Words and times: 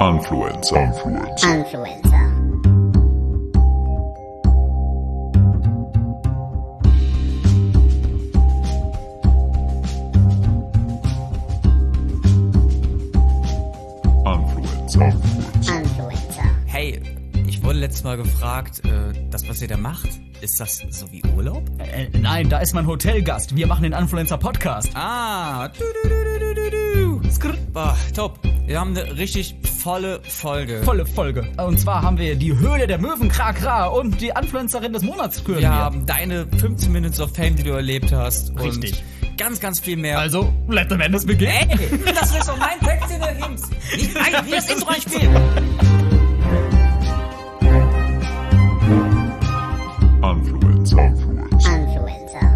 Influencer. 0.00 0.76
Influencer. 0.82 1.58
Influencer. 1.58 2.30
Influencer. 14.24 15.12
Influencer. 15.68 16.42
Hey, 16.64 17.00
ich 17.46 17.62
wurde 17.62 17.80
letztes 17.80 18.02
Mal 18.04 18.16
gefragt, 18.16 18.82
äh, 18.86 19.12
das, 19.30 19.46
was 19.48 19.60
ihr 19.60 19.68
da 19.68 19.76
macht, 19.76 20.08
ist 20.40 20.58
das 20.58 20.82
so 20.90 21.12
wie 21.12 21.22
Urlaub? 21.36 21.62
Äh, 21.78 22.08
nein, 22.18 22.48
da 22.48 22.60
ist 22.60 22.72
mein 22.72 22.86
Hotelgast. 22.86 23.54
Wir 23.54 23.66
machen 23.66 23.82
den 23.82 23.92
Influencer-Podcast. 23.92 24.92
Ah, 24.94 25.68
du, 25.68 25.84
du, 26.02 26.08
du, 26.08 26.54
du, 26.54 26.54
du, 26.54 27.20
du. 27.20 27.30
Skrr. 27.30 27.54
Boah, 27.74 27.96
top. 28.14 28.38
Wir 28.66 28.80
haben 28.80 28.96
eine 28.96 29.16
richtig 29.18 29.56
volle 29.80 30.20
Folge. 30.22 30.82
Volle 30.82 31.06
Folge. 31.06 31.48
Und 31.56 31.80
zwar 31.80 32.02
haben 32.02 32.18
wir 32.18 32.36
die 32.36 32.56
Höhle 32.56 32.86
der 32.86 32.98
Möwen, 32.98 33.28
Krakra 33.28 33.86
und 33.86 34.20
die 34.20 34.28
Influencerin 34.28 34.92
des 34.92 35.02
Monats 35.02 35.42
küren 35.42 35.60
wir 35.60 35.70
haben 35.70 36.06
deine 36.06 36.46
15 36.58 36.92
Minutes 36.92 37.20
of 37.20 37.34
Fame, 37.34 37.56
die 37.56 37.62
du 37.62 37.70
erlebt 37.70 38.12
hast. 38.12 38.52
Richtig. 38.60 39.02
Und 39.22 39.38
ganz, 39.38 39.60
ganz 39.60 39.80
viel 39.80 39.96
mehr. 39.96 40.18
Also, 40.18 40.52
let 40.68 40.88
the 40.90 40.96
madness 40.96 41.24
begin. 41.24 41.48
Ey, 41.48 41.68
das 42.14 42.36
ist 42.36 42.48
doch 42.48 42.58
mein 42.58 42.78
Text, 42.80 43.10
den 43.10 43.20
du 43.20 43.46
nimmst. 43.46 43.70
Nicht 43.96 44.14
mein, 44.14 44.46
wie 44.46 44.50
das 44.50 44.70
Intro. 44.70 44.92
Influencer. 50.22 51.06
Influencer. 51.06 51.74
Influencer. 51.74 52.46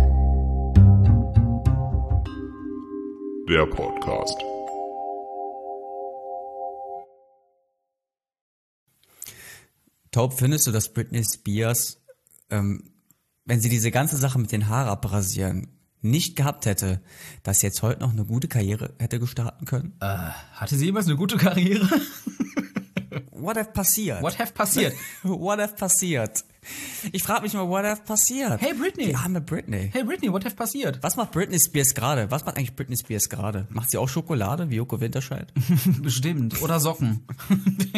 Der 3.49 3.67
Podcast. 3.67 4.54
Taub, 10.15 10.39
findest 10.39 10.69
du, 10.69 10.71
dass 10.71 10.93
Britney 10.93 11.25
Spears, 11.25 12.01
ähm, 12.49 12.93
wenn 13.45 13.61
sie 13.61 13.69
diese 13.69 13.91
ganze 13.91 14.17
Sache 14.17 14.39
mit 14.39 14.53
den 14.53 14.69
Haaren 14.69 14.89
abrasieren, 14.89 15.69
nicht 16.03 16.37
gehabt 16.37 16.67
hätte, 16.67 17.01
dass 17.43 17.61
sie 17.61 17.67
jetzt 17.67 17.83
heute 17.83 18.01
noch 18.01 18.13
eine 18.13 18.25
gute 18.25 18.47
Karriere 18.47 18.95
hätte 19.01 19.19
gestarten 19.19 19.67
können? 19.67 19.95
Äh, 20.01 20.07
hatte 20.53 20.77
sie 20.77 20.85
jemals 20.85 21.07
eine 21.07 21.17
gute 21.17 21.37
Karriere? 21.37 21.89
What 23.45 23.57
have 23.59 23.73
passiert? 23.73 24.23
What 24.23 24.39
have 24.39 24.55
passiert? 24.55 24.95
What 25.23 25.61
have 25.61 25.77
passiert? 25.77 26.45
Ich 27.13 27.23
frage 27.23 27.43
mich 27.43 27.53
mal, 27.53 27.69
what 27.69 27.85
have 27.85 28.03
passiert? 28.05 28.59
Hey, 28.61 28.73
Britney. 28.73 29.09
Die 29.09 29.15
arme 29.15 29.43
Britney. 29.43 29.91
Hey 29.93 30.03
Britney, 30.03 30.33
what 30.33 30.47
have 30.47 30.57
passiert? 30.57 31.03
Was 31.03 31.17
macht 31.17 31.33
Britney 31.33 31.59
Spears 31.61 31.95
gerade? 31.95 32.31
Was 32.31 32.47
macht 32.47 32.57
eigentlich 32.57 32.75
Britney 32.75 32.97
Spears 32.97 33.29
gerade? 33.29 33.67
Macht 33.69 33.91
sie 33.91 33.99
auch 33.99 34.09
Schokolade 34.09 34.71
wie 34.71 34.77
Joko 34.77 34.99
Winterscheid? 34.99 35.53
Bestimmt. 36.03 36.63
Oder 36.63 36.81
Socken. 36.81 37.27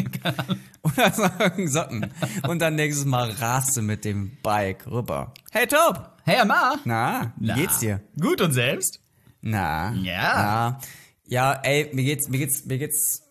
Oder 0.83 1.13
Socken? 1.13 2.11
Und 2.49 2.61
dann 2.61 2.75
nächstes 2.75 3.05
Mal 3.05 3.31
rast 3.31 3.75
sie 3.75 3.83
mit 3.83 4.05
dem 4.05 4.37
Bike 4.43 4.87
rüber. 4.91 5.33
Hey 5.53 5.69
Top! 5.69 6.17
Hey 6.25 6.39
Amar. 6.39 6.81
Na, 6.85 7.33
wie 7.39 7.53
geht's 7.53 7.79
dir? 7.79 8.01
Gut 8.21 8.41
und 8.41 8.51
selbst? 8.51 9.01
Na. 9.43 9.93
Ja. 9.93 10.03
Ja, 10.03 10.81
ja 11.25 11.53
ey, 11.63 11.91
mir 11.95 12.03
geht's, 12.03 12.29
mir 12.29 12.39
geht's, 12.39 12.65
mir 12.65 12.79
geht's 12.79 13.23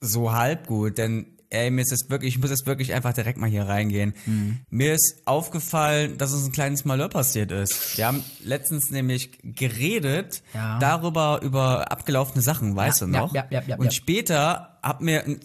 so 0.00 0.32
halb 0.32 0.68
gut, 0.68 0.98
denn 0.98 1.37
ey, 1.50 1.70
mir 1.70 1.82
ist 1.82 1.92
es 1.92 2.10
wirklich, 2.10 2.34
ich 2.34 2.40
muss 2.40 2.50
jetzt 2.50 2.66
wirklich 2.66 2.92
einfach 2.94 3.12
direkt 3.12 3.38
mal 3.38 3.48
hier 3.48 3.64
reingehen. 3.66 4.14
Mhm. 4.26 4.58
Mir 4.70 4.94
ist 4.94 5.22
aufgefallen, 5.24 6.18
dass 6.18 6.32
uns 6.32 6.44
ein 6.46 6.52
kleines 6.52 6.84
Malheur 6.84 7.08
passiert 7.08 7.50
ist. 7.52 7.96
Wir 7.96 8.06
haben 8.06 8.22
letztens 8.44 8.90
nämlich 8.90 9.30
geredet 9.42 10.42
Ja. 10.54 10.78
darüber, 10.78 11.40
über 11.42 11.90
abgelaufene 11.90 12.42
Sachen, 12.42 12.74
weißt 12.76 13.00
Ja, 13.00 13.06
du 13.06 13.12
noch? 13.12 13.34
ja, 13.34 13.46
ja, 13.50 13.62
ja, 13.66 13.76
Und 13.76 13.86
ja. 13.86 13.90
später 13.92 14.78
hat 14.82 15.00
mir 15.00 15.24
ein 15.24 15.40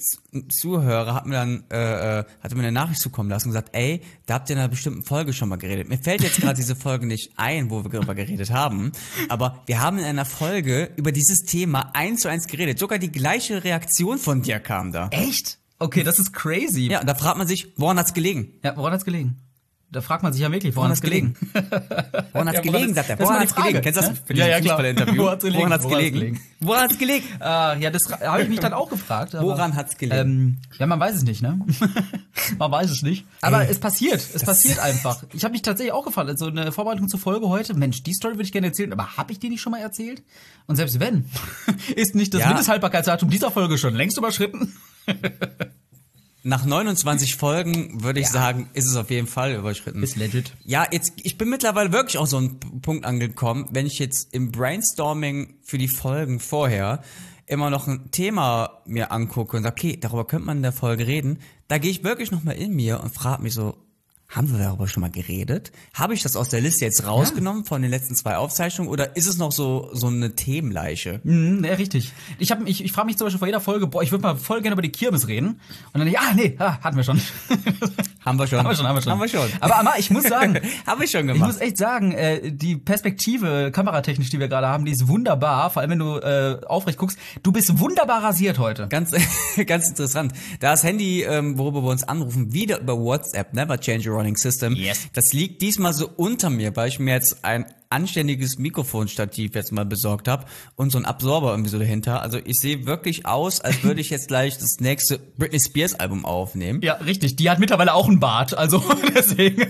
Zuhörer, 0.50 1.16
hat 1.16 1.26
mir 1.26 1.34
dann, 1.36 1.64
äh, 1.72 2.20
äh, 2.20 2.24
hatte 2.42 2.56
mir 2.56 2.62
eine 2.64 2.72
Nachricht 2.72 3.02
zukommen 3.02 3.30
lassen 3.30 3.48
und 3.48 3.54
gesagt, 3.54 3.70
ey, 3.74 4.02
da 4.26 4.36
habt 4.36 4.50
ihr 4.50 4.54
in 4.56 4.60
einer 4.60 4.70
bestimmten 4.70 5.04
Folge 5.04 5.34
schon 5.34 5.50
mal 5.50 5.58
geredet. 5.58 5.90
Mir 5.90 5.98
fällt 5.98 6.22
jetzt 6.22 6.40
gerade 6.40 6.56
diese 6.56 6.76
Folge 6.76 7.06
nicht 7.08 7.32
ein, 7.38 7.70
wo 7.72 7.84
wir 7.84 7.90
darüber 7.90 8.14
geredet 8.16 8.52
haben, 8.52 8.92
aber 9.30 9.64
wir 9.66 9.82
haben 9.82 9.98
in 9.98 10.06
einer 10.06 10.26
Folge 10.26 10.92
über 10.98 11.12
dieses 11.12 11.44
Thema 11.44 11.92
eins 11.94 12.22
zu 12.22 12.28
eins 12.30 12.46
geredet. 12.48 12.78
Sogar 12.78 13.00
die 13.00 13.12
gleiche 13.12 13.64
Reaktion 13.64 14.18
von 14.20 14.42
dir 14.44 14.60
kam 14.60 14.92
da. 14.92 15.08
Echt? 15.12 15.58
Okay, 15.84 16.04
das 16.04 16.18
ist 16.18 16.32
crazy. 16.34 16.88
Ja, 16.90 17.04
da 17.04 17.14
fragt 17.14 17.38
man 17.38 17.46
sich, 17.46 17.74
woran 17.78 18.00
hat's 18.00 18.14
gelegen? 18.14 18.54
Ja, 18.64 18.78
woran 18.78 18.94
hat's 18.94 19.04
gelegen? 19.04 19.43
Da 19.94 20.02
fragt 20.02 20.24
man 20.24 20.34
sich 20.34 20.42
ja 20.42 20.52
wirklich, 20.52 20.76
woran, 20.76 20.90
Woran 20.90 20.92
hat's 20.92 21.02
gelegen? 21.02 21.36
Woran 21.54 21.64
hat's 21.64 21.74
Ja, 22.34 22.44
woran 22.44 22.62
gelegen, 22.64 22.94
sagt 22.94 23.10
er. 23.10 23.20
Woran 23.20 23.36
die 23.36 23.42
hat's 23.44 23.56
gelegen? 23.56 23.82
Kennst 23.82 23.98
du 23.98 24.02
das 24.02 24.10
ne? 24.12 24.18
für 24.26 24.34
Ja, 24.34 24.58
dieses 24.60 24.68
ja, 24.68 24.94
klar. 24.94 25.18
Wo 25.18 25.30
hat's 25.30 25.44
gelegen? 25.44 25.60
Woran 25.60 25.74
hat's 25.74 25.84
Woran 25.86 25.96
hat's 25.96 26.12
gelegen? 26.12 26.14
gelegen? 26.20 26.40
Woran 26.60 26.82
hat's 26.82 26.98
gelegen? 26.98 27.26
Ah, 27.40 27.76
ja, 27.80 27.90
das 27.92 28.12
habe 28.12 28.42
ich 28.44 28.50
mich 28.50 28.60
dann 28.60 28.74
auch 28.74 28.90
gefragt. 28.90 29.36
Aber, 29.36 29.48
Woran 29.48 29.76
hat's 29.76 29.98
gelegen? 29.98 30.20
Ähm, 30.20 30.58
ja, 30.80 30.88
man 30.88 31.00
weiß 31.00 31.16
es 31.16 31.24
nicht, 31.24 31.42
ne? 31.42 31.60
man 32.58 32.72
weiß 32.72 32.90
es 32.90 33.04
nicht. 33.04 33.26
Aber 33.42 33.70
es 33.70 33.80
passiert, 33.80 34.22
es 34.34 34.44
passiert 34.44 34.80
einfach. 34.80 35.24
Ich 35.34 35.44
habe 35.44 35.52
mich 35.52 35.62
tatsächlich 35.62 35.94
auch 35.94 36.06
gefragt, 36.06 36.30
also 36.30 36.48
eine 36.48 36.72
Vorbereitung 36.72 37.08
zur 37.08 37.20
Folge 37.20 37.48
heute, 37.50 37.74
Mensch, 37.76 38.04
die 38.04 38.14
Story 38.14 38.34
würde 38.34 38.44
ich 38.44 38.52
gerne 38.52 38.68
erzählen, 38.68 38.92
aber 38.92 39.16
habe 39.18 39.32
ich 39.32 39.40
die 39.40 39.50
nicht 39.50 39.62
schon 39.62 39.72
mal 39.72 39.80
erzählt? 39.82 40.24
Und 40.68 40.76
selbst 40.76 41.00
wenn, 41.00 41.26
ist 41.96 42.16
nicht 42.16 42.34
das 42.34 42.42
Ja. 42.42 42.48
Mindesthaltbarkeitsdatum 42.48 43.30
dieser 43.30 43.52
Folge 43.52 43.78
schon 43.78 43.96
längst 43.96 44.18
überschritten? 44.18 44.74
Nach 46.46 46.66
29 46.66 47.38
Folgen 47.38 48.04
würde 48.04 48.20
ich 48.20 48.28
sagen, 48.28 48.70
ist 48.74 48.86
es 48.86 48.98
auf 48.98 49.10
jeden 49.10 49.28
Fall 49.28 49.54
überschritten. 49.56 50.04
Ist 50.04 50.18
legit. 50.18 50.54
Ja, 50.66 50.86
jetzt, 50.92 51.14
ich 51.24 51.38
bin 51.38 51.50
mittlerweile 51.50 51.94
wirklich 51.94 52.18
auch 52.18 52.28
so 52.28 52.38
ein 52.38 52.60
P- 52.60 52.68
Punkt 52.82 53.06
angekommen, 53.06 53.68
wenn 53.72 53.86
ich 53.86 53.98
jetzt 53.98 54.34
im 54.34 54.52
Brainstorming 54.52 55.56
für 55.62 55.78
die 55.78 55.88
Folgen 55.88 56.42
vorher 56.42 57.02
immer 57.46 57.70
noch 57.70 57.88
ein 57.88 58.12
Thema 58.12 58.82
mir 58.86 59.12
angucke 59.12 59.56
und 59.56 59.64
sage, 59.64 59.74
okay, 59.78 59.98
darüber 60.00 60.26
könnte 60.26 60.46
man 60.46 60.58
in 60.58 60.64
der 60.64 60.72
Folge 60.74 61.08
reden, 61.08 61.40
da 61.70 61.78
gehe 61.78 61.92
ich 61.92 62.04
wirklich 62.04 62.32
nochmal 62.32 62.56
in 62.56 62.74
mir 62.76 63.00
und 63.02 63.14
frage 63.14 63.42
mich 63.42 63.54
so, 63.54 63.78
haben 64.36 64.52
wir 64.52 64.58
darüber 64.60 64.88
schon 64.88 65.02
mal 65.02 65.12
geredet? 65.12 65.72
Habe 65.94 66.14
ich 66.14 66.24
das 66.24 66.36
aus 66.36 66.50
der 66.50 66.60
Liste 66.60 66.86
jetzt 66.86 67.06
rausgenommen 67.06 67.66
von 67.66 67.82
den 67.82 67.92
letzten 67.92 68.16
zwei 68.16 68.38
Aufzeichnungen 68.38 68.90
oder 68.92 69.16
ist 69.16 69.28
es 69.28 69.38
noch 69.38 69.52
so, 69.52 69.90
so 69.94 70.08
eine 70.08 70.36
Themenleiche? 70.36 71.22
Mhm, 71.24 71.64
ja, 71.64 71.74
richtig. 71.74 72.12
Ich, 72.40 72.52
hab, 72.52 72.68
ich, 72.68 72.84
ich 72.84 72.92
frage 72.92 73.06
mich 73.06 73.18
zum 73.18 73.26
Beispiel 73.26 73.40
vor 73.40 73.48
jeder 73.48 73.62
Folge, 73.62 73.88
boah, 73.88 74.02
ich 74.02 74.12
würde 74.12 74.24
mal 74.24 74.36
voll 74.36 74.62
gerne 74.62 74.74
über 74.74 74.82
die 74.82 74.92
Kirmes 74.92 75.28
reden. 75.28 75.60
Und 75.94 76.00
dann, 76.00 76.08
ja, 76.08 76.22
nee, 76.36 76.56
ah, 76.58 76.80
hatten 76.82 76.98
wir 76.98 77.04
schon. 77.04 77.22
Haben 78.26 78.40
wir 78.40 78.48
schon. 78.48 78.60
haben 78.60 78.70
wir 78.70 78.76
schon, 78.76 78.88
haben 78.88 78.96
wir 78.96 79.02
schon. 79.02 79.12
Haben 79.12 79.22
wir 79.22 79.28
schon. 79.28 79.50
Aber 79.60 79.80
Amma, 79.80 79.96
ich 79.98 80.10
muss 80.10 80.24
sagen, 80.24 80.58
Habe 80.88 81.04
ich 81.04 81.12
schon 81.12 81.28
Ich 81.28 81.34
gemacht. 81.34 81.52
muss 81.52 81.60
echt 81.60 81.78
sagen, 81.78 82.14
äh, 82.14 82.54
die 82.54 82.78
Perspektive, 82.78 83.70
kameratechnisch, 83.74 84.30
die 84.30 84.40
wir 84.40 84.48
gerade 84.48 84.68
haben, 84.68 84.86
die 84.86 84.94
ist 84.94 85.10
wunderbar. 85.10 85.70
Vor 85.72 85.82
allem, 85.82 85.92
wenn 85.92 86.00
du 86.00 86.18
äh, 86.20 86.62
aufrecht 86.66 86.98
guckst. 86.98 87.18
Du 87.44 87.52
bist 87.52 87.80
wunderbar 87.80 88.24
rasiert 88.24 88.60
heute. 88.60 88.88
Ganz, 88.88 89.12
ganz 89.68 89.90
interessant. 89.90 90.32
Da 90.62 90.72
das 90.72 90.84
Handy, 90.84 91.24
ähm, 91.24 91.58
worüber 91.58 91.84
wir 91.84 91.90
uns 91.90 92.04
anrufen, 92.04 92.54
wieder 92.54 92.80
über 92.80 92.98
WhatsApp, 92.98 93.54
Never 93.54 93.78
Change 93.78 94.10
a 94.10 94.14
Running 94.24 94.38
System. 94.38 94.74
Yes. 94.76 95.08
Das 95.14 95.34
liegt 95.34 95.62
diesmal 95.62 95.94
so 95.94 96.10
unter 96.16 96.50
mir, 96.50 96.76
weil 96.76 96.88
ich 96.88 97.00
mir 97.00 97.14
jetzt 97.14 97.44
ein 97.44 97.66
anständiges 97.94 98.58
Mikrofonstativ 98.58 99.56
jetzt 99.56 99.72
mal 99.72 99.86
besorgt 99.86 100.28
habe 100.28 100.46
und 100.76 100.92
so 100.92 100.98
ein 100.98 101.06
Absorber 101.06 101.52
irgendwie 101.52 101.70
so 101.70 101.80
dahinter. 101.80 102.22
Also 102.22 102.40
ich 102.44 102.60
sehe 102.60 102.86
wirklich 102.86 103.26
aus, 103.26 103.62
als 103.62 103.84
würde 103.84 104.02
ich 104.02 104.10
jetzt 104.10 104.28
gleich 104.28 104.58
das 104.58 104.80
nächste 104.80 105.20
Britney 105.38 105.60
Spears 105.60 105.96
Album 105.96 106.26
aufnehmen. 106.26 106.82
Ja, 106.82 106.96
richtig. 106.96 107.36
Die 107.36 107.50
hat 107.50 107.60
mittlerweile 107.60 107.94
auch 107.94 108.08
einen 108.08 108.20
Bart. 108.20 108.58
Also 108.58 108.84
deswegen. 109.16 109.68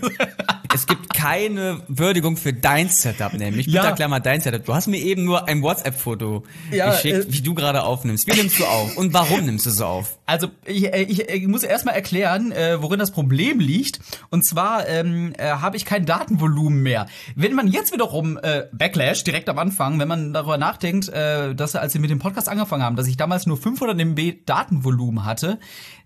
Es 0.73 0.87
gibt 0.87 1.13
keine 1.13 1.81
Würdigung 1.87 2.35
für 2.35 2.51
dein 2.51 2.89
Setup, 2.89 3.33
nämlich. 3.33 3.67
Ja. 3.67 3.81
Bitte 3.81 3.89
erklär 3.91 4.07
mal 4.07 4.19
dein 4.19 4.41
Setup. 4.41 4.65
Du 4.65 4.73
hast 4.73 4.87
mir 4.87 4.97
eben 4.97 5.23
nur 5.23 5.47
ein 5.47 5.61
WhatsApp-Foto 5.61 6.43
Ja, 6.71 6.91
geschickt, 6.91 7.29
äh, 7.29 7.31
wie 7.31 7.41
du 7.41 7.53
gerade 7.53 7.83
aufnimmst. 7.83 8.25
Wie 8.27 8.35
nimmst 8.35 8.59
du 8.59 8.65
auf? 8.65 8.97
Und 8.97 9.13
warum 9.13 9.45
nimmst 9.45 9.67
du 9.67 9.69
so 9.69 9.85
auf? 9.85 10.17
Also 10.25 10.47
ich, 10.65 10.91
äh, 10.91 11.03
ich, 11.03 11.29
ich 11.29 11.47
muss 11.47 11.63
erstmal 11.63 11.93
erklären, 11.93 12.51
äh, 12.51 12.81
worin 12.81 12.97
das 12.97 13.11
Problem 13.11 13.59
liegt. 13.59 13.99
Und 14.31 14.47
zwar 14.47 14.87
ähm, 14.87 15.33
äh, 15.37 15.49
habe 15.49 15.77
ich 15.77 15.85
kein 15.85 16.07
Datenvolumen 16.07 16.81
mehr. 16.81 17.05
Wenn 17.35 17.53
man 17.53 17.67
jetzt 17.67 17.93
wiederum 18.13 18.37
äh, 18.43 18.67
Backlash 18.71 19.23
direkt 19.23 19.49
am 19.49 19.57
Anfang, 19.57 19.99
wenn 19.99 20.07
man 20.07 20.33
darüber 20.33 20.57
nachdenkt, 20.57 21.09
äh, 21.09 21.55
dass 21.55 21.75
als 21.75 21.95
wir 21.95 22.01
mit 22.01 22.11
dem 22.11 22.19
Podcast 22.19 22.47
angefangen 22.47 22.83
haben, 22.83 22.95
dass 22.95 23.07
ich 23.07 23.17
damals 23.17 23.47
nur 23.47 23.57
500 23.57 23.99
MB 23.99 24.45
Datenvolumen 24.45 25.25
hatte, 25.25 25.59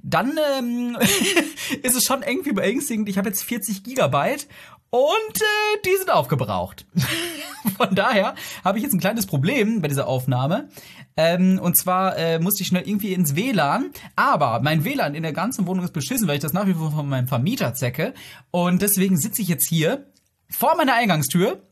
dann 0.04 0.39
ähm, 0.57 0.98
ist 1.83 1.98
es 1.98 2.04
schon 2.04 2.24
irgendwie 2.24 2.54
beängstigend. 2.54 3.09
Ich 3.09 3.18
habe 3.18 3.27
jetzt 3.27 3.44
40 3.44 3.83
Gigabyte 3.83 4.48
und 4.89 5.36
äh, 5.36 5.81
die 5.86 5.98
sind 5.98 6.09
aufgebraucht. 6.09 6.86
Von 7.77 7.94
daher 7.94 8.36
habe 8.63 8.77
ich 8.77 8.86
jetzt 8.86 8.94
ein 8.94 9.01
kleines 9.01 9.25
Problem 9.25 9.81
bei 9.81 9.89
dieser 9.89 10.07
Aufnahme. 10.07 10.69
Ähm, 11.18 11.59
und 11.62 11.75
zwar 11.75 12.18
äh, 12.18 12.39
musste 12.39 12.62
ich 12.62 12.68
schnell 12.68 12.88
irgendwie 12.88 13.13
ins 13.13 13.36
WLAN. 13.36 13.92
Aber 14.15 14.62
mein 14.62 14.86
WLAN 14.86 15.13
in 15.13 15.24
der 15.24 15.33
ganzen 15.33 15.68
Wohnung 15.68 15.83
ist 15.83 15.92
beschissen, 15.92 16.27
weil 16.27 16.36
ich 16.36 16.42
das 16.42 16.54
nach 16.54 16.68
wie 16.68 16.74
vor 16.74 16.92
von 16.92 17.09
meinem 17.09 17.27
Vermieter 17.27 17.74
zecke. 17.74 18.13
Und 18.51 18.81
deswegen 18.81 19.18
sitze 19.18 19.42
ich 19.42 19.50
jetzt 19.50 19.68
hier 19.68 20.09
vor 20.50 20.77
meiner 20.77 20.94
Eingangstür. 20.94 21.63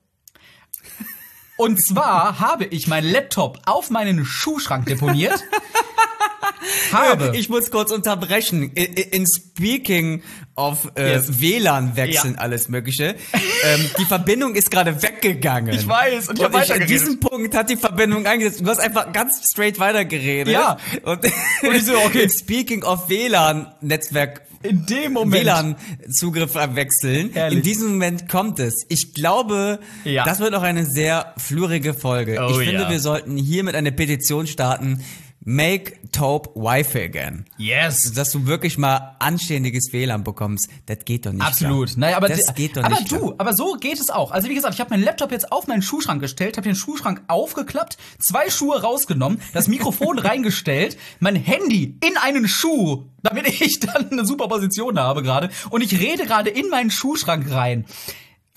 Und 1.58 1.82
zwar 1.86 2.40
habe 2.40 2.66
ich 2.66 2.88
meinen 2.88 3.10
Laptop 3.12 3.60
auf 3.66 3.90
meinen 3.90 4.26
Schuhschrank 4.26 4.86
deponiert. 4.88 5.42
habe. 6.92 7.32
Ich 7.36 7.50
muss 7.50 7.72
kurz 7.72 7.92
unterbrechen. 7.92 8.72
In, 8.74 8.94
in 8.94 9.26
Speaking 9.28 10.24
of 10.56 10.92
äh, 10.96 11.14
Yes. 11.14 11.40
WLAN 11.40 11.96
wechseln, 11.96 12.34
Ja. 12.34 12.40
alles 12.40 12.70
Mögliche. 12.70 13.16
ähm, 13.64 13.90
die 14.00 14.06
Verbindung 14.06 14.56
ist 14.56 14.72
gerade 14.72 15.02
weg 15.02 15.16
weggegangen. 15.22 15.74
Ich 15.74 15.88
weiß, 15.88 16.30
und 16.30 16.38
ich 16.40 16.44
hab 16.44 16.54
An 16.54 16.62
weitergeredet. 16.62 16.90
diesem 16.90 17.20
Punkt 17.20 17.56
hat 17.56 17.70
die 17.70 17.78
Verbindung 17.78 18.26
eingesetzt. 18.26 18.62
Du 18.62 18.68
hast 18.70 18.80
einfach 18.80 19.12
ganz 19.14 19.42
straight 19.50 19.80
weitergeredet. 19.80 20.54
Ja. 20.54 20.78
Und, 21.04 21.24
Und 21.62 21.76
ich 21.76 21.86
so, 21.86 21.98
okay. 22.00 22.28
Speaking 22.36 22.84
of 22.84 23.10
WLAN-Netzwerk, 23.10 24.42
In 24.68 24.86
dem 24.86 25.14
Moment. 25.14 25.44
WLAN-Zugriff 25.44 26.56
wechseln. 26.56 27.32
In 27.32 27.62
diesem 27.62 27.90
Moment 27.90 28.28
kommt 28.30 28.60
es. 28.60 28.86
Ich 28.90 29.14
glaube, 29.14 29.80
Ja. 30.04 30.24
das 30.24 30.40
wird 30.40 30.52
noch 30.52 30.64
eine 30.64 30.86
sehr 30.86 31.34
flurige 31.38 31.94
Folge. 31.94 32.40
Oh 32.42 32.50
ich 32.52 32.66
finde, 32.68 32.84
ja. 32.84 32.90
wir 32.90 33.00
sollten 33.00 33.38
hier 33.38 33.64
mit 33.64 33.76
einer 33.76 33.92
Petition 33.92 34.48
starten. 34.48 35.02
Make 35.48 35.94
Taupe 36.12 36.50
Wi-Fi 36.56 37.04
again. 37.04 37.46
Yes. 37.58 38.12
Dass 38.14 38.32
du 38.32 38.48
wirklich 38.48 38.80
mal 38.80 39.16
anständiges 39.20 39.94
WLAN 39.94 40.24
bekommst. 40.24 40.70
Das 40.88 41.06
geht 41.06 41.28
doch 41.28 41.34
nicht. 41.34 41.46
Absolut. 41.46 41.90
klar. 41.90 42.00
Naja, 42.00 42.18
aber, 42.18 42.30
das 42.30 42.56
geht 42.56 42.76
doch 42.76 42.84
aber 42.84 42.96
nicht. 42.96 43.12
du, 43.12 43.20
klar. 43.20 43.36
aber 43.38 43.54
so 43.54 43.74
geht 43.80 44.00
es 44.00 44.10
auch. 44.10 44.32
Also 44.32 44.50
wie 44.50 44.56
gesagt, 44.56 44.74
ich 44.74 44.80
habe 44.80 44.90
meinen 44.90 45.04
Laptop 45.04 45.32
jetzt 45.32 45.52
auf 45.52 45.68
meinen 45.68 45.84
Schuhschrank 45.84 46.20
gestellt, 46.20 46.58
habe 46.58 46.68
den 46.68 46.76
Schuhschrank 46.76 47.22
aufgeklappt, 47.28 47.98
zwei 48.18 48.50
Schuhe 48.50 48.82
rausgenommen, 48.82 49.40
das 49.54 49.68
Mikrofon 49.68 50.18
reingestellt, 50.26 50.98
mein 51.20 51.36
Handy 51.36 51.96
in 52.04 52.18
einen 52.18 52.48
Schuh, 52.48 53.06
damit 53.22 53.48
ich 53.48 53.80
dann 53.80 54.10
eine 54.12 54.26
super 54.26 54.48
Position 54.48 54.98
habe 54.98 55.22
gerade 55.22 55.50
und 55.70 55.82
ich 55.82 56.00
rede 56.00 56.26
gerade 56.26 56.50
in 56.50 56.70
meinen 56.70 56.90
Schuhschrank 56.90 57.52
rein. 57.52 57.86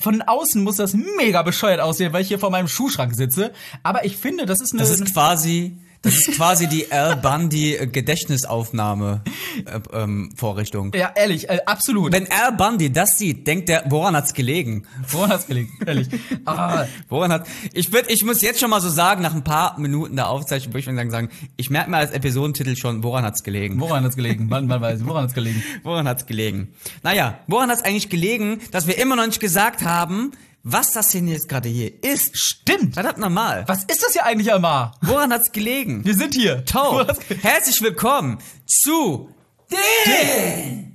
Von 0.01 0.23
außen 0.23 0.63
muss 0.63 0.77
das 0.77 0.95
mega 0.95 1.43
bescheuert 1.43 1.81
aussehen, 1.81 2.13
weil 2.15 2.23
ich 2.23 2.29
hier 2.29 2.39
vor 2.39 2.51
meinem 2.51 2.69
Schuhschrank 2.69 3.15
sitze. 3.15 3.53
Aber 3.83 4.05
ich 4.05 4.17
finde, 4.17 4.47
das 4.47 4.61
ist 4.61 4.73
eine. 4.73 4.81
Das 4.81 4.91
ist 4.91 5.13
quasi, 5.13 5.77
das 6.03 6.15
ist 6.15 6.37
quasi 6.37 6.69
die 6.69 6.91
Al 6.93 7.17
Bundy 7.17 7.75
äh, 7.75 7.87
Gedächtnisaufnahme 7.87 9.23
äh, 9.67 9.81
ähm, 9.93 10.31
Vorrichtung. 10.37 10.93
ja, 10.95 11.13
ehrlich, 11.15 11.49
äh, 11.49 11.61
absolut. 11.67 12.13
Wenn 12.13 12.31
Al 12.31 12.53
Bundy 12.53 12.93
das 12.93 13.19
sieht, 13.19 13.47
denkt 13.47 13.69
er, 13.69 13.85
woran 13.89 14.15
hat's 14.15 14.33
gelegen? 14.35 14.87
Woran 15.11 15.31
hat's 15.31 15.47
gelegen? 15.47 15.71
Ehrlich. 15.85 16.09
Ah, 16.45 16.87
Woran 17.09 17.31
hat? 17.33 17.47
Ich 17.75 17.93
würd, 17.93 18.07
ich 18.11 18.25
muss 18.25 18.41
jetzt 18.41 18.59
schon 18.61 18.71
mal 18.71 18.81
so 18.81 18.89
sagen, 18.89 19.23
nach 19.23 19.35
ein 19.35 19.45
paar 19.45 19.79
Minuten 19.79 20.17
der 20.17 20.29
Aufzeichnung 20.29 20.73
würde 20.73 20.79
ich 20.79 20.85
sagen, 20.87 21.11
sagen, 21.11 21.29
ich 21.57 21.69
merke 21.69 21.91
mir 21.91 21.99
als 21.99 22.11
Episodentitel 22.13 22.75
schon, 22.77 23.03
woran 23.03 23.25
hat's 23.25 23.43
gelegen? 23.43 23.79
woran 23.81 24.03
hat's 24.05 24.17
gelegen? 24.17 24.47
Wann, 24.49 24.69
wann 24.69 24.81
weiß 24.81 25.01
ich, 25.01 25.07
woran 25.07 25.25
hat's 25.25 25.35
gelegen? 25.35 25.63
Woran 25.83 26.09
hat's 26.09 26.25
gelegen? 26.27 26.69
Naja, 27.03 27.39
woran 27.47 27.71
hat's 27.71 27.83
eigentlich 27.83 28.09
gelegen, 28.09 28.61
dass 28.71 28.87
wir 28.87 28.99
immer 28.99 29.17
noch 29.17 29.27
nicht 29.27 29.41
gesagt 29.41 29.83
haben, 29.83 30.33
was 30.63 30.93
das 30.93 31.11
denn 31.11 31.29
jetzt 31.29 31.49
gerade 31.49 31.69
hier 31.69 32.03
ist? 32.03 32.37
Stimmt. 32.37 32.95
Verdammt 32.95 33.19
normal. 33.19 33.65
Was 33.67 33.85
ist 33.85 34.03
das 34.03 34.13
hier 34.13 34.25
eigentlich 34.25 34.53
einmal? 34.53 34.93
Woran 35.01 35.33
hat's 35.33 35.53
gelegen? 35.53 36.05
Wir 36.05 36.15
sind 36.15 36.35
hier. 36.35 36.65
Tau. 36.65 37.05
Herzlich 37.43 37.81
willkommen 37.81 38.39
zu 38.67 39.31
den 39.71 40.88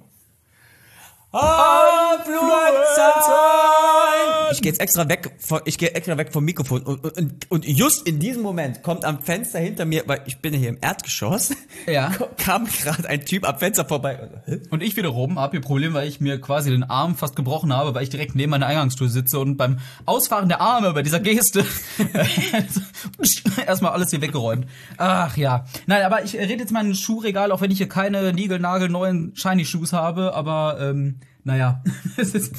Influencern. 1.34 2.52
Ich 4.52 4.62
gehe 4.62 4.72
jetzt 4.72 4.80
extra 4.80 5.10
weg, 5.10 5.32
von, 5.40 5.62
ich 5.66 5.80
gehe 5.80 5.96
extra 5.96 6.16
weg 6.16 6.32
vom 6.32 6.46
Mikrofon 6.46 6.84
und, 6.84 7.04
und, 7.18 7.50
und 7.50 7.66
just 7.66 8.08
in 8.08 8.20
diesem 8.20 8.44
Moment 8.44 8.84
kommt 8.84 9.04
am 9.04 9.20
Fenster 9.20 9.58
hinter 9.58 9.86
mir, 9.86 10.04
weil 10.06 10.22
ich 10.28 10.38
bin 10.40 10.54
ja 10.54 10.60
hier 10.60 10.70
im 10.70 10.78
Erdgeschoss, 10.80 11.56
Ja. 11.88 12.12
kam 12.38 12.66
gerade 12.66 13.10
ein 13.10 13.26
Typ 13.26 13.48
am 13.50 13.58
Fenster 13.58 13.84
vorbei. 13.86 14.30
Und 14.70 14.84
ich 14.84 14.96
wiederum 14.96 15.40
habe 15.40 15.52
hier 15.52 15.62
Problem, 15.62 15.96
weil 15.96 16.08
ich 16.08 16.22
mir 16.22 16.40
quasi 16.40 16.70
den 16.70 16.84
Arm 16.84 17.16
fast 17.16 17.36
gebrochen 17.36 17.74
habe, 17.76 17.96
weil 17.96 18.04
ich 18.04 18.10
direkt 18.10 18.36
neben 18.36 18.52
meiner 18.52 18.68
Eingangstür 18.68 19.10
sitze 19.10 19.40
und 19.40 19.58
beim 19.58 19.80
Ausfahren 20.06 20.50
der 20.50 20.62
Arme 20.62 20.94
bei 20.94 21.02
dieser 21.02 21.20
Geste 21.20 21.66
erstmal 23.66 23.94
alles 23.94 24.12
hier 24.12 24.22
weggeräumt. 24.22 24.68
Ach 24.98 25.36
ja. 25.36 25.66
Nein, 25.88 26.04
aber 26.04 26.24
ich 26.24 26.36
rede 26.36 26.54
jetzt 26.54 26.72
mal 26.72 26.84
ein 26.84 26.94
Schuhregal, 26.94 27.52
auch 27.52 27.62
wenn 27.62 27.72
ich 27.72 27.80
hier 27.80 27.90
keine 27.90 28.34
niegelnagelneuen 28.34 29.36
Shiny 29.36 29.66
Shoes 29.66 29.94
habe, 29.94 30.36
aber 30.36 30.78
ähm, 30.80 31.18
naja, 31.44 31.84
es 32.18 32.34
ist, 32.34 32.54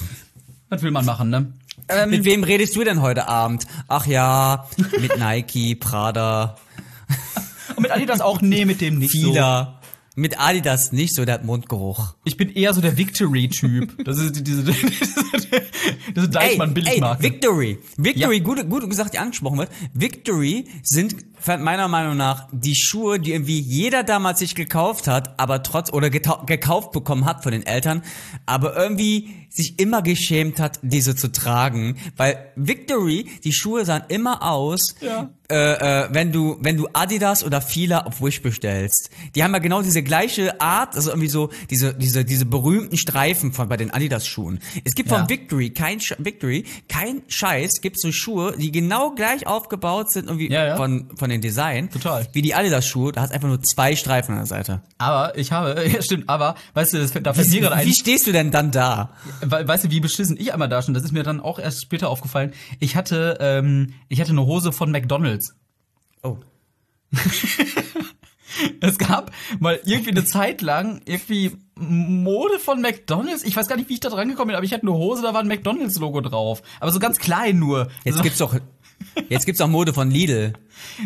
was 0.69 0.83
will 0.83 0.91
man 0.91 1.05
machen, 1.05 1.31
ne? 1.31 1.53
Ähm, 1.89 2.11
Mit 2.11 2.25
wem 2.25 2.45
redest 2.45 2.77
du 2.77 2.85
denn 2.85 3.03
heute 3.03 3.29
Abend? 3.29 3.67
Ach 3.89 4.07
ja, 4.07 4.67
mit 5.01 5.19
Nike, 5.19 5.75
Prada, 5.75 6.57
und 7.77 7.83
mit 7.83 7.91
Adidas 7.91 8.21
auch, 8.21 8.41
nee, 8.41 8.65
mit 8.65 8.81
dem 8.81 8.99
nicht 8.99 9.13
so. 9.13 9.33
Fila. 9.33 9.81
Mit 10.17 10.39
Adidas 10.41 10.93
nicht 10.93 11.13
so, 11.15 11.25
der 11.25 11.35
hat 11.35 11.45
Mundgeruch. 11.45 12.15
Ich 12.23 12.37
bin 12.37 12.49
eher 12.49 12.73
so 12.73 12.81
der 12.81 12.97
Victory-Typ. 12.97 14.05
Das 14.05 14.17
ist 14.19 14.37
die- 14.37 14.45
diese, 14.45 14.63
diese, 14.63 14.83
diese 16.15 16.29
Deichmann 16.29 16.69
ey, 16.69 16.75
Billigmarke. 16.75 17.23
Victory. 17.25 17.79
Victory, 17.97 18.37
Ja. 18.39 18.43
gut, 18.45 18.71
gut 18.71 18.89
gesagt, 18.89 19.13
die 19.15 19.19
angesprochen 19.19 19.59
wird. 19.59 19.71
Victory 19.93 20.67
sind 20.85 21.17
meiner 21.47 21.89
Meinung 21.89 22.17
nach 22.17 22.49
die 22.53 22.75
Schuhe, 22.75 23.19
die 23.21 23.33
irgendwie 23.33 23.61
jeder 23.61 24.03
damals 24.03 24.39
sich 24.39 24.55
gekauft 24.55 25.07
hat, 25.09 25.39
aber 25.39 25.63
trotz, 25.63 25.93
oder 25.93 26.11
gekauft 26.11 26.93
bekommen 26.93 27.25
hat 27.25 27.43
von 27.43 27.53
den 27.53 27.65
Eltern, 27.67 28.03
aber 28.47 28.77
irgendwie 28.77 29.31
sich 29.51 29.79
immer 29.79 30.03
geschämt 30.03 30.59
hat, 30.59 30.81
diese 30.83 31.15
zu 31.15 31.31
tragen, 31.31 31.97
weil 32.17 32.39
Victory, 32.57 33.27
die 33.45 33.53
Schuhe 33.53 33.85
sahen 33.85 34.03
immer 34.09 34.43
aus, 34.43 34.97
Ja. 35.01 35.31
äh, 35.49 35.55
äh, 36.05 36.09
wenn 36.11 36.33
du, 36.33 36.57
wenn 36.61 36.77
du 36.77 36.89
Adidas 36.93 37.45
oder 37.45 37.61
Fila 37.61 38.01
auf 38.01 38.21
Wish 38.21 38.43
bestellst. 38.43 39.11
Die 39.37 39.45
haben 39.45 39.53
ja 39.53 39.61
genau 39.61 39.81
diese 39.83 40.03
gleiche 40.03 40.61
Art, 40.61 40.97
also 40.97 41.11
irgendwie 41.11 41.29
so 41.29 41.51
diese, 41.71 41.95
diese, 41.95 42.25
diese 42.25 42.47
berühmten 42.47 42.97
Streifen 42.97 43.53
von 43.53 43.69
bei 43.69 43.77
den 43.77 43.93
Adidas 43.93 44.27
Schuhen. 44.27 44.59
Es 44.83 44.97
gibt 44.97 45.11
Ja. 45.13 45.19
von 45.19 45.29
Victory 45.29 45.71
kein 45.71 46.01
Sch 46.01 46.15
Victory, 46.19 46.65
kein 46.89 47.23
Scheiß, 47.29 47.81
gibt 47.81 48.01
so 48.01 48.11
Schuhe, 48.11 48.57
die 48.59 48.73
genau 48.73 49.13
gleich 49.15 49.47
aufgebaut 49.47 50.11
sind 50.11 50.27
irgendwie 50.27 50.51
ja. 50.51 50.77
von 50.77 51.11
von 51.15 51.31
den 51.31 51.34
Design. 51.41 51.91
Total. 51.91 52.27
Wie 52.33 52.43
die 52.43 52.55
Adidas 52.55 52.87
Schuhe, 52.87 53.13
da 53.13 53.21
hast 53.23 53.33
einfach 53.33 53.49
nur 53.49 53.63
zwei 53.63 53.97
Streifen 53.97 54.33
an 54.33 54.39
der 54.41 54.47
Seite. 54.47 54.83
Aber 54.99 55.37
ich 55.39 55.53
habe, 55.53 55.87
ja 55.93 56.03
stimmt, 56.03 56.29
aber, 56.29 56.55
weißt 56.75 56.93
du, 56.95 56.99
das, 56.99 57.13
da 57.13 57.33
fällt 57.35 57.51
mir 57.51 57.61
gerade 57.61 57.77
ein, 57.77 57.87
Wie 57.87 57.95
stehst 57.95 58.27
du 58.27 58.33
denn 58.33 58.51
dann 58.51 58.71
da? 58.71 59.11
we- 59.41 59.67
weißt 59.69 59.85
du, 59.85 59.91
wie 59.91 60.01
beschissen 60.01 60.37
ich 60.39 60.53
einmal 60.53 60.69
da 60.69 60.83
stand, 60.83 60.97
das 60.97 61.05
ist 61.05 61.13
mir 61.13 61.23
dann 61.23 61.41
auch 61.41 61.59
erst 61.59 61.83
später 61.83 62.09
aufgefallen. 62.11 62.53
Ich 62.81 62.97
hatte, 62.97 63.39
ähm, 63.41 63.95
ich 64.09 64.21
hatte 64.21 64.31
eine 64.31 64.45
Hose 64.47 64.73
von 64.73 64.91
McDonalds. 64.91 65.55
Oh. 66.23 66.39
Es 68.81 68.99
gab 68.99 69.33
mal 69.59 69.81
irgendwie 69.85 70.11
eine 70.13 70.25
Zeit 70.25 70.63
lang 70.63 71.01
irgendwie 71.07 71.57
Mode 71.77 72.61
von 72.61 72.81
McDonalds. 72.81 73.43
Ich 73.43 73.57
weiß 73.57 73.67
gar 73.67 73.77
nicht, 73.77 73.89
wie 73.89 73.95
ich 73.95 74.01
da 74.01 74.11
dran 74.11 74.29
gekommen 74.29 74.49
bin, 74.49 74.57
aber 74.57 74.65
ich 74.65 74.73
hatte 74.73 74.83
eine 74.83 74.93
Hose, 74.93 75.23
da 75.23 75.35
war 75.35 75.41
ein 75.41 75.49
McDonalds-Logo 75.49 76.21
drauf. 76.21 76.63
Aber 76.79 76.93
so 76.93 77.01
ganz 77.01 77.19
klein 77.19 77.59
nur. 77.59 77.89
Jetzt 78.05 78.19
so, 78.19 78.23
gibt's 78.23 78.39
doch 78.39 78.55
Jetzt 79.29 79.47
gibt's 79.47 79.61
auch 79.61 79.69
Mode 79.69 79.93
von 79.95 80.11
Lidl. 80.11 80.53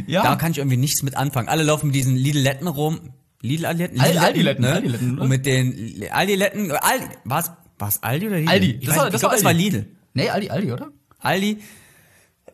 ja. 0.07 0.23
Da 0.23 0.37
kann 0.37 0.53
ich 0.53 0.59
irgendwie 0.59 0.77
nichts 0.77 1.03
mit 1.03 1.17
anfangen. 1.17 1.49
Alle 1.49 1.63
laufen 1.63 1.87
mit 1.87 1.95
diesen 1.95 2.17
Lidletten 2.17 2.67
rum. 2.69 3.01
Lidl-Adiletten? 3.43 4.01
Al- 4.01 4.19
Aldiletten, 4.19 4.65
ne? 4.65 4.73
Aldiletten, 4.73 5.13
oder? 5.15 5.23
Und 5.23 5.29
mit 5.29 5.47
den 5.47 6.05
Aldiletten, 6.11 6.73
Aldi, 6.73 7.05
war's, 7.25 7.53
war's 7.79 8.03
Aldi 8.03 8.27
oder 8.27 8.37
Lidl? 8.39 8.49
Aldi. 8.51 8.71
Ich, 8.81 8.87
Das 8.87 8.89
weiß, 8.97 8.97
war- 9.05 9.11
das 9.11 9.21
glaube, 9.21 9.31
war 9.33 9.37
das 9.37 9.45
war 9.45 9.51
Aldi. 9.51 9.63
Lidl. 9.63 9.87
Nee, 10.15 10.29
Aldi, 10.31 10.51
Aldi, 10.51 10.73
oder? 10.73 10.89
Aldi, 11.21 11.59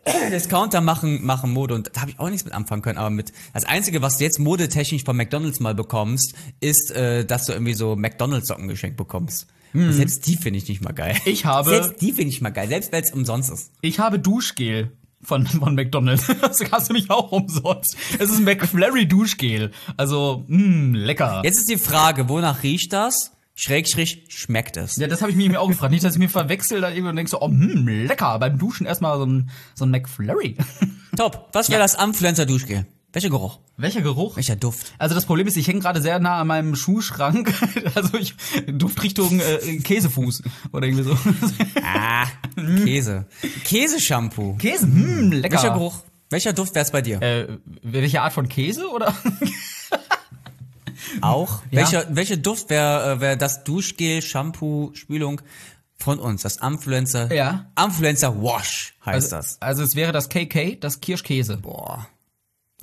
Discounter 0.30 0.80
machen, 0.82 1.24
machen 1.24 1.50
Mode 1.52 1.74
und 1.74 1.90
da 1.94 2.02
habe 2.02 2.10
ich 2.10 2.18
auch 2.20 2.28
nichts 2.28 2.44
mit 2.44 2.52
anfangen 2.52 2.82
können, 2.82 2.98
aber 2.98 3.08
mit, 3.10 3.32
das 3.54 3.64
Einzige, 3.64 4.02
was 4.02 4.18
du 4.18 4.24
jetzt 4.24 4.38
modetechnisch 4.38 5.04
von 5.04 5.16
McDonalds 5.16 5.60
mal 5.60 5.74
bekommst, 5.74 6.34
ist, 6.60 6.90
äh, 6.90 7.24
dass 7.24 7.46
du 7.46 7.52
irgendwie 7.52 7.72
so 7.74 7.96
McDonalds-Socken 7.96 8.68
geschenkt 8.68 8.96
bekommst. 8.98 9.46
Und 9.72 9.92
selbst 9.92 10.26
die 10.28 10.36
finde 10.36 10.58
ich 10.58 10.68
nicht 10.68 10.82
mal 10.84 10.92
geil. 10.92 11.16
Ich 11.24 11.46
habe- 11.46 11.68
Selbst 11.70 12.00
die 12.00 12.12
finde 12.12 12.28
ich 12.32 12.40
mal 12.40 12.50
geil, 12.50 12.68
selbst 12.68 12.92
wenn 12.92 13.02
es 13.02 13.10
umsonst 13.10 13.50
ist. 13.50 13.72
Ich 13.80 13.98
habe 13.98 14.20
Duschgel 14.20 14.92
von, 15.24 15.46
von 15.46 15.74
McDonalds. 15.74 16.26
Das 16.40 16.58
gab's 16.60 16.88
nämlich 16.88 17.10
auch 17.10 17.32
umsonst. 17.32 17.96
Es 18.18 18.30
ist 18.30 18.38
ein 18.38 18.44
McFlurry 18.44 19.06
Duschgel. 19.06 19.70
Also, 19.96 20.44
mh, 20.46 20.98
lecker. 20.98 21.40
Jetzt 21.44 21.58
ist 21.58 21.68
die 21.68 21.78
Frage, 21.78 22.28
wonach 22.28 22.62
riecht 22.62 22.92
das? 22.92 23.32
Schrägstrich, 23.56 24.24
schmeckt 24.28 24.76
es? 24.76 24.96
Ja, 24.96 25.06
das 25.06 25.22
habe 25.22 25.30
ich 25.30 25.36
mir 25.36 25.60
auch 25.60 25.68
gefragt. 25.68 25.92
Nicht, 25.92 26.04
dass 26.04 26.14
ich 26.14 26.18
mir 26.18 26.28
verwechsel 26.28 26.80
da 26.80 26.88
irgendwo 26.88 27.10
und 27.10 27.16
denk 27.16 27.28
so, 27.28 27.40
oh, 27.40 27.48
hm, 27.48 27.86
lecker. 27.86 28.38
Beim 28.38 28.58
Duschen 28.58 28.86
erstmal 28.86 29.16
so 29.18 29.26
ein, 29.26 29.50
so 29.74 29.84
ein 29.84 29.90
McFlurry. 29.90 30.56
Top. 31.16 31.50
Was 31.52 31.70
wäre 31.70 31.80
das 31.80 31.94
Influencer-Duschgel? 31.94 32.86
Welcher 33.14 33.30
Geruch? 33.30 33.60
Welcher 33.76 34.02
Geruch? 34.02 34.34
Welcher 34.36 34.56
Duft? 34.56 34.92
Also 34.98 35.14
das 35.14 35.24
Problem 35.24 35.46
ist, 35.46 35.56
ich 35.56 35.68
hänge 35.68 35.78
gerade 35.78 36.02
sehr 36.02 36.18
nah 36.18 36.40
an 36.40 36.48
meinem 36.48 36.74
Schuhschrank. 36.74 37.54
Also 37.94 38.18
ich 38.18 38.34
Duftrichtung 38.66 39.38
äh, 39.38 39.78
Käsefuß 39.78 40.42
oder 40.72 40.88
irgendwie 40.88 41.04
so. 41.04 41.16
Ah, 41.84 42.26
Käse. 42.84 43.26
Käseshampoo. 43.64 44.56
Käse, 44.56 44.86
hm, 44.86 45.30
lecker. 45.30 45.54
Welcher 45.54 45.74
Geruch? 45.74 46.02
Welcher 46.30 46.52
Duft 46.52 46.74
wär's 46.74 46.90
bei 46.90 47.02
dir? 47.02 47.22
Äh, 47.22 47.58
welche 47.82 48.20
Art 48.22 48.32
von 48.32 48.48
Käse 48.48 48.90
oder? 48.90 49.14
Auch? 51.20 51.62
Ja. 51.70 51.82
Welcher, 51.82 52.16
welcher 52.16 52.36
Duft 52.36 52.68
wäre 52.70 53.12
äh, 53.12 53.20
wär 53.20 53.36
das 53.36 53.62
Duschgel, 53.62 54.22
Shampoo, 54.22 54.90
Spülung 54.94 55.40
von 55.96 56.18
uns? 56.18 56.42
Das 56.42 56.56
Influencer. 56.56 57.32
Ja. 57.32 57.70
Influencer 57.80 58.42
Wash 58.42 58.94
heißt 59.06 59.32
Also, 59.32 59.36
das. 59.36 59.62
also 59.62 59.82
es 59.84 59.94
wäre 59.94 60.10
das 60.10 60.28
KK, 60.28 60.80
das 60.80 61.00
Kirschkäse. 61.00 61.58
Boah. 61.58 62.08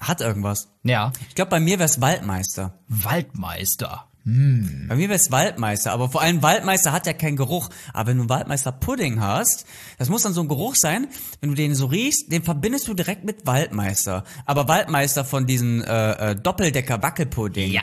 Hat 0.01 0.19
irgendwas. 0.19 0.67
Ja. 0.83 1.13
Ich 1.29 1.35
glaube, 1.35 1.51
bei 1.51 1.59
mir 1.59 1.79
wär's 1.79 2.01
Waldmeister. 2.01 2.73
Waldmeister. 2.87 4.07
Bei 4.87 4.95
mir 4.95 5.09
wär's 5.09 5.31
Waldmeister, 5.31 5.91
aber 5.91 6.09
vor 6.09 6.21
allem 6.21 6.43
Waldmeister 6.43 6.91
hat 6.91 7.07
ja 7.07 7.13
keinen 7.13 7.37
Geruch. 7.37 7.69
Aber 7.93 8.09
wenn 8.09 8.17
du 8.17 8.23
einen 8.23 8.29
Waldmeister 8.29 8.71
Pudding 8.71 9.19
hast, 9.19 9.65
das 9.97 10.09
muss 10.09 10.21
dann 10.21 10.33
so 10.33 10.41
ein 10.41 10.47
Geruch 10.47 10.75
sein, 10.75 11.07
wenn 11.39 11.49
du 11.49 11.55
den 11.55 11.73
so 11.73 11.87
riechst, 11.87 12.31
den 12.31 12.43
verbindest 12.43 12.87
du 12.87 12.93
direkt 12.93 13.23
mit 13.23 13.47
Waldmeister. 13.47 14.23
Aber 14.45 14.67
Waldmeister 14.67 15.25
von 15.25 15.47
diesen 15.47 15.83
äh, 15.83 16.31
äh, 16.31 16.35
Doppeldecker 16.35 17.01
Wackelpudding. 17.01 17.71
Ja. 17.71 17.81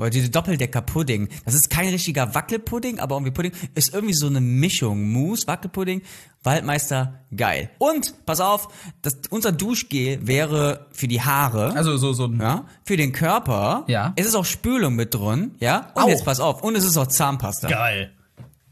Oder 0.00 0.08
diese 0.08 0.30
Doppeldecker-Pudding. 0.30 1.28
Das 1.44 1.54
ist 1.54 1.68
kein 1.68 1.88
richtiger 1.88 2.34
Wackelpudding, 2.34 3.00
aber 3.00 3.16
irgendwie 3.16 3.32
Pudding. 3.32 3.52
Ist 3.74 3.92
irgendwie 3.92 4.14
so 4.14 4.28
eine 4.28 4.40
Mischung. 4.40 5.10
Mousse, 5.10 5.46
Wackelpudding, 5.46 6.00
Waldmeister, 6.42 7.20
geil. 7.36 7.70
Und, 7.78 8.24
pass 8.24 8.40
auf, 8.40 8.68
das, 9.02 9.18
unser 9.28 9.52
Duschgel 9.52 10.26
wäre 10.26 10.86
für 10.92 11.06
die 11.06 11.20
Haare. 11.20 11.74
Also 11.76 11.98
so, 11.98 12.14
so 12.14 12.24
ein. 12.24 12.40
ja, 12.40 12.64
für 12.84 12.96
den 12.96 13.12
Körper. 13.12 13.84
Ja. 13.88 14.14
Es 14.16 14.26
ist 14.26 14.34
auch 14.34 14.46
Spülung 14.46 14.94
mit 14.94 15.14
drin, 15.14 15.54
ja. 15.60 15.90
Und 15.94 16.04
Auch. 16.04 16.08
jetzt 16.08 16.24
pass 16.24 16.40
auf. 16.40 16.62
Und 16.62 16.76
es 16.76 16.84
ist 16.84 16.96
auch 16.96 17.06
Zahnpasta. 17.06 17.68
Geil. 17.68 18.12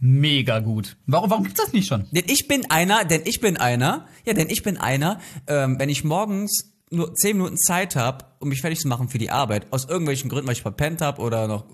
Mega 0.01 0.61
gut. 0.61 0.97
Warum, 1.07 1.29
warum 1.29 1.45
gibt's 1.45 1.61
das 1.61 1.73
nicht 1.75 1.89
schon? 1.89 2.07
Denn 2.11 2.25
ich 2.27 2.49
bin 2.49 2.71
einer, 2.71 3.05
denn 3.05 3.23
ich 3.27 3.41
bin 3.41 3.59
einer, 3.59 4.07
ja, 4.25 4.33
denn 4.33 4.49
ich 4.49 4.63
bin 4.63 4.79
einer, 4.79 5.19
ähm, 5.47 5.79
wenn 5.79 5.89
ich 5.91 6.05
morgens 6.05 6.78
nur 6.91 7.15
10 7.15 7.37
Minuten 7.37 7.57
Zeit 7.57 7.97
habe, 7.97 8.25
um 8.39 8.49
mich 8.49 8.61
fertig 8.61 8.81
zu 8.81 8.89
machen 8.89 9.09
für 9.09 9.19
die 9.19 9.31
Arbeit, 9.31 9.67
aus 9.73 9.85
irgendwelchen 9.85 10.31
Gründen, 10.31 10.47
weil 10.47 10.55
ich 10.55 10.63
verpennt 10.63 11.01
habe 11.01 11.21
oder 11.21 11.49
noch 11.49 11.67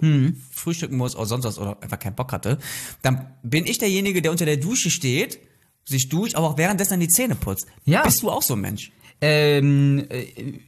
frühstücken 0.50 0.96
muss 0.96 1.14
oder 1.16 1.26
sonst 1.26 1.44
was 1.44 1.58
oder 1.58 1.76
einfach 1.82 1.98
keinen 1.98 2.16
Bock 2.16 2.32
hatte, 2.32 2.58
dann 3.02 3.26
bin 3.42 3.66
ich 3.66 3.78
derjenige, 3.78 4.22
der 4.22 4.30
unter 4.30 4.44
der 4.44 4.56
Dusche 4.56 4.90
steht, 4.90 5.38
sich 5.84 6.08
duscht, 6.08 6.34
aber 6.34 6.48
auch 6.48 6.58
währenddessen 6.58 7.00
die 7.00 7.08
Zähne 7.08 7.34
putzt. 7.34 7.66
Ja. 7.84 8.02
Bist 8.02 8.22
du 8.22 8.30
auch 8.30 8.42
so 8.42 8.54
ein 8.54 8.60
Mensch? 8.60 8.90
Ähm, 9.20 10.04
äh, 10.10 10.26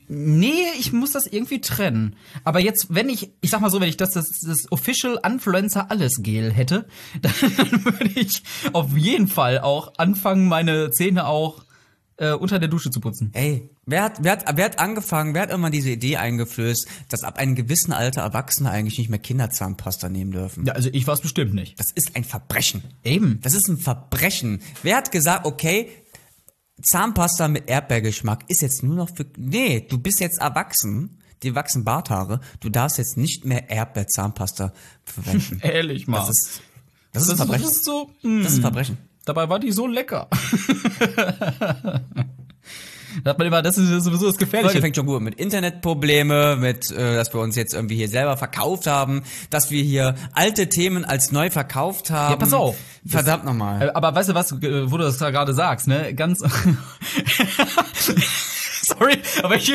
nee, 0.09 0.65
ich 0.79 0.91
muss 0.91 1.12
das 1.12 1.26
irgendwie 1.26 1.61
trennen. 1.61 2.17
Aber 2.43 2.59
jetzt, 2.59 2.87
wenn 2.88 3.11
ich, 3.11 3.31
ich 3.43 3.50
sag 3.50 3.61
mal 3.61 3.71
so, 3.71 3.83
wenn 3.83 3.88
ich 3.88 3.99
das, 3.99 4.12
das, 4.12 4.31
das 4.47 4.71
Official 4.73 5.21
Influencer 5.26 5.91
Alles 5.91 6.23
Gel 6.23 6.53
hätte, 6.53 6.87
dann 7.21 7.85
würde 7.85 8.11
ich 8.15 8.43
auf 8.73 8.97
jeden 8.97 9.29
Fall 9.29 9.59
auch 9.61 9.99
anfangen, 9.99 10.49
meine 10.49 10.91
Zähne 10.91 11.26
auch 11.26 11.65
äh, 12.18 12.32
unter 12.32 12.58
der 12.58 12.68
Dusche 12.68 12.90
zu 12.90 13.00
putzen. 13.00 13.30
Ey, 13.35 13.70
wer 13.85 14.02
hat, 14.02 14.18
wer 14.23 14.32
hat, 14.32 14.44
wer 14.56 14.64
hat 14.64 14.78
angefangen, 14.78 15.35
wer 15.35 15.42
hat 15.42 15.50
immer 15.50 15.70
diese 15.70 15.90
Idee 15.90 16.16
eingeflößt, 16.16 16.87
dass 17.08 17.25
ab 17.25 17.38
einem 17.38 17.54
gewissen 17.54 17.92
Alter 17.92 18.23
Erwachsene 18.23 18.70
eigentlich 18.70 18.99
nicht 18.99 19.11
mehr 19.11 19.18
Kinderzahnpasta 19.18 20.08
nehmen 20.08 20.32
dürfen? 20.32 20.64
Ja, 20.66 20.73
also 20.73 20.88
ich 20.92 21.06
war's 21.06 21.20
bestimmt 21.20 21.54
nicht. 21.54 21.78
Das 21.78 21.92
ist 21.92 22.16
ein 22.16 22.25
Verbrechen. 22.25 22.82
Eben. 23.04 23.40
Das 23.42 23.54
ist 23.54 23.68
ein 23.68 23.78
Verbrechen. 23.78 24.61
Wer 24.82 24.96
hat 24.96 25.12
gesagt, 25.12 25.44
okay, 25.44 25.88
Zahnpasta 26.82 27.49
mit 27.49 27.68
Erdbeergeschmack 27.68 28.44
ist 28.49 28.62
jetzt 28.62 28.82
nur 28.82 28.96
noch 28.96 29.14
für. 29.14 29.26
Nee, 29.37 29.87
du 29.88 29.99
bist 29.99 30.20
jetzt 30.20 30.38
erwachsen. 30.38 31.18
Dir 31.42 31.54
wachsen 31.54 31.85
Barthaare. 31.85 32.40
Du 32.61 32.70
darfst 32.70 32.96
jetzt 32.99 33.16
nicht 33.18 33.44
mehr 33.44 33.68
Erdbeerzahnpasta 33.68 34.73
verwenden. 35.04 35.61
Ehrlich 35.62 36.06
mal. 36.06 36.20
Das 36.20 36.30
ist, 36.30 36.62
das 37.12 37.23
ist 37.25 37.28
ein 37.30 37.37
das 37.37 37.46
Verbrechen. 37.46 37.66
ist 37.68 37.85
so. 37.85 38.11
mm. 38.23 38.42
Das 38.42 38.52
ist 38.52 38.58
ein 38.58 38.62
Verbrechen. 38.62 38.99
Dabei 39.26 39.49
war 39.49 39.59
die 39.59 39.73
so 39.73 39.88
lecker. 39.88 40.28
da 43.25 43.30
hat 43.30 43.38
man 43.38 43.49
immer, 43.49 43.61
das 43.61 43.76
ist 43.76 44.04
sowieso 44.04 44.26
das 44.26 44.37
Gefährliche. 44.37 44.80
fängt 44.80 44.95
schon 44.95 45.04
gut 45.04 45.21
mit 45.21 45.35
Internetprobleme, 45.35 46.54
mit, 46.54 46.92
äh, 46.92 47.16
dass 47.16 47.35
wir 47.35 47.40
uns 47.40 47.56
jetzt 47.56 47.75
irgendwie 47.75 47.97
hier 47.97 48.09
selber 48.09 48.37
verkauft 48.37 48.87
haben, 48.87 49.25
dass 49.50 49.73
wir 49.73 49.83
hier 49.83 50.14
alte 50.33 50.68
Themen 50.68 51.04
als 51.04 51.33
neu 51.33 51.50
verkauft 51.50 52.11
haben. 52.11 52.35
Ja, 52.35 52.37
pass 52.37 52.52
auf. 52.52 52.76
Verdammt 53.04 53.45
nochmal. 53.45 53.88
Äh, 53.88 53.90
Aber 53.95 54.14
weißt 54.14 54.28
du 54.28 54.35
was, 54.35 54.52
äh, 54.52 54.92
wo 54.92 54.97
du 54.97 55.02
das 55.02 55.18
da 55.18 55.30
gerade 55.30 55.54
sagst, 55.54 55.88
ne? 55.88 56.14
Ganz. 56.14 56.40
Sorry, 58.99 59.19
aber 59.43 59.57
ich, 59.57 59.73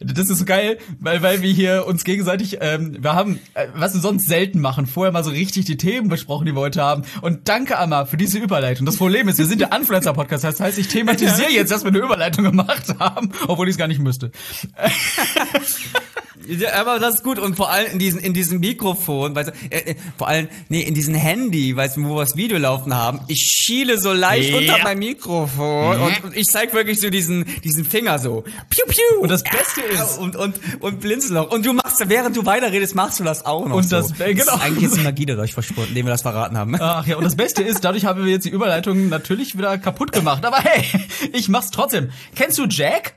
das 0.00 0.30
ist 0.30 0.38
so 0.38 0.44
geil, 0.44 0.78
weil, 1.00 1.22
weil 1.22 1.42
wir 1.42 1.52
hier 1.52 1.86
uns 1.86 2.04
gegenseitig, 2.04 2.58
ähm, 2.60 2.96
wir 3.00 3.14
haben, 3.14 3.38
äh, 3.54 3.68
was 3.74 3.94
wir 3.94 4.00
sonst 4.00 4.26
selten 4.26 4.60
machen, 4.60 4.86
vorher 4.86 5.12
mal 5.12 5.24
so 5.24 5.30
richtig 5.30 5.64
die 5.66 5.76
Themen 5.76 6.08
besprochen, 6.08 6.46
die 6.46 6.54
wir 6.54 6.60
heute 6.60 6.82
haben. 6.82 7.02
Und 7.20 7.48
danke, 7.48 7.78
Amma, 7.78 8.06
für 8.06 8.16
diese 8.16 8.38
Überleitung. 8.38 8.86
Das 8.86 8.96
Problem 8.96 9.28
ist, 9.28 9.38
wir 9.38 9.46
sind 9.46 9.60
der 9.60 9.72
Influencer-Podcast, 9.72 10.44
das 10.44 10.60
heißt, 10.60 10.78
ich 10.78 10.88
thematisiere 10.88 11.50
jetzt, 11.50 11.70
dass 11.70 11.84
wir 11.84 11.88
eine 11.88 11.98
Überleitung 11.98 12.44
gemacht 12.44 12.94
haben, 12.98 13.32
obwohl 13.46 13.68
ich 13.68 13.74
es 13.74 13.78
gar 13.78 13.88
nicht 13.88 14.00
müsste. 14.00 14.30
Ja, 16.46 16.74
aber 16.80 16.98
das 16.98 17.16
ist 17.16 17.24
gut 17.24 17.38
und 17.38 17.56
vor 17.56 17.70
allem 17.70 17.92
in 17.92 17.98
diesen 17.98 18.20
in 18.20 18.34
diesem 18.34 18.60
Mikrofon, 18.60 19.34
weißt 19.34 19.48
du, 19.50 19.52
äh, 19.70 19.92
äh, 19.92 19.94
vor 20.18 20.28
allem 20.28 20.48
nee 20.68 20.82
in 20.82 20.94
diesem 20.94 21.14
Handy, 21.14 21.74
weißt 21.74 21.96
du, 21.96 22.04
wo 22.04 22.16
wir 22.16 22.20
das 22.24 22.36
Video 22.36 22.58
laufen 22.58 22.94
haben. 22.94 23.20
Ich 23.28 23.40
schiele 23.40 23.98
so 24.00 24.12
leicht 24.12 24.50
Ja. 24.50 24.58
unter 24.58 24.78
mein 24.84 24.98
Mikrofon 24.98 26.00
und, 26.00 26.24
und 26.24 26.36
ich 26.36 26.44
zeig 26.46 26.72
wirklich 26.74 27.00
so 27.00 27.10
diesen 27.10 27.44
diesen 27.62 27.84
Finger 27.84 28.18
so. 28.18 28.44
Piu 28.70 28.84
piu. 28.86 29.20
Und 29.20 29.30
das 29.30 29.42
Beste 29.42 29.80
ist- 29.82 30.18
und 30.18 30.36
und 30.36 30.58
und 30.80 31.00
blinzel 31.00 31.32
noch 31.34 31.50
und 31.50 31.64
du 31.64 31.72
machst 31.72 32.02
während 32.08 32.36
du 32.36 32.44
weiterredest, 32.44 32.94
machst 32.94 33.20
du 33.20 33.24
das 33.24 33.44
auch 33.46 33.66
noch 33.66 33.76
Und 33.76 33.88
so. 33.88 33.96
das- 33.96 34.18
äh, 34.20 34.34
genau. 34.34 34.54
ist 34.56 34.62
eigentlich 34.62 34.82
jetzt 34.84 34.98
ein 34.98 35.04
Magie, 35.04 35.24
euch 35.34 35.54
versprochen, 35.54 35.88
indem 35.88 36.06
wir 36.06 36.10
das 36.10 36.22
verraten 36.22 36.56
haben. 36.58 36.76
Ach 36.80 37.06
ja, 37.06 37.16
und 37.16 37.24
das 37.24 37.36
Beste 37.36 37.62
ist, 37.62 37.82
dadurch 37.84 38.04
haben 38.04 38.24
wir 38.24 38.30
jetzt 38.30 38.44
die 38.44 38.50
Überleitung 38.50 39.08
natürlich 39.08 39.56
wieder 39.56 39.78
kaputt 39.78 40.12
gemacht. 40.12 40.44
Aber 40.44 40.58
hey, 40.58 40.84
ich 41.32 41.48
mach's 41.48 41.70
trotzdem. 41.70 42.10
Kennst 42.36 42.58
du 42.58 42.66
Jack? 42.66 43.14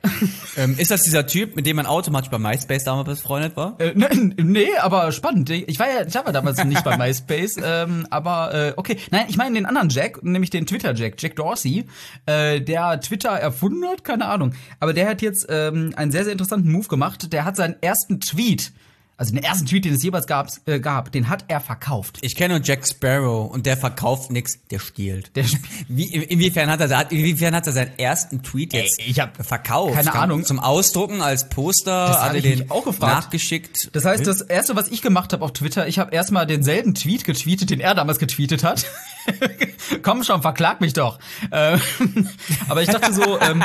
ähm, 0.56 0.74
ist 0.78 0.90
das 0.90 1.02
dieser 1.02 1.26
Typ, 1.26 1.54
mit 1.56 1.66
dem 1.66 1.76
man 1.76 1.86
automatisch 1.86 2.30
bei 2.30 2.38
MySpace 2.38 2.84
damals 2.84 3.17
befreundet 3.18 3.56
war? 3.56 3.76
Äh, 3.78 3.92
ne, 3.94 4.08
nee, 4.36 4.68
aber 4.80 5.12
spannend. 5.12 5.50
Ich 5.50 5.78
war 5.78 5.88
ja, 5.88 6.06
ich 6.06 6.14
war 6.14 6.32
damals 6.32 6.62
nicht 6.64 6.84
bei 6.84 6.96
MySpace, 6.98 7.56
ähm, 7.62 8.06
aber 8.10 8.54
äh, 8.54 8.72
okay. 8.76 8.96
Nein, 9.10 9.26
ich 9.28 9.36
meine 9.36 9.54
den 9.54 9.66
anderen 9.66 9.88
Jack, 9.88 10.22
nämlich 10.22 10.50
den 10.50 10.66
Twitter-Jack, 10.66 11.14
Jack 11.20 11.36
Dorsey, 11.36 11.84
äh, 12.26 12.60
der 12.60 13.00
Twitter 13.00 13.30
erfunden 13.30 13.84
hat, 13.86 14.04
keine 14.04 14.26
Ahnung. 14.26 14.52
Aber 14.80 14.92
der 14.92 15.08
hat 15.08 15.22
jetzt 15.22 15.46
ähm, 15.48 15.92
einen 15.96 16.12
sehr, 16.12 16.24
sehr 16.24 16.32
interessanten 16.32 16.70
Move 16.70 16.88
gemacht. 16.88 17.32
Der 17.32 17.44
hat 17.44 17.56
seinen 17.56 17.76
ersten 17.80 18.20
Tweet, 18.20 18.72
also 19.18 19.34
den 19.34 19.42
ersten 19.42 19.66
Tweet, 19.66 19.84
den 19.84 19.94
es 19.94 20.02
jemals 20.02 20.26
gab, 20.26 20.48
äh, 20.66 20.80
gab 20.80 21.12
den 21.12 21.28
hat 21.28 21.44
er 21.48 21.60
verkauft. 21.60 22.18
Ich 22.22 22.34
kenne 22.36 22.54
nur 22.54 22.64
Jack 22.64 22.86
Sparrow 22.88 23.50
und 23.52 23.66
der 23.66 23.76
verkauft 23.76 24.30
nix, 24.30 24.60
der 24.70 24.78
stiehlt. 24.78 25.34
Der 25.36 25.42
sp- 25.44 25.60
Wie, 25.88 26.04
inwiefern 26.14 26.70
hat 26.70 26.80
er, 26.80 27.10
inwiefern 27.10 27.54
hat 27.54 27.66
er 27.66 27.72
seinen 27.72 27.98
ersten 27.98 28.42
Tweet 28.42 28.72
jetzt 28.72 29.00
Ey, 29.00 29.06
ich 29.10 29.20
hab 29.20 29.44
verkauft? 29.44 29.94
keine 29.94 30.10
Kam 30.10 30.20
Ahnung. 30.22 30.44
Zum 30.44 30.60
Ausdrucken 30.60 31.20
als 31.20 31.48
Poster 31.50 32.06
Das 32.06 32.20
hat 32.22 32.34
er 32.36 32.40
den 32.42 32.70
auch 32.70 32.84
gefragt. 32.84 33.24
nachgeschickt. 33.24 33.90
Das 33.94 34.04
heißt, 34.04 34.26
das 34.26 34.40
erste, 34.40 34.76
was 34.76 34.88
ich 34.88 35.02
gemacht 35.02 35.32
habe 35.32 35.44
auf 35.44 35.52
Twitter, 35.52 35.86
ich 35.88 35.98
habe 35.98 36.14
erstmal 36.14 36.46
denselben 36.46 36.94
Tweet 36.94 37.24
getweetet, 37.24 37.70
den 37.70 37.80
er 37.80 37.94
damals 37.94 38.18
getweetet 38.20 38.62
hat. 38.62 38.86
Komm 40.02 40.22
schon, 40.22 40.42
verklag 40.42 40.80
mich 40.80 40.92
doch. 40.92 41.18
Ähm, 41.52 41.80
aber 42.68 42.82
ich 42.82 42.88
dachte 42.88 43.12
so, 43.12 43.38
ähm, 43.40 43.62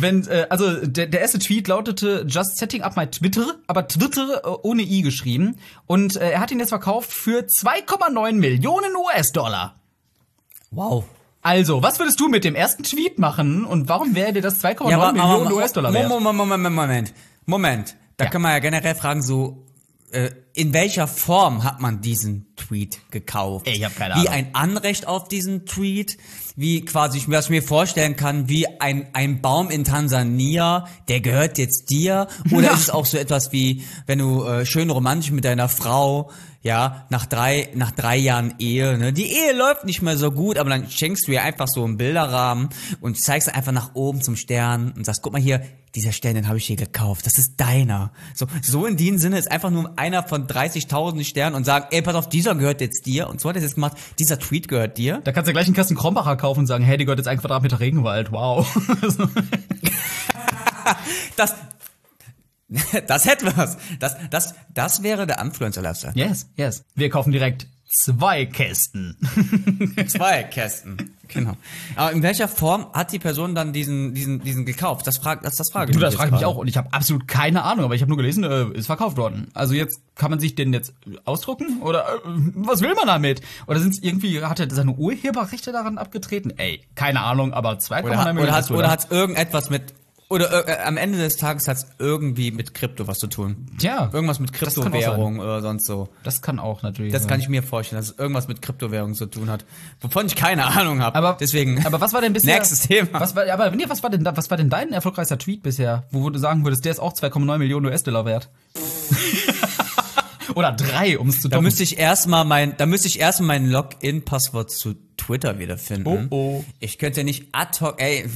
wenn, 0.00 0.26
äh, 0.28 0.46
also 0.50 0.86
der, 0.86 1.06
der 1.06 1.20
erste 1.20 1.38
Tweet 1.38 1.68
lautete 1.68 2.24
Just 2.28 2.56
setting 2.58 2.82
up 2.82 2.96
my 2.96 3.06
Twitter, 3.06 3.56
aber 3.66 3.86
Twitter 3.88 4.42
äh, 4.44 4.48
ohne 4.62 4.82
i 4.82 5.02
geschrieben. 5.02 5.56
Und 5.86 6.16
äh, 6.16 6.30
er 6.32 6.40
hat 6.40 6.50
ihn 6.50 6.58
jetzt 6.58 6.70
verkauft 6.70 7.12
für 7.12 7.40
2,9 7.40 8.32
Millionen 8.32 8.94
US-Dollar. 8.96 9.80
wow. 10.70 11.04
Also, 11.42 11.80
was 11.80 12.00
würdest 12.00 12.18
du 12.18 12.28
mit 12.28 12.42
dem 12.42 12.56
ersten 12.56 12.82
Tweet 12.82 13.20
machen 13.20 13.64
und 13.64 13.88
warum 13.88 14.16
wäre 14.16 14.32
dir 14.32 14.42
das 14.42 14.64
2,9 14.64 15.12
Millionen 15.12 15.52
US-Dollar 15.52 15.92
wert? 15.94 16.08
Moment, 16.08 16.36
Moment, 16.36 16.48
Moment, 16.64 16.74
Moment. 16.74 17.14
Moment. 17.44 17.96
Da 18.16 18.24
Ja. 18.24 18.30
kann 18.30 18.42
man 18.42 18.50
ja 18.50 18.58
generell 18.58 18.96
fragen, 18.96 19.22
so, 19.22 19.64
äh, 20.10 20.30
in 20.54 20.72
welcher 20.72 21.06
Form 21.06 21.62
hat 21.62 21.80
man 21.80 22.00
diesen 22.00 22.46
Tweet 22.56 22.98
gekauft? 23.12 23.68
Ey, 23.68 23.74
ich 23.76 23.84
hab 23.84 23.94
keine 23.94 24.14
Wie 24.16 24.28
Ahnung. 24.28 24.32
ein 24.32 24.54
Anrecht 24.56 25.06
auf 25.06 25.28
diesen 25.28 25.66
Tweet? 25.66 26.18
Wie 26.58 26.84
quasi, 26.84 27.18
ich- 27.18 27.28
was 27.30 27.44
ich 27.46 27.50
mir 27.50 27.62
vorstellen 27.62 28.16
kann, 28.16 28.48
wie 28.48 28.66
ein, 28.80 29.06
ein 29.12 29.42
Baum 29.42 29.68
in 29.70 29.84
Tansania, 29.84 30.86
der 31.08 31.20
gehört 31.20 31.58
jetzt 31.58 31.90
dir? 31.90 32.28
Oder 32.50 32.68
Ja. 32.68 32.72
ist 32.72 32.80
es 32.80 32.90
auch 32.90 33.04
so 33.06 33.18
etwas 33.18 33.52
wie, 33.52 33.84
wenn 34.06 34.18
du 34.18 34.42
äh, 34.44 34.64
schön 34.64 34.88
romantisch 34.90 35.30
mit 35.32 35.44
deiner 35.44 35.68
Frau, 35.68 36.30
ja, 36.62 37.06
nach 37.10 37.26
drei, 37.26 37.68
nach 37.74 37.90
drei 37.92 38.16
Jahren 38.16 38.54
Ehe, 38.58 38.96
ne, 38.98 39.12
die 39.12 39.26
Ehe 39.26 39.52
läuft 39.56 39.84
nicht 39.84 40.02
mehr 40.02 40.16
so 40.16 40.32
gut, 40.32 40.58
aber 40.58 40.70
dann 40.70 40.90
schenkst 40.90 41.28
du 41.28 41.32
ihr 41.32 41.42
einfach 41.42 41.68
so 41.68 41.84
einen 41.84 41.96
Bilderrahmen 41.96 42.70
und 43.00 43.20
zeigst 43.20 43.54
einfach 43.54 43.72
nach 43.72 43.94
oben 43.94 44.22
zum 44.22 44.34
Stern 44.34 44.92
und 44.96 45.04
sagst, 45.04 45.22
guck 45.22 45.32
mal 45.34 45.40
hier, 45.42 45.60
dieser 45.96 46.12
Stern, 46.12 46.34
den 46.34 46.46
habe 46.46 46.58
ich 46.58 46.66
dir 46.66 46.76
gekauft, 46.76 47.26
das 47.26 47.38
ist 47.38 47.58
deiner. 47.58 48.12
So, 48.34 48.46
so 48.62 48.86
in 48.86 48.96
dem 48.96 49.18
Sinne 49.18 49.38
ist 49.38 49.50
einfach 49.50 49.70
nur 49.70 49.98
einer 49.98 50.22
von 50.22 50.46
30.000 50.46 51.24
Sternen 51.24 51.56
und 51.56 51.64
sagen, 51.64 51.86
ey, 51.90 52.02
pass 52.02 52.14
auf, 52.14 52.28
dieser 52.28 52.54
gehört 52.54 52.80
jetzt 52.80 53.06
dir 53.06 53.28
und 53.28 53.40
so 53.40 53.48
hat 53.48 53.56
er 53.56 53.60
es 53.60 53.64
jetzt 53.64 53.74
gemacht, 53.74 53.96
dieser 54.18 54.38
Tweet 54.38 54.68
gehört 54.68 54.98
dir. 54.98 55.20
Da 55.24 55.32
kannst 55.32 55.48
du 55.48 55.52
gleich 55.52 55.66
einen 55.66 55.74
Kasten 55.74 55.96
Krombacher 55.96 56.36
kaufen 56.36 56.60
und 56.60 56.66
sagen, 56.66 56.84
hey, 56.84 56.96
die 56.96 57.04
gehört 57.04 57.18
jetzt 57.18 57.28
ein 57.28 57.38
Quadratmeter 57.38 57.80
Regenwald, 57.80 58.30
wow. 58.30 58.66
Das, 61.36 61.54
das 63.06 63.26
hätte 63.26 63.56
was. 63.56 63.76
Das, 63.98 64.16
das, 64.30 64.54
das 64.72 65.02
wäre 65.02 65.26
der 65.26 65.40
Influencer-Lifestyle. 65.40 66.14
yes, 66.14 66.48
yes. 66.56 66.84
Wir 66.94 67.10
kaufen 67.10 67.32
direkt 67.32 67.66
zwei 67.88 68.46
Kästen. 68.46 69.16
Zwei 70.08 70.42
Kästen. 70.44 71.14
Genau. 71.28 71.56
Aber 71.96 72.12
in 72.12 72.22
welcher 72.22 72.46
Form 72.48 72.86
hat 72.92 73.12
die 73.12 73.18
Person 73.18 73.54
dann 73.54 73.72
diesen, 73.72 74.14
diesen, 74.14 74.40
diesen 74.42 74.64
gekauft? 74.64 75.06
Das 75.06 75.18
fragt, 75.18 75.44
das, 75.44 75.56
das 75.56 75.70
frage 75.70 75.92
Du, 75.92 75.98
mich 75.98 76.04
das 76.04 76.14
frage 76.14 76.28
ich 76.30 76.34
mich 76.36 76.44
auch 76.44 76.56
und 76.56 76.68
ich 76.68 76.76
habe 76.76 76.92
absolut 76.92 77.26
keine 77.26 77.62
Ahnung, 77.64 77.84
aber 77.84 77.94
ich 77.94 78.02
habe 78.02 78.08
nur 78.08 78.16
gelesen, 78.16 78.44
äh, 78.44 78.66
ist 78.74 78.86
verkauft 78.86 79.16
worden. 79.16 79.48
Also 79.54 79.74
jetzt 79.74 80.00
kann 80.14 80.30
man 80.30 80.38
sich 80.40 80.54
den 80.54 80.72
jetzt 80.72 80.94
ausdrucken 81.24 81.80
oder 81.82 82.06
äh, 82.06 82.18
was 82.54 82.80
will 82.80 82.94
man 82.94 83.06
damit? 83.06 83.40
Oder 83.66 83.80
sind 83.80 83.96
irgendwie 84.02 84.40
hat 84.42 84.60
er 84.60 84.70
seine 84.70 84.92
Urheberrechte 84.92 85.72
daran 85.72 85.98
abgetreten? 85.98 86.52
Ey, 86.56 86.82
keine 86.94 87.20
Ahnung, 87.22 87.52
aber 87.52 87.72
2,9 87.72 88.04
Oder, 88.04 88.16
hat- 88.18 88.34
Millionen 88.34 88.38
oder, 88.38 88.52
hat, 88.52 88.58
US-Dollar. 88.62 88.78
oder 88.80 88.90
hat 88.90 89.10
irgendetwas 89.10 89.70
mit, 89.70 89.94
oder 90.28 90.68
äh, 90.68 90.82
am 90.84 90.96
Ende 90.96 91.18
des 91.18 91.36
Tages 91.36 91.68
hat 91.68 91.76
es 91.76 91.86
irgendwie 91.98 92.50
mit 92.50 92.74
Krypto 92.74 93.06
was 93.06 93.18
zu 93.18 93.28
tun. 93.28 93.66
Tja, 93.78 94.10
Irgendwas 94.12 94.40
mit 94.40 94.52
Kryptowährung 94.52 95.38
oder 95.38 95.62
sonst 95.62 95.86
so. 95.86 96.08
Das 96.24 96.42
kann 96.42 96.58
auch 96.58 96.82
natürlich. 96.82 97.12
Das 97.12 97.22
sein. 97.22 97.30
kann 97.30 97.40
ich 97.40 97.48
mir 97.48 97.62
vorstellen, 97.62 98.00
dass 98.00 98.10
es 98.10 98.18
irgendwas 98.18 98.48
mit 98.48 98.60
Kryptowährung 98.60 99.14
zu 99.14 99.26
tun 99.26 99.48
hat, 99.48 99.64
wovon 100.00 100.26
ich 100.26 100.34
keine 100.34 100.66
Ahnung 100.66 101.00
habe. 101.00 101.16
aber 101.16 101.36
deswegen. 101.40 101.84
Aber 101.86 102.00
was 102.00 102.12
war 102.12 102.20
denn 102.20 102.32
bisher? 102.32 102.56
Nächstes 102.56 102.80
Thema. 102.80 103.20
Was 103.20 103.36
war, 103.36 103.48
aber 103.48 103.70
nee, 103.70 103.84
was 103.86 104.02
war 104.02 104.10
denn 104.10 104.24
was 104.24 104.50
war 104.50 104.56
denn 104.56 104.68
dein 104.68 104.92
erfolgreichster 104.92 105.38
Tweet 105.38 105.62
bisher, 105.62 106.04
wo 106.10 106.28
du 106.30 106.38
sagen 106.38 106.64
würdest, 106.64 106.84
der 106.84 106.92
ist 106.92 106.98
auch 106.98 107.12
2,9 107.12 107.58
Millionen 107.58 107.86
US-Dollar 107.86 108.24
wert? 108.24 108.48
Oder 110.56 110.72
drei, 110.72 111.18
um 111.18 111.28
es 111.28 111.42
zu 111.42 111.48
Da 111.48 111.60
müsste 111.60 111.82
ich 111.82 111.98
erstmal 111.98 112.44
mein, 112.44 112.76
da 112.76 112.86
müsste 112.86 113.06
ich 113.08 113.20
erstmal 113.20 113.60
mein 113.60 113.70
Login-Passwort 113.70 114.70
zu 114.70 114.94
Twitter 115.16 115.58
wiederfinden. 115.58 116.28
Oh, 116.30 116.34
oh. 116.58 116.64
Ich 116.80 116.98
könnte 116.98 117.24
nicht 117.24 117.48
ad 117.52 117.78
hoc, 117.80 118.00
ey, 118.00 118.28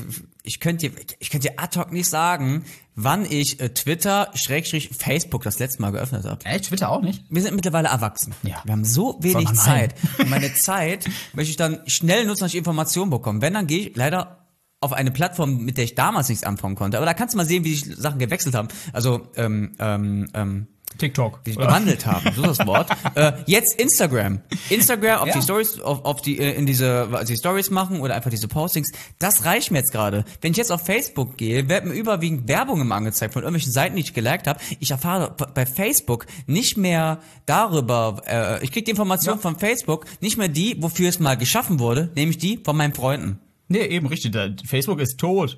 ich 0.42 0.60
könnte, 0.60 0.90
dir- 0.90 0.96
ich 1.18 1.30
könnte 1.30 1.48
dir 1.48 1.54
ad 1.58 1.78
hoc 1.78 1.92
nicht 1.92 2.08
sagen, 2.08 2.64
wann 2.94 3.24
ich 3.24 3.58
äh, 3.60 3.70
Twitter, 3.70 4.30
Schrägstrich, 4.34 4.90
Facebook 4.90 5.42
das 5.44 5.58
letzte 5.58 5.80
Mal 5.82 5.92
geöffnet 5.92 6.24
habe. 6.24 6.44
Echt? 6.44 6.66
Twitter 6.66 6.90
auch 6.90 7.02
nicht? 7.02 7.24
Wir 7.30 7.42
sind 7.42 7.54
mittlerweile 7.54 7.88
erwachsen. 7.88 8.34
Ja. 8.42 8.60
Wir 8.64 8.72
haben 8.72 8.84
so 8.84 9.16
wenig 9.20 9.50
Zeit. 9.54 9.94
Und 10.18 10.28
meine 10.30 10.52
Zeit 10.54 11.08
möchte 11.32 11.50
ich 11.50 11.56
dann 11.56 11.80
schnell 11.86 12.26
nutzen, 12.26 12.40
dass 12.44 12.52
ich 12.52 12.58
Informationen 12.58 13.10
bekomme. 13.10 13.40
Wenn, 13.40 13.54
dann 13.54 13.66
gehe 13.66 13.88
ich 13.88 13.96
leider 13.96 14.46
auf 14.82 14.92
eine 14.94 15.10
Plattform, 15.10 15.58
mit 15.64 15.76
der 15.76 15.84
ich 15.84 15.94
damals 15.94 16.28
nichts 16.30 16.44
anfangen 16.44 16.74
konnte. 16.74 16.96
Aber 16.96 17.04
da 17.06 17.12
kannst 17.14 17.34
du 17.34 17.36
mal 17.36 17.44
sehen, 17.46 17.64
wie 17.64 17.74
sich 17.74 17.96
Sachen 17.96 18.18
gewechselt 18.18 18.54
haben. 18.54 18.68
Also, 18.94 19.28
ähm, 19.36 19.72
ähm, 19.78 20.28
ähm, 20.34 20.66
TikTok. 20.98 21.40
wie 21.44 21.50
sich 21.52 21.58
gewandelt 21.58 22.04
haben, 22.06 22.30
so 22.34 22.42
ist 22.50 22.58
das 22.58 22.66
Wort. 22.66 22.90
äh, 23.14 23.32
jetzt 23.46 23.80
Instagram. 23.80 24.40
Instagram 24.68 25.20
auf 25.20 25.28
Ja. 25.28 25.34
die 25.34 25.42
Stories, 25.42 25.80
auf, 25.80 26.04
auf 26.04 26.20
die, 26.22 26.38
äh, 26.38 26.52
in 26.54 26.66
diese, 26.66 27.08
also 27.12 27.32
die 27.32 27.38
Stories 27.38 27.70
machen 27.70 28.00
oder 28.00 28.14
einfach 28.14 28.30
diese 28.30 28.48
Postings. 28.48 28.90
Das 29.18 29.44
reicht 29.44 29.70
mir 29.70 29.78
jetzt 29.78 29.92
gerade. 29.92 30.24
Wenn 30.40 30.52
ich 30.52 30.58
jetzt 30.58 30.72
auf 30.72 30.84
Facebook 30.84 31.36
gehe, 31.36 31.68
wird 31.68 31.84
mir 31.86 31.94
überwiegend 31.94 32.48
Werbung 32.48 32.80
immer 32.80 32.96
angezeigt 32.96 33.32
von 33.32 33.42
irgendwelchen 33.42 33.72
Seiten, 33.72 33.96
die 33.96 34.02
ich 34.02 34.14
geliked 34.14 34.46
habe. 34.46 34.60
Ich 34.78 34.90
erfahre 34.90 35.34
bei 35.54 35.66
Facebook 35.66 36.26
nicht 36.46 36.76
mehr 36.76 37.20
darüber, 37.46 38.22
äh, 38.26 38.62
ich 38.64 38.72
kriege 38.72 38.84
die 38.84 38.90
Information 38.90 39.38
von 39.38 39.58
Facebook, 39.58 40.06
nicht 40.20 40.36
mehr 40.36 40.48
die, 40.48 40.76
wofür 40.82 41.08
es 41.08 41.18
mal 41.20 41.36
geschaffen 41.36 41.78
wurde, 41.78 42.10
nämlich 42.14 42.38
die 42.38 42.60
von 42.64 42.76
meinen 42.76 42.94
Freunden. 42.94 43.38
Nee, 43.72 43.86
eben 43.86 44.08
richtig. 44.08 44.32
Der 44.32 44.52
Facebook 44.66 44.98
ist 44.98 45.16
tot. 45.18 45.56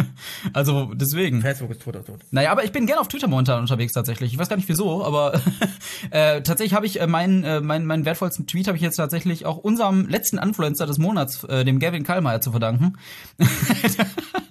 also 0.52 0.92
deswegen. 0.94 1.42
Facebook 1.42 1.72
ist 1.72 1.82
tot, 1.82 2.06
tot. 2.06 2.20
Naja, 2.30 2.52
aber 2.52 2.62
ich 2.62 2.70
bin 2.70 2.86
gerne 2.86 3.00
auf 3.00 3.08
Twitter 3.08 3.26
momentan 3.26 3.58
unterwegs 3.58 3.92
tatsächlich. 3.92 4.32
Ich 4.32 4.38
weiß 4.38 4.48
gar 4.48 4.54
nicht 4.54 4.68
wieso, 4.68 5.04
aber 5.04 5.34
äh, 6.10 6.40
tatsächlich 6.42 6.74
habe 6.74 6.86
ich 6.86 7.00
äh, 7.00 7.08
meinen 7.08 7.42
äh, 7.42 7.60
meinen 7.60 7.84
meinen 7.84 8.04
wertvollsten 8.04 8.46
Tweet 8.46 8.68
habe 8.68 8.76
ich 8.76 8.82
jetzt 8.82 8.94
tatsächlich 8.94 9.44
auch 9.44 9.56
unserem 9.56 10.06
letzten 10.06 10.38
Influencer 10.38 10.86
des 10.86 10.98
Monats, 10.98 11.42
äh, 11.44 11.64
dem 11.64 11.80
Gavin 11.80 12.04
Kallmeier, 12.04 12.40
zu 12.40 12.52
verdanken. 12.52 12.96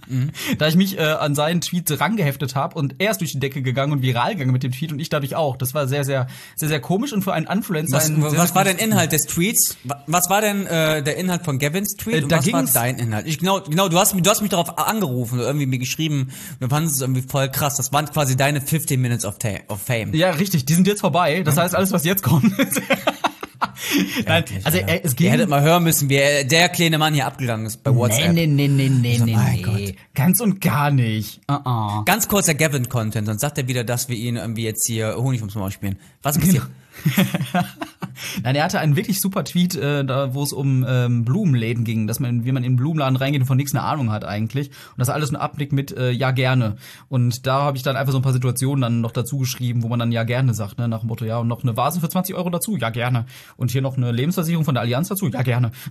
Da 0.58 0.68
ich 0.68 0.76
mich 0.76 0.98
äh, 0.98 1.02
an 1.02 1.36
seinen 1.36 1.62
Tweet 1.62 2.00
rangeheftet 2.00 2.56
habe 2.56 2.76
und 2.76 2.96
er 3.00 3.12
ist 3.12 3.20
durch 3.22 3.32
die 3.34 3.40
Decke 3.40 3.62
gegangen 3.62 3.92
und 3.94 4.02
viral 4.02 4.34
gegangen 4.34 4.52
mit 4.52 4.64
dem 4.64 4.72
Tweet 4.72 4.92
und 4.92 5.00
ich 5.00 5.10
dadurch 5.10 5.36
auch. 5.36 5.58
Das 5.58 5.74
war 5.74 5.88
sehr, 5.88 6.04
sehr, 6.04 6.28
sehr, 6.56 6.70
sehr 6.70 6.80
komisch 6.80 7.14
und 7.14 7.24
für 7.24 7.34
einen 7.34 7.48
Influencer. 7.48 7.98
Was, 7.98 8.10
ein 8.10 8.22
was 8.22 8.32
sehr 8.32 8.56
war 8.56 8.64
denn 8.64 8.78
Inhalt 8.78 9.12
des 9.12 9.26
Tweets? 9.26 9.78
Wa- 9.84 10.04
Was 10.08 10.30
war 10.30 10.42
denn 10.42 10.66
äh, 10.68 11.04
der 11.04 11.18
Inhalt 11.18 11.44
von 11.44 11.60
Gavins 11.60 11.96
Tweet 11.96 12.16
Äh, 12.16 12.24
und 12.24 12.32
da 12.32 12.38
was 12.38 12.52
war 12.54 12.64
dein 12.64 12.98
Inhalt? 13.00 13.28
Ich, 13.28 13.40
genau, 13.40 13.62
genau, 13.62 13.90
du 13.90 13.98
hast, 13.98 14.14
mich- 14.14 14.24
du 14.24 14.30
hast 14.30 14.42
mich 14.42 14.50
darauf 14.52 14.78
angerufen 14.78 15.40
oder 15.40 15.48
irgendwie 15.48 15.66
mir 15.68 15.80
geschrieben, 15.80 16.30
wir 16.60 16.70
fanden 16.70 16.90
es 16.90 17.02
irgendwie 17.02 17.22
voll 17.22 17.50
krass. 17.50 17.76
Das 17.76 17.92
waren 17.94 18.06
quasi 18.08 18.36
deine 18.38 18.62
15 18.62 19.00
Minutes 19.02 19.26
of, 19.26 19.36
of 19.68 19.82
Fame. 19.82 20.14
Ja, 20.14 20.32
richtig, 20.32 20.66
die 20.66 20.74
sind 20.74 20.88
jetzt 20.88 21.02
vorbei. 21.02 21.42
Das 21.44 21.58
heißt, 21.58 21.76
alles, 21.76 21.92
was 21.92 22.04
jetzt 22.06 22.24
kommt. 22.24 22.52
Nein, 24.26 24.44
also 24.64 24.78
äh, 24.78 25.02
es 25.04 25.12
Ihr 25.12 25.16
ging. 25.18 25.32
hättet 25.32 25.50
mal 25.50 25.62
hören 25.62 25.84
müssen, 25.84 26.10
wie 26.10 26.16
er- 26.16 26.44
der 26.44 26.70
kleine 26.70 26.98
Mann 26.98 27.14
hier 27.14 27.26
abgegangen 27.26 27.66
ist 27.66 27.84
bei 27.84 27.94
WhatsApp. 27.96 28.34
Nee, 28.34 28.48
nee, 28.48 28.68
nee, 28.68 28.90
nee, 28.90 29.20
nee, 29.24 29.34
mein 29.36 29.56
nee. 29.56 29.62
Gott. 29.62 29.96
Ganz 30.14 30.40
und 30.42 30.62
gar 30.62 30.92
nicht. 30.92 31.40
Uh 31.50 31.56
-uh. 31.56 32.06
Ganz 32.06 32.28
kurzer 32.28 32.54
Gavin-Content, 32.54 33.28
sonst 33.28 33.42
sagt 33.42 33.58
er 33.58 33.68
wieder, 33.68 33.84
dass 33.84 34.10
wir 34.10 34.16
ihn 34.18 34.36
irgendwie 34.36 34.64
jetzt 34.64 34.86
hier 34.88 35.16
Honig 35.18 35.40
vom 35.40 35.50
Maul 35.56 35.72
spielen. 35.72 35.98
Was 36.22 36.38
passiert? 36.40 36.68
Nein, 38.44 38.56
er 38.56 38.64
hatte 38.64 38.80
einen 38.80 38.96
wirklich 38.96 39.20
super 39.20 39.44
Tweet, 39.44 39.76
äh, 39.76 40.04
da, 40.06 40.34
wo 40.34 40.44
es 40.44 40.54
um 40.54 40.86
ähm, 40.88 41.26
Blumenläden 41.26 41.84
ging, 41.84 42.08
dass 42.08 42.20
man, 42.20 42.46
wie 42.46 42.52
man 42.52 42.64
in 42.64 42.72
einen 42.72 42.76
Blumenladen 42.78 43.16
reingeht 43.16 43.42
und 43.42 43.48
von 43.48 43.58
nichts 43.58 43.74
eine 43.74 43.84
Ahnung 43.84 44.12
hat 44.12 44.26
eigentlich. 44.26 44.70
Und 44.70 44.98
das 44.98 45.10
alles 45.10 45.32
nur 45.32 45.42
abnickt 45.42 45.74
mit 45.74 45.96
äh, 45.96 46.12
ja 46.12 46.32
gerne. 46.32 46.78
Und 47.10 47.46
da 47.46 47.62
habe 47.62 47.78
ich 47.78 47.84
dann 47.84 47.96
einfach 47.96 48.12
so 48.12 48.20
ein 48.20 48.24
paar 48.24 48.34
Situationen 48.34 48.82
dann 48.82 49.02
noch 49.02 49.12
dazu 49.12 49.38
geschrieben, 49.40 49.84
wo 49.84 49.88
man 49.88 50.00
dann 50.00 50.12
ja 50.12 50.24
gerne 50.24 50.54
sagt, 50.54 50.78
ne, 50.78 50.88
nach 50.88 51.02
dem 51.02 51.08
Motto, 51.08 51.26
ja, 51.26 51.38
und 51.38 51.48
noch 51.48 51.64
eine 51.64 51.78
Vase 51.78 52.00
für 52.00 52.10
20 52.10 52.36
Euro 52.36 52.50
dazu, 52.50 52.78
ja 52.78 52.90
gerne. 52.90 53.26
Und 53.56 53.72
hier 53.72 53.82
noch 53.82 53.98
eine 53.98 54.12
Lebensversicherung 54.12 54.66
von 54.66 54.76
der 54.76 54.82
Allianz 54.82 55.10
dazu, 55.10 55.28
ja 55.28 55.42
gerne. 55.42 55.72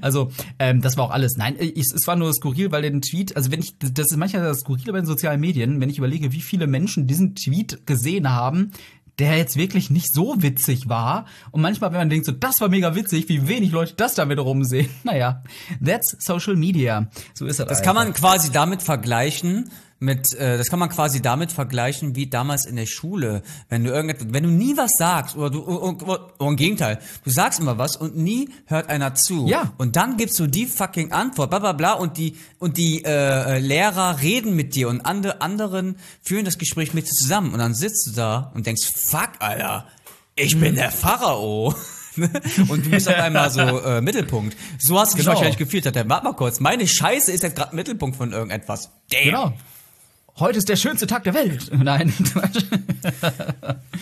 Also, 0.00 0.30
ähm, 0.58 0.80
das 0.80 0.96
war 0.96 1.04
auch 1.04 1.10
alles. 1.10 1.36
Nein, 1.36 1.56
ich, 1.58 1.92
es 1.94 2.06
war 2.06 2.16
nur 2.16 2.32
skurril, 2.32 2.72
weil 2.72 2.82
den 2.82 3.02
Tweet, 3.02 3.36
also 3.36 3.50
wenn 3.50 3.60
ich, 3.60 3.76
das 3.78 4.06
ist 4.10 4.16
manchmal 4.16 4.42
das 4.42 4.60
Skurrile 4.60 4.92
bei 4.92 5.00
den 5.00 5.06
sozialen 5.06 5.40
Medien, 5.40 5.80
wenn 5.80 5.90
ich 5.90 5.98
überlege, 5.98 6.32
wie 6.32 6.40
viele 6.40 6.66
Menschen 6.66 7.06
diesen 7.06 7.34
Tweet 7.34 7.86
gesehen 7.86 8.30
haben, 8.30 8.70
der 9.20 9.36
jetzt 9.36 9.56
wirklich 9.56 9.90
nicht 9.90 10.12
so 10.12 10.42
witzig 10.42 10.88
war. 10.88 11.26
Und 11.50 11.60
manchmal, 11.60 11.92
wenn 11.92 11.98
man 11.98 12.10
denkt, 12.10 12.26
so, 12.26 12.32
das 12.32 12.60
war 12.60 12.68
mega 12.68 12.94
witzig, 12.94 13.28
wie 13.28 13.46
wenig 13.46 13.70
Leute 13.70 13.94
das 13.94 14.14
da 14.14 14.28
wiederum 14.28 14.64
sehen. 14.64 14.88
Naja, 15.04 15.42
that's 15.84 16.16
social 16.20 16.56
media. 16.56 17.08
So 17.34 17.46
ist 17.46 17.58
das. 17.58 17.68
Das 17.68 17.82
kann 17.82 17.94
man 17.94 18.12
quasi 18.12 18.52
damit 18.52 18.82
vergleichen 18.82 19.70
mit, 20.00 20.32
äh, 20.32 20.56
das 20.56 20.68
kann 20.70 20.78
man 20.78 20.88
quasi 20.88 21.20
damit 21.20 21.52
vergleichen 21.52 22.16
wie 22.16 22.26
damals 22.26 22.64
in 22.64 22.76
der 22.76 22.86
Schule, 22.86 23.42
wenn 23.68 23.84
du 23.84 23.90
irgendetwas, 23.90 24.28
wenn 24.30 24.42
du 24.44 24.48
nie 24.48 24.76
was 24.76 24.92
sagst 24.98 25.36
oder 25.36 25.50
du, 25.50 25.62
oder, 25.62 26.02
oder, 26.02 26.32
oder 26.38 26.48
im 26.50 26.56
Gegenteil, 26.56 26.98
du 27.22 27.30
sagst 27.30 27.60
immer 27.60 27.76
was 27.76 27.96
und 27.96 28.16
nie 28.16 28.48
hört 28.64 28.88
einer 28.88 29.14
zu. 29.14 29.46
Ja. 29.46 29.74
Und 29.76 29.96
dann 29.96 30.16
gibst 30.16 30.38
du 30.38 30.46
die 30.46 30.64
fucking 30.64 31.12
Antwort, 31.12 31.50
bla 31.50 31.58
bla 31.58 31.72
bla 31.72 31.92
und 31.92 32.16
die 32.16 32.36
und 32.58 32.78
die 32.78 33.04
äh, 33.04 33.10
äh, 33.10 33.58
Lehrer 33.58 34.20
reden 34.22 34.56
mit 34.56 34.74
dir 34.74 34.88
und 34.88 35.02
ande, 35.02 35.42
anderen 35.42 35.96
führen 36.22 36.46
das 36.46 36.56
Gespräch 36.56 36.94
mit 36.94 37.06
dir 37.06 37.12
zusammen 37.12 37.52
und 37.52 37.58
dann 37.58 37.74
sitzt 37.74 38.06
du 38.06 38.12
da 38.12 38.50
und 38.54 38.66
denkst, 38.66 38.88
fuck, 38.96 39.32
Alter, 39.38 39.86
ich 40.34 40.58
bin 40.58 40.74
der 40.76 40.90
Pharao. 40.90 41.74
und 42.68 42.86
du 42.86 42.90
bist 42.90 43.08
auf 43.08 43.14
einmal 43.14 43.50
so 43.50 43.60
äh, 43.60 44.00
Mittelpunkt. 44.00 44.56
So 44.78 44.98
hast 44.98 45.12
du 45.12 45.16
dich 45.16 45.24
Genau. 45.26 45.36
wahrscheinlich 45.36 45.58
gefühlt. 45.58 45.86
Hat 45.86 45.94
der, 45.94 46.08
warte 46.08 46.24
mal 46.24 46.32
kurz, 46.32 46.58
meine 46.58 46.86
Scheiße 46.88 47.30
ist 47.30 47.42
jetzt 47.42 47.54
gerade 47.54 47.76
Mittelpunkt 47.76 48.16
von 48.16 48.32
irgendetwas. 48.32 48.90
Damn. 49.10 49.24
Genau. 49.24 49.52
Heute 50.40 50.58
ist 50.58 50.68
der 50.70 50.76
schönste 50.76 51.06
Tag 51.06 51.24
der 51.24 51.34
Welt. 51.34 51.70
Nein. 51.72 52.12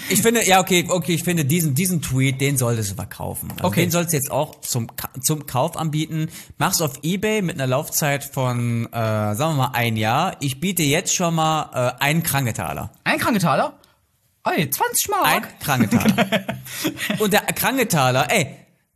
Ich 0.09 0.23
finde, 0.23 0.47
ja, 0.47 0.61
okay, 0.61 0.87
okay, 0.89 1.15
ich 1.15 1.25
finde 1.25 1.45
diesen, 1.45 1.75
diesen 1.75 2.01
Tweet, 2.01 2.41
den 2.41 2.57
solltest 2.57 2.93
du 2.93 2.95
verkaufen. 2.95 3.51
Also 3.51 3.65
Okay. 3.65 3.81
Den 3.83 3.91
solltest 3.91 4.13
du 4.13 4.17
jetzt 4.19 4.31
auch 4.31 4.61
zum, 4.61 4.87
zum 5.21 5.47
Kauf 5.47 5.77
anbieten. 5.77 6.29
Mach's 6.57 6.81
auf 6.81 7.01
Ebay 7.03 7.43
mit 7.43 7.57
einer 7.57 7.67
Laufzeit 7.67 8.25
von, 8.25 8.87
äh, 8.87 8.91
sagen 8.93 9.37
wir 9.37 9.55
mal, 9.55 9.71
ein 9.75 9.97
Jahr. 9.97 10.37
Ich 10.41 10.61
biete 10.61 10.85
jetzt 10.85 11.15
schon 11.15 11.35
mal 11.35 11.97
äh, 11.99 12.03
einen 12.03 12.23
Kranketaler. 12.23 12.93
Ein 13.05 13.19
Kranketaler? 13.19 13.75
Ey, 14.45 14.71
20 14.71 15.09
Mark. 15.11 15.27
Ein 15.27 15.43
Kranketaler. 15.61 16.43
Und 17.19 17.33
der 17.33 17.41
Kranketaler, 17.41 18.31
ey, 18.31 18.47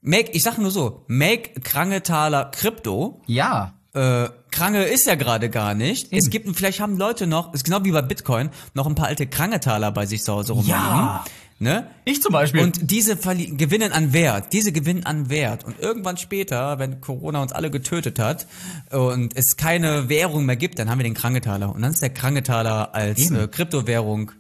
make, 0.01 0.31
ich 0.31 0.43
sag 0.45 0.59
nur 0.59 0.71
so, 0.71 1.05
make 1.09 1.61
Kranketaler 1.61 2.47
Krypto. 2.47 3.21
ja. 3.27 3.75
Äh, 3.95 4.29
Kranke 4.53 4.83
ist 4.83 5.07
ja 5.07 5.17
gerade 5.17 5.51
gar 5.51 5.75
nicht. 5.75 6.13
Es 6.13 6.31
gibt, 6.31 6.55
vielleicht 6.57 6.81
haben 6.81 6.97
Leute 6.97 7.27
noch, 7.27 7.53
ist 7.53 7.65
genau 7.65 7.83
wie 7.85 7.91
bei 7.91 8.03
Bitcoin, 8.03 8.51
noch 8.75 8.87
ein 8.87 8.95
paar 8.95 9.09
alte 9.09 9.27
Kranketaler 9.27 9.91
bei 9.91 10.07
sich 10.07 10.23
zu 10.23 10.33
Hause 10.33 10.53
rumliegen. 10.53 10.79
Ja. 10.79 11.25
Ne? 11.59 11.87
Ich 12.05 12.21
zum 12.21 12.33
Beispiel. 12.33 12.61
Und 12.61 12.91
diese 12.91 13.17
gewinnen 13.17 13.93
an 13.93 14.13
Wert, 14.13 14.53
diese 14.53 14.73
gewinnen 14.73 15.07
an 15.07 15.31
Wert. 15.31 15.65
Und 15.65 15.79
irgendwann 15.79 16.17
später, 16.17 16.81
wenn 16.81 17.01
Corona 17.01 17.41
uns 17.41 17.53
alle 17.53 17.71
getötet 17.71 18.19
hat 18.19 18.49
und 18.91 19.37
es 19.37 19.57
keine 19.57 20.09
Währung 20.09 20.45
mehr 20.45 20.57
gibt, 20.57 20.81
dann 20.81 20.91
haben 20.91 20.99
wir 20.99 21.05
den 21.05 21.15
Kranketaler. 21.15 21.73
Und 21.73 21.83
dann 21.83 21.93
ist 21.93 22.03
der 22.03 22.11
Kranketaler 22.11 22.95
als 22.95 23.21
Eben. 23.21 23.37
äh, 23.37 23.47
Kryptowährung 23.47 24.33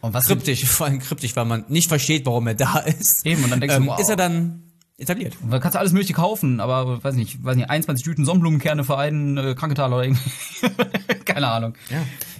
Und 0.00 0.14
was 0.14 0.26
kryptisch, 0.26 0.64
vor 0.66 0.86
allem 0.86 0.98
kryptisch, 0.98 1.36
weil 1.36 1.44
man 1.44 1.66
nicht 1.68 1.88
versteht, 1.88 2.24
warum 2.24 2.46
er 2.46 2.54
da 2.54 2.78
ist. 2.78 3.26
Eben, 3.26 3.44
und 3.44 3.50
dann 3.50 3.60
denkst 3.60 3.76
du, 3.76 3.82
ähm, 3.82 3.88
wow. 3.88 4.00
ist 4.00 4.08
er 4.08 4.16
dann 4.16 4.61
etabliert. 4.98 5.36
Da 5.48 5.58
kannst 5.58 5.74
du 5.74 5.78
alles 5.78 5.92
mögliche 5.92 6.14
kaufen, 6.14 6.60
aber 6.60 7.02
weiß 7.02 7.14
nicht, 7.14 7.42
weiß 7.44 7.56
nicht, 7.56 7.70
21 7.70 8.04
Tüten 8.04 8.24
Sonnenblumenkerne 8.24 8.84
für 8.84 8.98
einen 8.98 9.36
äh, 9.36 9.54
Kranketaler 9.54 9.96
oder 9.96 10.04
irgendwie. 10.04 10.30
Keine 11.24 11.48
Ahnung. 11.48 11.74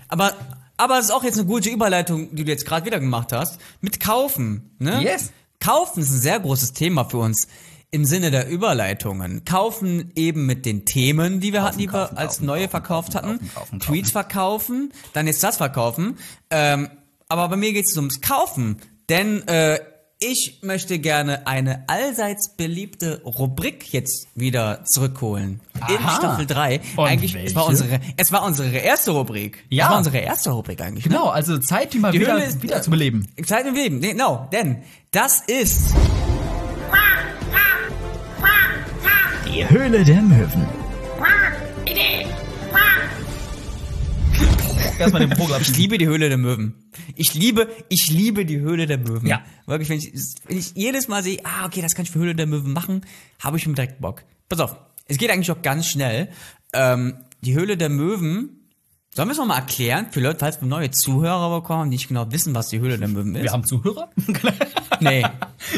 Aber 0.08 0.32
aber 0.76 0.98
es 0.98 1.06
ist 1.06 1.10
auch 1.12 1.22
jetzt 1.22 1.38
eine 1.38 1.46
gute 1.46 1.70
Überleitung, 1.70 2.34
die 2.34 2.44
du 2.44 2.50
jetzt 2.50 2.66
gerade 2.66 2.84
wieder 2.86 2.98
gemacht 2.98 3.32
hast, 3.32 3.60
mit 3.80 4.00
kaufen, 4.00 4.74
ne? 4.78 5.00
Yes. 5.02 5.30
Kaufen 5.60 6.02
ist 6.02 6.10
ein 6.10 6.18
sehr 6.18 6.40
großes 6.40 6.72
Thema 6.72 7.04
für 7.04 7.18
uns 7.18 7.46
im 7.92 8.04
Sinne 8.04 8.32
der 8.32 8.50
Überleitungen. 8.50 9.44
Kaufen 9.44 10.10
eben 10.16 10.44
mit 10.46 10.66
den 10.66 10.84
Themen, 10.84 11.38
die 11.38 11.52
wir 11.52 11.62
hatten, 11.62 11.78
die 11.78 11.86
kaufen, 11.86 12.16
wir 12.16 12.18
als 12.18 12.36
kaufen, 12.36 12.46
neue 12.46 12.62
kaufen, 12.62 12.70
verkauft 12.70 13.12
kaufen, 13.12 13.26
hatten. 13.26 13.38
kaufen, 13.38 13.54
kaufen, 13.54 13.80
Tweets 13.80 14.10
verkaufen, 14.10 14.92
dann 15.12 15.26
jetzt 15.26 15.44
das 15.44 15.58
verkaufen. 15.58 16.18
Ähm, 16.50 16.88
aber 17.28 17.48
bei 17.48 17.56
mir 17.56 17.72
geht 17.72 17.84
es 17.84 17.96
ums 17.96 18.20
Kaufen, 18.20 18.78
denn 19.08 19.46
äh, 19.46 19.78
ich 20.24 20.58
möchte 20.62 20.98
gerne 20.98 21.46
eine 21.46 21.84
allseits 21.88 22.54
beliebte 22.56 23.22
Rubrik 23.24 23.92
jetzt 23.92 24.26
wieder 24.34 24.84
zurückholen. 24.84 25.60
In 25.88 25.96
Aha. 25.96 26.16
Staffel 26.16 26.46
3. 26.46 26.80
Und 26.96 27.06
Eigentlich, 27.06 27.34
es 27.34 27.54
war 27.54 27.68
welche? 27.68 27.82
unsere, 27.84 28.00
es 28.16 28.32
war 28.32 28.44
unsere 28.44 28.76
erste 28.76 29.10
Rubrik. 29.10 29.64
Ja. 29.68 29.84
Es 29.86 29.90
war 29.90 29.98
unsere 29.98 30.18
erste 30.18 30.50
Rubrik 30.50 30.80
eigentlich. 30.80 31.04
Genau, 31.04 31.26
also 31.28 31.58
Zeit, 31.58 31.92
die 31.92 31.98
mal 31.98 32.12
Die 32.12 32.20
wieder, 32.20 32.42
ist- 32.42 32.62
wieder 32.62 32.80
zu 32.82 32.90
beleben. 32.90 33.26
Ne? 33.36 33.44
Zeit 33.44 33.66
im 33.66 33.74
Leben. 33.74 33.98
Nee, 33.98 34.12
Genau, 34.12 34.48
denn 34.52 34.82
das 35.10 35.40
ist 35.40 35.90
Die 39.46 39.68
Höhle 39.68 40.04
der 40.04 40.22
Möwen. 40.22 40.81
Erstmal 45.02 45.26
den 45.26 45.36
Vogel 45.36 45.56
Ich 45.60 45.76
liebe 45.76 45.98
die 45.98 46.06
Höhle 46.06 46.28
der 46.28 46.38
Möwen. 46.38 46.74
Ich 47.16 47.34
liebe, 47.34 47.68
ich 47.88 48.10
liebe 48.10 48.46
die 48.46 48.60
Höhle 48.60 48.86
der 48.86 48.98
Möwen. 48.98 49.26
Ja. 49.26 49.42
Wirklich, 49.66 49.88
wenn 49.88 49.98
ich, 49.98 50.12
wenn 50.46 50.58
ich 50.58 50.72
jedes 50.74 51.08
Mal 51.08 51.22
sehe, 51.22 51.38
ah, 51.44 51.66
okay, 51.66 51.82
das 51.82 51.94
kann 51.94 52.04
ich 52.04 52.10
für 52.10 52.20
Höhle 52.20 52.34
der 52.34 52.46
Möwen 52.46 52.72
machen, 52.72 53.02
habe 53.40 53.56
ich 53.56 53.62
schon 53.62 53.74
direkt 53.74 54.00
Bock. 54.00 54.24
Pass 54.48 54.60
auf, 54.60 54.76
es 55.06 55.18
geht 55.18 55.30
eigentlich 55.30 55.50
auch 55.50 55.62
ganz 55.62 55.86
schnell. 55.86 56.28
Ähm, 56.72 57.16
die 57.42 57.54
Höhle 57.54 57.76
der 57.76 57.88
Möwen 57.88 58.58
Sollen 59.14 59.28
wir 59.28 59.32
es 59.32 59.38
nochmal 59.38 59.58
erklären 59.58 60.06
für 60.10 60.20
Leute, 60.20 60.38
falls 60.38 60.62
wir 60.62 60.68
neue 60.68 60.90
Zuhörer 60.90 61.60
bekommen, 61.60 61.90
die 61.90 61.96
nicht 61.96 62.08
genau 62.08 62.32
wissen, 62.32 62.54
was 62.54 62.68
die 62.68 62.80
Höhle 62.80 62.96
der 62.96 63.08
Möwen 63.08 63.34
ist? 63.34 63.42
Wir 63.42 63.52
haben 63.52 63.64
Zuhörer? 63.64 64.10
Nee, 65.00 65.24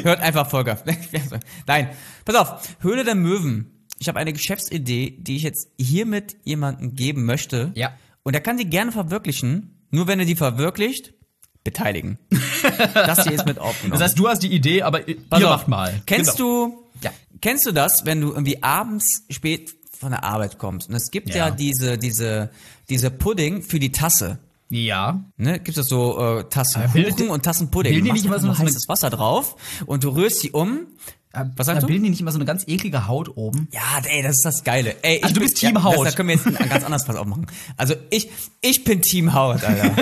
hört 0.02 0.20
einfach 0.20 0.50
Folge. 0.50 0.76
Nein, 1.66 1.88
pass 2.26 2.34
auf, 2.36 2.68
Höhle 2.80 3.04
der 3.04 3.14
Möwen. 3.14 3.86
Ich 3.98 4.06
habe 4.08 4.18
eine 4.18 4.34
Geschäftsidee, 4.34 5.16
die 5.18 5.36
ich 5.36 5.42
jetzt 5.42 5.70
hiermit 5.78 6.36
jemandem 6.44 6.94
geben 6.94 7.24
möchte. 7.24 7.72
Ja. 7.74 7.94
Und 8.24 8.34
er 8.34 8.40
kann 8.40 8.58
sie 8.58 8.64
gerne 8.64 8.90
verwirklichen. 8.90 9.86
Nur 9.90 10.08
wenn 10.08 10.18
er 10.18 10.24
die 10.26 10.34
verwirklicht, 10.34 11.14
beteiligen. 11.62 12.18
das 12.94 13.22
hier 13.24 13.32
ist 13.32 13.46
mit 13.46 13.58
aufgenommen. 13.58 13.92
Das 13.98 14.10
heißt, 14.10 14.18
du 14.18 14.28
hast 14.28 14.40
die 14.42 14.52
Idee, 14.52 14.82
aber 14.82 15.06
ihr 15.08 15.16
Pass 15.30 15.42
auf. 15.44 15.50
macht 15.50 15.68
mal. 15.68 16.02
Kennst 16.06 16.36
Genau. 16.36 16.66
du, 16.68 16.84
Ja. 17.02 17.10
kennst 17.40 17.64
du 17.66 17.72
das, 17.72 18.04
wenn 18.04 18.20
du 18.20 18.32
irgendwie 18.32 18.62
abends 18.62 19.22
spät 19.30 19.72
von 19.98 20.10
der 20.10 20.24
Arbeit 20.24 20.58
kommst? 20.58 20.88
Und 20.88 20.94
es 20.96 21.10
gibt 21.10 21.30
ja, 21.30 21.48
Ja. 21.48 21.50
diese, 21.50 21.96
diese, 21.96 22.50
diese 22.88 23.10
Pudding 23.10 23.62
für 23.62 23.78
die 23.78 23.92
Tasse. 23.92 24.38
Ja. 24.68 25.22
Ne, 25.36 25.60
gibt 25.60 25.78
es 25.78 25.86
so 25.86 26.18
äh, 26.40 26.44
Tassen 26.48 26.82
Aber 26.82 26.92
bildet- 26.92 27.16
Kuchen 27.16 27.28
und 27.30 27.44
Tassen 27.44 27.70
Pudding. 27.70 27.92
bilden 27.92 28.06
die 28.06 28.12
nicht 28.12 28.26
eine- 28.26 28.58
heißes 28.58 28.88
Wasser 28.88 29.10
drauf 29.10 29.54
und 29.86 30.02
du 30.02 30.08
rührst 30.08 30.40
sie 30.40 30.50
um. 30.50 30.86
Was 31.34 31.54
da 31.56 31.64
sagst 31.64 31.82
du? 31.82 31.86
bilden 31.88 32.04
die 32.04 32.10
nicht 32.10 32.20
immer 32.20 32.32
so 32.32 32.38
eine 32.38 32.44
ganz 32.44 32.64
eklige 32.68 33.06
Haut 33.08 33.36
oben? 33.36 33.68
Ja, 33.72 33.80
ey, 34.04 34.22
das 34.22 34.36
ist 34.36 34.44
das 34.44 34.64
Geile. 34.64 34.96
Ey, 35.02 35.16
ich 35.16 35.22
Also 35.24 35.34
du 35.34 35.40
bin- 35.40 35.48
bist 35.48 35.58
Team 35.60 35.74
ja, 35.74 35.82
Haut. 35.82 35.96
Das, 36.06 36.12
da 36.12 36.16
können 36.16 36.28
wir 36.28 36.36
jetzt 36.36 36.46
ein 36.46 36.68
ganz 36.68 36.84
anderes 36.84 37.04
Pass 37.04 37.16
aufmachen. 37.16 37.46
Also 37.76 37.94
ich, 38.10 38.28
ich 38.60 38.84
bin 38.84 39.02
Team 39.02 39.34
Haut, 39.34 39.62
Alter. 39.64 39.94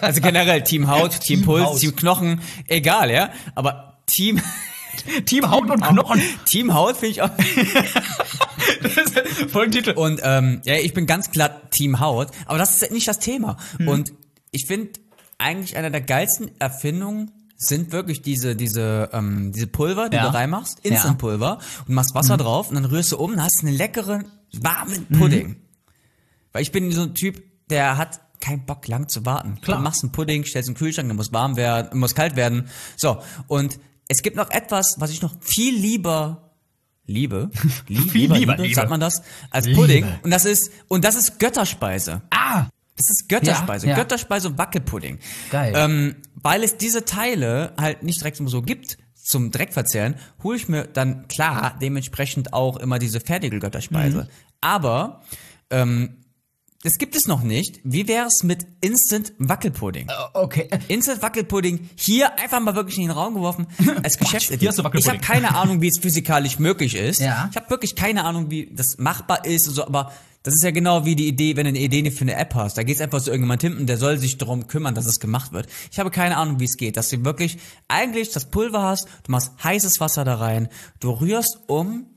also 0.00 0.20
generell 0.20 0.62
Team 0.62 0.88
Haut, 0.88 1.12
Team, 1.20 1.38
Team 1.38 1.42
Puls, 1.42 1.64
Haut. 1.64 1.80
Team 1.80 1.94
Knochen, 1.96 2.40
egal, 2.68 3.10
ja. 3.10 3.30
Aber 3.54 3.98
Team, 4.06 4.40
Team 5.26 5.50
Haut 5.50 5.70
und 5.70 5.80
Knochen. 5.82 6.20
Team 6.46 6.74
Haut 6.74 6.96
finde 6.96 7.10
ich 7.12 7.22
auch. 7.22 7.30
Folgentitel. 9.48 9.92
Und 9.92 10.20
ähm, 10.22 10.60
ja, 10.64 10.74
ich 10.76 10.94
bin 10.94 11.06
ganz 11.06 11.30
klar 11.30 11.68
Team 11.70 12.00
Haut, 12.00 12.28
aber 12.46 12.58
das 12.58 12.82
ist 12.82 12.90
nicht 12.92 13.08
das 13.08 13.18
Thema. 13.18 13.56
Hm. 13.78 13.88
Und 13.88 14.12
ich 14.50 14.66
finde 14.66 14.90
eigentlich 15.38 15.76
einer 15.76 15.90
der 15.90 16.00
geilsten 16.00 16.50
Erfindungen 16.60 17.30
sind 17.56 17.92
wirklich 17.92 18.20
diese 18.22 18.56
diese 18.56 19.10
ähm, 19.12 19.52
diese 19.52 19.66
Pulver, 19.66 20.08
die 20.08 20.16
Ja. 20.16 20.24
du 20.28 20.34
reinmachst. 20.34 20.80
Instant-Pulver 20.82 21.58
und 21.86 21.94
machst 21.94 22.14
Wasser 22.14 22.36
drauf 22.36 22.68
und 22.68 22.74
dann 22.74 22.84
rührst 22.84 23.12
du 23.12 23.18
um, 23.18 23.32
und 23.32 23.42
hast 23.42 23.60
einen 23.62 23.74
leckeren 23.76 24.26
warmen. 24.60 25.06
Pudding. 25.18 25.56
Weil 26.52 26.62
ich 26.62 26.72
bin 26.72 26.90
so 26.92 27.02
ein 27.02 27.14
Typ, 27.14 27.42
der 27.70 27.96
hat 27.96 28.20
keinen 28.40 28.66
Bock 28.66 28.86
lang 28.88 29.08
zu 29.08 29.24
warten. 29.24 29.60
Klar. 29.60 29.78
Du 29.78 29.82
machst 29.84 30.02
einen 30.02 30.12
Pudding, 30.12 30.44
stellst 30.44 30.68
einen 30.68 30.76
Kühlschrank, 30.76 31.08
der 31.08 31.14
muss 31.16 31.32
warm 31.32 31.56
werden, 31.56 31.98
muss 31.98 32.14
kalt 32.14 32.36
werden. 32.36 32.68
So 32.96 33.20
und 33.46 33.78
es 34.08 34.22
gibt 34.22 34.36
noch 34.36 34.50
etwas, 34.50 34.96
was 34.98 35.10
ich 35.10 35.22
noch 35.22 35.34
viel 35.40 35.74
lieber 35.74 36.50
liebe, 37.06 37.50
Lie- 37.88 38.00
Viel 38.08 38.32
lieber 38.32 38.56
liebe. 38.56 38.74
sagt 38.74 38.90
man 38.90 39.00
das, 39.00 39.22
als 39.50 39.66
Liebe. 39.66 39.80
Pudding. 39.80 40.06
Und 40.22 40.30
das 40.30 40.44
ist, 40.44 40.70
und 40.88 41.04
das 41.04 41.14
ist 41.16 41.38
Götterspeise. 41.38 42.22
Ah! 42.30 42.66
Das 42.96 43.10
ist 43.10 43.28
Götterspeise. 43.28 43.86
Ja, 43.86 43.92
ja. 43.92 43.98
Götterspeise 43.98 44.48
und 44.48 44.58
Wackelpudding. 44.58 45.18
Geil. 45.50 45.72
Ähm, 45.76 46.16
weil 46.34 46.62
es 46.62 46.76
diese 46.76 47.04
Teile 47.04 47.72
halt 47.76 48.02
nicht 48.02 48.20
direkt 48.20 48.36
so 48.36 48.62
gibt 48.62 48.98
zum 49.14 49.50
Direktverzehren, 49.50 50.16
hole 50.42 50.56
ich 50.56 50.68
mir 50.68 50.84
dann 50.84 51.26
klar 51.28 51.76
dementsprechend 51.80 52.52
auch 52.52 52.76
immer 52.76 52.98
diese 52.98 53.20
fertige 53.20 53.58
Götterspeise. 53.58 54.24
Mhm. 54.24 54.28
Aber 54.60 55.22
ähm, 55.70 56.24
das 56.84 56.98
gibt 56.98 57.16
es 57.16 57.26
noch 57.26 57.42
nicht. 57.42 57.80
Wie 57.82 58.06
wäre 58.08 58.26
es 58.26 58.42
mit 58.42 58.66
Instant 58.82 59.32
Wackelpudding? 59.38 60.06
Okay. 60.34 60.68
Instant 60.88 61.22
Wackelpudding 61.22 61.88
hier 61.96 62.38
einfach 62.38 62.60
mal 62.60 62.74
wirklich 62.76 62.98
in 62.98 63.04
den 63.04 63.12
Raum 63.12 63.34
geworfen 63.34 63.66
als 64.02 64.18
Geschäftsidee. 64.18 64.68
Ich 64.68 65.08
habe 65.08 65.18
keine 65.18 65.56
Ahnung, 65.56 65.80
wie 65.80 65.88
es 65.88 65.98
physikalisch 65.98 66.58
möglich 66.58 66.94
ist. 66.94 67.20
Ja. 67.20 67.48
Ich 67.50 67.56
habe 67.56 67.70
wirklich 67.70 67.96
keine 67.96 68.24
Ahnung, 68.24 68.50
wie 68.50 68.70
das 68.70 68.98
machbar 68.98 69.46
ist 69.46 69.66
und 69.66 69.74
so, 69.74 69.86
aber 69.86 70.12
das 70.44 70.54
ist 70.54 70.62
ja 70.62 70.70
genau 70.70 71.06
wie 71.06 71.16
die 71.16 71.26
Idee, 71.26 71.56
wenn 71.56 71.64
du 71.64 71.70
eine 71.70 71.78
Idee 71.78 72.10
für 72.10 72.20
eine 72.20 72.36
App 72.36 72.54
hast. 72.54 72.76
Da 72.76 72.82
geht's 72.82 73.00
einfach 73.00 73.22
zu 73.22 73.30
irgendjemand 73.30 73.62
hinten, 73.62 73.86
der 73.86 73.96
soll 73.96 74.18
sich 74.18 74.36
darum 74.36 74.66
kümmern, 74.66 74.94
dass 74.94 75.06
es 75.06 75.18
gemacht 75.18 75.52
wird. 75.52 75.66
Ich 75.90 75.98
habe 75.98 76.10
keine 76.10 76.36
Ahnung, 76.36 76.60
wie 76.60 76.64
es 76.64 76.76
geht. 76.76 76.98
Dass 76.98 77.08
du 77.08 77.24
wirklich 77.24 77.58
eigentlich 77.88 78.30
das 78.30 78.50
Pulver 78.50 78.82
hast, 78.82 79.08
du 79.24 79.32
machst 79.32 79.52
heißes 79.64 80.00
Wasser 80.00 80.24
da 80.24 80.34
rein, 80.34 80.68
du 81.00 81.10
rührst 81.10 81.60
um, 81.66 82.13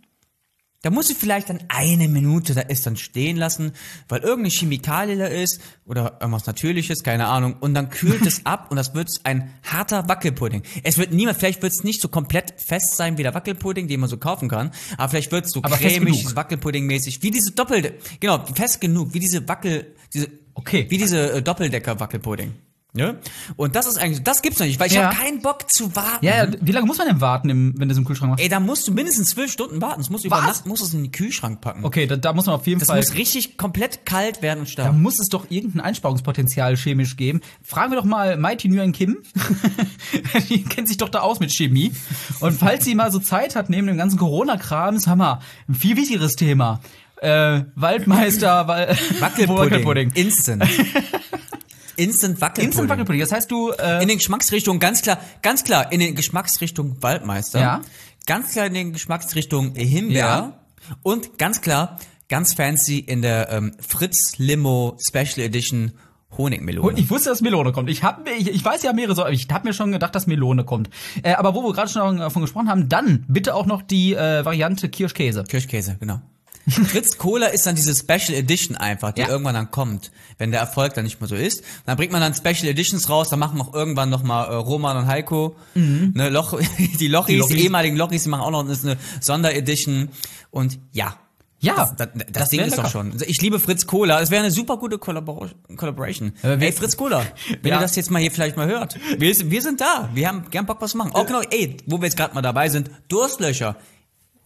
da 0.84 0.92
musst 0.92 1.10
du 1.10 1.16
vielleicht 1.16 1.50
dann 1.50 1.60
eine 1.70 2.08
Minute 2.08 2.54
da 2.54 2.62
ist 2.62 2.86
dann 2.86 2.98
stehen 2.98 3.36
lassen, 3.36 3.72
weil 4.10 4.22
irgendeine 4.22 4.50
Chemikalie 4.50 5.18
da 5.18 5.26
ist 5.26 5.60
oder 5.86 6.18
irgendwas 6.22 6.46
Natürliches, 6.46 7.04
keine 7.04 7.28
Ahnung. 7.28 7.58
Und 7.60 7.74
dann 7.74 7.90
kühlt 7.90 8.26
es 8.26 8.42
ab 8.46 8.68
und 8.70 8.78
das 8.78 8.94
wird 8.94 9.10
ein 9.24 9.52
harter 9.64 10.08
Wackelpudding. 10.08 10.62
Es 10.84 10.98
wird 10.98 11.14
niemand, 11.14 11.38
vielleicht 11.40 11.62
wird 11.64 11.74
es 11.74 11.84
nicht 11.84 12.02
so 12.02 12.10
komplett 12.10 12.62
fest 12.62 12.96
sein 12.96 13.18
wie 13.18 13.24
der 13.24 13.34
Wackelpudding, 13.34 13.88
den 13.88 14.00
man 14.00 14.10
so 14.10 14.18
kaufen 14.18 14.50
kann, 14.50 14.72
aber 14.98 15.10
vielleicht 15.10 15.32
wird 15.32 15.46
es 15.46 15.52
so 15.52 15.64
Aber 15.64 15.78
cremig. 15.78 16.26
Wackelpudding-mäßig, 16.36 17.24
wie 17.24 17.32
diese 17.32 17.52
Doppel, 17.52 17.94
genau, 18.20 18.46
fest 18.46 18.80
genug, 18.80 19.14
wie 19.14 19.20
diese 19.20 19.48
Wackel, 19.48 19.96
diese, 20.14 20.30
Okay. 20.54 20.88
wie 20.90 20.98
diese 20.98 21.34
äh, 21.34 21.42
Doppeldecker-Wackelpudding. 21.42 22.54
Ja? 23.00 23.16
Und 23.56 23.76
das 23.76 23.86
ist 23.88 23.98
eigentlich, 23.98 24.24
das 24.24 24.42
gibt's 24.42 24.60
noch 24.60 24.66
nicht, 24.68 24.80
weil 24.80 24.88
ich 24.88 24.94
Ja. 24.94 25.06
habe 25.06 25.16
keinen 25.16 25.42
Bock 25.42 25.72
zu 25.72 25.96
warten. 25.96 26.26
Ja, 26.26 26.46
ja, 26.46 26.52
wie 26.62 26.72
lange 26.72 26.88
muss 26.88 26.98
man 26.98 27.08
denn 27.08 27.22
warten, 27.22 27.50
im, 27.50 27.74
wenn 27.78 27.88
du 27.88 27.94
es 27.94 27.98
im 27.98 28.06
Kühlschrank 28.06 28.32
machst? 28.32 28.44
Ey, 28.44 28.50
da 28.50 28.60
musst 28.60 28.88
du 28.88 28.92
mindestens 28.94 29.30
zwölf 29.30 29.52
Stunden 29.52 29.82
warten. 29.82 30.00
Das 30.02 30.10
musst 30.10 30.24
du 30.24 30.28
über? 30.28 30.42
Nacht, 30.42 30.66
musst 30.66 30.82
du 30.82 30.88
es 30.88 30.94
in 30.94 31.04
den 31.04 31.12
Kühlschrank 31.12 31.62
packen. 31.62 31.84
Okay, 31.86 32.06
da, 32.08 32.16
da 32.16 32.34
muss 32.34 32.46
man 32.46 32.56
auf 32.56 32.68
jeden 32.68 32.80
Das 32.80 32.88
Fall. 32.90 32.98
muss 32.98 33.14
richtig 33.16 33.58
komplett 33.58 34.06
kalt 34.06 34.42
werden 34.42 34.60
und 34.60 34.68
Da 34.68 34.72
stark. 34.72 34.94
muss 34.96 35.20
es 35.20 35.28
doch 35.30 35.46
irgendein 35.50 35.82
Einsparungspotenzial 35.82 36.76
chemisch 36.78 37.16
geben. 37.18 37.42
Fragen 37.64 37.92
wir 37.92 37.98
doch 37.98 38.06
mal 38.06 38.38
Mighty 38.38 38.70
Nguyen 38.70 38.92
Kim. 38.92 39.18
die 40.50 40.64
kennt 40.64 40.88
sich 40.88 40.98
doch 40.98 41.10
da 41.10 41.20
aus 41.22 41.40
mit 41.40 41.52
Chemie. 41.52 41.92
Und 42.40 42.54
falls 42.54 42.86
sie 42.86 42.96
mal 42.96 43.12
so 43.12 43.20
Zeit 43.20 43.56
hat, 43.56 43.70
neben 43.70 43.88
dem 43.88 43.98
ganzen 43.98 44.18
Corona-Kram, 44.18 44.96
ist 44.96 45.08
Hammer. 45.08 45.42
Ein 45.68 45.76
viel 45.76 45.96
wichtigeres 45.98 46.34
Thema. 46.36 46.80
Äh, 47.22 47.62
Waldmeister, 47.76 48.68
Wal 48.68 48.96
Wackelpudding. 49.20 50.12
Instant. 50.16 50.64
Instant 51.98 52.40
Wackelpudding. 52.40 52.70
Instant 52.70 52.90
Wackelpudding. 52.90 53.22
Das 53.22 53.32
heißt, 53.32 53.52
du, 53.52 53.72
äh, 53.72 54.02
In 54.02 54.08
den 54.08 54.18
Geschmacksrichtungen, 54.18 54.80
ganz 54.80 55.02
klar, 55.02 55.20
ganz 55.42 55.64
klar, 55.64 55.92
in 55.92 56.00
den 56.00 56.16
Geschmacksrichtungen 56.16 57.02
Waldmeister. 57.02 57.60
Ja. 57.60 57.82
Ganz 58.26 58.54
klar 58.54 58.68
in 58.68 58.74
den 58.74 58.94
Geschmacksrichtungen 58.94 59.76
Himbeer. 59.76 60.18
Ja. 60.18 60.60
Und 61.04 61.38
ganz 61.38 61.62
klar, 61.62 62.00
ganz 62.30 62.54
fancy 62.54 63.00
in 63.00 63.22
der 63.22 63.50
ähm, 63.52 63.74
Fritz 63.80 64.38
Limo 64.38 64.98
Special 65.06 65.40
Edition 65.46 65.94
Honigmelone. 66.38 67.00
ich 67.00 67.10
wusste, 67.10 67.30
dass 67.30 67.42
Melone 67.42 67.72
kommt. 67.72 67.90
Ich, 67.90 68.04
hab, 68.04 68.28
ich, 68.30 68.50
ich 68.50 68.64
weiß 68.64 68.84
ja 68.84 68.94
mehrere 68.94 69.16
Sorten. 69.16 69.34
Ich 69.34 69.48
habe 69.50 69.68
mir 69.68 69.74
schon 69.74 69.92
gedacht, 69.92 70.14
dass 70.14 70.28
Melone 70.28 70.66
kommt. 70.66 70.90
Äh, 71.24 71.34
aber 71.34 71.56
wo 71.56 71.64
wir 71.64 71.74
gerade 71.74 71.90
schon 71.90 72.18
davon 72.18 72.42
gesprochen 72.42 72.70
haben, 72.70 72.90
dann 72.90 73.26
bitte 73.28 73.56
auch 73.56 73.66
noch 73.66 73.82
die 73.82 74.14
äh, 74.14 74.44
Variante 74.46 74.90
Kirschkäse. 74.90 75.46
Kirschkäse, 75.46 75.98
genau. 76.00 76.22
Fritz 76.68 77.18
Cola 77.18 77.48
ist 77.48 77.66
dann 77.66 77.76
diese 77.76 77.96
Special 77.96 78.34
Edition 78.38 78.76
einfach, 78.76 79.12
die 79.14 79.22
Ja. 79.22 79.30
irgendwann 79.30 79.54
dann 79.56 79.72
kommt, 79.72 80.12
wenn 80.38 80.52
der 80.52 80.60
Erfolg 80.60 80.94
dann 80.96 81.06
nicht 81.06 81.22
mehr 81.22 81.28
so 81.30 81.36
ist. 81.36 81.64
Dann 81.86 81.96
bringt 81.98 82.12
man 82.12 82.20
dann 82.22 82.34
Special 82.34 82.66
Editions 82.68 83.10
raus, 83.10 83.30
dann 83.30 83.40
machen 83.40 83.60
auch 83.62 83.74
irgendwann 83.74 84.10
noch 84.10 84.24
mal 84.24 84.46
äh, 84.46 84.56
Roman 84.56 84.98
und 84.98 85.08
Heiko, 85.08 85.56
ne, 85.76 86.30
Loch, 86.30 86.60
die 87.00 87.08
Lochis, 87.08 87.34
die, 87.34 87.38
Lochis. 87.40 87.56
ehemaligen 87.56 87.96
Lochis, 87.96 88.24
die 88.24 88.30
machen 88.30 88.42
auch 88.42 88.52
noch 88.52 88.66
eine 88.68 88.98
Sonderedition 89.22 90.10
und 90.52 90.80
ja. 90.92 91.16
Ja, 91.60 91.74
Das, 91.76 91.96
das, 91.96 92.10
das, 92.32 92.50
Ding 92.50 92.60
ist 92.60 92.74
doch 92.74 92.84
lecker. 92.84 92.90
schon. 92.90 93.14
Ich 93.26 93.42
liebe 93.42 93.60
Fritz 93.60 93.88
Cola. 93.88 94.22
Es 94.22 94.30
wäre 94.30 94.44
eine 94.44 94.52
super 94.52 94.78
gute 94.78 95.00
Collabor 95.00 95.50
Collaboration. 95.76 96.34
Aber 96.44 96.62
ey, 96.62 96.72
Fritz 96.72 96.96
Cola, 96.96 97.26
wenn 97.64 97.72
Ja. 97.72 97.78
ihr 97.78 97.82
das 97.82 97.96
jetzt 97.96 98.12
mal 98.12 98.20
hier 98.22 98.30
vielleicht 98.32 98.58
mal 98.58 98.68
hört. 98.68 98.96
Wir, 99.18 99.34
sind- 99.34 99.50
wir 99.50 99.64
sind 99.64 99.82
da. 99.82 100.08
Wir 100.14 100.28
haben 100.28 100.46
gern 100.52 100.68
Bock 100.68 100.80
was 100.82 100.92
zu 100.92 100.98
machen. 100.98 101.14
Oh, 101.16 101.24
genau. 101.26 101.42
Ey, 101.50 101.78
wo 101.88 101.98
wir 102.00 102.06
jetzt 102.06 102.16
gerade 102.16 102.36
mal 102.36 102.44
dabei 102.44 102.70
sind. 102.70 102.92
Durstlöcher. 103.08 103.76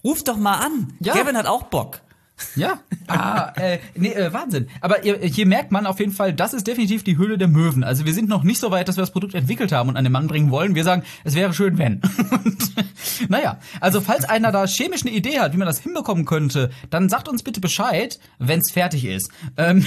Ruft 0.05 0.29
doch 0.29 0.38
mal 0.38 0.60
an. 0.60 0.93
Ja. 1.01 1.12
Kevin 1.13 1.36
hat 1.36 1.47
auch 1.47 1.63
Bock. 1.63 1.99
Ja. 2.56 2.80
Ah, 3.08 3.51
äh, 3.56 3.80
nee, 3.95 4.13
äh, 4.13 4.34
Wahnsinn. 4.34 4.67
Aber 4.82 4.97
hier 5.01 5.45
merkt 5.45 5.71
man 5.71 5.86
auf 5.86 5.99
jeden 5.99 6.12
Fall, 6.12 6.34
das 6.34 6.54
ist 6.54 6.67
definitiv 6.67 7.04
die 7.04 7.17
Höhle 7.17 7.38
der 7.38 7.47
Möwen. 7.47 7.84
Also 7.84 8.06
wir 8.06 8.13
sind 8.13 8.30
noch 8.30 8.43
nicht 8.43 8.60
so 8.60 8.71
weit, 8.71 8.88
dass 8.88 8.97
wir 8.97 9.01
das 9.01 9.12
Produkt 9.12 9.36
entwickelt 9.36 9.71
haben 9.71 9.89
und 9.89 9.97
an 9.97 10.04
den 10.04 10.13
Mann 10.13 10.27
bringen 10.27 10.51
wollen. 10.51 10.75
Wir 10.75 10.84
sagen, 10.84 11.04
es 11.23 11.36
wäre 11.36 11.54
schön, 11.54 11.77
wenn. 11.77 12.01
Und, 12.32 12.73
naja, 13.30 13.60
also 13.80 14.01
falls 14.01 14.25
einer 14.25 14.51
da 14.51 14.65
chemisch 14.67 15.01
eine 15.01 15.12
Idee 15.12 15.39
hat, 15.39 15.54
wie 15.54 15.58
man 15.58 15.67
das 15.67 15.80
hinbekommen 15.80 16.25
könnte, 16.25 16.71
dann 16.89 17.10
sagt 17.10 17.27
uns 17.27 17.43
bitte 17.43 17.60
Bescheid, 17.60 18.19
wenn 18.39 18.60
es 18.60 18.71
fertig 18.71 19.06
ist. 19.06 19.32
Ähm, 19.58 19.86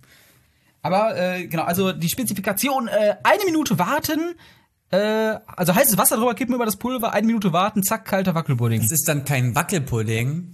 aber 0.82 1.16
äh, 1.16 1.46
genau, 1.46 1.64
also 1.64 1.92
die 1.92 2.08
Spezifikation, 2.08 2.88
äh, 2.88 3.16
eine 3.22 3.44
Minute 3.44 3.78
warten, 3.78 4.34
äh, 4.90 5.38
also 5.46 5.74
heißes 5.74 5.98
Wasser 5.98 6.16
drüber 6.16 6.34
kippen 6.34 6.54
über 6.54 6.64
das 6.64 6.76
Pulver, 6.76 7.12
eine 7.12 7.26
Minute 7.26 7.52
warten, 7.52 7.82
zack, 7.82 8.04
kalter 8.04 8.34
Wackelpudding. 8.34 8.82
Das 8.82 8.92
ist 8.92 9.08
dann 9.08 9.24
kein 9.24 9.54
Wackelpudding. 9.54 10.52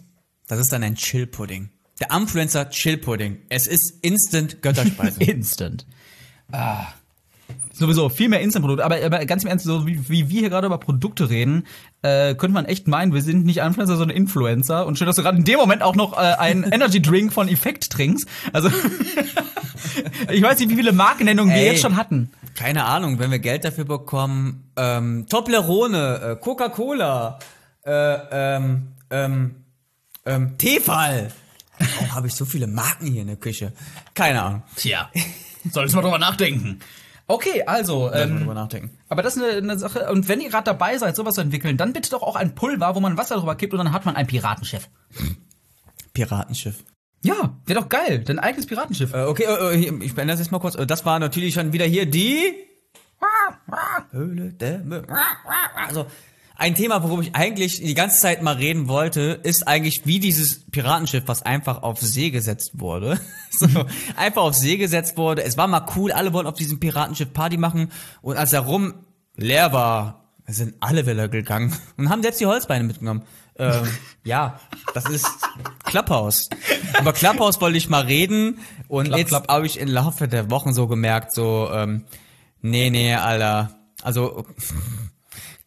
Das 0.48 0.58
ist 0.58 0.72
dann 0.72 0.82
ein 0.82 0.96
Chillpudding. 0.96 1.70
Der 2.00 2.16
Influencer 2.16 2.68
Chillpudding. 2.68 3.38
Es 3.48 3.66
ist 3.66 3.98
Instant 4.02 4.62
Götterspeise. 4.62 5.20
Instant. 5.22 5.86
Ah. 6.50 6.86
Sowieso, 7.72 8.08
viel 8.10 8.28
mehr 8.28 8.40
Instant-Produkte. 8.40 8.84
Aber, 8.84 9.02
aber 9.02 9.24
ganz 9.24 9.44
im 9.44 9.48
Ernst, 9.48 9.64
so 9.64 9.86
wie, 9.86 10.08
wie 10.08 10.28
wir 10.28 10.40
hier 10.40 10.50
gerade 10.50 10.66
über 10.66 10.78
Produkte 10.78 11.30
reden, 11.30 11.66
äh, 12.02 12.34
könnte 12.34 12.52
man 12.52 12.66
echt 12.66 12.86
meinen, 12.86 13.14
wir 13.14 13.22
sind 13.22 13.46
nicht 13.46 13.58
Influencer, 13.58 13.96
sondern 13.96 14.16
Influencer. 14.16 14.86
Und 14.86 14.98
schön, 14.98 15.06
dass 15.06 15.16
du 15.16 15.22
gerade 15.22 15.38
in 15.38 15.44
dem 15.44 15.58
Moment 15.58 15.82
auch 15.82 15.94
noch 15.94 16.12
äh, 16.12 16.34
einen 16.38 16.64
Energy-Drink 16.70 17.32
von 17.32 17.48
Effekt 17.48 17.90
trinkst. 17.90 18.26
Also, 18.52 18.68
ich 20.30 20.42
weiß 20.42 20.58
nicht, 20.58 20.70
wie 20.70 20.76
viele 20.76 20.92
Markennennungen 20.92 21.54
wir 21.54 21.64
jetzt 21.64 21.80
schon 21.80 21.96
hatten. 21.96 22.30
Keine 22.54 22.84
Ahnung, 22.84 23.18
wenn 23.18 23.30
wir 23.30 23.38
Geld 23.38 23.64
dafür 23.64 23.84
bekommen. 23.84 24.70
Ähm, 24.76 25.26
Toblerone, 25.28 26.20
äh, 26.22 26.36
Coca-Cola, 26.36 27.38
äh, 27.84 27.90
ähm, 28.30 28.88
ähm, 29.10 29.61
ähm, 30.26 30.56
Tefal. 30.58 31.32
Warum 31.78 32.14
habe 32.14 32.26
ich 32.28 32.34
so 32.34 32.44
viele 32.44 32.66
Marken 32.66 33.06
hier 33.06 33.22
in 33.22 33.26
der 33.28 33.36
Küche? 33.36 33.72
Keine 34.14 34.42
Ahnung. 34.42 34.62
Tja, 34.76 35.10
solltest 35.70 35.96
mal 35.96 36.02
drüber 36.02 36.18
nachdenken. 36.18 36.80
Okay, 37.26 37.62
also, 37.64 38.06
Lass 38.06 38.14
mal 38.14 38.22
ähm, 38.30 38.38
drüber 38.40 38.54
nachdenken. 38.54 38.90
aber 39.08 39.22
das 39.22 39.36
ist 39.36 39.42
eine, 39.42 39.56
eine 39.56 39.78
Sache. 39.78 40.10
Und 40.10 40.28
wenn 40.28 40.40
ihr 40.40 40.50
gerade 40.50 40.64
dabei 40.64 40.98
seid, 40.98 41.16
sowas 41.16 41.34
zu 41.36 41.40
entwickeln, 41.40 41.76
dann 41.76 41.92
bitte 41.92 42.10
doch 42.10 42.22
auch 42.22 42.36
ein 42.36 42.54
Pulver, 42.54 42.94
wo 42.94 43.00
man 43.00 43.16
Wasser 43.16 43.36
drüber 43.36 43.54
kippt 43.54 43.72
und 43.72 43.78
dann 43.78 43.92
hat 43.92 44.04
man 44.04 44.16
ein 44.16 44.26
Piratenschiff. 44.26 44.88
Piratenschiff. 46.12 46.84
Ja, 47.24 47.56
wäre 47.66 47.80
doch 47.80 47.88
geil. 47.88 48.18
Dein 48.24 48.38
eigenes 48.40 48.66
Piratenschiff. 48.66 49.14
Äh, 49.14 49.22
okay, 49.24 49.44
äh, 49.44 49.74
äh, 49.76 50.04
ich 50.04 50.14
beende 50.14 50.32
das 50.32 50.40
jetzt 50.40 50.50
mal 50.50 50.58
kurz. 50.58 50.74
Äh, 50.74 50.86
Das 50.86 51.04
war 51.06 51.18
natürlich 51.20 51.54
schon 51.54 51.72
wieder 51.72 51.84
hier 51.86 52.06
die 52.06 52.52
Höhle 54.10 54.52
der 54.52 54.80
Mö- 54.84 55.04
Also 55.86 56.06
ein 56.62 56.76
Thema, 56.76 57.02
worüber 57.02 57.22
ich 57.22 57.34
eigentlich 57.34 57.80
die 57.80 57.94
ganze 57.94 58.20
Zeit 58.20 58.40
mal 58.40 58.54
reden 58.54 58.86
wollte, 58.86 59.40
ist 59.42 59.66
eigentlich 59.66 60.06
wie 60.06 60.20
dieses 60.20 60.60
Piratenschiff, 60.70 61.24
was 61.26 61.42
einfach 61.42 61.82
auf 61.82 62.00
See 62.00 62.30
gesetzt 62.30 62.70
wurde. 62.74 63.20
so, 63.50 63.66
einfach 64.14 64.42
auf 64.42 64.54
See 64.54 64.76
gesetzt 64.76 65.16
wurde. 65.16 65.42
Es 65.42 65.56
war 65.56 65.66
mal 65.66 65.84
cool, 65.96 66.12
alle 66.12 66.32
wollten 66.32 66.48
auf 66.48 66.54
diesem 66.54 66.78
Piratenschiff 66.78 67.32
Party 67.32 67.56
machen 67.56 67.90
und 68.22 68.36
als 68.36 68.52
er 68.52 68.60
rum 68.60 68.94
leer 69.34 69.72
war, 69.72 70.28
sind 70.46 70.76
alle 70.78 71.04
wieder 71.04 71.28
gegangen 71.28 71.76
und 71.96 72.10
haben 72.10 72.22
selbst 72.22 72.40
die 72.40 72.46
Holzbeine 72.46 72.84
mitgenommen. 72.84 73.22
Ähm, 73.58 73.82
ja, 74.24 74.60
das 74.94 75.06
ist 75.06 75.26
Clubhouse. 75.82 76.48
Über 77.00 77.12
Clubhouse 77.12 77.60
wollte 77.60 77.76
ich 77.76 77.88
mal 77.88 78.04
reden 78.04 78.60
und 78.86 79.08
Klapp, 79.08 79.18
jetzt 79.18 79.48
habe 79.48 79.66
ich 79.66 79.80
im 79.80 79.88
Laufe 79.88 80.28
der 80.28 80.48
Wochen 80.52 80.72
so 80.72 80.86
gemerkt, 80.86 81.34
so, 81.34 81.68
ähm, 81.72 82.04
nee, 82.60 82.88
nee, 82.88 83.14
Alter, 83.14 83.80
also 84.02 84.46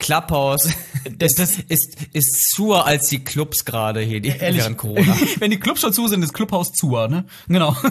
Clubhouse 0.06 0.70
ist, 1.20 1.40
ist, 1.40 1.98
ist 2.14 2.52
zuer 2.52 2.86
als 2.86 3.08
die 3.08 3.24
Clubs 3.24 3.66
gerade 3.66 4.02
hier, 4.02 4.22
die 4.22 4.30
Ehrlich. 4.30 4.62
während 4.62 4.78
Corona. 4.78 5.18
Wenn 5.40 5.50
die 5.50 5.60
Clubs 5.60 5.82
schon 5.82 5.94
zu 5.94 6.08
sind, 6.08 6.22
ist 6.22 6.32
Clubhaus 6.34 6.72
zu, 6.74 6.92
ne? 6.92 7.26
Genau. 7.48 7.76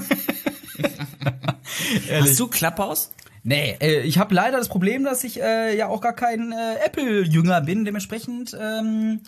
Hast 2.10 2.38
du 2.38 2.46
Clubhouse? 2.46 3.10
Nee, 3.46 3.76
äh, 3.78 4.00
ich 4.00 4.16
habe 4.16 4.34
leider 4.34 4.56
das 4.56 4.70
Problem, 4.70 5.04
dass 5.04 5.22
ich 5.22 5.38
äh, 5.40 5.76
ja 5.76 5.88
auch 5.88 6.00
gar 6.00 6.14
kein 6.14 6.50
äh, 6.52 6.76
Apple-Jünger 6.86 7.60
bin. 7.60 7.84
Dementsprechend 7.84 8.56
ähm, 8.58 9.20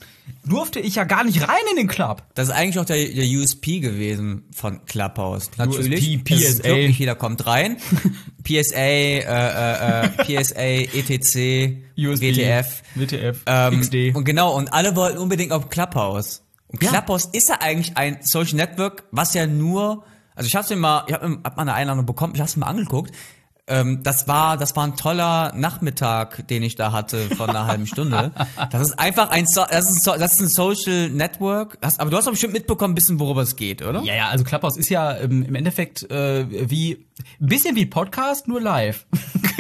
durfte 0.47 0.81
ich 0.81 0.95
ja 0.95 1.05
gar 1.05 1.23
nicht 1.23 1.47
rein 1.47 1.61
in 1.71 1.77
den 1.77 1.87
Club. 1.87 2.23
Das 2.33 2.49
ist 2.49 2.55
eigentlich 2.55 2.79
auch 2.79 2.87
der, 2.87 2.97
der 2.97 3.27
USP 3.27 3.81
gewesen 3.81 4.45
von 4.55 4.83
Clubhouse. 4.87 5.51
Natürlich. 5.59 6.17
USP, 6.17 6.35
PSA. 6.35 6.69
Nicht 6.75 6.99
jeder 6.99 7.15
kommt 7.15 7.47
rein. 7.47 7.77
PSA, 8.43 8.77
äh, 8.79 9.19
äh, 9.19 10.07
äh, 10.07 10.43
PSA, 10.43 10.61
ETC, 10.97 11.83
USB, 11.99 12.23
WTF. 12.23 12.83
WTF, 12.95 13.43
Ähm, 13.45 13.81
XD. 13.83 14.15
Und 14.17 14.25
genau, 14.25 14.57
und 14.57 14.73
alle 14.73 14.97
wollten 14.97 15.19
unbedingt 15.19 15.53
auf 15.53 15.69
Clubhouse. 15.69 16.43
Und 16.69 16.83
Ja. 16.83 16.89
Clubhouse 16.89 17.27
ist 17.33 17.51
ja 17.51 17.57
eigentlich 17.61 17.99
ein 17.99 18.17
Social 18.23 18.57
Network, 18.57 19.05
was 19.11 19.35
ja 19.35 19.47
nur, 19.47 20.05
also 20.35 20.47
ich 20.47 20.57
hab's 20.57 20.71
mir 20.71 20.77
mal, 20.77 21.05
ich 21.07 21.13
hab, 21.13 21.23
hab 21.23 21.57
mal 21.57 21.63
eine 21.63 21.75
Einladung 21.75 22.07
bekommen, 22.07 22.35
ich 22.35 22.41
hab's 22.41 22.57
mir 22.57 22.61
mal 22.65 22.71
angeguckt. 22.71 23.13
Ähm, 23.69 24.03
das 24.05 24.29
war, 24.29 24.57
das 24.57 24.77
war 24.77 24.85
ein 24.85 24.97
toller 24.97 25.53
Nachmittag, 25.57 26.47
den 26.47 26.63
ich 26.63 26.77
da 26.77 26.93
hatte 26.93 27.29
von 27.37 27.51
einer 27.51 27.67
halben 27.67 27.87
Stunde. 27.87 28.33
Das 28.71 28.81
ist 28.81 28.99
einfach 28.99 29.31
ein, 29.31 29.47
so 29.47 29.65
das 29.69 29.91
ist 29.91 30.09
ein, 30.09 30.21
das 30.21 30.33
ist 30.35 30.41
ein 30.41 30.49
Social 30.49 31.11
Network. 31.11 31.81
Das, 31.81 31.99
aber 31.99 32.11
du 32.11 32.17
hast 32.17 32.27
doch 32.27 32.33
bestimmt 32.33 32.53
mitbekommen, 32.53 32.93
ein 32.93 32.95
bisschen, 32.95 33.19
worüber 33.19 33.43
es 33.43 33.57
geht, 33.57 33.83
oder? 33.83 34.03
Ja, 34.03 34.15
ja, 34.15 34.29
also 34.29 34.45
Clubhouse 34.45 34.77
ist 34.77 34.89
ja 34.89 35.17
ähm, 35.17 35.45
im 35.45 35.55
Endeffekt 35.55 36.09
äh, 36.11 36.71
wie 36.71 37.07
ein 37.41 37.47
bisschen 37.47 37.75
wie 37.75 37.87
Podcast, 37.87 38.47
nur 38.47 38.61
live. 38.61 39.07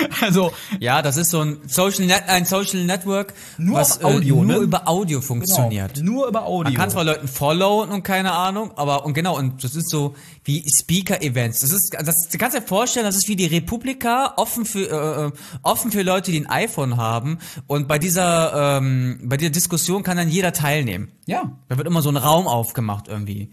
also 0.20 0.52
Ja, 0.78 1.02
das 1.02 1.16
ist 1.16 1.30
so 1.30 1.40
ein 1.40 1.58
Social 1.66 2.06
Net, 2.06 2.24
ein 2.28 2.44
Social 2.44 2.84
Network, 2.84 3.34
Nur 3.58 3.78
was 3.78 4.02
auf 4.02 4.16
Audio, 4.16 4.36
äh, 4.42 4.46
nur 4.46 4.56
ne? 4.56 4.56
über 4.56 4.88
Audio 4.88 5.20
funktioniert. 5.20 5.94
genau, 5.94 6.12
nur 6.12 6.28
über 6.28 6.46
Audio. 6.46 6.70
Man 6.70 6.74
kann 6.74 6.90
zwar 6.90 7.04
Leuten 7.04 7.28
followen 7.28 7.90
und 7.90 8.02
keine 8.02 8.32
Ahnung, 8.32 8.72
aber 8.76 9.04
und 9.04 9.14
genau, 9.14 9.36
und 9.36 9.62
das 9.64 9.74
ist 9.74 9.90
so 9.90 10.14
wie 10.44 10.64
Speaker-Events. 10.68 11.60
Das 11.60 11.70
ist, 11.70 11.96
das, 11.98 12.28
du 12.28 12.38
kannst 12.38 12.56
dir 12.56 12.62
vorstellen, 12.62 13.06
das 13.06 13.16
ist 13.16 13.28
wie 13.28 13.36
die 13.36 13.46
Republika, 13.46 14.34
offen 14.36 14.64
für, 14.64 14.88
äh, 14.90 15.26
äh, 15.26 15.30
offen 15.62 15.92
für 15.92 16.02
Leute, 16.02 16.30
die 16.30 16.40
ein 16.40 16.48
iPhone 16.48 16.96
haben. 16.96 17.38
Und 17.66 17.88
bei 17.88 17.98
dieser, 17.98 18.78
ähm, 18.78 19.20
bei 19.24 19.36
dieser 19.36 19.50
Diskussion 19.50 20.02
kann 20.02 20.16
dann 20.16 20.28
jeder 20.28 20.52
teilnehmen. 20.52 21.12
ja. 21.26 21.52
Da 21.68 21.76
wird 21.76 21.86
immer 21.86 22.02
so 22.02 22.10
ein 22.10 22.16
Raum 22.16 22.48
aufgemacht 22.48 23.06
irgendwie. 23.08 23.50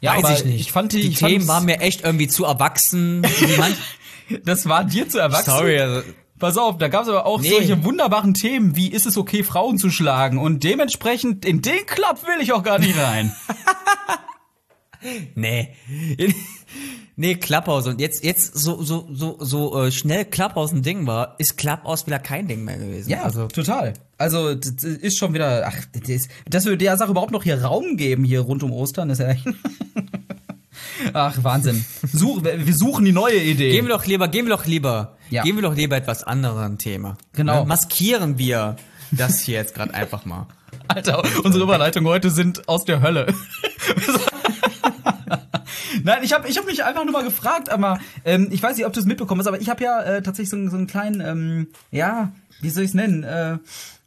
Ja, 0.00 0.16
Weiß 0.16 0.24
aber 0.24 0.34
ich 0.34 0.44
nicht. 0.44 0.60
Ich 0.60 0.72
fand 0.72 0.92
die, 0.92 1.02
die 1.02 1.14
Themen 1.14 1.46
waren 1.46 1.64
mir 1.66 1.80
echt 1.80 2.02
irgendwie 2.04 2.28
zu 2.28 2.44
erwachsen. 2.44 3.22
Das 4.44 4.66
war 4.68 4.84
dir 4.84 5.08
zu 5.08 5.18
erwachsen. 5.18 5.50
sorry, 5.50 5.78
also, 5.78 6.02
Pass 6.38 6.56
auf, 6.56 6.78
da 6.78 6.88
gab 6.88 7.02
es 7.02 7.08
aber 7.10 7.26
auch 7.26 7.40
Nee. 7.42 7.50
solche 7.50 7.84
wunderbaren 7.84 8.32
Themen, 8.32 8.74
wie 8.74 8.88
ist 8.88 9.04
es 9.04 9.18
okay, 9.18 9.42
Frauen 9.44 9.76
zu 9.76 9.90
schlagen? 9.90 10.38
Und 10.38 10.64
dementsprechend, 10.64 11.44
in 11.44 11.60
den 11.60 11.84
Club 11.84 12.22
will 12.26 12.42
ich 12.42 12.52
auch 12.54 12.62
gar 12.62 12.78
nicht 12.78 12.96
rein. 12.98 13.34
Nee. 15.34 15.74
nee, 17.16 17.34
Clubhouse. 17.36 17.86
Und 17.86 18.00
jetzt, 18.00 18.22
jetzt 18.22 18.54
so, 18.54 18.82
so, 18.82 19.08
so, 19.10 19.36
so 19.40 19.84
äh, 19.84 19.90
schnell 19.90 20.26
Clubhouse 20.26 20.72
ein 20.72 20.82
Ding 20.82 21.06
war, 21.06 21.36
ist 21.38 21.56
Clubhouse 21.56 22.06
wieder 22.06 22.18
kein 22.18 22.46
Ding 22.48 22.64
mehr 22.64 22.76
gewesen. 22.76 23.14
also, 23.14 23.48
total. 23.48 23.94
Also, 24.18 24.54
das 24.54 24.84
ist 24.84 25.16
schon 25.16 25.32
wieder, 25.32 25.66
ach, 25.66 25.76
das, 26.06 26.28
dass 26.48 26.66
wir 26.66 26.76
der 26.76 26.98
Sache 26.98 27.12
überhaupt 27.12 27.32
noch 27.32 27.44
hier 27.44 27.62
Raum 27.62 27.96
geben, 27.96 28.24
hier 28.24 28.40
rund 28.40 28.62
um 28.62 28.72
Ostern, 28.72 29.08
ist 29.08 29.20
ja 29.20 29.28
echt. 29.28 29.46
Ach, 31.12 31.36
Wahnsinn. 31.42 31.84
Such, 32.12 32.42
wir 32.44 32.74
suchen 32.74 33.04
die 33.04 33.12
neue 33.12 33.36
Idee. 33.42 33.72
Gehen 33.72 33.86
wir 33.86 33.94
doch 33.94 34.06
lieber, 34.06 34.28
gehen 34.28 34.46
wir 34.46 34.56
doch 34.56 34.66
lieber, 34.66 35.16
Ja. 35.30 35.42
gehen 35.42 35.56
wir 35.56 35.62
doch 35.62 35.74
lieber 35.74 35.96
etwas 35.96 36.22
anderen 36.24 36.78
Thema. 36.78 37.16
Genau. 37.32 37.60
Ne? 37.62 37.66
Maskieren 37.68 38.38
wir 38.38 38.76
das 39.10 39.40
hier 39.40 39.56
jetzt 39.56 39.74
gerade 39.74 39.92
einfach 39.94 40.24
mal. 40.24 40.46
Alter, 40.88 41.22
unsere 41.44 41.64
Überleitungen 41.64 42.08
heute 42.08 42.30
sind 42.30 42.68
aus 42.68 42.84
der 42.84 43.02
Hölle. 43.02 43.26
Nein, 46.04 46.22
ich 46.22 46.32
habe 46.32 46.48
ich 46.48 46.56
hab 46.56 46.66
mich 46.66 46.84
einfach 46.84 47.04
nur 47.04 47.12
mal 47.12 47.24
gefragt, 47.24 47.68
aber 47.70 47.98
ähm, 48.24 48.48
ich 48.50 48.62
weiß 48.62 48.76
nicht, 48.76 48.86
ob 48.86 48.92
du 48.92 49.00
es 49.00 49.06
mitbekommen 49.06 49.40
hast, 49.40 49.46
aber 49.48 49.60
ich 49.60 49.68
habe 49.68 49.82
ja 49.82 50.00
äh, 50.02 50.22
tatsächlich 50.22 50.50
so, 50.50 50.56
einen- 50.56 50.70
so 50.70 50.76
einen 50.76 50.86
kleinen, 50.86 51.20
ähm, 51.20 51.68
ja, 51.90 52.32
wie 52.60 52.70
soll 52.70 52.84
ich 52.84 52.90
es 52.90 52.94
nennen, 52.94 53.22
äh, 53.24 53.58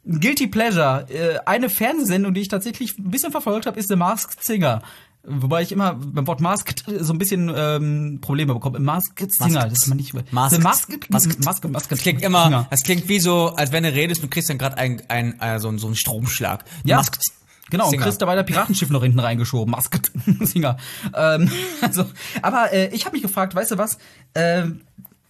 Guilty 0.06 0.46
Pleasure. 0.48 1.06
Äh, 1.10 1.38
eine 1.46 1.68
Fernsehsendung, 1.68 2.34
die 2.34 2.40
ich 2.40 2.48
tatsächlich 2.48 2.98
ein 2.98 3.10
bisschen 3.10 3.32
verfolgt 3.32 3.66
habe, 3.66 3.78
ist 3.78 3.88
The 3.88 3.96
Masked 3.96 4.42
Singer. 4.44 4.82
Wobei 5.26 5.62
ich 5.62 5.72
immer 5.72 5.94
beim 5.94 6.26
Wort 6.26 6.40
Masked 6.40 6.84
so 7.00 7.12
ein 7.14 7.18
bisschen 7.18 7.50
ähm, 7.56 8.18
Probleme 8.20 8.52
bekomme. 8.54 8.78
Masked 8.78 9.32
Singer, 9.34 9.54
Masked. 9.54 9.72
das 9.72 9.78
ist 9.82 9.86
man 9.88 9.96
nicht. 9.96 10.12
Masked. 10.32 10.62
Masked, 10.62 11.10
Masked. 11.10 11.44
Masked, 11.44 11.70
Masked 11.70 11.92
Das 11.92 12.00
klingt 12.00 12.20
Singer. 12.20 12.26
immer, 12.46 12.66
das 12.70 12.82
klingt 12.82 13.08
wie 13.08 13.18
so, 13.20 13.54
als 13.56 13.72
wenn 13.72 13.84
du 13.84 13.92
redest 13.92 14.22
und 14.22 14.30
kriegst 14.30 14.50
dann 14.50 14.58
gerade 14.58 14.76
ein, 14.76 15.02
ein, 15.08 15.40
äh, 15.40 15.58
so, 15.58 15.68
einen- 15.68 15.78
so 15.78 15.86
einen 15.86 15.96
Stromschlag. 15.96 16.64
Ja. 16.84 16.96
machst- 16.98 17.32
Genau, 17.70 17.84
und 17.86 17.92
Singer. 17.92 18.02
Chris 18.04 18.18
dabei 18.18 18.34
der 18.34 18.42
Piratenschiff 18.42 18.90
noch 18.90 19.02
hinten 19.02 19.18
reingeschoben. 19.18 19.70
Masked 19.72 20.12
Singer. 20.40 20.76
Ähm, 21.14 21.50
also, 21.80 22.04
aber 22.42 22.72
äh, 22.74 22.94
ich 22.94 23.06
habe 23.06 23.14
mich 23.16 23.22
gefragt, 23.22 23.54
weißt 23.54 23.70
du 23.70 23.78
was? 23.78 23.96
Ähm, 24.34 24.82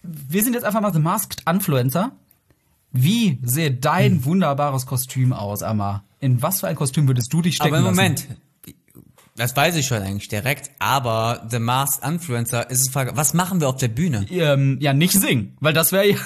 wir 0.03 0.43
sind 0.43 0.53
jetzt 0.53 0.65
einfach 0.65 0.81
mal 0.81 0.91
The 0.93 0.99
Masked 0.99 1.43
Influencer. 1.49 2.11
Wie 2.91 3.39
sähe 3.43 3.71
dein 3.71 4.11
Hm. 4.13 4.25
wunderbares 4.25 4.85
Kostüm 4.85 5.31
aus, 5.33 5.63
Amma? 5.63 6.03
In 6.19 6.41
was 6.41 6.59
für 6.59 6.67
ein 6.67 6.75
Kostüm 6.75 7.07
würdest 7.07 7.31
du 7.31 7.41
dich 7.41 7.55
stecken 7.55 7.73
Aber 7.75 7.89
im 7.89 7.95
lassen? 7.95 8.25
Das 9.37 9.53
weiß 9.53 9.75
ich 9.75 9.85
schon 9.85 10.01
eigentlich 10.01 10.29
direkt, 10.29 10.71
aber 10.79 11.45
The 11.49 11.59
Masked 11.59 12.07
Influencer 12.07 12.69
ist 12.69 12.87
es 12.87 12.89
Frage, 12.89 13.17
was 13.17 13.33
machen 13.33 13.59
wir 13.59 13.67
auf 13.67 13.75
der 13.75 13.89
Bühne? 13.89 14.25
Ähm, 14.29 14.77
ja, 14.79 14.93
nicht 14.93 15.11
singen, 15.11 15.57
weil 15.59 15.73
das 15.73 15.91
wäre 15.91 16.11
ja. 16.11 16.17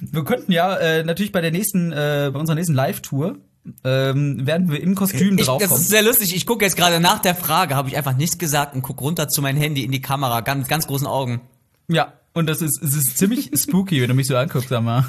wir 0.00 0.24
könnten 0.24 0.52
ja 0.52 0.76
äh, 0.76 1.04
natürlich 1.04 1.32
bei 1.32 1.40
der 1.40 1.52
nächsten, 1.52 1.90
äh, 1.90 2.30
bei 2.30 2.38
unserer 2.38 2.54
nächsten 2.54 2.74
Live-Tour 2.74 3.38
ähm, 3.82 4.46
werden 4.46 4.70
wir 4.70 4.82
im 4.82 4.94
Kostüm 4.94 5.38
Ich, 5.38 5.46
das 5.46 5.72
ist 5.72 5.88
sehr 5.88 6.02
lustig. 6.02 6.36
Ich 6.36 6.44
gucke 6.44 6.66
jetzt 6.66 6.76
gerade 6.76 7.00
nach 7.00 7.20
der 7.20 7.34
Frage, 7.34 7.74
habe 7.74 7.88
ich 7.88 7.96
einfach 7.96 8.14
nichts 8.14 8.36
gesagt 8.36 8.74
und 8.74 8.82
guck 8.82 9.00
runter 9.00 9.28
zu 9.28 9.40
meinem 9.40 9.56
Handy 9.56 9.84
in 9.84 9.90
die 9.90 10.02
Kamera, 10.02 10.42
ganz, 10.42 10.68
ganz 10.68 10.86
großen 10.86 11.06
Augen. 11.06 11.40
Ja, 11.88 12.12
und 12.34 12.46
das 12.46 12.60
ist, 12.60 12.82
es 12.82 12.96
ist 12.96 13.16
ziemlich 13.16 13.50
spooky, 13.56 14.02
wenn 14.02 14.08
du 14.08 14.14
mich 14.14 14.26
so 14.26 14.36
anguckst, 14.36 14.68
sag 14.68 14.82
mal. 14.82 15.06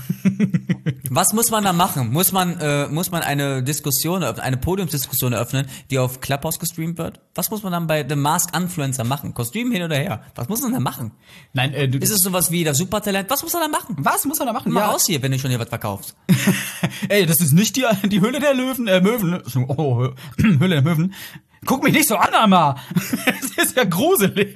Was 1.10 1.34
muss 1.34 1.50
man 1.50 1.64
da 1.64 1.74
machen? 1.74 2.14
Muss 2.14 2.32
man, 2.32 2.60
äh, 2.60 2.88
muss 2.88 3.10
man 3.10 3.24
eine 3.24 3.64
Diskussion, 3.64 4.22
eröffnen, 4.22 4.44
eine 4.44 4.58
Podiumsdiskussion 4.58 5.34
eröffnen, 5.34 5.66
die 5.90 5.98
auf 5.98 6.22
Clubhouse 6.22 6.60
gestreamt 6.60 7.00
wird? 7.00 7.20
Was 7.34 7.50
muss 7.50 7.64
man 7.64 7.72
dann 7.72 7.88
bei 7.88 8.06
The 8.08 8.16
Masked 8.16 8.56
Influencer 8.56 9.04
machen? 9.04 9.34
Kostüm 9.34 9.72
hin 9.72 9.82
oder 9.82 9.96
her? 9.96 10.24
Was 10.36 10.50
muss 10.50 10.62
man 10.62 10.74
da 10.74 10.80
machen? 10.80 11.12
Nein, 11.54 11.74
äh, 11.74 11.88
du, 11.90 11.98
Ist 11.98 12.12
es 12.12 12.22
sowas 12.22 12.52
wie 12.52 12.64
das 12.64 12.78
Supertalent? 12.78 13.30
Was 13.30 13.42
muss 13.42 13.54
man 13.54 13.64
da 13.64 13.68
machen? 13.68 13.96
was 13.98 14.26
muss 14.26 14.38
man 14.38 14.48
da 14.48 14.54
machen? 14.54 14.72
Mach 14.72 14.94
raus 14.94 15.06
hier, 15.08 15.22
wenn 15.24 15.32
du 15.32 15.40
schon 15.40 15.50
hier 15.50 15.60
was 15.60 15.70
verkaufst. 15.70 16.16
Ey, 17.10 17.26
das 17.26 17.42
ist 17.42 17.54
nicht 17.54 17.76
die, 17.76 17.86
die 18.08 18.22
Höhle 18.22 18.40
der 18.40 18.54
Löwen, 18.54 18.88
äh, 18.88 19.02
Möwen. 19.02 19.42
Oh, 19.68 20.10
Höhle 20.38 20.70
der 20.70 20.82
Möwen. 20.84 21.14
Guck 21.66 21.84
mich 21.84 21.94
nicht 21.94 22.08
so 22.08 22.16
an, 22.18 22.34
Amma. 22.34 22.76
Das 23.58 23.68
ist 23.68 23.78
ja 23.78 23.86
gruselig. 23.86 24.54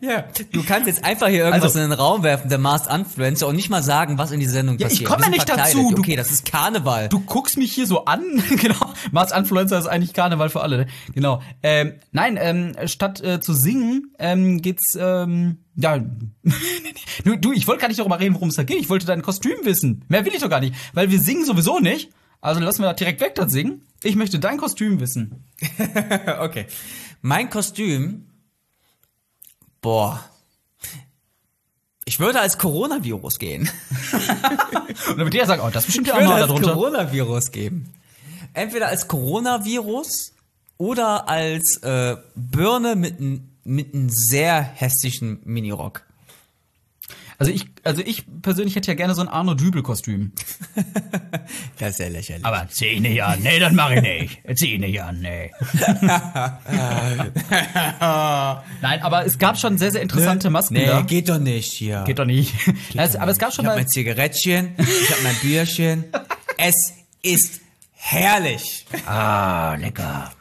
Ja. 0.00 0.24
Du 0.52 0.62
kannst 0.62 0.86
jetzt 0.86 1.04
einfach 1.04 1.28
hier 1.28 1.40
irgendwas 1.44 1.62
Also- 1.74 1.80
in 1.80 1.90
den 1.90 1.98
Raum 1.98 2.22
werfen, 2.22 2.48
der 2.50 2.58
Masked 2.58 2.92
Influencer, 2.92 3.48
und 3.48 3.56
nicht 3.56 3.70
mal 3.70 3.82
sagen, 3.82 4.18
was 4.18 4.30
in 4.30 4.40
dieser 4.40 4.52
Sendung 4.52 4.76
Ja, 4.78 4.86
ich 4.88 4.92
passiert. 4.94 5.10
komm 5.10 5.18
Wir 5.20 5.24
ja 5.26 5.30
nicht 5.30 5.46
verkleidet. 5.46 5.74
dazu. 5.74 5.90
Du- 5.94 6.00
Okay, 6.02 6.16
das 6.16 6.30
ist 6.30 6.44
Karneval. 6.50 7.08
Du 7.08 7.20
guckst 7.20 7.56
mich 7.56 7.72
hier 7.72 7.86
so 7.86 8.04
an. 8.04 8.22
genau. 8.60 8.92
Mars 9.10 9.32
Influencer 9.32 9.78
ist 9.78 9.86
eigentlich 9.86 10.12
Karneval 10.12 10.50
für 10.50 10.60
alle. 10.60 10.78
Ne? 10.78 10.86
Genau. 11.14 11.42
Ähm, 11.62 11.94
nein, 12.12 12.38
ähm, 12.40 12.74
statt 12.86 13.20
äh, 13.22 13.40
zu 13.40 13.54
singen, 13.54 14.12
ähm, 14.18 14.60
geht's, 14.62 14.96
ähm, 15.00 15.58
ja. 15.76 15.98
du, 17.24 17.36
du, 17.36 17.52
ich 17.52 17.66
wollte 17.66 17.80
gar 17.80 17.88
nicht 17.88 18.00
darüber 18.00 18.20
reden, 18.20 18.34
worum 18.34 18.48
es 18.48 18.56
da 18.56 18.64
geht. 18.64 18.78
Ich 18.80 18.90
wollte 18.90 19.06
dein 19.06 19.22
Kostüm 19.22 19.56
wissen. 19.64 20.04
Mehr 20.08 20.24
will 20.24 20.34
ich 20.34 20.40
doch 20.40 20.50
gar 20.50 20.60
nicht. 20.60 20.74
Weil 20.92 21.10
wir 21.10 21.20
singen 21.20 21.44
sowieso 21.44 21.78
nicht. 21.78 22.10
Also 22.40 22.60
lassen 22.60 22.82
wir 22.82 22.88
das 22.88 22.96
direkt 22.96 23.20
weg, 23.20 23.34
das 23.34 23.52
Singen. 23.52 23.86
Ich 24.02 24.16
möchte 24.16 24.38
dein 24.38 24.58
Kostüm 24.58 25.00
wissen. 25.00 25.44
okay. 26.40 26.66
Mein 27.20 27.50
Kostüm. 27.50 28.28
Boah. 29.80 30.24
Ich 32.04 32.20
würde 32.20 32.40
als 32.40 32.58
Coronavirus 32.58 33.38
gehen. 33.38 33.68
Und 35.10 35.18
damit 35.18 35.34
der 35.34 35.46
sagt, 35.46 35.62
oh, 35.62 35.70
das 35.70 35.84
bestimmt 35.84 36.06
ja 36.06 36.14
auch 36.14 36.18
würde 36.18 36.28
mal 36.28 36.40
als 36.40 36.46
darunter. 36.46 36.72
Coronavirus 36.72 37.50
geben. 37.50 37.92
Entweder 38.54 38.88
als 38.88 39.08
Coronavirus 39.08 40.32
oder 40.78 41.28
als 41.28 41.76
äh, 41.82 42.16
Birne 42.34 42.96
mit 42.96 43.18
einem 43.18 43.48
mit 43.68 43.92
einem 43.92 44.08
sehr 44.08 44.62
hässlichen 44.62 45.40
Minirock. 45.44 46.07
Also 47.40 47.52
ich, 47.52 47.66
also 47.84 48.02
ich 48.04 48.24
persönlich 48.42 48.74
hätte 48.74 48.88
ja 48.88 48.94
gerne 48.94 49.14
so 49.14 49.20
ein 49.20 49.28
Arno 49.28 49.54
Dübel-Kostüm. 49.54 50.32
Das 51.78 51.90
ist 51.90 52.00
ja 52.00 52.08
lächerlich. 52.08 52.44
Aber 52.44 52.68
zieh 52.68 52.98
nicht 53.00 53.22
an, 53.22 53.40
nee, 53.40 53.58
das 53.58 53.72
mache 53.72 53.94
ich 53.94 54.02
nicht. 54.02 54.58
Zieh 54.58 54.78
nicht 54.78 55.00
an, 55.00 55.20
nee. 55.20 55.50
Nein, 58.82 59.02
aber 59.02 59.24
es 59.24 59.38
gab 59.38 59.56
schon 59.58 59.78
sehr, 59.78 59.92
sehr 59.92 60.02
interessante 60.02 60.50
Masken 60.50 60.74
nee, 60.74 60.86
da. 60.86 61.00
geht 61.02 61.28
doch 61.28 61.38
nicht 61.38 61.72
hier. 61.72 62.02
Geht 62.04 62.18
doch 62.18 62.24
nicht. 62.24 62.52
Also, 62.96 63.18
aber 63.20 63.30
es 63.30 63.38
gab 63.38 63.54
schon 63.54 63.64
ich 63.64 63.68
habe 63.68 63.78
mal. 63.78 63.84
mein 63.84 63.88
Zigarettchen, 63.88 64.74
ich 64.76 65.10
habe 65.10 65.22
mein 65.22 65.36
Bierchen. 65.36 66.04
es 66.58 66.92
ist 67.22 67.60
herrlich. 67.92 68.84
Ah, 69.06 69.76
lecker. 69.76 70.32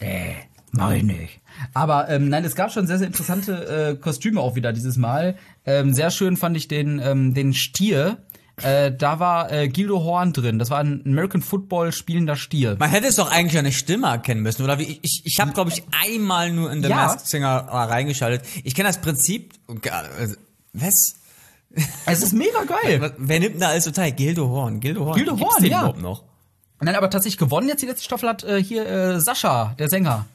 Nee, 0.00 0.36
mach 0.70 0.92
ich 0.92 1.02
nicht. 1.02 1.40
Aber 1.74 2.08
ähm, 2.08 2.28
nein, 2.28 2.44
es 2.44 2.54
gab 2.54 2.72
schon 2.72 2.86
sehr, 2.86 2.98
sehr 2.98 3.06
interessante 3.06 3.92
äh, 3.92 3.96
Kostüme 3.96 4.40
auch 4.40 4.54
wieder 4.54 4.72
dieses 4.72 4.96
Mal. 4.96 5.36
Ähm, 5.64 5.92
sehr 5.94 6.10
schön 6.10 6.36
fand 6.36 6.56
ich 6.56 6.68
den, 6.68 7.00
ähm, 7.02 7.34
den 7.34 7.54
Stier. 7.54 8.18
Äh, 8.62 8.92
da 8.92 9.20
war 9.20 9.52
äh, 9.52 9.68
Gildo 9.68 10.02
Horn 10.02 10.32
drin. 10.32 10.58
Das 10.58 10.70
war 10.70 10.80
ein 10.80 11.02
American 11.06 11.42
Football 11.42 11.92
spielender 11.92 12.34
Stier. 12.36 12.76
Man 12.78 12.90
hätte 12.90 13.06
es 13.06 13.16
doch 13.16 13.30
eigentlich 13.30 13.56
eine 13.58 13.70
Stimme 13.72 14.08
erkennen 14.08 14.42
müssen, 14.42 14.62
oder? 14.64 14.78
Wie 14.78 14.84
ich 14.84 14.98
ich, 15.02 15.22
ich 15.24 15.40
habe 15.40 15.52
glaube 15.52 15.70
ich 15.70 15.84
einmal 16.04 16.50
nur 16.52 16.72
in 16.72 16.82
The 16.82 16.88
Ja. 16.88 16.96
Masked 16.96 17.26
Singer 17.28 17.64
mal 17.70 17.86
reingeschaltet. 17.86 18.44
Ich 18.64 18.74
kenne 18.74 18.88
das 18.88 19.00
Prinzip. 19.00 19.52
äh, 19.68 20.28
Was? 20.72 21.14
Es 22.06 22.22
ist 22.22 22.32
mega 22.32 22.64
geil. 22.64 23.14
Wer 23.18 23.40
nimmt 23.40 23.62
da 23.62 23.68
alles 23.68 23.84
so 23.84 23.90
teil? 23.92 24.10
Gildo 24.12 24.48
Horn. 24.48 24.80
Gildo 24.80 25.04
Horn. 25.04 25.14
Gildo 25.16 25.38
Horn, 25.38 25.64
ja. 25.64 25.92
noch? 25.92 26.24
Nein, 26.80 26.96
aber 26.96 27.10
tatsächlich 27.10 27.38
gewonnen 27.38 27.68
jetzt 27.68 27.82
die 27.82 27.86
letzte 27.86 28.04
Staffel 28.04 28.28
hat 28.28 28.42
äh, 28.44 28.62
hier 28.62 28.86
äh, 28.86 29.20
Sascha, 29.20 29.74
der 29.78 29.88
Sänger. 29.88 30.26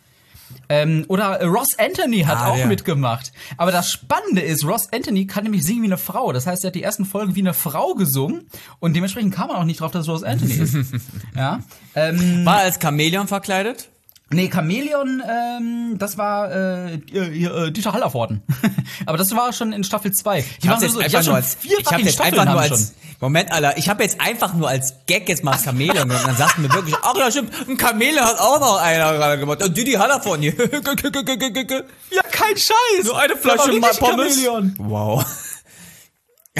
Ähm, 0.70 1.06
oder 1.08 1.44
Ross 1.46 1.68
Anthony 1.78 2.22
hat 2.22 2.38
Ah, 2.38 2.48
auch 2.50 2.56
der. 2.56 2.68
mitgemacht. 2.68 3.32
Aber 3.58 3.72
das 3.72 3.90
Spannende 3.92 4.42
ist, 4.42 4.66
Ross 4.66 4.88
Anthony 4.94 5.28
kann 5.28 5.44
nämlich 5.44 5.64
singen 5.64 5.82
wie 5.84 5.88
eine 5.88 5.98
Frau. 5.98 6.32
Das 6.32 6.48
heißt, 6.48 6.64
er 6.64 6.68
hat 6.68 6.76
die 6.76 6.84
ersten 6.84 7.06
Folgen 7.06 7.36
wie 7.36 7.42
eine 7.42 7.54
Frau 7.54 7.94
gesungen 7.96 8.48
und 8.80 8.96
dementsprechend 8.96 9.34
kam 9.34 9.48
man 9.48 9.58
auch 9.58 9.64
nicht 9.66 9.80
drauf, 9.82 9.92
dass 9.92 10.04
es 10.04 10.10
Ross 10.10 10.24
Anthony 10.24 10.54
ist. 10.54 10.76
ja. 11.36 11.60
Ähm, 11.96 12.46
War 12.46 12.60
er 12.60 12.64
als 12.66 12.80
Chamäleon 12.82 13.28
verkleidet? 13.28 13.90
Nee, 14.34 14.50
Chamäleon, 14.50 15.22
ähm, 15.28 15.96
das 15.98 16.18
war 16.18 16.52
äh, 16.52 16.96
äh, 16.96 17.72
Dieter 17.72 17.94
Hallervorden. 17.94 18.42
Aber 19.06 19.18
das 19.18 19.36
war 19.36 19.54
schon 19.54 19.74
in 19.74 19.84
Staffel 19.84 20.12
2. 20.12 20.42
Die 20.42 20.46
Ich 20.62 20.68
hab's 20.68 20.82
jetzt 20.82 20.94
so, 20.94 21.00
einfach 21.00 21.24
nur 21.26 21.36
als, 21.36 21.58
ich 21.64 21.86
hab 21.86 22.00
jetzt 22.00 22.14
Staffeln 22.14 22.40
einfach 22.40 22.54
nur 22.54 22.62
als, 22.62 22.94
Moment, 23.20 23.52
Alter, 23.52 23.78
ich 23.78 23.88
habe 23.88 24.04
jetzt 24.04 24.20
einfach 24.20 24.54
nur 24.54 24.68
als 24.68 24.96
Gag 25.08 25.30
jetzt 25.30 25.44
mal 25.44 25.58
Chamäleon. 25.58 26.12
Und 26.12 26.28
dann 26.28 26.36
sagten 26.36 26.64
wir 26.64 26.74
wirklich, 26.74 26.96
ach 27.02 27.16
ja, 27.18 27.32
stimmt, 27.32 27.54
ein 27.68 27.78
Chamäleon 27.80 28.26
hat 28.26 28.40
auch 28.40 28.60
noch 28.60 28.82
einer 28.82 29.14
gerade 29.14 29.40
gemacht. 29.40 29.64
Und 29.64 29.78
Didi 29.78 29.94
Hallervorden 29.94 30.42
hier. 30.42 30.54
Ja, 32.14 32.22
kein 32.32 32.56
Scheiß. 32.58 33.06
Nur 33.06 33.18
eine 33.18 33.34
Der 33.34 33.38
Flasche 33.38 33.72
richtig 33.72 34.00
Pommes. 34.00 34.36
Chamäleon. 34.36 34.76
Wow. 34.78 35.26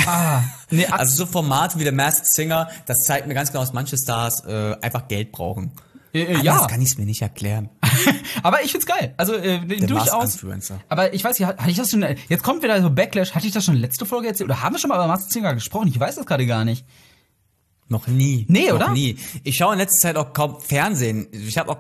Ah, 0.08 0.42
nee, 0.72 0.88
Also 0.88 1.18
so 1.18 1.26
Formate 1.28 1.78
wie 1.78 1.84
The 1.84 1.92
Masked 1.92 2.26
Singer, 2.26 2.68
das 2.88 3.04
zeigt 3.04 3.28
mir 3.28 3.36
ganz 3.36 3.52
genau, 3.52 3.62
dass 3.62 3.74
manche 3.74 3.96
Stars 3.96 4.44
äh, 4.44 4.76
einfach 4.82 5.08
Geld 5.08 5.32
brauchen. 5.32 5.72
Äh, 6.14 6.22
äh, 6.22 6.42
ja. 6.42 6.68
kann 6.68 6.82
ich 6.82 6.90
es 6.90 6.98
mir 6.98 7.06
nicht 7.06 7.22
erklären. 7.22 7.70
Aber 8.44 8.64
ich 8.64 8.72
find's 8.72 8.86
geil. 8.86 9.14
Also 9.18 9.34
äh, 9.34 9.60
Masked 9.68 9.90
durchaus. 9.90 10.36
Influencer. 10.36 10.80
Aber 10.88 11.14
ich 11.14 11.24
weiß 11.24 11.40
nicht, 11.40 11.48
hatte 11.48 11.70
ich 11.70 11.78
das 11.78 11.90
schon. 11.90 12.06
Jetzt 12.30 12.44
kommt 12.44 12.62
wieder 12.62 12.82
so 12.82 12.90
Backlash. 12.92 13.34
Hatte 13.34 13.48
ich 13.48 13.54
das 13.54 13.66
schon 13.66 13.76
letzte 13.76 14.06
Folge 14.06 14.28
erzählt? 14.28 14.50
Oder 14.50 14.62
haben 14.62 14.74
wir 14.74 14.80
schon 14.80 14.90
mal 14.90 14.96
über 14.96 15.08
Masked 15.08 15.32
Singer 15.32 15.54
gesprochen? 15.56 15.88
Ich 15.88 16.00
weiß 16.00 16.16
das 16.16 16.26
gerade 16.26 16.46
gar 16.46 16.66
nicht. 16.66 16.86
Noch 17.94 18.08
nie. 18.08 18.46
Nee, 18.50 18.70
noch 18.70 18.76
oder? 18.78 18.90
nie. 18.90 19.18
Ich 19.44 19.56
schaue 19.56 19.74
in 19.74 19.80
letzter 19.80 20.00
Zeit 20.08 20.16
auch 20.18 20.34
kaum 20.34 20.60
Fernsehen. 20.60 21.28
Ich 21.32 21.60
habe 21.60 21.70
auch 21.70 21.78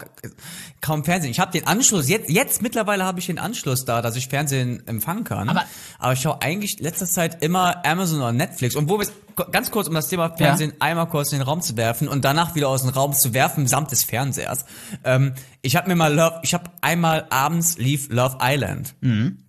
kaum 0.80 1.04
Fernsehen. 1.04 1.32
Ich 1.32 1.40
habe 1.40 1.52
den 1.52 1.66
Anschluss, 1.66 2.08
jetzt, 2.08 2.30
jetzt 2.30 2.62
mittlerweile 2.62 3.04
habe 3.04 3.20
ich 3.20 3.26
den 3.26 3.40
Anschluss 3.40 3.84
da, 3.84 4.04
dass 4.04 4.16
ich 4.16 4.28
Fernsehen 4.28 4.86
empfangen 4.88 5.24
kann. 5.24 5.50
Aber- 5.50 5.64
Aber 5.98 6.14
ich 6.14 6.22
schaue 6.22 6.40
eigentlich 6.44 6.78
letzter 6.80 7.08
Zeit 7.08 7.42
immer 7.44 7.84
Amazon 7.84 8.20
oder 8.20 8.32
Netflix. 8.32 8.76
Und 8.76 8.90
wo 8.90 9.00
wir 9.00 9.08
ganz 9.52 9.72
kurz, 9.72 9.88
um 9.88 9.96
das 9.96 10.08
Thema 10.08 10.30
Fernsehen 10.38 10.74
einmal 10.80 11.08
kurz 11.08 11.32
in 11.32 11.40
den 11.40 11.48
Raum 11.48 11.62
zu 11.62 11.76
werfen 11.78 12.08
und 12.08 12.24
danach 12.24 12.54
wieder 12.54 12.70
aus 12.70 12.82
dem 12.84 12.92
Raum 12.92 13.14
zu 13.14 13.34
werfen, 13.34 13.66
samt 13.66 13.92
des 13.92 14.04
Fernsehers. 14.04 14.66
Ähm, 15.04 15.34
ich 15.64 15.76
habe 15.76 15.88
mir 15.90 15.96
mal 15.96 16.14
Love, 16.14 16.42
ich 16.44 16.54
habe 16.54 16.70
einmal 16.82 17.26
abends 17.32 17.80
lief 17.80 18.10
Love 18.12 18.38
Island. 18.40 18.94
Mhm. 19.02 19.40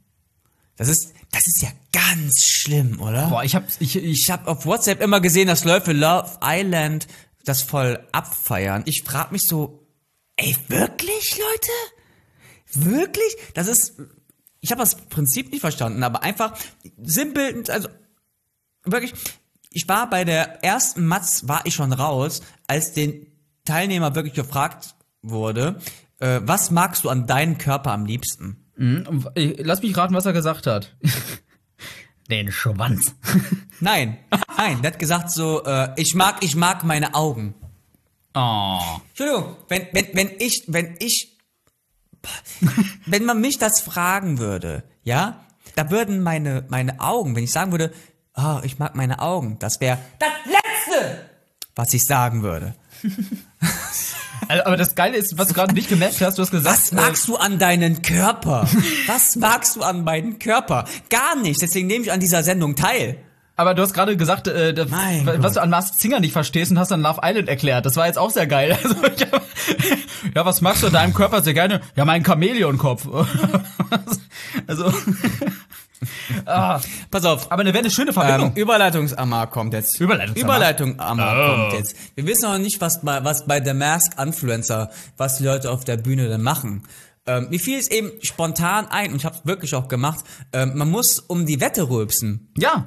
Das 0.76 0.88
ist, 0.88 1.12
das 1.34 1.46
ist 1.48 1.62
ja 1.62 1.68
ganz 1.92 2.46
schlimm, 2.46 3.00
oder? 3.00 3.28
Boah, 3.28 3.42
ich 3.42 3.54
hab. 3.54 3.64
Ich, 3.80 3.96
ich, 3.96 4.04
Ich 4.04 4.30
habe 4.30 4.46
auf 4.46 4.66
WhatsApp 4.66 5.02
immer 5.02 5.20
gesehen, 5.20 5.48
dass 5.48 5.64
Leute 5.64 5.92
Love 5.92 6.38
Island 6.42 7.08
das 7.44 7.62
voll 7.62 8.06
abfeiern. 8.12 8.82
Ich 8.86 9.02
frag 9.02 9.32
mich 9.32 9.42
so, 9.42 9.86
ey, 10.36 10.56
wirklich, 10.68 11.36
Leute? 11.36 12.88
Wirklich? 12.90 13.36
Das 13.54 13.66
ist, 13.66 13.94
ich 14.60 14.70
habe 14.70 14.80
das 14.80 14.96
Prinzip 14.96 15.50
nicht 15.50 15.60
verstanden, 15.60 16.02
aber 16.02 16.22
einfach 16.22 16.56
simpel, 17.02 17.64
also 17.68 17.88
wirklich, 18.84 19.12
ich 19.70 19.88
war 19.88 20.08
bei 20.08 20.24
der 20.24 20.62
ersten 20.64 21.04
Matz, 21.04 21.48
war 21.48 21.66
ich 21.66 21.74
schon 21.74 21.92
raus, 21.92 22.42
als 22.66 22.92
den 22.92 23.26
Teilnehmer 23.64 24.14
wirklich 24.14 24.34
gefragt 24.34 24.94
wurde, 25.20 25.80
äh, 26.20 26.40
was 26.44 26.70
magst 26.70 27.04
du 27.04 27.08
an 27.08 27.26
deinem 27.26 27.58
Körper 27.58 27.92
am 27.92 28.06
liebsten? 28.06 28.63
Äh, 28.76 29.62
lass 29.62 29.82
mich 29.82 29.96
raten, 29.96 30.14
was 30.14 30.26
er 30.26 30.32
gesagt 30.32 30.66
hat. 30.66 30.94
Den 32.30 32.50
Schwanz. 32.50 33.14
Nein, 33.80 34.16
nein, 34.56 34.80
der 34.80 34.92
hat 34.92 34.98
gesagt 34.98 35.30
so, 35.30 35.62
äh, 35.64 35.88
ich 35.96 36.14
mag, 36.14 36.42
ich 36.42 36.56
mag 36.56 36.84
meine 36.84 37.14
Augen. 37.14 37.54
Oh. 38.32 38.80
Entschuldigung, 39.08 39.56
wenn, 39.68 39.88
wenn, 39.92 40.06
wenn 40.14 40.30
ich, 40.38 40.64
wenn 40.68 40.96
ich, 41.00 41.36
wenn 43.06 43.24
man 43.24 43.40
mich 43.40 43.58
das 43.58 43.80
fragen 43.80 44.38
würde, 44.38 44.84
ja, 45.02 45.44
da 45.74 45.90
würden 45.90 46.22
meine, 46.22 46.64
meine 46.68 47.00
Augen, 47.00 47.36
wenn 47.36 47.44
ich 47.44 47.52
sagen 47.52 47.72
würde, 47.72 47.92
oh, 48.36 48.60
ich 48.62 48.78
mag 48.78 48.94
meine 48.94 49.20
Augen, 49.20 49.58
das 49.58 49.80
wäre 49.80 49.98
das 50.18 50.30
Letzte, 50.46 51.28
was 51.74 51.92
ich 51.92 52.04
sagen 52.04 52.42
würde. 52.42 52.74
Also, 54.48 54.64
aber 54.64 54.76
das 54.76 54.94
Geile 54.94 55.16
ist, 55.16 55.38
was 55.38 55.48
du 55.48 55.54
gerade 55.54 55.74
nicht 55.74 55.88
gemerkt 55.88 56.20
hast, 56.20 56.38
du 56.38 56.42
hast 56.42 56.50
gesagt. 56.50 56.76
Was 56.78 56.92
magst 56.92 57.28
du 57.28 57.36
an 57.36 57.58
deinen 57.58 58.02
Körper? 58.02 58.66
Was 59.06 59.36
magst 59.36 59.76
du 59.76 59.82
an 59.82 60.04
meinen 60.04 60.38
Körper? 60.38 60.84
Gar 61.10 61.36
nichts, 61.42 61.60
deswegen 61.60 61.86
nehme 61.86 62.04
ich 62.04 62.12
an 62.12 62.20
dieser 62.20 62.42
Sendung 62.42 62.76
teil. 62.76 63.16
Aber 63.56 63.74
du 63.74 63.82
hast 63.82 63.94
gerade 63.94 64.16
gesagt, 64.16 64.48
äh, 64.48 64.74
da- 64.74 64.86
Mein 64.86 65.24
was 65.26 65.40
Gott. 65.40 65.56
du 65.56 65.62
an 65.62 65.70
Masked 65.70 66.00
Singer 66.00 66.18
nicht 66.18 66.32
verstehst 66.32 66.72
und 66.72 66.78
hast 66.78 66.90
dann 66.90 67.02
Love 67.02 67.20
Island 67.22 67.48
erklärt. 67.48 67.86
Das 67.86 67.94
war 67.96 68.06
jetzt 68.08 68.18
auch 68.18 68.30
sehr 68.30 68.46
geil. 68.48 68.76
Also, 68.82 68.96
ich 69.16 69.22
hab, 69.30 69.42
ja, 70.34 70.44
was 70.44 70.60
magst 70.60 70.82
du 70.82 70.88
an 70.88 70.92
deinem 70.92 71.14
Körper 71.14 71.40
sehr 71.40 71.54
gerne? 71.54 71.80
Ja, 71.94 72.04
meinen 72.04 72.24
Chamäleonkopf. 72.24 73.06
also, 74.66 74.92
ah, 76.46 76.80
Pass 77.10 77.24
auf, 77.24 77.50
aber 77.52 77.60
eine 77.62 77.72
eine 77.76 77.90
schöne 77.90 78.12
Verbindung. 78.12 78.50
Ähm, 78.50 78.62
Überleitungsamar 78.62 79.48
kommt 79.50 79.72
jetzt. 79.74 79.98
Überleitungsamar. 80.00 80.56
Überleitungsamar 80.56 81.36
Oh. 81.36 81.56
kommt 81.70 81.72
jetzt. 81.80 81.96
Wir 82.14 82.26
wissen 82.26 82.42
noch 82.50 82.58
nicht, 82.58 82.80
was 82.80 83.00
bei, 83.02 83.22
was 83.24 83.46
bei 83.46 83.62
The 83.64 83.74
Mask 83.74 84.12
Influencer, 84.20 84.90
was 85.16 85.38
die 85.38 85.44
Leute 85.44 85.70
auf 85.70 85.84
der 85.84 85.96
Bühne 85.96 86.28
denn 86.28 86.42
machen. 86.42 86.82
Ähm, 87.26 87.48
mir 87.50 87.58
fiel 87.58 87.78
es 87.78 87.90
eben 87.90 88.10
spontan 88.22 88.86
ein, 88.88 89.10
und 89.12 89.16
ich 89.16 89.24
habe 89.24 89.34
es 89.36 89.46
wirklich 89.46 89.74
auch 89.74 89.88
gemacht, 89.88 90.24
ähm, 90.52 90.72
man 90.76 90.90
muss 90.90 91.20
um 91.20 91.46
die 91.46 91.60
Wette 91.60 91.88
rülpsen. 91.88 92.48
ja. 92.56 92.86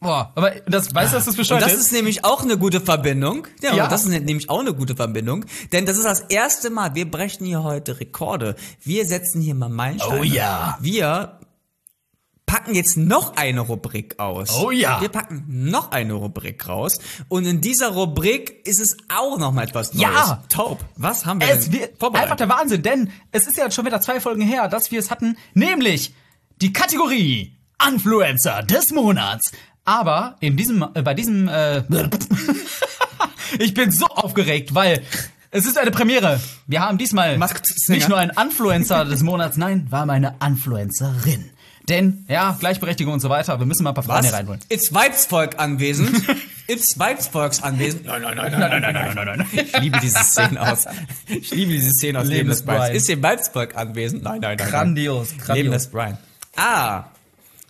Boah, 0.00 0.32
aber 0.34 0.52
das 0.66 0.94
weißt 0.94 1.12
du, 1.12 1.16
dass 1.16 1.24
das 1.26 1.28
Und 1.34 1.36
bescheuert 1.38 1.62
das 1.62 1.72
ist? 1.74 1.92
nämlich 1.92 2.24
auch 2.24 2.42
eine 2.42 2.56
gute 2.58 2.80
Verbindung. 2.80 3.46
Ja, 3.62 3.74
Ja. 3.74 3.86
das 3.88 4.04
ist 4.04 4.08
nämlich 4.10 4.48
auch 4.50 4.60
eine 4.60 4.72
gute 4.74 4.96
Verbindung. 4.96 5.44
Denn 5.72 5.84
das 5.86 5.96
ist 5.98 6.04
das 6.04 6.20
erste 6.20 6.68
Mal, 6.70 6.94
wir 6.94 7.10
brechen 7.10 7.44
hier 7.46 7.62
heute 7.62 8.00
Rekorde. 8.00 8.54
Wir 8.82 9.04
setzen 9.06 9.40
hier 9.42 9.54
mal 9.54 9.68
Meilensteine. 9.70 10.20
Oh 10.20 10.22
ja. 10.22 10.78
Wir 10.80 11.39
packen 12.50 12.74
jetzt 12.74 12.96
noch 12.96 13.36
eine 13.36 13.60
Rubrik 13.60 14.18
aus. 14.18 14.58
Oh 14.60 14.72
ja. 14.72 15.00
Wir 15.00 15.08
packen 15.08 15.44
noch 15.46 15.92
eine 15.92 16.14
Rubrik 16.14 16.66
raus. 16.66 16.98
Und 17.28 17.46
in 17.46 17.60
dieser 17.60 17.90
Rubrik 17.90 18.66
ist 18.66 18.80
es 18.80 18.96
auch 19.08 19.38
noch 19.38 19.52
mal 19.52 19.62
etwas 19.62 19.94
Neues. 19.94 20.02
Ja. 20.02 20.42
Taub. 20.48 20.84
Was 20.96 21.26
haben 21.26 21.40
wir 21.40 21.48
Es 21.48 21.70
denn 21.70 21.80
wird 21.80 22.02
einfach 22.16 22.34
der 22.34 22.48
Wahnsinn, 22.48 22.82
denn 22.82 23.12
es 23.30 23.46
ist 23.46 23.56
ja 23.56 23.70
schon 23.70 23.86
wieder 23.86 24.00
zwei 24.00 24.20
Folgen 24.20 24.42
her, 24.42 24.66
dass 24.66 24.90
wir 24.90 24.98
es 24.98 25.12
hatten, 25.12 25.36
nämlich 25.54 26.12
die 26.60 26.72
Kategorie 26.72 27.56
Influencer 27.86 28.64
des 28.64 28.90
Monats. 28.90 29.52
Aber 29.84 30.34
in 30.40 30.56
diesem, 30.56 30.84
äh, 30.94 31.02
bei 31.02 31.14
diesem, 31.14 31.46
äh, 31.46 31.84
ich 33.60 33.74
bin 33.74 33.92
so 33.92 34.06
aufgeregt, 34.06 34.74
weil 34.74 35.04
es 35.52 35.66
ist 35.66 35.78
eine 35.78 35.92
Premiere. 35.92 36.40
Wir 36.66 36.80
haben 36.80 36.98
diesmal 36.98 37.38
nicht 37.86 38.08
nur 38.08 38.18
einen 38.18 38.32
Influencer 38.32 39.04
des 39.04 39.22
Monats, 39.22 39.56
nein, 39.56 39.86
war 39.88 40.04
meine 40.04 40.34
Influencerin. 40.44 41.50
Denn, 41.90 42.24
ja, 42.28 42.56
Gleichberechtigung 42.58 43.12
und 43.14 43.20
so 43.20 43.28
weiter, 43.28 43.58
wir 43.58 43.66
müssen 43.66 43.82
mal 43.82 43.90
ein 43.90 43.94
paar 43.94 44.04
Fragen 44.04 44.20
Was? 44.20 44.26
hier 44.30 44.38
reinholen. 44.38 44.60
Ist 44.68 44.94
Weibsvolk 44.94 45.58
anwesend? 45.58 46.22
ist 46.68 46.98
Weibsvolks 46.98 47.62
anwesend? 47.62 48.06
Nein, 48.06 48.22
nein, 48.22 48.36
nein, 48.36 48.52
Nein, 48.52 48.70
nein, 48.70 48.80
nein, 48.80 49.14
nein, 49.14 49.26
nein, 49.26 49.38
nein. 49.38 49.48
Ich 49.66 49.76
liebe 49.80 49.98
diese 50.00 50.22
Szene 50.22 50.60
aus. 50.72 50.84
Ich 51.26 51.50
liebe 51.50 51.72
diese 51.72 51.90
Szene 51.90 52.20
aus 52.20 52.26
Leben 52.28 52.48
des 52.48 52.64
Brian. 52.64 52.92
Ist 52.94 53.06
hier 53.06 53.20
Weibsvolk 53.20 53.76
anwesend? 53.76 54.22
Nein, 54.22 54.40
nein, 54.40 54.56
nein. 54.56 54.58
nein. 54.58 54.70
Grandios, 54.70 55.30
Leben 55.32 55.42
grandios. 55.44 55.72
des 55.74 55.86
Brian. 55.88 56.18
Ah. 56.56 57.04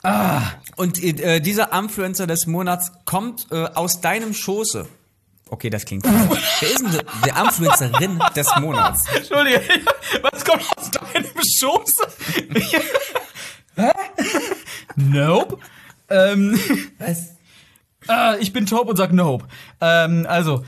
Ah. 0.02 0.42
Und 0.76 1.02
äh, 1.02 1.40
dieser 1.40 1.72
Influencer 1.72 2.26
des 2.26 2.46
Monats 2.46 2.92
kommt 3.06 3.46
äh, 3.50 3.64
aus 3.74 4.00
deinem 4.02 4.34
Schoße. 4.34 4.86
Okay, 5.48 5.68
das 5.70 5.84
klingt 5.84 6.06
falsch. 6.06 6.42
Wer 6.60 6.70
ist 6.70 6.78
denn 6.80 7.00
der- 7.24 7.42
Influencerin 7.42 8.20
des 8.36 8.48
Monats? 8.60 9.04
Entschuldige, 9.14 9.60
was 10.22 10.44
kommt 10.44 10.62
aus 10.76 10.90
deinem 10.90 11.24
Schoß? 11.58 11.96
Hä? 13.76 13.90
Nope. 14.96 15.58
Ähm, 16.08 16.58
Was? 16.98 17.36
ah, 18.08 18.34
ich 18.40 18.52
bin 18.52 18.66
taub 18.66 18.88
und 18.88 18.96
sag 18.96 19.12
nope. 19.12 19.46
Ähm, 19.80 20.26
also. 20.28 20.64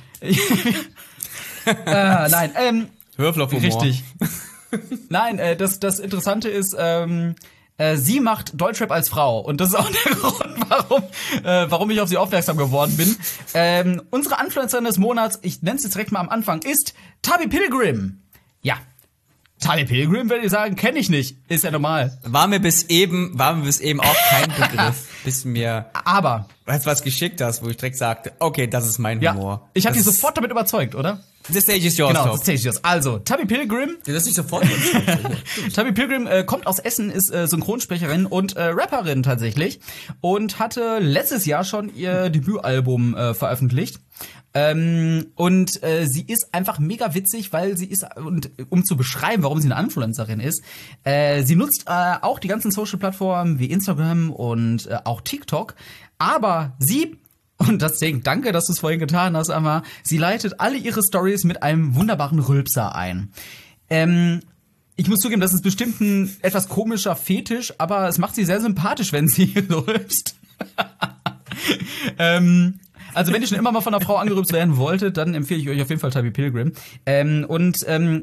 ah, 1.86 2.28
nein, 2.30 2.52
ähm, 2.56 2.88
Hörflop-Humor. 3.16 3.62
richtig. 3.82 4.04
Nein, 5.08 5.38
äh, 5.38 5.56
das, 5.56 5.80
das 5.80 5.98
Interessante 5.98 6.48
ist, 6.48 6.74
ähm, 6.78 7.34
äh, 7.78 7.96
sie 7.96 8.20
macht 8.20 8.60
Deutschrap 8.60 8.90
als 8.90 9.08
Frau. 9.08 9.40
Und 9.40 9.60
das 9.60 9.70
ist 9.70 9.74
auch 9.74 9.90
der 9.90 10.12
Grund, 10.14 10.70
warum, 10.70 11.02
äh, 11.42 11.66
warum 11.70 11.90
ich 11.90 12.00
auf 12.00 12.08
sie 12.08 12.16
aufmerksam 12.16 12.56
geworden 12.56 12.96
bin. 12.96 13.16
Ähm, 13.54 14.02
unsere 14.10 14.42
Influencerin 14.42 14.84
des 14.84 14.98
Monats, 14.98 15.38
ich 15.42 15.62
nenne 15.62 15.76
es 15.76 15.82
jetzt 15.82 15.94
direkt 15.94 16.12
mal 16.12 16.20
am 16.20 16.28
Anfang, 16.28 16.62
ist 16.62 16.94
Tabi 17.22 17.48
Pilgrim. 17.48 18.22
Ja. 18.62 18.76
Tabi 19.62 19.84
Pilgrim, 19.84 20.28
würde 20.28 20.44
ich 20.44 20.50
sagen, 20.50 20.74
kenne 20.74 20.98
ich 20.98 21.08
nicht. 21.08 21.36
Ist 21.48 21.62
ja 21.64 21.70
normal. 21.70 22.18
War 22.24 22.48
mir 22.48 22.58
bis 22.60 22.82
eben, 22.84 23.38
war 23.38 23.54
mir 23.54 23.64
bis 23.64 23.78
eben 23.80 24.00
auch 24.00 24.16
kein 24.28 24.48
Begriff, 24.48 25.06
bis 25.24 25.44
mir 25.44 25.86
Aber, 26.04 26.48
weißt, 26.66 26.84
was 26.84 27.02
geschickt 27.02 27.40
hast, 27.40 27.62
wo 27.62 27.68
ich 27.68 27.76
direkt 27.76 27.96
sagte, 27.96 28.32
okay, 28.40 28.66
das 28.66 28.88
ist 28.88 28.98
mein 28.98 29.20
ja, 29.20 29.34
Humor. 29.34 29.70
ich 29.74 29.86
habe 29.86 29.94
dich 29.94 30.04
sofort 30.04 30.36
damit 30.36 30.50
überzeugt, 30.50 30.94
oder? 30.96 31.20
The 31.48 31.60
stage 31.60 31.86
is 31.86 31.96
yours, 31.96 32.10
Genau, 32.12 32.24
Top. 32.24 32.32
das 32.34 32.42
Stage 32.42 32.60
Yours. 32.60 32.84
Also, 32.84 33.18
Tabi 33.18 33.46
Pilgrim 33.46 33.96
Das 34.04 34.14
ist 34.14 34.26
nicht 34.26 34.36
sofort. 34.36 34.64
Tabi 35.74 35.92
Pilgrim 35.92 36.26
äh, 36.26 36.44
kommt 36.44 36.66
aus 36.66 36.78
Essen, 36.78 37.10
ist 37.10 37.32
äh, 37.32 37.46
Synchronsprecherin 37.48 38.26
und 38.26 38.56
äh, 38.56 38.62
Rapperin 38.64 39.22
tatsächlich 39.22 39.80
und 40.20 40.58
hatte 40.60 40.98
letztes 41.00 41.46
Jahr 41.46 41.64
schon 41.64 41.92
ihr 41.94 42.30
Debütalbum 42.30 43.16
äh, 43.16 43.34
veröffentlicht. 43.34 43.98
Ähm, 44.54 45.26
und 45.34 45.82
äh, 45.82 46.06
sie 46.06 46.22
ist 46.22 46.52
einfach 46.52 46.78
mega 46.78 47.14
witzig, 47.14 47.52
weil 47.52 47.76
sie 47.76 47.86
ist, 47.86 48.04
und 48.16 48.50
um 48.68 48.84
zu 48.84 48.96
beschreiben, 48.96 49.42
warum 49.42 49.60
sie 49.60 49.70
eine 49.70 49.82
Influencerin 49.82 50.40
ist, 50.40 50.62
äh, 51.04 51.42
sie 51.42 51.56
nutzt 51.56 51.84
äh, 51.86 52.14
auch 52.20 52.38
die 52.38 52.48
ganzen 52.48 52.70
Social-Plattformen 52.70 53.58
wie 53.58 53.66
Instagram 53.66 54.30
und 54.30 54.86
äh, 54.86 54.98
auch 55.04 55.22
TikTok, 55.22 55.74
aber 56.18 56.74
sie 56.78 57.16
und 57.56 57.80
deswegen 57.80 58.22
danke, 58.22 58.52
dass 58.52 58.66
du 58.66 58.72
es 58.72 58.80
vorhin 58.80 59.00
getan 59.00 59.36
hast, 59.36 59.50
aber 59.50 59.82
sie 60.02 60.18
leitet 60.18 60.60
alle 60.60 60.76
ihre 60.76 61.00
Stories 61.02 61.44
mit 61.44 61.62
einem 61.62 61.94
wunderbaren 61.94 62.38
Rülpser 62.38 62.94
ein. 62.94 63.32
Ähm, 63.88 64.40
ich 64.96 65.08
muss 65.08 65.20
zugeben, 65.20 65.40
das 65.40 65.54
ist 65.54 65.62
bestimmt 65.62 66.00
ein 66.00 66.36
etwas 66.42 66.68
komischer 66.68 67.16
Fetisch, 67.16 67.72
aber 67.78 68.08
es 68.08 68.18
macht 68.18 68.34
sie 68.34 68.44
sehr 68.44 68.60
sympathisch, 68.60 69.12
wenn 69.12 69.28
sie 69.28 69.54
rülpst. 69.70 70.36
ähm, 72.18 72.80
also 73.14 73.32
wenn 73.32 73.42
ihr 73.42 73.48
schon 73.48 73.58
immer 73.58 73.72
mal 73.72 73.80
von 73.80 73.94
einer 73.94 74.04
Frau 74.04 74.16
angerülpst 74.16 74.52
werden 74.52 74.76
wolltet, 74.76 75.16
dann 75.16 75.34
empfehle 75.34 75.60
ich 75.60 75.68
euch 75.68 75.82
auf 75.82 75.88
jeden 75.88 76.00
Fall 76.00 76.10
Tabi 76.10 76.30
Pilgrim. 76.30 76.72
Ähm, 77.06 77.44
und 77.48 77.84
ähm, 77.86 78.20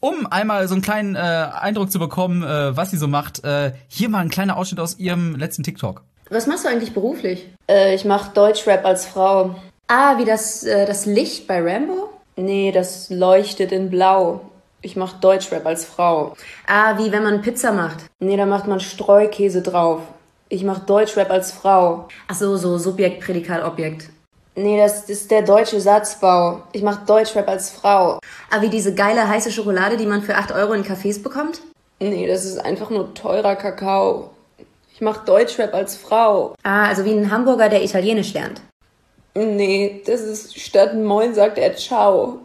um 0.00 0.26
einmal 0.26 0.66
so 0.66 0.74
einen 0.74 0.82
kleinen 0.82 1.14
äh, 1.14 1.18
Eindruck 1.18 1.92
zu 1.92 1.98
bekommen, 1.98 2.42
äh, 2.42 2.76
was 2.76 2.90
sie 2.90 2.96
so 2.96 3.06
macht, 3.06 3.44
äh, 3.44 3.72
hier 3.88 4.08
mal 4.08 4.20
ein 4.20 4.30
kleiner 4.30 4.56
Ausschnitt 4.56 4.80
aus 4.80 4.98
ihrem 4.98 5.36
letzten 5.36 5.62
TikTok. 5.62 6.02
Was 6.30 6.46
machst 6.46 6.64
du 6.64 6.68
eigentlich 6.68 6.94
beruflich? 6.94 7.48
Äh, 7.68 7.94
ich 7.94 8.04
mache 8.04 8.32
Deutschrap 8.32 8.84
als 8.84 9.04
Frau. 9.04 9.56
Ah, 9.88 10.18
wie 10.18 10.24
das, 10.24 10.62
äh, 10.62 10.86
das 10.86 11.04
Licht 11.04 11.46
bei 11.46 11.60
Rambo? 11.60 12.10
Nee, 12.36 12.72
das 12.72 13.10
leuchtet 13.10 13.72
in 13.72 13.90
Blau. 13.90 14.40
Ich 14.82 14.96
mache 14.96 15.20
Deutschrap 15.20 15.66
als 15.66 15.84
Frau. 15.84 16.36
Ah, 16.66 16.96
wie 16.96 17.12
wenn 17.12 17.22
man 17.22 17.42
Pizza 17.42 17.72
macht. 17.72 18.06
Nee, 18.20 18.36
da 18.36 18.46
macht 18.46 18.66
man 18.66 18.80
Streukäse 18.80 19.60
drauf. 19.60 20.00
Ich 20.52 20.64
mache 20.64 20.82
Deutschrap 20.84 21.30
als 21.30 21.52
Frau. 21.52 22.08
Ach 22.26 22.34
so, 22.34 22.56
so 22.56 22.76
Subjekt, 22.76 23.20
Prädikat, 23.20 23.64
Objekt. 23.64 24.08
Nee, 24.56 24.76
das 24.76 25.08
ist 25.08 25.30
der 25.30 25.42
deutsche 25.42 25.80
Satzbau. 25.80 26.62
Ich 26.72 26.82
mache 26.82 27.06
Deutschrap 27.06 27.48
als 27.48 27.70
Frau. 27.70 28.18
Ah, 28.50 28.60
wie 28.60 28.68
diese 28.68 28.92
geile 28.92 29.28
heiße 29.28 29.52
Schokolade, 29.52 29.96
die 29.96 30.06
man 30.06 30.22
für 30.22 30.34
8 30.34 30.50
Euro 30.50 30.72
in 30.72 30.82
Cafés 30.84 31.22
bekommt? 31.22 31.60
Nee, 32.00 32.26
das 32.26 32.44
ist 32.44 32.58
einfach 32.58 32.90
nur 32.90 33.14
teurer 33.14 33.54
Kakao. 33.54 34.30
Ich 34.92 35.00
mache 35.00 35.24
Deutschrap 35.24 35.72
als 35.72 35.96
Frau. 35.96 36.56
Ah, 36.64 36.88
also 36.88 37.04
wie 37.04 37.12
ein 37.12 37.30
Hamburger, 37.30 37.68
der 37.68 37.84
Italienisch 37.84 38.34
lernt. 38.34 38.60
Nee, 39.36 40.02
das 40.04 40.22
ist 40.22 40.58
statt 40.58 40.96
Moin 40.96 41.32
sagt 41.32 41.58
er 41.58 41.76
Ciao. 41.76 42.40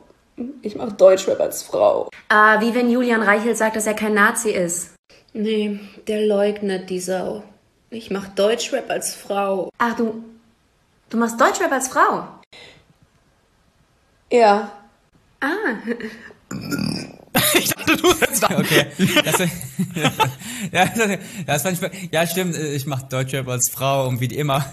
Ich 0.62 0.76
mache 0.76 0.94
Deutschrap 0.94 1.40
als 1.40 1.64
Frau. 1.64 2.12
Ah, 2.30 2.62
wie 2.62 2.76
wenn 2.76 2.92
Julian 2.92 3.24
Reichelt 3.24 3.58
sagt, 3.58 3.76
dass 3.76 3.88
er 3.88 3.96
kein 3.96 4.14
Nazi 4.14 4.52
ist. 4.52 4.94
Nee, 5.34 5.80
der 6.08 6.28
leugnet 6.28 6.92
die 6.92 7.00
Sau. 7.00 7.42
Ich 7.96 8.12
mache 8.12 8.30
Deutschrap 8.36 8.90
als 8.90 9.16
Frau. 9.16 9.70
Ach, 9.78 9.96
du, 9.96 10.22
du 11.10 11.16
machst 11.18 11.40
Deutschrap 11.40 11.72
als 11.72 11.88
Frau. 11.88 12.28
Ja, 14.30 14.70
Ich 17.54 17.70
dachte, 17.70 17.96
du 17.98 18.12
setzt 18.14 18.44
da. 18.44 18.58
Okay. 18.60 18.88
Das, 19.24 19.40
ja, 20.72 20.86
das, 20.88 21.18
das 21.46 21.80
fand 21.80 21.94
ich, 21.94 22.10
ja, 22.12 22.28
stimmt, 22.28 22.58
ich 22.58 22.86
mache 22.86 23.06
Deutschrap 23.06 23.48
als 23.48 23.70
Frau 23.72 24.08
und 24.08 24.20
wie 24.20 24.28
die 24.28 24.38
immer, 24.38 24.66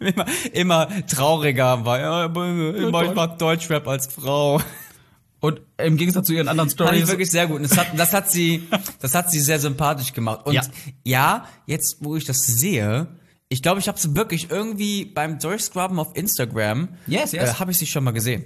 immer, 0.00 0.26
immer 0.52 0.88
trauriger 1.06 1.82
war. 1.84 1.98
Ja, 2.00 2.12
aber 2.24 2.46
ich 2.76 2.90
mach- 2.90 3.02
ich 3.04 3.14
mach 3.14 3.38
Deutschrap 3.38 3.86
als 3.88 4.06
Frau. 4.06 4.60
Und 5.40 5.60
im 5.78 5.96
Gegensatz 5.96 6.26
zu 6.26 6.32
ihren 6.34 6.48
anderen 6.48 6.70
Fand 6.70 6.80
ich 6.80 6.86
Stories. 6.86 7.08
wirklich 7.08 7.30
sehr 7.30 7.46
gut. 7.46 7.56
Und 7.56 7.70
das 7.70 7.76
hat, 7.76 7.88
das 7.96 8.12
hat 8.12 8.30
sie, 8.30 8.66
das 9.00 9.14
hat 9.14 9.30
sie 9.30 9.40
sehr 9.40 9.58
sympathisch 9.60 10.12
gemacht. 10.12 10.46
Und 10.46 10.54
Ja. 10.54 10.62
ja, 11.04 11.48
jetzt, 11.66 11.98
wo 12.00 12.16
ich 12.16 12.24
das 12.24 12.38
sehe, 12.38 13.06
ich 13.48 13.62
glaube, 13.62 13.78
ich 13.80 13.86
habe 13.88 13.98
sie 13.98 14.16
wirklich 14.16 14.50
irgendwie 14.50 15.04
beim 15.04 15.38
Durchscrubben 15.38 15.98
auf 15.98 16.16
Instagram, 16.16 16.88
Yes, 17.06 17.32
yes. 17.32 17.50
Äh, 17.50 17.54
habe 17.54 17.70
ich 17.70 17.78
sie 17.78 17.86
schon 17.86 18.02
mal 18.04 18.12
gesehen. 18.12 18.44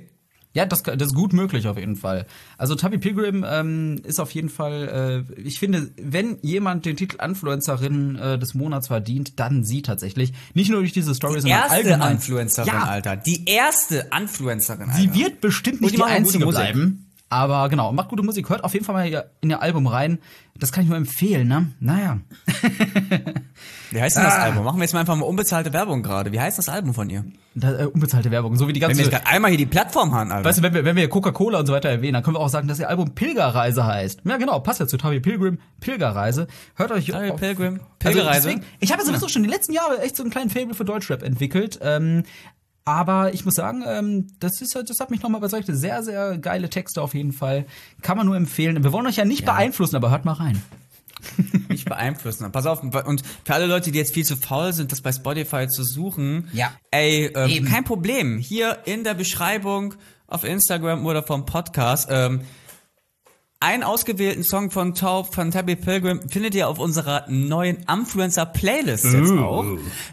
Ja, 0.53 0.67
das, 0.67 0.83
das 0.83 1.09
ist 1.09 1.15
gut 1.15 1.33
möglich 1.33 1.69
auf 1.69 1.79
jeden 1.79 1.95
Fall. 1.95 2.27
Also 2.59 2.75
Tabi 2.75 2.99
Pilgrim 2.99 3.47
ähm, 3.49 4.01
ist 4.05 4.19
auf 4.19 4.33
jeden 4.33 4.49
Fall, 4.49 5.25
äh, 5.37 5.41
ich 5.41 5.61
finde, 5.61 5.91
wenn 5.97 6.39
jemand 6.43 6.87
den 6.87 6.97
Titel 6.97 7.19
Influencerin 7.25 8.17
äh, 8.17 8.39
des 8.39 8.55
Monats 8.55 8.89
verdient, 8.89 9.39
dann 9.39 9.63
sie 9.63 9.83
tatsächlich. 9.83 10.33
Nicht 10.55 10.71
nur 10.71 10.81
durch 10.81 10.93
diese 10.93 11.15
Story, 11.15 11.41
sondern 11.41 11.61
Erste 11.61 11.75
allgemein. 11.75 12.13
Influencerin, 12.13 12.67
Ja, 12.73 12.83
Alter. 12.83 13.17
Die 13.17 13.45
erste 13.45 14.11
Influencerin, 14.17 14.91
Alter. 14.91 15.01
sie 15.01 15.15
wird 15.15 15.41
bestimmt 15.41 15.83
nicht 15.83 15.93
die 15.93 15.99
die 15.99 16.03
einzige 16.03 16.47
bleiben. 16.47 17.10
Aber 17.33 17.69
genau, 17.69 17.93
macht 17.93 18.09
gute 18.09 18.25
Musik. 18.25 18.49
Hört 18.51 18.65
auf 18.65 18.73
jeden 18.75 18.85
Fall 18.85 18.95
mal 19.13 19.25
in 19.41 19.51
ihr 19.51 19.63
Album 19.63 19.87
rein. 19.87 20.19
Das 20.59 20.73
kann 20.73 20.83
ich 20.83 20.89
nur 20.89 20.99
empfehlen, 20.99 21.47
ne? 21.49 21.73
Naja. 21.79 22.19
Wie 23.93 24.01
heißt 24.01 24.17
denn 24.17 24.25
das 24.25 24.35
Ah. 24.35 24.43
Album? 24.43 24.65
Machen 24.65 24.79
wir 24.79 24.83
jetzt 24.85 24.93
mal 24.93 25.01
einfach 25.01 25.17
mal 25.17 25.25
unbezahlte 25.27 25.73
Werbung 25.73 26.03
gerade. 26.03 26.33
Wie 26.33 26.41
heißt 26.41 26.59
das 26.59 26.69
Album 26.69 26.95
von 26.95 27.09
ihr? 27.11 27.25
Da, 27.55 27.81
äh, 27.81 27.85
unbezahlte 27.87 28.31
Werbung. 28.31 28.57
So 28.57 28.69
wie 28.69 28.73
die 28.73 28.81
Wenn 28.81 28.89
ganze. 28.89 28.99
wir 28.99 29.05
jetzt 29.07 29.13
gerade 29.15 29.27
einmal 29.29 29.51
hier 29.51 29.59
die 29.59 29.67
Plattform 29.67 30.13
haben, 30.13 30.31
Alter. 30.31 30.49
Weißt 30.49 30.59
du, 30.59 30.63
wenn 30.63 30.75
wir, 30.75 30.85
wenn 30.85 30.97
wir 30.97 31.09
Coca-Cola 31.09 31.61
und 31.61 31.67
so 31.67 31.73
weiter 31.73 31.89
erwähnen, 31.89 32.15
dann 32.15 32.23
können 32.23 32.37
wir 32.37 32.41
auch 32.41 32.49
sagen, 32.49 32.69
dass 32.69 32.79
ihr 32.79 32.89
Album 32.89 33.15
Pilgerreise 33.15 33.85
heißt. 33.87 34.21
Ja, 34.25 34.37
genau, 34.37 34.61
passt 34.61 34.81
ja 34.81 34.87
zu 34.87 34.97
Tabi 34.97 35.21
Pilgrim, 35.21 35.59
Pilgerreise. 35.81 36.47
Hört 36.77 36.93
euch 36.93 37.13
auf- 37.15 37.37
Pilgrim, 37.41 37.75
Also 37.75 37.85
Pilgerreise. 37.99 38.49
deswegen, 38.49 38.65
ich 38.81 38.93
habe 38.93 39.03
ja 39.03 39.07
sowieso 39.07 39.29
schon 39.29 39.43
die 39.43 39.49
letzten 39.51 39.73
Jahre 39.73 40.01
echt 40.03 40.17
so 40.17 40.23
einen 40.23 40.31
kleinen 40.31 40.51
Fable 40.51 40.75
für 40.75 40.85
Deutschrap 40.85 41.23
entwickelt. 41.23 41.79
Ähm, 41.83 42.25
aber 42.85 43.35
ich 43.35 43.45
muss 43.45 43.55
sagen, 43.55 43.85
ähm, 43.87 44.27
das 44.41 44.61
ist 44.61 44.75
das 44.75 45.01
hat 45.01 45.11
mich 45.11 45.23
nochmal 45.23 45.41
überzeugt. 45.41 45.67
Sehr, 45.69 46.03
sehr 46.03 46.39
geile 46.39 46.71
Texte 46.71 47.03
auf 47.03 47.15
jeden 47.15 47.33
Fall. 47.33 47.67
Kann 48.03 48.17
man 48.17 48.27
nur 48.27 48.37
empfehlen. 48.37 48.83
Wir 48.83 48.93
wollen 48.93 49.07
euch 49.07 49.17
ja 49.17 49.25
nicht 49.25 49.45
beeinflussen, 49.45 49.97
aber 49.97 50.11
hört 50.11 50.25
mal 50.25 50.33
rein. 50.33 50.63
nicht 51.69 51.85
beeinflussen. 51.85 52.51
Pass 52.51 52.67
auf, 52.67 52.83
und 52.83 53.23
für 53.45 53.55
alle 53.55 53.67
Leute, 53.67 53.93
die 53.93 53.99
jetzt 53.99 54.15
viel 54.15 54.25
zu 54.25 54.37
faul 54.37 54.73
sind, 54.73 54.91
das 54.93 55.01
bei 55.03 55.13
Spotify 55.13 55.67
zu 55.69 55.85
suchen, 55.85 56.49
Ja. 56.53 56.73
ey, 56.91 57.31
ähm, 57.35 57.65
kein 57.67 57.85
Problem. 57.85 58.39
Hier 58.39 58.79
in 58.87 59.05
der 59.05 59.15
Beschreibung 59.15 59.95
auf 60.27 60.45
Instagram 60.45 61.05
oder 61.05 61.23
vom 61.23 61.45
Podcast, 61.45 62.09
ähm, 62.11 62.41
einen 63.63 63.83
ausgewählten 63.83 64.43
Song 64.43 64.71
von 64.71 64.95
Taub 64.95 65.35
von 65.35 65.51
Tabby 65.51 65.77
Pilgrim 65.77 66.27
findet 66.29 66.55
ihr 66.55 66.67
auf 66.69 66.79
unserer 66.79 67.25
neuen 67.29 67.77
Influencer-Playlist 67.87 69.05
jetzt 69.05 69.33
auch. 69.33 69.65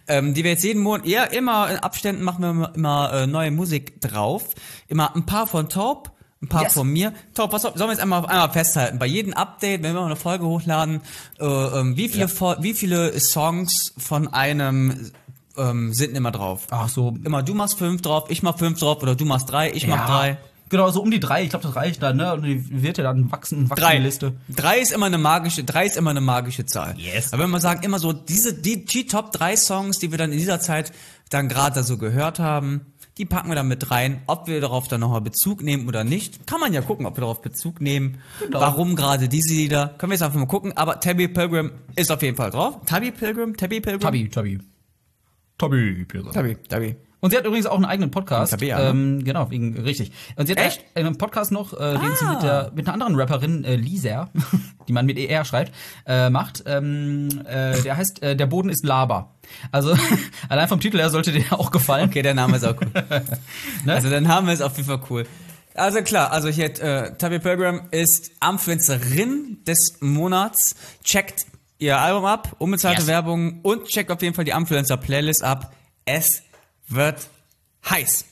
Ähm, 0.08 0.34
die 0.34 0.43
wir 0.43 0.52
jetzt 0.52 0.64
jeden 0.66 0.82
Monat, 0.84 1.06
ja, 1.08 1.24
immer 1.24 1.70
in 1.72 1.78
Abständen 1.78 2.24
machen 2.24 2.41
wir 2.43 2.50
immer, 2.50 2.76
immer 2.76 3.14
äh, 3.14 3.28
neue 3.28 3.52
Musik 3.52 4.02
drauf. 4.02 4.50
Immer 4.89 5.16
ein 5.16 5.26
paar 5.26 5.48
von 5.48 5.70
Taub, 5.70 6.12
ein 6.41 6.50
paar 6.50 6.64
Yes. 6.64 6.74
von 6.74 6.89
mir. 6.89 7.14
Taub, 7.34 7.54
was 7.54 7.62
soll- 7.62 7.72
sollen 7.76 7.88
wir 7.89 7.93
jetzt 7.93 8.02
einmal, 8.02 8.26
einmal 8.26 8.52
festhalten? 8.52 9.00
Bei 9.00 9.06
jedem 9.06 9.34
Update, 9.34 9.82
wenn 9.82 9.93
wir 9.93 10.02
mal 10.02 10.08
eine 10.08 10.16
Folge 10.18 10.45
hochladen, 10.45 11.00
äh, 11.39 11.45
ähm, 11.45 11.95
wie, 11.95 12.10
viele 12.10 12.28
Fol- 12.28 12.58
wie 12.62 12.74
viele 12.74 13.18
Songs 13.20 13.93
von 13.98 14.28
einem 14.34 15.12
ähm, 15.58 15.93
sind 15.93 16.16
immer 16.18 16.32
drauf? 16.32 16.68
Ach 16.70 16.89
so. 16.89 17.16
Immer 17.24 17.43
du 17.43 17.54
machst 17.56 17.78
fünf 17.78 18.02
drauf, 18.02 18.26
ich 18.30 18.43
mach 18.43 18.58
fünf 18.58 18.78
drauf 18.80 19.02
oder 19.02 19.16
du 19.16 19.24
machst 19.26 19.50
drei, 19.50 19.72
ich 19.72 19.88
mach 19.88 20.06
drei. 20.06 20.38
Genau, 20.70 20.89
so 20.89 21.01
um 21.01 21.11
die 21.11 21.20
drei. 21.20 21.43
Ich 21.43 21.49
glaube, 21.49 21.63
das 21.65 21.76
reicht 21.76 22.03
dann, 22.03 22.18
ne? 22.18 22.34
Und 22.34 22.43
die 22.43 22.84
wird 22.84 22.97
ja 22.97 23.03
dann 23.03 23.32
wachsen, 23.32 23.70
wachsen 23.70 23.82
Drei. 23.82 23.97
Liste. 23.99 24.34
Drei 24.49 24.80
ist 24.80 24.91
immer 24.91 25.05
eine 25.05 25.18
magische, 25.18 25.63
drei 25.63 25.86
ist 25.86 25.97
immer 25.97 26.09
eine 26.11 26.22
magische 26.22 26.65
Zahl. 26.65 26.95
Yes. 26.97 27.34
Aber 27.34 27.43
wenn 27.43 27.49
wir 27.51 27.59
sagen, 27.59 27.84
immer 27.84 27.99
so, 27.99 28.13
diese, 28.13 28.53
die, 28.53 28.86
die 28.86 29.07
Top 29.07 29.32
3 29.32 29.55
Songs, 29.55 29.99
die 29.99 30.11
wir 30.11 30.18
dann 30.18 30.32
in 30.32 30.38
dieser 30.38 30.59
Zeit 30.59 30.91
dann 31.30 31.49
gerade 31.49 31.84
so 31.84 31.97
gehört 31.97 32.39
haben. 32.39 32.93
Die 33.18 33.26
packen 33.26 33.49
wir 33.49 33.55
dann 33.55 33.68
mit 33.68 33.89
rein. 33.89 34.22
Ob 34.28 34.47
wir 34.47 34.61
darauf 34.61 34.88
dann 34.88 34.99
nochmal 35.01 35.22
Bezug 35.22 35.63
nehmen 35.63 35.88
oder 35.88 36.03
nicht, 36.03 36.45
kann 36.45 36.59
man 36.59 36.72
ja 36.72 36.82
gucken, 36.82 37.07
ob 37.07 37.18
wir 37.18 37.22
darauf 37.22 37.41
Bezug 37.41 37.82
nehmen. 37.82 38.20
Warum 38.51 38.95
gerade 38.95 39.28
diese 39.28 39.53
Lieder, 39.53 39.95
können 39.97 40.11
wir 40.11 40.15
jetzt 40.15 40.22
einfach 40.22 40.39
mal 40.39 40.45
gucken. 40.45 40.78
Aber 40.78 40.99
Tabby 40.99 41.28
Pilgrim 41.28 41.72
ist 41.95 42.11
auf 42.11 42.22
jeden 42.22 42.38
Fall 42.38 42.51
drauf. 42.51 42.80
Tabby 42.86 43.11
Pilgrim? 43.11 43.57
Tabby 43.57 43.82
Pilgrim? 43.82 44.01
Tabi, 44.01 44.30
Tabi. 44.30 44.59
Tabi, 45.57 46.05
Pilgrim. 46.05 46.32
Tabi, 46.32 46.55
Tabi. 46.70 46.95
Und 47.20 47.32
sie 47.32 47.38
hat 47.38 47.45
übrigens 47.45 47.65
auch 47.65 47.76
einen 47.76 47.86
eigenen 47.86 48.11
Podcast. 48.11 48.51
Tabea, 48.51 48.78
ne? 48.78 48.89
ähm, 48.89 49.24
genau, 49.24 49.49
wegen, 49.49 49.76
richtig. 49.80 50.11
Und 50.36 50.45
sie 50.45 50.51
hat 50.53 50.59
Echt? 50.59 50.86
einen 50.93 51.18
Podcast 51.18 51.51
noch, 51.51 51.74
äh, 51.74 51.93
den 51.97 52.15
sie 52.15 52.26
Ah. 52.26 52.34
mit, 52.34 52.43
der, 52.43 52.72
mit 52.76 52.86
einer 52.88 52.93
anderen 52.93 53.15
Rapperin, 53.15 53.63
äh, 53.63 53.76
Lisa, 53.76 54.30
die 54.88 54.93
man 54.93 55.05
mit 55.07 55.18
ER 55.18 55.43
schreibt, 55.43 55.72
äh, 56.05 56.30
macht. 56.30 56.63
Ähm, 56.68 57.30
äh, 57.45 57.82
der 57.82 57.97
heißt, 57.97 58.22
äh, 58.22 58.36
der 58.36 58.45
Boden 58.45 58.70
ist 58.70 58.86
Laber. 58.86 59.34
Also, 59.72 59.97
allein 60.49 60.68
vom 60.68 60.80
Titel 60.80 60.97
her 60.99 61.09
sollte 61.09 61.32
dir 61.32 61.45
auch 61.51 61.72
gefallen. 61.72 62.09
Okay, 62.09 62.22
der 62.22 62.36
Name 62.36 62.57
ist 62.57 62.63
auch 62.65 62.76
cool. 62.80 62.91
Ne? 63.86 63.93
Also 63.93 64.09
der 64.09 64.22
Name 64.22 64.53
ist 64.53 64.61
auf 64.61 64.76
jeden 64.78 64.88
Fall 64.88 65.01
cool. 65.09 65.26
Also 65.74 66.01
klar, 66.01 66.32
also 66.32 66.49
hier 66.49 66.65
äh, 66.82 67.15
Tabby 67.18 67.39
Pilgrim 67.39 67.82
ist 67.91 68.32
Influencerin 68.47 69.59
des 69.65 69.97
Monats. 70.01 70.76
Checkt 71.03 71.45
ihr 71.80 71.97
Album 71.99 72.26
ab, 72.26 72.55
unbezahlte 72.59 73.01
Yes. 73.01 73.07
Werbung 73.07 73.59
und 73.61 73.86
checkt 73.86 74.11
auf 74.11 74.22
jeden 74.22 74.34
Fall 74.36 74.45
die 74.45 74.51
Influencer 74.51 74.97
Playlist 74.97 75.43
ab. 75.43 75.74
Es 76.05 76.41
wird 76.88 77.28
heiß. 77.90 78.26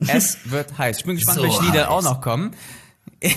Es 0.00 0.38
wird 0.50 0.76
heiß. 0.78 0.98
Ich 0.98 1.04
bin 1.04 1.16
gespannt, 1.16 1.38
So 1.38 1.44
welche 1.44 1.62
Lieder 1.62 1.82
heiß. 1.82 1.88
auch 1.88 2.02
noch 2.02 2.20
kommen. 2.20 2.52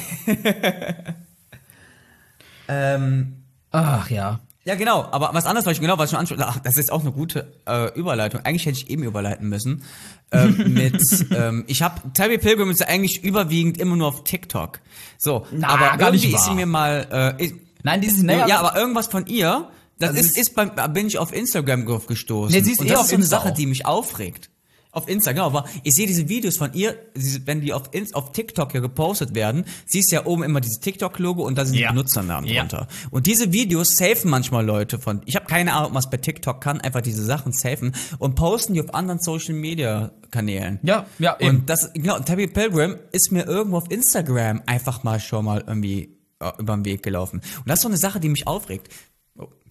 ähm, 2.67 3.43
Ach 3.71 4.09
ja. 4.09 4.39
ja, 4.63 4.75
genau, 4.75 5.03
aber 5.11 5.31
was 5.33 5.45
anderes, 5.45 5.65
was 5.65 5.73
ich 5.73 5.81
genau, 5.81 5.97
was 5.97 6.05
ich 6.05 6.11
schon 6.11 6.19
anspreche, 6.19 6.47
ach, 6.47 6.59
das 6.59 6.77
ist 6.77 6.91
auch 6.91 7.01
eine 7.01 7.11
gute 7.11 7.53
äh, 7.67 7.93
Überleitung. 7.97 8.41
Eigentlich 8.45 8.65
hätte 8.65 8.77
ich 8.77 8.89
eben 8.89 9.03
überleiten 9.03 9.49
müssen. 9.49 9.83
Ähm, 10.31 10.73
mit, 10.73 11.01
ähm, 11.31 11.65
ich 11.67 11.81
habe 11.81 12.01
Tabby 12.13 12.37
Pilgrim 12.37 12.69
ist 12.71 12.79
ja 12.79 12.87
eigentlich 12.87 13.23
überwiegend 13.23 13.77
immer 13.77 13.95
nur 13.95 14.07
auf 14.07 14.23
TikTok. 14.23 14.79
So, 15.17 15.45
Na, 15.51 15.67
aber 15.69 15.97
gar 15.97 16.11
nicht 16.11 16.23
irgendwie 16.23 16.37
ist 16.37 16.45
sie 16.45 16.53
mir 16.55 16.65
mal, 16.65 17.35
äh, 17.39 17.43
ich, 17.43 17.53
Nein, 17.83 18.01
dieses, 18.01 18.23
naja, 18.23 18.47
ja, 18.47 18.59
aber 18.59 18.75
irgendwas 18.79 19.07
von 19.07 19.27
ihr, 19.27 19.69
das, 19.99 20.11
Das 20.11 20.19
ist, 20.21 20.31
ist- 20.31 20.37
ist 20.49 20.55
beim, 20.55 20.71
bin 20.93 21.05
ich 21.07 21.19
auf 21.19 21.31
Instagram 21.33 21.85
drauf 21.85 22.07
gestoßen. 22.07 22.55
Nee, 22.55 22.63
sie 22.63 22.71
ist 22.71 22.79
Und 22.79 22.87
eh 22.87 22.89
das 22.89 22.97
auf 22.99 23.03
ist 23.05 23.09
so 23.11 23.15
eine 23.17 23.25
Sache, 23.25 23.51
die 23.53 23.65
mich 23.67 23.85
aufregt. 23.85 24.49
Auf 24.95 25.07
Instagram, 25.09 25.35
genau, 25.35 25.45
aber 25.59 25.69
ich 25.83 25.93
sehe 25.93 26.07
diese 26.07 26.29
Videos 26.29 26.57
von 26.57 26.73
ihr, 26.73 26.95
diese- 27.15 27.45
wenn 27.45 27.61
die 27.61 27.73
auf, 27.73 27.89
auf 28.13 28.31
TikTok 28.31 28.73
ja 28.73 28.79
gepostet 28.79 29.35
werden, 29.35 29.65
siehst 29.85 30.11
du 30.11 30.15
ja 30.15 30.25
oben 30.25 30.43
immer 30.43 30.61
dieses 30.61 30.79
TikTok-Logo 30.79 31.43
und 31.45 31.57
da 31.57 31.65
sind 31.65 31.75
Ja. 31.75 31.89
die 31.89 31.95
Benutzernamen 31.95 32.49
Ja. 32.49 32.61
drunter. 32.61 32.87
Und 33.11 33.27
diese 33.27 33.51
Videos 33.51 33.97
safen 33.97 34.31
manchmal 34.31 34.65
Leute 34.65 34.97
von, 34.97 35.21
ich 35.25 35.35
habe 35.35 35.45
keine 35.47 35.73
Ahnung, 35.73 35.93
was 35.93 36.09
bei 36.09 36.17
TikTok 36.17 36.61
kann, 36.61 36.79
einfach 36.81 37.01
diese 37.01 37.23
Sachen 37.25 37.51
safen 37.51 37.93
und 38.19 38.35
posten 38.35 38.73
die 38.73 38.81
auf 38.81 38.93
anderen 38.93 39.19
Social-Media-Kanälen. 39.19 40.79
Ja, 40.83 41.05
ja, 41.19 41.35
eben. 41.39 41.57
Und 41.57 41.69
das, 41.69 41.91
genau, 41.93 42.19
Tabby 42.19 42.47
Pilgrim 42.47 42.95
ist 43.11 43.31
mir 43.31 43.45
irgendwo 43.45 43.77
auf 43.77 43.91
Instagram 43.91 44.61
einfach 44.65 45.03
mal 45.03 45.19
schon 45.19 45.45
mal 45.45 45.63
irgendwie 45.67 46.15
äh, 46.39 46.51
über 46.59 46.75
den 46.75 46.83
Weg 46.85 47.01
gelaufen. 47.03 47.39
Und 47.59 47.67
das 47.69 47.79
ist 47.79 47.83
so 47.83 47.87
eine 47.87 47.97
Sache, 47.97 48.19
die 48.19 48.29
mich 48.29 48.45
aufregt. 48.47 48.89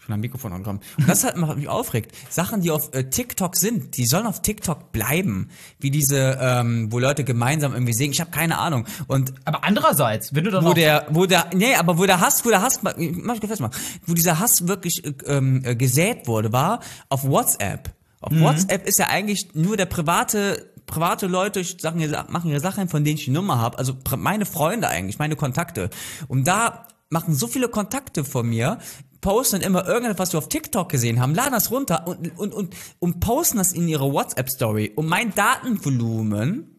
Bin 0.07 0.15
am 0.15 0.21
Mikrofon 0.21 0.53
angekommen. 0.53 0.81
Und 0.99 1.09
das 1.09 1.25
macht 1.37 1.57
mich 1.57 1.69
aufregt. 1.69 2.15
Sachen, 2.31 2.61
die 2.61 2.71
auf 2.71 2.93
äh, 2.95 3.05
TikTok 3.05 3.57
sind, 3.57 3.97
die 3.97 4.07
sollen 4.07 4.27
auf 4.27 4.43
TikTok 4.43 4.93
bleiben. 4.93 5.49
Wie 5.81 5.91
diese, 5.91 6.39
ähm, 6.41 6.93
wo 6.93 6.99
Leute 6.99 7.25
gemeinsam 7.25 7.73
irgendwie 7.73 7.95
singen. 7.95 8.13
Ich 8.13 8.21
habe 8.21 8.31
keine 8.31 8.59
Ahnung. 8.59 8.87
Und 9.07 9.35
aber 9.45 9.65
andererseits, 9.65 10.35
wenn 10.35 10.45
du 10.45 10.51
dann 10.51 10.65
wo 10.65 10.75
der, 10.75 11.07
wo 11.11 11.27
der, 11.27 11.47
nee, 11.55 11.75
aber 11.75 11.99
wo 11.99 12.07
der 12.07 12.21
Hass, 12.21 12.45
wo 12.45 12.51
der 12.51 12.63
Hass, 12.63 12.81
mach 12.83 12.97
ich 12.97 13.49
fest 13.49 13.61
mal, 13.61 13.71
wo 14.07 14.15
dieser 14.15 14.39
Hass 14.39 14.69
wirklich 14.69 15.05
äh, 15.05 15.13
ähm, 15.27 15.63
äh, 15.65 15.75
gesät 15.75 16.27
wurde, 16.27 16.53
war 16.53 16.81
auf 17.09 17.25
WhatsApp. 17.25 17.95
Auf 18.21 18.33
Mhm. 18.33 18.41
WhatsApp 18.41 18.87
ist 18.87 18.99
ja 18.99 19.09
eigentlich 19.09 19.55
nur 19.55 19.77
der 19.77 19.87
private, 19.87 20.71
private 20.87 21.27
Leute 21.27 21.63
sagen, 21.65 22.01
machen 22.29 22.51
ihre 22.51 22.61
Sachen, 22.61 22.89
von 22.89 23.05
denen 23.05 23.19
ich 23.19 23.27
die 23.27 23.31
Nummer 23.31 23.59
habe, 23.59 23.79
also 23.79 23.97
meine 24.17 24.47
Freunde 24.47 24.89
eigentlich, 24.89 25.19
meine 25.19 25.37
Kontakte. 25.37 25.91
Und 26.29 26.47
da 26.47 26.87
machen 27.11 27.35
so 27.35 27.47
viele 27.47 27.69
Kontakte 27.69 28.25
von 28.25 28.49
mir, 28.49 28.79
posten 29.25 29.63
immer 29.63 29.87
irgendetwas, 29.89 30.29
was 30.29 30.33
wir 30.35 30.39
auf 30.39 30.49
TikTok 30.51 30.91
gesehen 30.91 31.19
haben, 31.19 31.35
laden 31.35 31.53
das 31.53 31.71
runter 31.71 32.07
und, 32.07 32.39
und, 32.39 32.53
und, 32.53 32.75
und 32.99 33.21
posten 33.21 33.57
das 33.57 33.73
in 33.73 33.89
ihre 33.89 34.13
WhatsApp-Story. 34.13 34.93
Und 34.95 35.07
mein 35.07 35.35
Datenvolumen, 35.35 36.79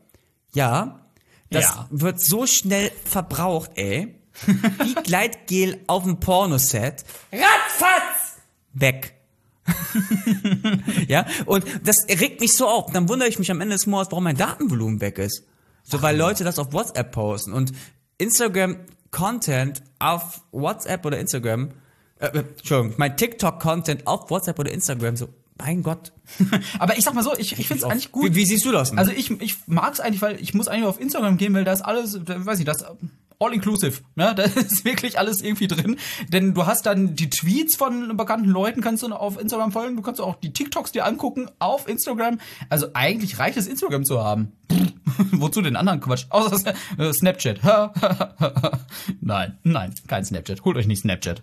ja, 0.54 1.00
das 1.50 1.64
Ja. 1.66 1.88
wird 1.90 2.22
so 2.22 2.46
schnell 2.46 2.92
verbraucht, 3.04 3.72
ey. 3.76 4.16
Wie 4.46 4.94
Gleitgel 5.04 5.80
auf 5.88 6.04
dem 6.04 6.20
Pornoset. 6.20 7.04
Ratzfatz! 7.34 8.38
Weg. 8.74 9.14
ja, 11.08 11.26
und 11.46 11.66
das 11.84 12.06
regt 12.08 12.42
mich 12.42 12.54
so 12.54 12.68
auf. 12.68 12.92
Dann 12.92 13.10
wundere 13.10 13.28
ich 13.30 13.40
mich 13.40 13.50
am 13.50 13.62
Ende 13.62 13.76
des 13.76 13.88
Monats, 13.88 14.12
warum 14.12 14.26
mein 14.26 14.38
Datenvolumen 14.38 15.02
weg 15.02 15.18
ist. 15.18 15.44
So, 15.84 16.02
weil 16.02 16.16
Leute 16.16 16.44
das 16.44 16.60
auf 16.60 16.74
WhatsApp 16.74 17.12
posten 17.12 17.54
und 17.54 17.72
Instagram 18.18 18.78
Content 19.12 19.82
auf 20.00 20.42
WhatsApp 20.52 21.06
oder 21.06 21.18
Instagram, 21.20 21.72
äh, 22.34 22.38
äh, 22.38 22.44
Entschuldigung, 22.58 22.94
mein 22.98 23.18
TikTok 23.18 23.60
Content 23.60 24.08
auf 24.08 24.30
WhatsApp 24.30 24.60
oder 24.60 24.72
Instagram, 24.72 25.16
so, 25.16 25.30
mein 25.58 25.84
Gott. 25.84 26.12
aber 26.80 26.98
ich 26.98 27.04
sag 27.04 27.14
mal 27.14 27.24
so, 27.24 27.36
ich, 27.38 27.58
ich 27.58 27.68
find's 27.68 27.84
eigentlich 27.84 28.12
gut. 28.12 28.32
Wie, 28.32 28.36
wie 28.36 28.46
siehst 28.46 28.66
du 28.66 28.72
das 28.72 28.90
denn? 28.90 29.00
Also 29.00 29.12
ich, 29.12 29.32
ich 29.42 29.58
mag's 29.68 30.00
eigentlich, 30.00 30.22
weil 30.22 30.42
ich 30.42 30.54
muss 30.54 30.68
eigentlich 30.68 30.86
auf 30.86 31.00
Instagram 31.00 31.38
gehen, 31.38 31.54
weil 31.54 31.64
da 31.64 31.74
ist 31.74 31.82
alles, 31.82 32.20
weiß 32.26 32.60
ich, 32.60 32.66
das 32.66 32.86
all 33.40 33.54
inclusive, 33.54 34.02
ne? 34.16 34.34
Da 34.36 34.44
ist 34.44 34.86
wirklich 34.86 35.20
alles 35.20 35.42
irgendwie 35.42 35.68
drin, 35.68 35.98
denn 36.30 36.54
du 36.54 36.66
hast 36.66 36.86
dann 36.86 37.16
die 37.16 37.30
Tweets 37.30 37.76
von 37.76 38.16
bekannten 38.18 38.50
Leuten 38.50 38.82
kannst 38.82 39.04
du 39.04 39.14
auf 39.14 39.40
Instagram 39.40 39.72
folgen, 39.72 39.96
du 39.96 40.02
kannst 40.02 40.22
auch 40.22 40.36
die 40.36 40.54
TikToks 40.54 40.92
dir 40.92 41.06
angucken 41.06 41.50
auf 41.60 41.88
Instagram. 41.88 42.40
Also 42.70 42.88
eigentlich 42.94 43.40
reicht 43.40 43.58
es 43.58 43.68
Instagram 43.68 44.06
zu 44.06 44.24
haben. 44.24 44.54
Wozu 45.32 45.62
den 45.62 45.76
anderen 45.76 46.00
Quatsch? 46.00 46.26
Außer 46.30 46.74
äh, 46.98 47.14
Snapchat. 47.14 47.60
nein, 49.22 49.58
nein, 49.64 49.94
kein 50.08 50.26
Snapchat. 50.26 50.64
Holt 50.66 50.78
euch 50.78 50.88
nicht 50.88 51.02
Snapchat. 51.02 51.42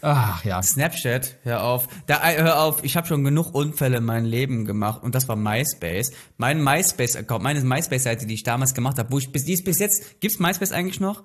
Ach 0.00 0.44
ja. 0.44 0.62
Snapchat, 0.62 1.36
hör 1.42 1.64
auf. 1.64 1.88
Da, 2.06 2.22
äh, 2.30 2.40
hör 2.40 2.62
auf, 2.62 2.84
ich 2.84 2.96
habe 2.96 3.06
schon 3.06 3.24
genug 3.24 3.54
Unfälle 3.54 3.98
in 3.98 4.04
meinem 4.04 4.26
Leben 4.26 4.64
gemacht 4.64 5.02
und 5.02 5.14
das 5.14 5.28
war 5.28 5.36
MySpace. 5.36 6.12
Mein 6.36 6.62
MySpace-Account, 6.62 7.42
meine 7.42 7.60
MySpace-Seite, 7.60 8.26
die 8.26 8.34
ich 8.34 8.44
damals 8.44 8.74
gemacht 8.74 8.98
habe, 8.98 9.10
wo 9.10 9.18
ich 9.18 9.32
bis, 9.32 9.44
die 9.44 9.54
ist 9.54 9.64
bis 9.64 9.78
jetzt, 9.78 10.20
gibt's 10.20 10.38
MySpace 10.38 10.72
eigentlich 10.72 11.00
noch? 11.00 11.24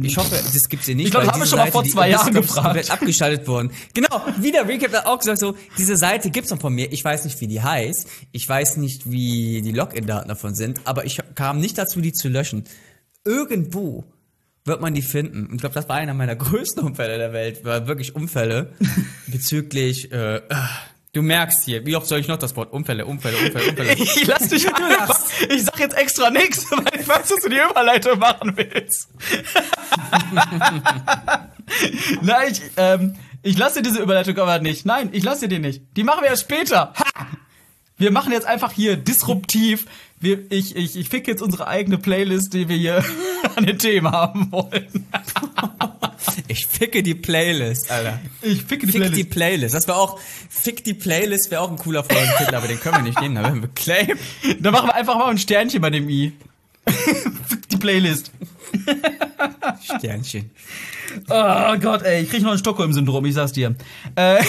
Ich 0.00 0.16
hoffe, 0.16 0.30
das 0.30 0.68
gibt's 0.70 0.86
hier 0.86 0.94
nicht. 0.94 1.06
Ich 1.06 1.10
glaub, 1.10 1.20
weil 1.20 1.26
das 1.26 1.34
haben 1.34 1.42
wir 1.42 1.46
schon 1.46 1.58
mal 1.58 1.64
Seite, 1.64 1.72
vor 1.72 1.82
die 1.82 1.90
zwei 1.90 2.08
ist 2.08 2.12
Jahren 2.12 2.32
gefragt. 2.32 2.90
abgeschaltet 2.90 3.46
worden. 3.46 3.72
Genau, 3.92 4.22
wieder 4.38 4.66
Recap 4.66 4.92
hat 4.94 5.06
auch 5.06 5.18
gesagt 5.18 5.38
so, 5.38 5.54
diese 5.76 5.96
Seite 5.98 6.30
gibt's 6.30 6.50
noch 6.50 6.60
von 6.60 6.72
mir. 6.72 6.90
Ich 6.92 7.04
weiß 7.04 7.26
nicht, 7.26 7.38
wie 7.42 7.46
die 7.46 7.60
heißt. 7.60 8.08
Ich 8.30 8.48
weiß 8.48 8.78
nicht, 8.78 9.10
wie 9.10 9.60
die 9.60 9.72
Login-Daten 9.72 10.28
davon 10.28 10.54
sind, 10.54 10.80
aber 10.84 11.04
ich 11.04 11.20
kam 11.34 11.58
nicht 11.60 11.76
dazu, 11.76 12.00
die 12.00 12.14
zu 12.14 12.30
löschen. 12.30 12.64
Irgendwo 13.26 14.04
wird 14.64 14.80
man 14.80 14.94
die 14.94 15.02
finden. 15.02 15.46
Und 15.46 15.54
ich 15.54 15.60
glaube, 15.60 15.74
das 15.74 15.88
war 15.88 15.96
einer 15.96 16.14
meiner 16.14 16.36
größten 16.36 16.82
Unfälle 16.82 17.18
der 17.18 17.32
Welt. 17.32 17.64
War 17.64 17.86
wirklich 17.86 18.14
Unfälle 18.14 18.72
bezüglich. 19.26 20.12
Äh, 20.12 20.42
ah, 20.48 20.68
du 21.12 21.22
merkst 21.22 21.64
hier, 21.64 21.84
wie 21.86 21.96
oft 21.96 22.06
soll 22.06 22.20
ich 22.20 22.28
noch 22.28 22.38
das 22.38 22.56
Wort 22.56 22.72
Unfälle, 22.72 23.06
Unfälle, 23.06 23.36
Unfälle, 23.38 23.70
Unfälle. 23.70 23.94
Ich 23.98 24.26
lass 24.26 24.48
dich 24.48 24.66
einfach. 24.72 25.20
Ich 25.48 25.64
sag 25.64 25.78
jetzt 25.78 25.96
extra 25.96 26.30
nichts, 26.30 26.70
weil 26.70 27.00
ich 27.00 27.08
weiß, 27.08 27.28
dass 27.28 27.42
du 27.42 27.48
die 27.48 27.58
Überleitung 27.70 28.18
machen 28.18 28.56
willst. 28.56 29.08
Nein, 32.22 32.52
ich, 32.52 32.62
ähm, 32.76 33.14
ich 33.42 33.58
lasse 33.58 33.82
dir 33.82 33.90
diese 33.90 34.02
Überleitung 34.02 34.38
aber 34.38 34.60
nicht. 34.60 34.86
Nein, 34.86 35.08
ich 35.12 35.24
lasse 35.24 35.48
dir 35.48 35.56
die 35.56 35.58
nicht. 35.58 35.82
Die 35.96 36.04
machen 36.04 36.22
wir 36.22 36.30
erst 36.30 36.42
später. 36.42 36.92
Wir 38.02 38.10
machen 38.10 38.32
jetzt 38.32 38.48
einfach 38.48 38.72
hier 38.72 38.96
disruptiv. 38.96 39.86
Wir, 40.18 40.40
ich, 40.50 40.74
ich, 40.74 40.96
ich 40.96 41.08
fick 41.08 41.28
jetzt 41.28 41.40
unsere 41.40 41.68
eigene 41.68 41.98
Playlist, 41.98 42.52
die 42.52 42.68
wir 42.68 42.76
hier 42.76 43.04
an 43.56 43.64
den 43.64 43.78
Themen 43.78 44.10
haben 44.10 44.50
wollen. 44.50 44.88
Ich 46.48 46.66
ficke 46.66 47.02
die 47.02 47.14
Playlist, 47.14 47.90
Alter. 47.90 48.18
Ich 48.42 48.62
ficke 48.62 48.86
die 48.86 48.92
Fick 48.92 49.00
Playlist. 49.02 49.16
die 49.18 49.24
Playlist. 49.24 49.74
Das 49.74 49.88
wäre 49.88 49.98
auch, 49.98 50.18
Fick 50.48 50.84
die 50.84 50.94
Playlist 50.94 51.50
wäre 51.50 51.60
auch 51.60 51.70
ein 51.70 51.76
cooler 51.76 52.04
Folgentitel, 52.04 52.54
aber 52.54 52.68
den 52.68 52.78
können 52.80 52.96
wir 52.96 53.02
nicht 53.02 53.20
nehmen, 53.20 53.34
da 53.34 53.42
werden 53.42 53.60
wir 53.60 53.68
claim. 53.68 54.16
Da 54.60 54.70
machen 54.70 54.88
wir 54.88 54.94
einfach 54.94 55.16
mal 55.16 55.30
ein 55.30 55.38
Sternchen 55.38 55.80
bei 55.80 55.90
dem 55.90 56.08
I. 56.08 56.32
fick 57.48 57.68
die 57.68 57.76
Playlist. 57.76 58.30
Sternchen. 59.82 60.50
Oh 61.28 61.76
Gott, 61.80 62.02
ey, 62.02 62.22
ich 62.22 62.30
krieg 62.30 62.42
noch 62.42 62.52
ein 62.52 62.58
Stockholm-Syndrom, 62.58 63.24
ich 63.26 63.34
sag's 63.34 63.52
dir. 63.52 63.74
Äh, 64.16 64.42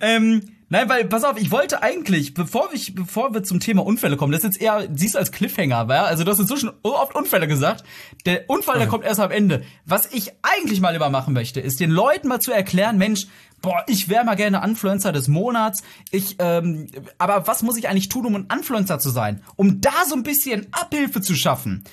ähm, 0.00 0.42
nein, 0.70 0.88
weil, 0.88 1.04
pass 1.04 1.24
auf, 1.24 1.38
ich 1.38 1.50
wollte 1.50 1.82
eigentlich, 1.82 2.32
bevor, 2.32 2.70
ich, 2.72 2.94
bevor 2.94 3.34
wir 3.34 3.42
zum 3.42 3.60
Thema 3.60 3.84
Unfälle 3.84 4.16
kommen, 4.16 4.32
das 4.32 4.42
ist 4.42 4.54
jetzt 4.54 4.62
eher, 4.62 4.88
siehst 4.94 5.14
du 5.14 5.18
als 5.18 5.30
Cliffhanger, 5.30 5.86
weil, 5.88 5.98
also 6.00 6.24
du 6.24 6.30
hast 6.30 6.38
inzwischen 6.38 6.70
so 6.82 6.96
oft 6.96 7.14
Unfälle 7.14 7.46
gesagt. 7.46 7.84
Der 8.24 8.48
Unfall, 8.48 8.78
der 8.78 8.88
kommt 8.88 9.04
erst 9.04 9.20
am 9.20 9.30
Ende. 9.30 9.62
Was 9.84 10.12
ich 10.12 10.32
eigentlich 10.42 10.80
mal 10.80 10.94
immer 10.94 11.10
machen 11.10 11.34
möchte, 11.34 11.60
ist 11.60 11.80
den 11.80 11.90
Leuten 11.90 12.28
mal 12.28 12.40
zu 12.40 12.52
erklären, 12.52 12.96
Mensch, 12.96 13.26
boah, 13.60 13.84
ich 13.86 14.08
wäre 14.08 14.24
mal 14.24 14.36
gerne 14.36 14.62
Influencer 14.64 15.12
des 15.12 15.28
Monats. 15.28 15.82
Ich, 16.10 16.36
ähm, 16.38 16.86
aber 17.18 17.46
was 17.46 17.62
muss 17.62 17.76
ich 17.76 17.88
eigentlich 17.88 18.08
tun, 18.08 18.26
um 18.26 18.34
ein 18.34 18.48
Influencer 18.50 18.98
zu 18.98 19.10
sein? 19.10 19.42
Um 19.56 19.80
da 19.80 20.04
so 20.08 20.14
ein 20.14 20.22
bisschen 20.22 20.66
Abhilfe 20.72 21.20
zu 21.20 21.34
schaffen 21.34 21.84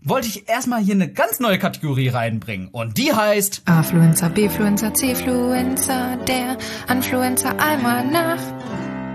wollte 0.00 0.28
ich 0.28 0.48
erstmal 0.48 0.82
hier 0.82 0.94
eine 0.94 1.12
ganz 1.12 1.40
neue 1.40 1.58
Kategorie 1.58 2.08
reinbringen. 2.08 2.68
Und 2.68 2.96
die 2.98 3.12
heißt 3.12 3.62
A-Fluencer, 3.64 4.30
B-Fluencer, 4.30 4.94
C-Fluencer, 4.94 6.16
der 6.28 6.58
Influencer 6.88 7.58
einmal 7.58 8.06
nach. 8.06 8.40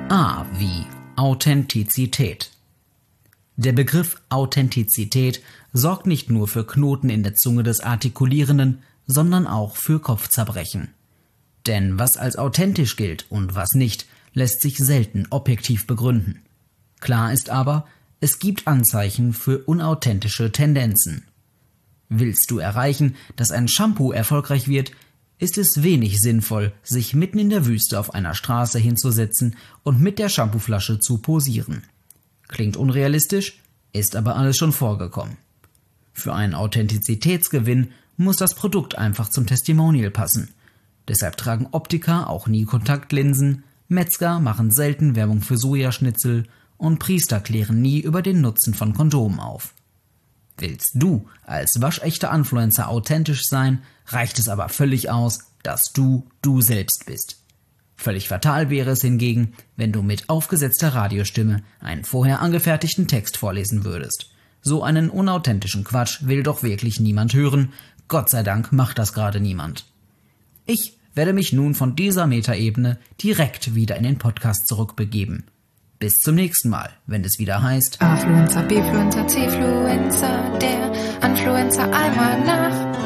A 0.10 0.46
wie 0.58 0.86
Authentizität. 1.16 2.52
Der 3.56 3.74
Begriff 3.74 4.22
Authentizität 4.30 5.42
sorgt 5.72 6.08
nicht 6.08 6.30
nur 6.30 6.48
für 6.48 6.66
Knoten 6.66 7.10
in 7.10 7.24
der 7.24 7.36
Zunge 7.36 7.64
des 7.64 7.80
Artikulierenden, 7.80 8.82
sondern 9.08 9.48
auch 9.48 9.76
für 9.76 10.00
Kopfzerbrechen. 10.00 10.94
Denn 11.68 12.00
was 12.00 12.18
als 12.18 12.38
authentisch 12.38 12.96
gilt 12.96 13.26
und 13.30 13.56
was 13.56 13.74
nicht, 13.74 14.08
lässt 14.34 14.62
sich 14.62 14.78
selten 14.78 15.28
objektiv 15.30 15.86
begründen. 15.86 16.42
Klar 17.02 17.34
ist 17.34 17.50
aber, 17.50 17.86
es 18.22 18.38
gibt 18.38 18.68
Anzeichen 18.68 19.34
für 19.34 19.58
unauthentische 19.66 20.52
Tendenzen. 20.52 21.26
Willst 22.08 22.52
du 22.52 22.60
erreichen, 22.60 23.16
dass 23.36 23.52
ein 23.52 23.68
Shampoo 23.68 24.12
erfolgreich 24.12 24.68
wird, 24.68 24.92
ist 25.40 25.58
es 25.58 25.82
wenig 25.82 26.22
sinnvoll, 26.22 26.72
sich 26.84 27.16
mitten 27.16 27.40
in 27.40 27.50
der 27.50 27.66
Wüste 27.66 28.00
auf 28.00 28.14
einer 28.14 28.36
Straße 28.36 28.78
hinzusetzen 28.78 29.56
und 29.82 30.00
mit 30.00 30.20
der 30.20 30.30
Shampooflasche 30.30 31.00
zu 31.00 31.18
posieren. 31.18 31.82
Klingt 32.48 32.78
unrealistisch, 32.78 33.60
ist 33.92 34.16
aber 34.16 34.36
alles 34.36 34.56
schon 34.56 34.72
vorgekommen. 34.72 35.38
Für 36.14 36.36
einen 36.36 36.54
Authentizitätsgewinn 36.54 37.92
muss 38.18 38.38
das 38.38 38.54
Produkt 38.54 39.00
einfach 39.00 39.30
zum 39.30 39.48
Testimonial 39.48 40.12
passen. 40.12 40.50
Deshalb 41.08 41.38
tragen 41.38 41.70
Optiker 41.72 42.30
auch 42.30 42.46
nie 42.46 42.66
Kontaktlinsen, 42.66 43.64
Metzger 43.88 44.40
machen 44.40 44.70
selten 44.70 45.16
Werbung 45.16 45.42
für 45.42 45.58
Sojaschnitzel 45.58 46.46
und 46.82 46.98
Priester 46.98 47.40
klären 47.40 47.80
nie 47.80 48.00
über 48.00 48.24
den 48.24 48.42
Nutzen 48.42 48.74
von 48.74 48.94
Kondomen 48.94 49.40
auf. 49.40 49.76
Willst 50.58 50.92
du 50.96 51.28
als 51.44 51.80
waschechter 51.80 52.34
Influencer 52.34 52.90
authentisch 52.90 53.44
sein, 53.46 53.84
reicht 54.08 54.40
es 54.40 54.50
aber 54.50 54.68
völlig 54.68 55.12
aus, 55.12 55.40
dass 55.62 55.94
du 55.94 56.28
du 56.42 56.60
selbst 56.62 57.06
bist. 57.06 57.38
Völlig 57.96 58.28
fatal 58.28 58.72
wäre 58.72 58.92
es 58.92 59.02
hingegen, 59.02 59.54
wenn 59.76 59.92
du 59.92 60.02
mit 60.02 60.28
aufgesetzter 60.28 60.96
Radiostimme 60.96 61.62
einen 61.80 62.04
vorher 62.04 62.42
angefertigten 62.42 63.08
Text 63.08 63.38
vorlesen 63.38 63.86
würdest. 63.86 64.32
So 64.64 64.82
einen 64.84 65.12
unauthentischen 65.12 65.84
Quatsch 65.84 66.26
will 66.26 66.42
doch 66.42 66.64
wirklich 66.64 67.00
niemand 67.00 67.36
hören. 67.36 67.74
Gott 68.08 68.32
sei 68.32 68.42
Dank 68.42 68.72
macht 68.72 68.98
das 68.98 69.14
gerade 69.14 69.40
niemand. 69.40 69.86
Ich 70.66 70.98
werde 71.14 71.34
mich 71.34 71.54
nun 71.54 71.76
von 71.76 71.96
dieser 71.96 72.26
Metaebene 72.26 72.98
direkt 73.22 73.76
wieder 73.76 73.98
in 73.98 74.04
den 74.04 74.18
Podcast 74.18 74.66
zurückbegeben. 74.68 75.44
Bis 76.02 76.18
zum 76.18 76.34
nächsten 76.34 76.70
Mal, 76.70 76.90
wenn 77.06 77.24
es 77.24 77.38
wieder 77.38 77.62
heißt 77.62 78.02
A-Fluencer, 78.02 78.64
B-Fluencer, 78.64 79.28
C-Fluencer, 79.28 80.58
der 80.58 80.92
Anfluencer 81.22 81.84
einmal 81.94 82.44
nach. 82.44 82.98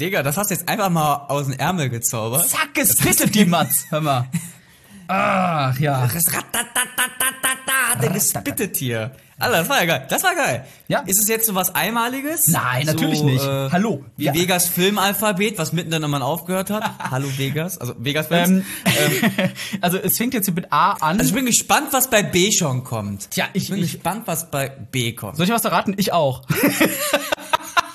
Digga, 0.00 0.22
das 0.22 0.38
hast 0.38 0.50
du 0.50 0.54
jetzt 0.54 0.66
einfach 0.66 0.88
mal 0.88 1.26
aus 1.28 1.44
dem 1.44 1.58
Ärmel 1.58 1.90
gezaubert. 1.90 2.48
Zack, 2.48 2.70
es 2.76 2.92
spittet 2.92 3.34
die 3.34 3.44
Matz. 3.44 3.84
Hör 3.90 4.00
mal. 4.00 4.30
Ach 5.08 5.78
ja. 5.78 6.08
Das 6.10 6.26
ratatatatata, 6.26 8.00
der 8.00 8.08
gespittet 8.08 8.78
hier. 8.78 9.12
Alter, 9.40 9.58
das 9.58 9.68
war 9.68 9.78
ja 9.78 9.84
geil. 9.86 10.06
Das 10.10 10.22
war 10.24 10.34
geil. 10.34 10.64
Ja. 10.88 11.00
Ist 11.06 11.20
es 11.20 11.28
jetzt 11.28 11.46
so 11.46 11.54
was 11.54 11.72
Einmaliges? 11.74 12.48
Nein, 12.48 12.86
natürlich 12.86 13.20
so, 13.20 13.24
nicht. 13.24 13.44
Äh, 13.44 13.70
Hallo. 13.70 14.04
Wie 14.16 14.24
Ja. 14.24 14.34
Vegas 14.34 14.66
Filmalphabet, 14.66 15.58
was 15.58 15.72
mittendrin 15.72 16.02
immer 16.02 16.20
aufgehört 16.24 16.70
hat. 16.70 16.82
Hallo 17.10 17.28
Vegas. 17.36 17.78
Also 17.78 17.94
Vegas 17.98 18.26
Films. 18.26 18.64
Ähm, 18.84 19.50
also 19.80 19.96
es 19.98 20.16
fängt 20.18 20.34
jetzt 20.34 20.52
mit 20.52 20.72
A 20.72 20.92
an. 20.94 21.18
Also 21.20 21.28
ich 21.30 21.34
bin 21.34 21.46
gespannt, 21.46 21.88
was 21.92 22.10
bei 22.10 22.24
B 22.24 22.50
schon 22.50 22.82
kommt. 22.82 23.30
Tja, 23.30 23.46
ich- 23.52 23.70
bin 23.70 23.78
ich- 23.82 23.92
gespannt, 23.92 24.22
was 24.26 24.50
bei 24.50 24.68
B 24.68 25.12
kommt. 25.12 25.36
Soll 25.36 25.46
ich 25.46 25.52
was 25.52 25.64
erraten? 25.64 25.94
Ich 25.98 26.12
auch. 26.12 26.42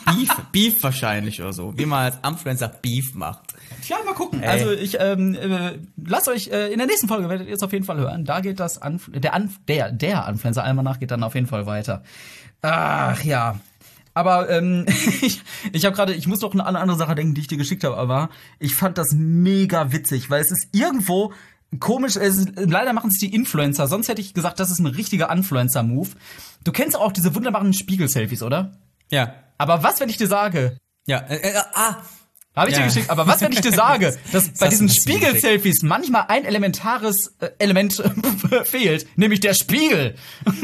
Beef, 0.06 0.30
Beef 0.52 0.84
wahrscheinlich 0.84 1.42
oder 1.42 1.54
so. 1.54 1.78
Wie 1.78 1.86
man 1.86 2.06
als 2.06 2.18
Influencer 2.28 2.68
Beef 2.68 3.14
macht. 3.14 3.54
Ja, 3.88 3.98
mal 4.06 4.14
gucken. 4.14 4.42
Ey. 4.42 4.50
Also 4.50 4.72
ich 4.72 4.98
ähm, 5.00 5.36
äh, 5.36 5.80
lasst 6.04 6.28
euch 6.28 6.50
äh, 6.50 6.72
in 6.72 6.78
der 6.78 6.88
nächsten 6.88 7.08
Folge 7.08 7.30
werdet 7.30 7.48
ihr 7.48 7.56
es 7.56 7.64
auf 7.64 7.74
jeden 7.74 7.86
Fall 7.86 7.98
hören. 7.98 8.26
Da 8.26 8.42
geht 8.42 8.60
das 8.60 8.82
Anf 8.82 9.10
der 9.14 9.34
Anf 9.34 9.60
der 9.68 9.92
der 9.92 10.28
Influencer 10.28 10.64
Almanach 10.64 11.00
geht 11.00 11.12
dann 11.12 11.24
auf 11.24 11.36
jeden 11.36 11.48
Fall 11.48 11.66
weiter. 11.66 12.04
Ach 12.62 13.24
ja. 13.24 13.60
Aber 14.14 14.50
ähm, 14.50 14.86
ich, 15.22 15.42
ich 15.72 15.86
habe 15.86 15.96
gerade, 15.96 16.14
ich 16.14 16.28
muss 16.28 16.42
noch 16.42 16.54
an 16.54 16.62
eine 16.62 16.80
andere 16.80 16.98
Sache 16.98 17.16
denken, 17.16 17.34
die 17.34 17.42
ich 17.42 17.48
dir 17.48 17.58
geschickt 17.58 17.84
habe, 17.84 17.98
aber 17.98 18.30
ich 18.60 18.76
fand 18.76 18.98
das 18.98 19.12
mega 19.14 19.92
witzig, 19.92 20.30
weil 20.30 20.42
es 20.42 20.52
ist 20.52 20.68
irgendwo 20.72 21.34
komisch, 21.80 22.16
es 22.16 22.38
ist, 22.38 22.52
leider 22.56 22.94
machen 22.94 23.10
es 23.10 23.18
die 23.18 23.34
Influencer, 23.34 23.88
sonst 23.88 24.08
hätte 24.08 24.22
ich 24.22 24.34
gesagt, 24.34 24.60
das 24.60 24.72
ist 24.72 24.80
ein 24.80 24.86
richtiger 24.86 25.32
Influencer-Move. 25.32 26.10
Du 26.64 26.72
kennst 26.72 26.96
auch 26.96 27.12
diese 27.12 27.34
wunderbaren 27.36 27.74
Spiegel-Selfies, 27.74 28.44
oder? 28.44 28.74
Ja. 29.10 29.34
Aber 29.64 29.82
was, 29.82 30.02
wenn 30.02 30.10
ich 30.10 30.18
dir 30.18 30.28
sage, 30.28 30.78
Ja. 31.08 31.20
Äh, 31.20 31.38
äh, 31.38 31.54
ah. 31.74 31.96
habe 32.54 32.70
ich 32.70 32.76
Ja. 32.76 32.82
dir 32.82 32.88
geschickt. 32.88 33.10
Aber 33.10 33.26
was, 33.28 33.40
wenn 33.40 33.54
ich 33.54 33.62
dir 33.62 33.72
sage, 33.72 34.18
dass 34.34 34.50
bei 34.50 34.66
hast 34.66 34.72
diesen. 34.72 34.90
Spiegel-Selfies 34.90 35.84
manchmal 35.84 36.26
ein 36.28 36.44
elementares 36.44 37.34
äh, 37.40 37.50
Element 37.60 37.94
fehlt, 38.66 39.08
nämlich 39.18 39.40
der 39.40 39.54
Spiegel. 39.54 40.16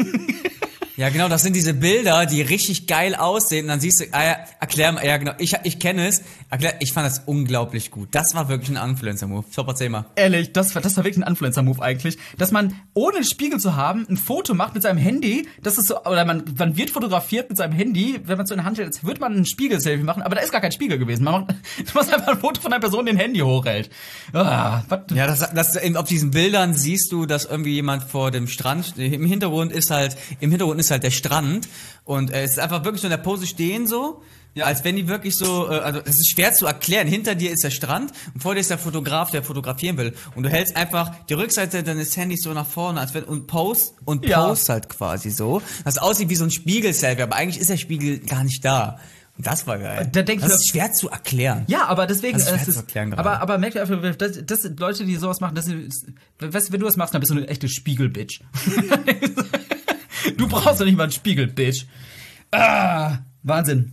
Ja, 1.00 1.08
genau, 1.08 1.28
das 1.30 1.40
sind 1.42 1.56
diese 1.56 1.72
Bilder, 1.72 2.26
die 2.26 2.42
richtig 2.42 2.86
geil 2.86 3.14
aussehen. 3.14 3.64
Und 3.64 3.68
dann 3.68 3.80
siehst 3.80 4.00
du, 4.00 4.04
ah, 4.12 4.22
ja, 4.22 4.36
erklär 4.60 4.92
mal, 4.92 5.02
ja, 5.06 5.16
genau, 5.16 5.32
ich, 5.38 5.56
ich 5.62 5.78
kenne 5.78 6.06
es. 6.06 6.20
Erklär, 6.50 6.74
ich 6.80 6.92
fand 6.92 7.06
das 7.06 7.22
unglaublich 7.24 7.90
gut. 7.90 8.08
Das 8.12 8.34
war 8.34 8.50
wirklich 8.50 8.76
ein 8.76 8.90
Influencer-Move. 8.90 9.46
Top, 9.54 9.66
erzähl 9.68 9.88
mal. 9.88 10.04
Ehrlich, 10.16 10.52
das, 10.52 10.74
war- 10.74 10.82
das 10.82 10.98
war 10.98 11.04
wirklich 11.04 11.24
ein 11.24 11.26
Influencer-Move 11.26 11.80
eigentlich. 11.82 12.18
Dass 12.36 12.50
man, 12.50 12.74
ohne 12.92 13.16
einen 13.16 13.24
Spiegel 13.24 13.58
zu 13.58 13.76
haben, 13.76 14.06
ein 14.10 14.18
Foto 14.18 14.52
macht 14.52 14.74
mit 14.74 14.82
seinem 14.82 14.98
Handy. 14.98 15.48
Das 15.62 15.78
ist 15.78 15.88
so, 15.88 16.02
oder 16.04 16.26
man, 16.26 16.44
man 16.58 16.76
wird 16.76 16.90
fotografiert 16.90 17.48
mit 17.48 17.56
seinem 17.56 17.72
Handy. 17.72 18.20
Wenn 18.24 18.36
man 18.36 18.44
es 18.44 18.48
so 18.50 18.54
in 18.54 18.58
der 18.58 18.66
Hand 18.66 18.76
hält, 18.76 19.02
wird 19.02 19.20
man 19.20 19.34
ein 19.34 19.46
Spiegel-Selfie 19.46 20.04
machen. 20.04 20.20
Aber 20.22 20.34
da 20.34 20.42
ist 20.42 20.52
gar 20.52 20.60
kein 20.60 20.72
Spiegel 20.72 20.98
gewesen. 20.98 21.24
Man 21.24 21.32
macht, 21.46 21.54
du 21.78 21.92
machst 21.94 22.12
einfach 22.12 22.28
ein 22.28 22.38
Foto 22.40 22.60
von 22.60 22.74
einer 22.74 22.80
Person, 22.80 23.06
die 23.06 23.12
ein 23.12 23.16
Handy 23.16 23.38
hochhält. 23.40 23.88
Ah, 24.34 24.82
was, 24.90 25.00
Ja, 25.14 25.26
das, 25.26 25.38
das, 25.54 25.78
auf 25.96 26.08
diesen 26.08 26.30
Bildern 26.30 26.74
siehst 26.74 27.10
du, 27.10 27.24
dass 27.24 27.46
irgendwie 27.46 27.72
jemand 27.72 28.02
vor 28.04 28.30
dem 28.30 28.48
Strand, 28.48 28.98
im 28.98 29.24
Hintergrund 29.24 29.72
ist 29.72 29.90
halt, 29.90 30.14
im 30.40 30.50
Hintergrund 30.50 30.78
ist 30.78 30.89
halt 30.90 31.02
der 31.02 31.10
Strand 31.10 31.68
und 32.04 32.30
äh, 32.32 32.42
es 32.42 32.52
ist 32.52 32.58
einfach 32.58 32.84
wirklich 32.84 33.00
so 33.00 33.06
in 33.06 33.10
der 33.10 33.18
Pose 33.18 33.46
stehen 33.46 33.86
so, 33.86 34.22
als 34.60 34.82
wenn 34.82 34.96
die 34.96 35.06
wirklich 35.06 35.36
so, 35.36 35.70
äh, 35.70 35.74
also 35.78 36.00
es 36.00 36.16
ist 36.16 36.30
schwer 36.32 36.52
zu 36.52 36.66
erklären, 36.66 37.06
hinter 37.06 37.34
dir 37.36 37.50
ist 37.52 37.62
der 37.62 37.70
Strand 37.70 38.12
und 38.34 38.42
vor 38.42 38.54
dir 38.54 38.60
ist 38.60 38.70
der 38.70 38.78
Fotograf, 38.78 39.30
der 39.30 39.42
fotografieren 39.42 39.96
will 39.96 40.12
und 40.34 40.42
du 40.42 40.48
hältst 40.48 40.74
einfach 40.76 41.12
die 41.26 41.34
Rückseite 41.34 41.82
deines 41.84 42.16
Handys 42.16 42.40
so 42.42 42.52
nach 42.52 42.66
vorne, 42.66 43.00
als 43.00 43.14
wenn, 43.14 43.24
und 43.24 43.46
post, 43.46 43.94
und 44.04 44.26
Ja. 44.26 44.46
post 44.48 44.68
halt 44.68 44.88
quasi 44.88 45.30
so, 45.30 45.62
das 45.84 45.98
aussieht 45.98 46.28
wie 46.30 46.34
so 46.36 46.44
ein 46.44 46.50
Spiegel-Selfie, 46.50 47.22
aber 47.22 47.36
eigentlich 47.36 47.60
ist 47.60 47.70
der 47.70 47.76
Spiegel 47.76 48.18
gar 48.18 48.42
nicht 48.44 48.64
da. 48.64 48.98
Und 49.38 49.46
das 49.46 49.66
war 49.66 49.78
geil. 49.78 50.06
Da 50.12 50.20
das 50.22 50.36
mir- 50.36 50.46
ist 50.48 50.68
schwer 50.68 50.92
zu 50.92 51.08
erklären. 51.08 51.64
Ja, 51.68 51.86
aber 51.86 52.06
deswegen, 52.06 52.32
Das 52.36 52.42
ist 52.42 52.48
schwer 52.48 52.58
es 52.58 52.64
zu 52.64 52.70
ist, 52.72 52.76
erklären 52.76 53.10
gerade. 53.10 53.20
aber, 53.30 53.40
aber 53.40 53.56
merkt 53.58 53.76
ihr 53.76 53.82
einfach, 53.82 54.16
das, 54.16 54.38
das 54.44 54.62
sind 54.62 54.78
Leute, 54.80 55.04
die 55.06 55.16
sowas 55.16 55.40
machen, 55.40 55.54
das 55.54 55.66
ist, 55.68 56.06
du, 56.38 56.52
wenn 56.52 56.80
du 56.80 56.84
das 56.86 56.96
machst, 56.96 57.14
dann 57.14 57.20
bist 57.20 57.30
du 57.32 57.36
eine 57.36 57.46
echte 57.48 57.68
Spiegel-Bitch. 57.68 58.40
du 60.36 60.48
brauchst 60.48 60.80
doch 60.80 60.84
nicht 60.86 60.96
mal 60.96 61.04
einen 61.04 61.12
Spiegel-Bitch. 61.12 61.84
Ah, 62.50 63.18
Wahnsinn. 63.42 63.92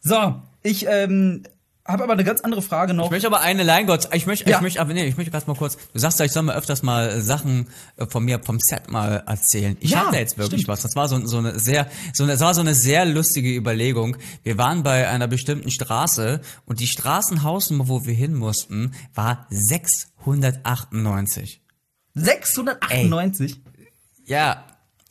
So, 0.00 0.40
ich, 0.62 0.86
ähm, 0.88 1.44
habe 1.86 2.02
aber 2.04 2.14
eine 2.14 2.24
ganz 2.24 2.40
andere 2.40 2.62
Frage 2.62 2.94
noch. 2.94 3.04
Ich 3.06 3.10
möchte 3.10 3.26
aber 3.26 3.42
eine 3.42 3.62
Line, 3.62 3.84
Gott, 3.84 4.08
ich 4.14 4.24
möchte, 4.26 4.48
Ja. 4.48 4.56
ich 4.56 4.62
möchte, 4.62 4.80
aber 4.80 4.94
nee, 4.94 5.04
ich 5.04 5.18
möchte 5.18 5.30
ganz 5.30 5.46
mal 5.46 5.54
kurz, 5.54 5.76
du 5.92 5.98
sagst 5.98 6.18
ja, 6.18 6.24
ich 6.24 6.32
soll 6.32 6.42
mal 6.42 6.56
öfters 6.56 6.82
mal 6.82 7.08
äh, 7.10 7.20
Sachen 7.20 7.68
äh, 7.98 8.06
von 8.06 8.24
mir 8.24 8.40
vom 8.42 8.58
Set 8.58 8.90
mal 8.90 9.22
erzählen. 9.26 9.76
Ich 9.80 9.90
Ja, 9.90 10.06
hatte 10.06 10.16
jetzt 10.16 10.38
wirklich 10.38 10.62
stimmt. 10.62 10.68
was. 10.68 10.80
Das 10.80 10.96
war 10.96 11.08
so, 11.08 11.26
so 11.26 11.36
eine 11.38 11.58
sehr, 11.58 11.86
so 12.14 12.22
eine, 12.24 12.32
das 12.32 12.40
war 12.40 12.54
so 12.54 12.62
eine 12.62 12.74
sehr 12.74 13.04
lustige 13.04 13.54
Überlegung. 13.54 14.16
Wir 14.44 14.56
waren 14.56 14.82
bei 14.82 15.08
einer 15.10 15.26
bestimmten 15.28 15.70
Straße 15.70 16.40
und 16.64 16.80
die 16.80 16.86
Straßenhausnummer, 16.86 17.86
wo 17.88 18.06
wir 18.06 18.14
hin 18.14 18.32
mussten, 18.34 18.92
war 19.14 19.46
698. 19.50 21.60
698. 22.14 23.60
Ja. 24.24 24.64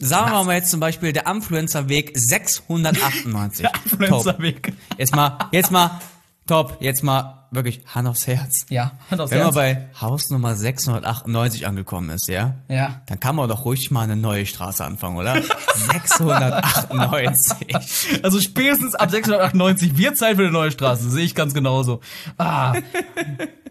Sagen 0.03 0.31
wir 0.31 0.43
mal 0.43 0.55
jetzt 0.55 0.69
zum 0.69 0.81
Beispiel 0.81 1.13
der 1.13 1.27
Influencer-Weg 1.27 2.11
698. 2.13 3.61
Der 3.61 3.71
Top. 3.71 4.01
Influencer-Weg. 4.01 4.73
Jetzt 4.97 5.15
mal, 5.15 5.37
jetzt 5.53 5.71
mal, 5.71 6.01
top, 6.45 6.75
jetzt 6.81 7.03
mal 7.03 7.47
wirklich 7.51 7.79
Hand 7.87 8.09
aufs 8.09 8.27
Herz. 8.27 8.65
Ja, 8.69 8.91
Hand 9.09 9.21
aufs 9.21 9.31
Wenn 9.31 9.37
man 9.39 9.53
Herz. 9.53 9.55
bei 9.55 9.87
Hausnummer 10.01 10.55
698 10.55 11.67
angekommen 11.67 12.09
ist, 12.09 12.27
ja? 12.27 12.55
Ja. 12.67 13.01
Dann 13.05 13.21
kann 13.21 13.37
man 13.37 13.47
doch 13.47 13.63
ruhig 13.63 13.91
mal 13.91 14.01
eine 14.01 14.17
neue 14.17 14.45
Straße 14.45 14.83
anfangen, 14.83 15.15
oder? 15.15 15.41
698. 15.93 18.23
Also 18.23 18.41
spätestens 18.41 18.95
ab 18.95 19.09
698 19.09 19.97
wird 19.97 20.17
Zeit 20.17 20.35
für 20.35 20.43
eine 20.43 20.51
neue 20.51 20.71
Straße, 20.71 21.09
sehe 21.09 21.23
ich 21.23 21.33
ganz 21.33 21.53
genauso. 21.53 22.01
Ah. 22.37 22.73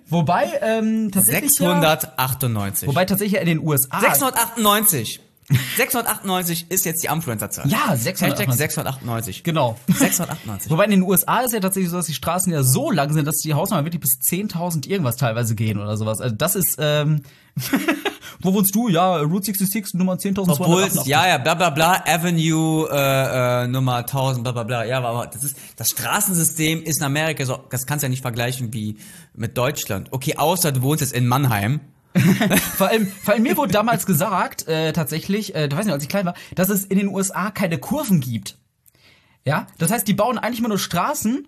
Wobei, 0.08 0.46
ähm, 0.62 1.10
tatsächlich. 1.12 1.58
Ja, 1.58 1.78
698. 1.78 2.88
wobei 2.88 3.04
tatsächlich 3.04 3.38
in 3.38 3.46
den 3.46 3.58
USA. 3.58 4.00
698. 4.00 5.20
698 5.48 6.66
ist 6.70 6.84
jetzt 6.84 7.02
die 7.02 7.08
Influencer-Zahl. 7.08 7.68
Ja, 7.68 7.90
Hashtag 7.90 8.16
698. 8.16 8.56
698. 8.56 9.42
Genau. 9.42 9.76
698. 9.88 10.70
Wobei 10.70 10.84
in 10.84 10.92
den 10.92 11.02
USA 11.02 11.40
ist 11.40 11.52
ja 11.52 11.60
tatsächlich 11.60 11.90
so, 11.90 11.96
dass 11.96 12.06
die 12.06 12.14
Straßen 12.14 12.52
ja 12.52 12.62
so 12.62 12.90
lang 12.90 13.12
sind, 13.12 13.26
dass 13.26 13.38
die 13.38 13.52
Hausnummern 13.52 13.84
wirklich 13.84 14.00
bis 14.00 14.20
10.000 14.20 14.86
irgendwas 14.86 15.16
teilweise 15.16 15.54
gehen 15.54 15.78
oder 15.78 15.96
sowas. 15.96 16.20
Also 16.20 16.34
das 16.36 16.54
ist, 16.54 16.76
ähm, 16.78 17.22
wo 18.40 18.54
wohnst 18.54 18.74
du? 18.74 18.88
Ja, 18.88 19.16
Route 19.16 19.46
66, 19.46 19.94
Nummer 19.94 20.14
10.288. 20.14 20.60
Obwohl, 20.60 20.88
ja, 21.06 21.26
ja, 21.26 21.38
bla 21.38 21.54
bla 21.54 21.70
bla, 21.70 22.04
Avenue 22.06 22.88
äh, 22.90 23.64
äh, 23.64 23.66
Nummer 23.66 23.96
1000, 23.96 24.44
bla 24.44 24.52
bla 24.52 24.62
bla. 24.62 24.84
Ja, 24.84 25.02
aber 25.02 25.26
das 25.26 25.42
ist 25.42 25.56
das 25.76 25.88
Straßensystem 25.88 26.82
ist 26.82 26.98
in 26.98 27.04
Amerika 27.04 27.44
so, 27.44 27.58
das 27.70 27.86
kannst 27.86 28.04
du 28.04 28.06
ja 28.06 28.10
nicht 28.10 28.22
vergleichen 28.22 28.72
wie 28.72 28.96
mit 29.34 29.58
Deutschland. 29.58 30.08
Okay, 30.12 30.36
außer 30.36 30.70
du 30.70 30.82
wohnst 30.82 31.00
jetzt 31.00 31.12
in 31.12 31.26
Mannheim 31.26 31.80
Vor 32.76 32.88
allem, 32.88 33.06
vor 33.06 33.34
allem 33.34 33.42
mir 33.42 33.56
wurde 33.56 33.72
damals 33.72 34.04
gesagt, 34.06 34.68
äh, 34.68 34.92
tatsächlich, 34.92 35.54
äh, 35.54 35.68
du 35.68 35.76
weißt 35.76 35.86
nicht, 35.86 35.94
als 35.94 36.02
ich 36.02 36.08
klein 36.08 36.26
war, 36.26 36.34
dass 36.54 36.68
es 36.68 36.84
in 36.84 36.98
den 36.98 37.08
USA 37.08 37.50
keine 37.50 37.78
Kurven 37.78 38.20
gibt. 38.20 38.58
Ja, 39.44 39.66
das 39.78 39.90
heißt, 39.90 40.06
die 40.06 40.14
bauen 40.14 40.38
eigentlich 40.38 40.58
immer 40.60 40.68
nur 40.68 40.78
Straßen 40.78 41.46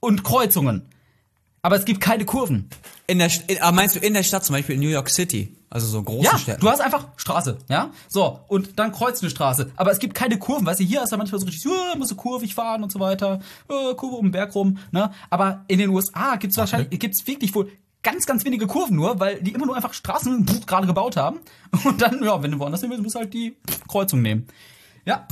und 0.00 0.22
Kreuzungen. 0.24 0.82
Aber 1.62 1.76
es 1.76 1.84
gibt 1.84 2.00
keine 2.00 2.24
Kurven. 2.24 2.68
In 3.06 3.18
der, 3.18 3.30
in, 3.46 3.60
aber 3.60 3.74
meinst 3.74 3.94
du 3.96 4.00
in 4.00 4.14
der 4.14 4.22
Stadt, 4.24 4.44
zum 4.44 4.54
Beispiel 4.54 4.74
in 4.74 4.80
New 4.80 4.88
York 4.88 5.08
City? 5.10 5.56
Also 5.70 5.86
so 5.86 6.02
große 6.02 6.24
Ja, 6.30 6.38
Städte. 6.38 6.60
du 6.60 6.68
hast 6.68 6.80
einfach 6.80 7.08
Straße, 7.16 7.56
ja? 7.70 7.90
So, 8.08 8.40
und 8.48 8.78
dann 8.78 8.92
kreuzt 8.92 9.22
eine 9.22 9.30
Straße. 9.30 9.70
Aber 9.76 9.90
es 9.90 9.98
gibt 9.98 10.14
keine 10.14 10.38
Kurven, 10.38 10.66
weißt 10.66 10.80
du, 10.80 10.84
hier 10.84 11.02
ist 11.02 11.10
da 11.12 11.16
manchmal 11.16 11.40
so 11.40 11.46
richtig, 11.46 11.64
ja, 11.64 11.96
musst 11.96 12.10
du 12.10 12.16
kurvig 12.16 12.54
fahren 12.54 12.82
und 12.82 12.92
so 12.92 13.00
weiter, 13.00 13.40
äh, 13.68 13.94
Kurve 13.94 14.16
um 14.16 14.26
den 14.26 14.32
Berg 14.32 14.54
rum, 14.54 14.78
ne? 14.90 15.12
Aber 15.30 15.64
in 15.68 15.78
den 15.78 15.88
USA 15.90 16.36
gibt's 16.36 16.58
wahrscheinlich, 16.58 16.98
gibt's 17.00 17.26
wirklich 17.26 17.54
wohl 17.54 17.70
ganz, 18.02 18.26
ganz 18.26 18.44
wenige 18.44 18.66
Kurven 18.66 18.96
nur, 18.96 19.20
weil 19.20 19.40
die 19.42 19.52
immer 19.52 19.66
nur 19.66 19.76
einfach 19.76 19.94
Straßen 19.94 20.46
gerade 20.66 20.86
gebaut 20.86 21.16
haben. 21.16 21.40
Und 21.84 22.02
dann, 22.02 22.22
ja, 22.22 22.42
wenn 22.42 22.50
du 22.50 22.58
woanders 22.58 22.80
hin 22.80 22.90
willst, 22.90 23.02
musst 23.02 23.14
du 23.14 23.20
halt 23.20 23.32
die 23.32 23.56
Kreuzung 23.88 24.22
nehmen. 24.22 24.46
Ja. 25.04 25.26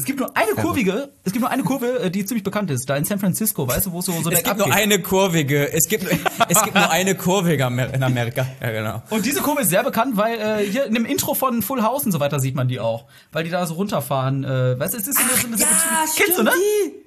Es 0.00 0.06
gibt 0.06 0.18
nur 0.18 0.34
eine 0.34 0.52
kurvige, 0.52 1.10
es 1.24 1.32
gibt 1.32 1.42
nur 1.42 1.50
eine 1.50 1.62
Kurve, 1.62 2.00
äh, 2.00 2.10
die 2.10 2.24
ziemlich 2.24 2.42
bekannt 2.42 2.70
ist, 2.70 2.88
da 2.88 2.96
in 2.96 3.04
San 3.04 3.18
Francisco, 3.18 3.68
weißt 3.68 3.84
du, 3.84 3.92
wo 3.92 3.98
es 3.98 4.06
so, 4.06 4.12
so 4.22 4.30
es 4.30 4.42
gibt 4.42 4.56
nur 4.56 4.66
geht. 4.66 4.74
eine 4.74 4.98
kurvige, 5.00 5.70
es 5.70 5.88
gibt, 5.88 6.06
es 6.48 6.62
gibt 6.62 6.74
nur 6.74 6.90
eine 6.90 7.14
kurvige 7.14 7.64
in 7.64 8.02
Amerika. 8.02 8.46
Ja, 8.62 8.70
genau. 8.70 9.02
Und 9.10 9.26
diese 9.26 9.42
Kurve 9.42 9.60
ist 9.60 9.68
sehr 9.68 9.82
bekannt, 9.82 10.16
weil 10.16 10.38
äh, 10.40 10.64
hier 10.70 10.86
in 10.86 10.94
dem 10.94 11.04
Intro 11.04 11.34
von 11.34 11.60
Full 11.60 11.82
House 11.82 12.06
und 12.06 12.12
so 12.12 12.20
weiter 12.20 12.40
sieht 12.40 12.54
man 12.54 12.66
die 12.66 12.80
auch. 12.80 13.04
Weil 13.30 13.44
die 13.44 13.50
da 13.50 13.66
so 13.66 13.74
runterfahren. 13.74 14.42
Äh, 14.44 14.80
weißt 14.80 14.94
du, 14.94 14.98
es 14.98 15.06
ist 15.06 15.18
so 15.18 15.24
eine, 15.24 15.36
so 15.36 15.46
eine 15.48 15.56
ja, 15.58 15.66
Kennst 16.16 16.18
du, 16.30 16.32
stimmt, 16.32 16.44
ne? 16.44 16.52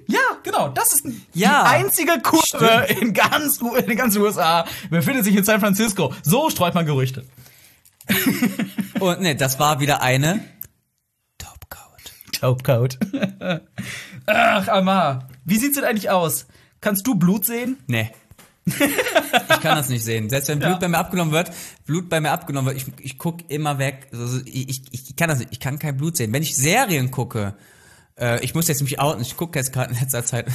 Ja, 0.06 0.20
genau. 0.44 0.68
Das 0.68 0.92
ist 0.92 1.04
Ja. 1.32 1.64
die 1.64 1.84
einzige 1.84 2.12
Kurve 2.22 2.86
in 3.00 3.12
ganz 3.12 3.58
in 3.60 3.86
den 3.86 3.96
ganzen 3.96 4.22
USA. 4.22 4.64
Befindet 4.88 5.24
sich 5.24 5.34
in 5.34 5.42
San 5.42 5.58
Francisco. 5.58 6.12
So 6.22 6.48
streut 6.48 6.74
man 6.74 6.86
Gerüchte. 6.86 7.24
Und 9.00 9.20
ne, 9.20 9.34
das 9.34 9.58
war 9.58 9.80
wieder 9.80 10.02
eine 10.02 10.44
Topcoat. 12.44 12.98
Ach, 14.26 14.68
Amar. 14.68 15.28
Wie 15.46 15.56
sieht's 15.56 15.76
denn 15.76 15.84
eigentlich 15.84 16.10
aus? 16.10 16.46
Kannst 16.82 17.06
du 17.06 17.14
Blut 17.14 17.46
sehen? 17.46 17.78
Nee. 17.86 18.10
ich 18.66 19.60
kann 19.62 19.76
das 19.76 19.88
nicht 19.88 20.04
sehen. 20.04 20.28
Selbst 20.28 20.48
wenn 20.48 20.58
Blut 20.58 20.78
bei 20.78 20.88
mir 20.88 20.98
abgenommen 20.98 21.32
wird, 21.32 21.50
Blut 21.86 22.10
bei 22.10 22.20
mir 22.20 22.32
abgenommen 22.32 22.66
wird, 22.66 22.76
ich, 22.76 22.92
ich 23.00 23.16
guck 23.16 23.50
immer 23.50 23.78
weg. 23.78 24.08
Also 24.12 24.40
ich, 24.44 24.82
ich, 24.90 25.16
kann 25.16 25.30
das 25.30 25.38
nicht. 25.38 25.52
Ich 25.52 25.60
kann 25.60 25.78
kein 25.78 25.96
Blut 25.96 26.18
sehen. 26.18 26.34
Wenn 26.34 26.42
ich 26.42 26.54
Serien 26.54 27.10
gucke, 27.10 27.54
äh, 28.18 28.44
ich 28.44 28.54
muss 28.54 28.68
jetzt 28.68 28.82
mich 28.82 29.00
outen, 29.00 29.22
ich 29.22 29.38
gucke 29.38 29.58
jetzt 29.58 29.72
gerade 29.72 29.94
in 29.94 30.00
letzter 30.00 30.22
Zeit, 30.22 30.46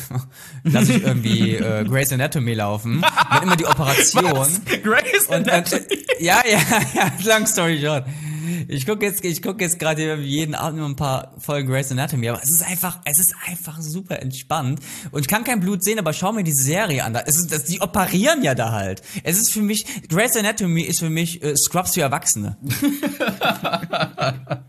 lasse 0.64 0.94
ich 0.94 1.04
irgendwie 1.04 1.56
äh, 1.56 1.84
Grey's 1.86 2.14
Anatomy 2.14 2.54
laufen. 2.54 3.04
Wenn 3.32 3.44
immer 3.44 3.56
die 3.56 3.66
Operation. 3.68 4.48
Grace 4.84 5.26
Und, 5.28 5.52
und, 5.52 5.74
äh, 5.74 5.82
ja, 6.20 6.40
ja, 6.48 6.60
ja, 6.94 7.12
long 7.26 7.48
story 7.48 7.82
short. 7.82 8.06
Ich 8.68 8.86
gucke 8.86 9.06
jetzt, 9.06 9.24
ich 9.24 9.42
gucke 9.42 9.64
jetzt 9.64 9.80
gerade 9.80 10.16
jeden 10.16 10.56
Abend 10.56 10.80
immer 10.80 10.90
ein 10.90 10.96
paar 10.96 11.34
Folgen 11.40 11.70
Grey's 11.70 11.92
Anatomy, 11.92 12.30
aber 12.30 12.42
es 12.42 12.50
ist 12.50 12.66
einfach, 12.66 13.00
es 13.06 13.20
ist 13.20 13.34
einfach 13.48 13.80
super 13.82 14.22
entspannt. 14.22 14.80
Und 15.12 15.22
ich 15.22 15.28
kann 15.28 15.44
kein 15.44 15.60
Blut 15.60 15.84
sehen, 15.84 16.00
aber 16.00 16.14
schau 16.14 16.32
mir 16.32 16.44
die 16.44 16.52
Serie 16.52 17.04
an. 17.04 17.16
Es 17.26 17.38
ist, 17.38 17.52
das, 17.52 17.66
die 17.66 17.82
operieren 17.82 18.44
ja 18.44 18.56
da 18.56 18.72
halt. 18.72 19.02
Es 19.24 19.38
ist 19.38 19.52
für 19.52 19.62
mich, 19.62 19.86
Grey's 20.08 20.36
Anatomy 20.36 20.84
ist 20.84 21.00
für 21.00 21.10
mich 21.10 21.44
äh, 21.44 21.56
Scrubs 21.56 21.94
für 21.94 22.02
Erwachsene. 22.02 22.58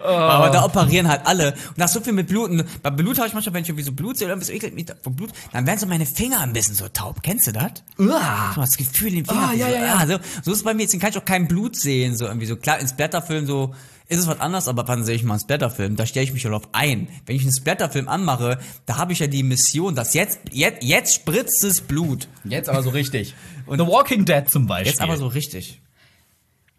Aber 0.00 0.50
da 0.50 0.64
operieren 0.64 1.08
halt 1.08 1.26
alle. 1.26 1.52
Und 1.52 1.78
das 1.78 1.90
ist 1.90 1.94
so 1.94 2.00
viel 2.00 2.12
mit 2.12 2.28
Blut. 2.28 2.50
Und 2.50 2.82
bei 2.82 2.90
Blut 2.90 3.18
habe 3.18 3.28
ich 3.28 3.34
manchmal, 3.34 3.54
wenn 3.54 3.62
ich 3.62 3.68
irgendwie 3.68 3.84
so 3.84 3.92
Blut 3.92 4.16
sehe 4.16 4.26
oder 4.26 4.34
irgendwas 4.34 4.50
ekelt 4.50 4.74
mich 4.74 4.86
da 4.86 4.94
vor 5.02 5.12
Blut, 5.12 5.30
dann 5.52 5.66
werden 5.66 5.78
so 5.78 5.86
meine 5.86 6.06
Finger 6.06 6.40
ein 6.40 6.52
bisschen 6.52 6.74
so 6.74 6.88
taub. 6.88 7.22
Kennst 7.22 7.46
du 7.46 7.52
das? 7.52 7.72
Uah. 7.98 8.52
So 8.54 8.60
das 8.60 8.76
Gefühl 8.76 9.08
in 9.08 9.14
den 9.16 9.26
Fingern. 9.26 9.50
Ah, 9.50 9.52
ja, 9.52 9.66
so, 9.66 9.74
ja, 9.74 9.80
ja. 9.80 10.06
so, 10.06 10.18
so 10.42 10.50
ist 10.52 10.58
es 10.58 10.62
bei 10.62 10.74
mir. 10.74 10.84
Deswegen 10.84 11.00
kann 11.00 11.10
ich 11.10 11.18
auch 11.18 11.24
kein 11.24 11.48
Blut 11.48 11.76
sehen. 11.76 12.16
So 12.16 12.26
irgendwie 12.26 12.46
so 12.46 12.56
klar, 12.56 12.78
in 12.78 12.88
Splatterfilm 12.88 13.46
so 13.46 13.74
ist 14.06 14.18
es 14.18 14.26
was 14.26 14.38
anderes, 14.40 14.68
aber 14.68 14.86
wann 14.86 15.02
sehe 15.04 15.14
ich 15.14 15.22
mal 15.22 15.34
einen 15.34 15.40
Splatterfilm? 15.40 15.96
Da 15.96 16.04
stelle 16.04 16.24
ich 16.24 16.32
mich 16.32 16.42
schon 16.42 16.52
auf 16.52 16.68
ein. 16.72 17.08
Wenn 17.24 17.36
ich 17.36 17.42
einen 17.42 17.54
Splatterfilm 17.54 18.08
anmache, 18.08 18.58
da 18.84 18.98
habe 18.98 19.12
ich 19.14 19.18
ja 19.20 19.26
die 19.26 19.42
Mission, 19.42 19.94
dass 19.94 20.12
jetzt, 20.12 20.40
jetzt, 20.52 20.82
jetzt 20.82 21.14
spritzt 21.14 21.64
es 21.64 21.80
Blut. 21.80 22.28
Jetzt 22.44 22.68
aber 22.68 22.82
so 22.82 22.90
richtig. 22.90 23.34
Und 23.64 23.78
The 23.78 23.86
Walking 23.86 24.26
Dead 24.26 24.48
zum 24.48 24.66
Beispiel. 24.66 24.88
Jetzt 24.88 25.00
aber 25.00 25.16
so 25.16 25.26
richtig. 25.26 25.80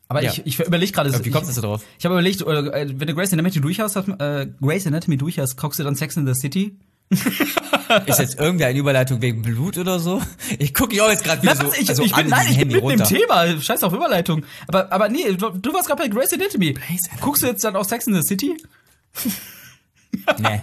Aber 0.07 0.21
Ja. 0.23 0.31
ich, 0.31 0.45
ich 0.45 0.59
überlege 0.59 0.91
gerade. 0.91 1.09
Wie 1.25 1.31
kommst 1.31 1.47
du 1.47 1.51
ich, 1.51 1.55
da 1.55 1.61
drauf? 1.61 1.83
Ich 1.97 2.05
habe 2.05 2.13
überlegt, 2.15 2.41
äh, 2.41 2.87
wenn 2.99 3.07
du 3.07 3.15
Grace 3.15 3.33
Anatomy 3.33 3.59
durch 3.61 3.79
hast, 3.79 3.95
hast 3.95 4.07
äh, 4.07 4.47
Grace 4.61 4.85
Anatomy 4.87 5.17
durch 5.17 5.39
hast, 5.39 5.55
guckst 5.57 5.79
du 5.79 5.83
dann 5.83 5.95
Sex 5.95 6.15
in 6.17 6.25
the 6.27 6.33
City? 6.39 6.77
Ist 8.07 8.17
jetzt 8.19 8.39
irgendwer 8.39 8.67
eine 8.67 8.79
Überleitung 8.79 9.21
wegen 9.21 9.43
Blut 9.43 9.77
oder 9.77 9.99
so? 9.99 10.21
Ich 10.57 10.73
gucke 10.73 10.95
ich 10.95 11.01
auch 11.01 11.09
jetzt 11.09 11.23
gerade 11.23 11.41
wieder 11.43 11.53
Nein, 11.53 11.67
so, 11.67 11.73
ich, 11.79 11.87
also 11.89 12.03
ich 12.03 12.15
bin, 12.15 12.27
nein, 12.29 12.47
ich 12.49 12.57
bin 12.57 12.71
im 12.71 12.79
runter. 12.79 13.03
Thema. 13.03 13.61
Scheiß 13.61 13.83
auf 13.83 13.93
Überleitung. 13.93 14.43
Aber, 14.67 14.91
aber 14.91 15.07
nee, 15.09 15.33
du, 15.33 15.49
du 15.51 15.73
warst 15.73 15.87
gerade 15.87 16.01
bei 16.01 16.07
Grace 16.07 16.33
Anatomy. 16.33 16.69
Anatomy. 16.69 17.21
Guckst 17.21 17.43
du 17.43 17.47
jetzt 17.47 17.63
dann 17.63 17.75
auch 17.75 17.85
Sex 17.85 18.07
in 18.07 18.15
the 18.15 18.21
City? 18.23 18.57
Nee, 20.39 20.61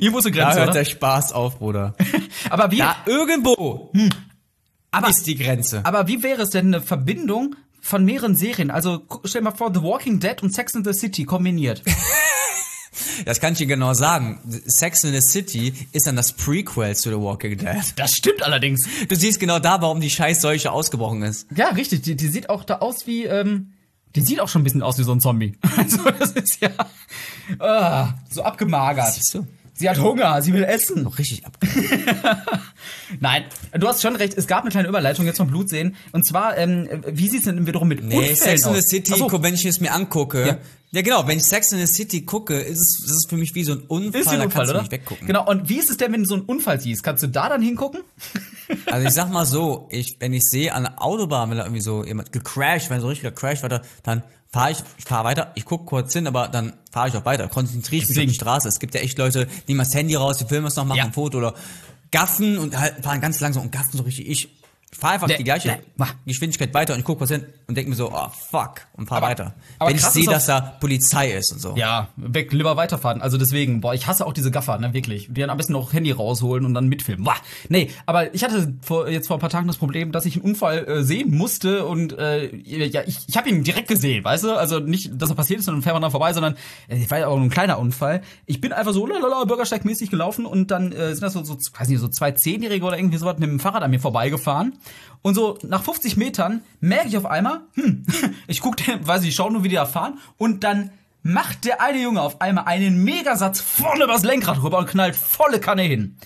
Hier 0.00 0.10
muss 0.10 0.26
eine 0.26 0.34
da 0.34 0.42
Grenze, 0.42 0.58
hört 0.58 0.68
oder? 0.70 0.78
der 0.80 0.84
Spaß 0.84 1.32
auf, 1.32 1.58
Bruder. 1.58 1.94
Aber 2.50 2.70
wie, 2.72 2.78
Da 2.78 2.96
irgendwo 3.06 3.92
aber, 4.90 5.08
ist 5.08 5.24
die 5.26 5.36
Grenze. 5.36 5.80
aber 5.84 6.08
wie 6.08 6.22
wäre 6.24 6.42
es 6.42 6.50
denn 6.50 6.66
eine 6.66 6.82
Verbindung 6.82 7.54
von 7.82 8.04
mehreren 8.04 8.34
Serien? 8.34 8.70
Also 8.70 9.02
stell 9.24 9.42
dir 9.42 9.50
mal 9.50 9.56
vor, 9.56 9.74
The 9.74 9.82
Walking 9.82 10.20
Dead 10.20 10.42
und 10.42 10.54
Sex 10.54 10.74
in 10.74 10.84
the 10.84 10.94
City 10.94 11.24
kombiniert. 11.24 11.82
Das 13.24 13.40
kann 13.40 13.52
ich 13.52 13.58
dir 13.58 13.66
genau 13.66 13.94
sagen. 13.94 14.38
Sex 14.66 15.04
in 15.04 15.12
the 15.12 15.20
City 15.20 15.72
ist 15.92 16.06
dann 16.06 16.16
das 16.16 16.32
Prequel 16.32 16.94
zu 16.94 17.10
The 17.10 17.16
Walking 17.16 17.56
Dead. 17.56 17.82
Das 17.96 18.12
stimmt 18.12 18.42
allerdings. 18.42 18.86
Du 19.08 19.16
siehst 19.16 19.40
genau 19.40 19.58
da, 19.58 19.80
warum 19.80 20.00
die 20.00 20.10
Scheißseuche 20.10 20.70
ausgebrochen 20.70 21.22
ist. 21.22 21.46
Ja, 21.54 21.68
richtig. 21.68 22.02
Die, 22.02 22.16
die 22.16 22.28
sieht 22.28 22.50
auch 22.50 22.64
da 22.64 22.78
aus 22.78 23.06
wie, 23.06 23.24
ähm, 23.24 23.72
die 24.14 24.20
sieht 24.20 24.40
auch 24.40 24.48
schon 24.48 24.60
ein 24.60 24.64
bisschen 24.64 24.82
aus 24.82 24.98
wie 24.98 25.04
so 25.04 25.12
ein 25.12 25.20
Zombie. 25.20 25.56
Also 25.76 26.02
das 26.10 26.32
ist 26.32 26.60
ja 26.60 26.70
ah, 27.58 28.14
so 28.30 28.42
abgemagert. 28.42 29.14
Siehst 29.14 29.34
du? 29.34 29.46
Sie 29.74 29.88
hat 29.88 29.98
Hunger, 29.98 30.42
sie 30.42 30.52
will 30.52 30.64
essen. 30.64 31.02
Noch 31.02 31.18
richtig 31.18 31.46
ab. 31.46 31.56
Nein, 33.20 33.44
du 33.72 33.88
hast 33.88 34.02
schon 34.02 34.16
recht. 34.16 34.34
Es 34.36 34.46
gab 34.46 34.62
eine 34.62 34.70
kleine 34.70 34.88
Überleitung 34.88 35.24
jetzt 35.24 35.38
vom 35.38 35.48
Blut 35.48 35.70
sehen. 35.70 35.96
Und 36.12 36.26
zwar, 36.26 36.58
ähm, 36.58 36.88
wie 37.06 37.28
sieht's 37.28 37.46
denn 37.46 37.66
wiederum 37.66 37.88
mit 37.88 38.04
Nee, 38.04 38.16
Unfällen 38.16 38.36
Sex 38.36 38.66
in 38.66 38.74
the? 38.74 38.80
City, 38.82 39.14
so, 39.16 39.42
wenn 39.42 39.54
ich 39.54 39.64
es 39.64 39.80
mir 39.80 39.92
angucke. 39.92 40.46
Ja. 40.46 40.58
Ja. 40.92 41.00
genau, 41.02 41.26
wenn 41.26 41.38
ich 41.38 41.44
Sex 41.44 41.72
in 41.72 41.78
the 41.78 41.86
City 41.86 42.22
gucke, 42.22 42.60
ist 42.60 42.80
es, 42.80 43.04
ist 43.06 43.10
es 43.10 43.26
für 43.28 43.36
mich 43.36 43.54
wie 43.54 43.64
so 43.64 43.72
ein 43.72 43.80
Unfall, 43.88 44.20
ist 44.20 44.28
ein 44.28 44.38
da 44.38 44.44
Unfall, 44.44 44.58
kannst 44.58 44.70
du 44.70 44.74
oder? 44.74 44.82
nicht 44.82 44.92
weggucken. 44.92 45.26
Genau. 45.26 45.48
Und 45.48 45.68
wie 45.70 45.78
ist 45.78 45.90
es 45.90 45.96
denn, 45.96 46.12
wenn 46.12 46.22
du 46.22 46.28
so 46.28 46.34
einen 46.34 46.44
Unfall 46.44 46.78
siehst? 46.80 47.02
Kannst 47.02 47.22
du 47.22 47.28
da 47.28 47.48
dann 47.48 47.62
hingucken? 47.62 48.02
Also 48.86 49.06
ich 49.06 49.12
sag 49.12 49.30
mal 49.30 49.44
so, 49.44 49.86
ich, 49.90 50.16
wenn 50.18 50.32
ich 50.32 50.44
sehe 50.44 50.72
an 50.72 50.84
der 50.84 51.02
Autobahn, 51.02 51.50
wenn 51.50 51.58
da 51.58 51.64
irgendwie 51.64 51.82
so 51.82 52.04
jemand 52.06 52.32
gecrashed, 52.32 52.88
wenn 52.88 53.00
so 53.02 53.08
richtig 53.08 53.24
gecrashed 53.24 53.62
weiter, 53.62 53.82
dann 54.02 54.22
fahre 54.52 54.72
ich, 54.72 54.78
ich 54.98 55.04
fahre 55.04 55.24
weiter, 55.24 55.52
ich 55.54 55.64
gucke 55.64 55.84
kurz 55.86 56.12
hin, 56.12 56.26
aber 56.26 56.48
dann 56.48 56.74
fahre 56.90 57.08
ich 57.08 57.16
auch 57.16 57.24
weiter, 57.24 57.48
konzentriere 57.48 58.02
ich 58.02 58.08
mich 58.08 58.18
auf 58.18 58.24
die 58.26 58.34
Straße. 58.34 58.68
Es 58.68 58.78
gibt 58.78 58.94
ja 58.94 59.00
echt 59.00 59.18
Leute, 59.18 59.48
die 59.66 59.74
mal 59.74 59.84
das 59.84 59.94
Handy 59.94 60.14
raus, 60.14 60.36
die 60.38 60.44
filmen 60.44 60.66
es 60.66 60.76
noch, 60.76 60.84
machen 60.84 60.98
Ja. 60.98 61.04
ein 61.04 61.12
Foto 61.12 61.38
oder 61.38 61.54
gaffen 62.10 62.58
und 62.58 62.78
halt 62.78 63.02
fahren 63.02 63.20
ganz 63.20 63.40
langsam 63.40 63.62
und 63.64 63.72
gaffen 63.72 63.96
so 63.96 64.02
richtig. 64.02 64.28
Ich 64.28 64.48
fahre 64.94 65.14
einfach 65.14 65.28
die 65.28 65.42
gleiche. 65.44 65.78
Geschwindigkeit 66.26 66.72
weiter 66.74 66.92
und 66.94 67.00
ich 67.00 67.04
gucke 67.04 67.18
kurz 67.18 67.30
hin 67.30 67.46
und 67.66 67.76
denke 67.76 67.90
mir 67.90 67.96
so, 67.96 68.10
oh 68.12 68.28
fuck, 68.50 68.82
und 68.94 69.06
fahr 69.08 69.18
Aber- 69.18 69.28
weiter. 69.28 69.54
aber 69.78 69.90
wenn 69.90 69.96
ich 69.96 70.02
sehe, 70.04 70.26
dass 70.26 70.46
da 70.46 70.60
Polizei 70.60 71.32
ist 71.32 71.52
und 71.52 71.60
so. 71.60 71.74
Ja, 71.76 72.08
weg, 72.16 72.52
lieber 72.52 72.76
weiterfahren. 72.76 73.22
Also 73.22 73.38
deswegen, 73.38 73.80
boah, 73.80 73.94
ich 73.94 74.06
hasse 74.06 74.26
auch 74.26 74.32
diese 74.32 74.50
Gaffer, 74.50 74.78
ne, 74.78 74.92
wirklich. 74.92 75.28
Die 75.30 75.40
dann 75.40 75.50
am 75.50 75.56
besten 75.56 75.72
noch 75.72 75.92
Handy 75.92 76.10
rausholen 76.10 76.64
und 76.66 76.74
dann 76.74 76.88
mitfilmen. 76.88 77.24
Boah, 77.24 77.36
nee, 77.68 77.90
aber 78.06 78.34
ich 78.34 78.44
hatte 78.44 78.74
vor, 78.82 79.08
jetzt 79.08 79.28
vor 79.28 79.38
ein 79.38 79.40
paar 79.40 79.50
Tagen 79.50 79.66
das 79.66 79.78
Problem, 79.78 80.12
dass 80.12 80.26
ich 80.26 80.36
einen 80.36 80.44
Unfall 80.44 80.86
äh, 80.86 81.02
sehen 81.02 81.34
musste 81.34 81.86
und 81.86 82.16
äh, 82.18 82.54
ja, 82.56 83.02
ich, 83.06 83.18
ich 83.26 83.36
habe 83.36 83.48
ihn 83.48 83.64
direkt 83.64 83.88
gesehen, 83.88 84.22
weißt 84.24 84.44
du? 84.44 84.52
Also 84.56 84.78
nicht, 84.78 85.10
dass 85.20 85.30
er 85.30 85.36
passiert 85.36 85.60
ist 85.60 85.68
und 85.68 85.74
dann 85.76 85.82
fährt 85.82 85.94
man 85.94 86.02
dran 86.02 86.10
vorbei, 86.10 86.32
sondern 86.32 86.54
äh, 86.88 87.02
es 87.02 87.10
war 87.10 87.18
ja 87.18 87.28
auch 87.28 87.36
nur 87.36 87.46
ein 87.46 87.50
kleiner 87.50 87.78
Unfall. 87.78 88.22
Ich 88.46 88.60
bin 88.60 88.72
einfach 88.72 88.92
so 88.92 89.06
lalala, 89.06 89.44
bürgersteigmäßig 89.44 90.10
gelaufen 90.10 90.44
und 90.46 90.70
dann 90.70 90.92
äh, 90.92 91.12
sind 91.14 91.22
das 91.22 91.32
so, 91.32 91.42
so, 91.44 91.54
weiß 91.78 91.88
nicht, 91.88 92.00
so 92.00 92.08
zwei 92.08 92.32
Zehnjährige 92.32 92.84
oder 92.84 92.98
irgendwie 92.98 93.16
sowas 93.18 93.38
mit 93.38 93.48
dem 93.48 93.58
Fahrrad 93.58 93.82
an 93.82 93.90
mir 93.90 94.00
vorbeigefahren. 94.00 94.74
Und 95.22 95.34
so 95.34 95.58
nach 95.62 95.84
50 95.84 96.16
Metern 96.16 96.62
merke 96.80 97.08
ich 97.08 97.16
auf 97.16 97.26
einmal, 97.26 97.60
hm, 97.74 98.04
ich 98.46 98.60
guck, 98.60 98.76
weiß 98.78 99.22
ich, 99.22 99.28
ich 99.28 99.34
schau 99.34 99.50
nur, 99.50 99.64
wie 99.64 99.68
die 99.68 99.76
da 99.76 99.86
fahren 99.86 100.18
und 100.36 100.64
dann 100.64 100.90
macht 101.22 101.64
der 101.64 101.80
eine 101.80 102.02
Junge 102.02 102.20
auf 102.20 102.40
einmal 102.40 102.64
einen 102.64 103.04
Megasatz 103.04 103.60
vorne 103.60 104.04
übers 104.04 104.24
Lenkrad 104.24 104.62
rüber 104.62 104.78
und 104.78 104.88
knallt 104.88 105.16
volle 105.16 105.60
Kanne 105.60 105.82
hin. 105.82 106.16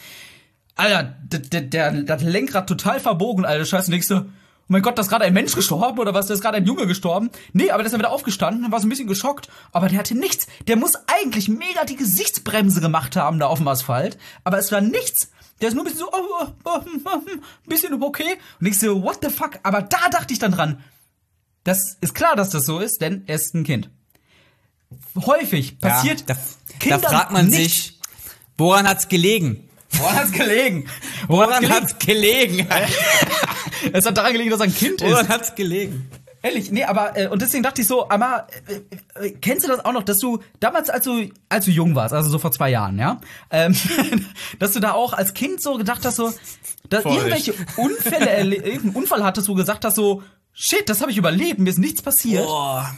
Alter, 0.74 1.02
der, 1.22 1.40
der, 1.40 1.61
der, 1.62 2.02
das 2.02 2.22
Lenkrad 2.22 2.68
total 2.68 3.00
verbogen, 3.00 3.44
Alter, 3.44 3.64
scheiße, 3.64 3.90
denkst 3.90 4.09
du, 4.09 4.16
oh 4.16 4.24
mein 4.68 4.82
Gott, 4.82 4.98
da 4.98 5.02
ist 5.02 5.09
gerade 5.09 5.24
ein 5.24 5.32
Mensch 5.32 5.54
gestorben 5.54 5.98
oder 5.98 6.12
was, 6.12 6.26
da 6.26 6.34
ist 6.34 6.40
gerade 6.40 6.57
ein 6.57 6.66
Junge 6.66 6.86
gestorben. 6.86 7.30
Nee, 7.52 7.70
aber 7.70 7.78
der 7.78 7.86
ist 7.86 7.92
dann 7.92 8.00
wieder 8.00 8.11
aufgestanden 8.11 8.64
und 8.64 8.72
war 8.72 8.80
so 8.80 8.86
ein 8.86 8.90
bisschen 8.90 9.07
geschockt, 9.07 9.48
aber 9.72 9.88
der 9.88 9.98
hatte 9.98 10.14
nichts. 10.14 10.46
Der 10.66 10.76
muss 10.76 10.94
eigentlich 11.07 11.48
mega 11.48 11.84
die 11.86 11.96
Gesichtsbremse 11.96 12.80
gemacht 12.80 13.16
haben 13.16 13.38
da 13.38 13.46
auf 13.46 13.59
dem 13.59 13.68
Asphalt, 13.68 14.18
aber 14.44 14.59
es 14.59 14.72
war 14.72 14.80
nichts. 14.80 15.30
Der 15.61 15.68
ist 15.68 15.74
nur 15.74 15.84
ein 15.84 15.86
bisschen 15.86 16.00
so, 16.00 16.11
oh, 16.12 16.22
oh, 16.40 16.46
oh, 16.64 16.84
hm, 16.84 16.92
hm, 16.92 17.26
hm, 17.26 17.40
ein 17.40 17.68
bisschen 17.68 18.02
okay. 18.02 18.36
Und 18.61 18.66
ich 18.66 18.78
so, 18.78 19.02
what 19.02 19.18
the 19.22 19.30
fuck? 19.30 19.59
Aber 19.62 19.82
da 19.82 20.09
dachte 20.11 20.32
ich 20.32 20.38
dann 20.38 20.52
dran, 20.52 20.82
das 21.64 21.96
ist 22.00 22.14
klar, 22.14 22.36
dass 22.36 22.50
das 22.50 22.66
so 22.66 22.78
ist, 22.78 23.00
denn 23.00 23.24
er 23.26 23.36
ist 23.36 23.54
ein 23.54 23.64
Kind. 23.64 23.90
Häufig 25.16 25.78
passiert 25.78 26.24
Ja, 26.28 26.36
da, 26.90 26.98
da 26.98 27.09
fragt 27.09 27.32
man 27.32 27.46
nichts. 27.48 27.74
sich, 27.74 28.00
woran 28.57 28.86
hat's 28.86 29.09
gelegen? 29.09 29.68
Woran 29.90 30.16
hat's 30.16 30.32
gelegen? 30.32 30.88
Woran 31.26 31.61
gelegen? 31.61 31.74
hat's 31.74 31.98
gelegen? 31.98 32.68
Es 33.92 34.04
hat 34.04 34.16
daran 34.16 34.32
gelegen, 34.32 34.50
dass 34.50 34.61
er 34.61 34.66
ein 34.66 34.74
Kind 34.74 35.00
ist. 35.00 35.11
Woran 35.11 35.28
hat's 35.28 35.54
gelegen? 35.54 36.11
Ehrlich, 36.47 36.70
nee, 36.70 36.84
aber 36.84 37.16
äh, 37.16 37.26
und 37.28 37.42
deswegen 37.42 37.62
dachte 37.64 37.80
ich 37.82 37.88
so, 37.88 38.09
aber 38.09 38.47
äh, 39.18 39.26
äh, 39.26 39.30
kennst 39.32 39.64
du 39.64 39.68
das 39.68 39.84
auch 39.84 39.92
noch, 39.92 40.05
dass 40.05 40.18
du 40.18 40.38
damals, 40.61 40.90
als 40.90 41.05
du 41.05 41.28
als 41.49 41.64
du 41.64 41.70
jung 41.72 41.94
warst, 41.94 42.14
also 42.14 42.30
so 42.30 42.38
vor 42.38 42.53
zwei 42.53 42.70
Jahren, 42.70 42.99
ja, 42.99 43.20
ähm, 43.51 43.74
dass 44.61 44.72
du 44.72 44.80
da 44.80 44.92
auch 44.92 45.12
als 45.12 45.34
Kind 45.34 45.61
so 45.61 45.76
gedacht 45.76 46.05
hast, 46.05 46.16
so, 46.16 46.32
dass 46.88 47.03
Voll. 47.03 47.16
irgendwelche 47.16 47.55
Unfälle, 47.76 48.30
erle- 48.30 48.62
irgendeinen 48.62 48.94
Unfall 48.94 49.24
hattest, 49.24 49.49
wo 49.49 49.53
du 49.55 49.59
gesagt 49.61 49.84
hast, 49.84 49.97
so, 49.97 50.22
shit, 50.53 50.88
das 50.88 51.01
habe 51.01 51.11
ich 51.11 51.16
überlebt, 51.16 51.59
mir 51.59 51.70
ist 51.70 51.78
nichts 51.78 52.01
passiert. 52.03 52.47
Boah. 52.47 52.94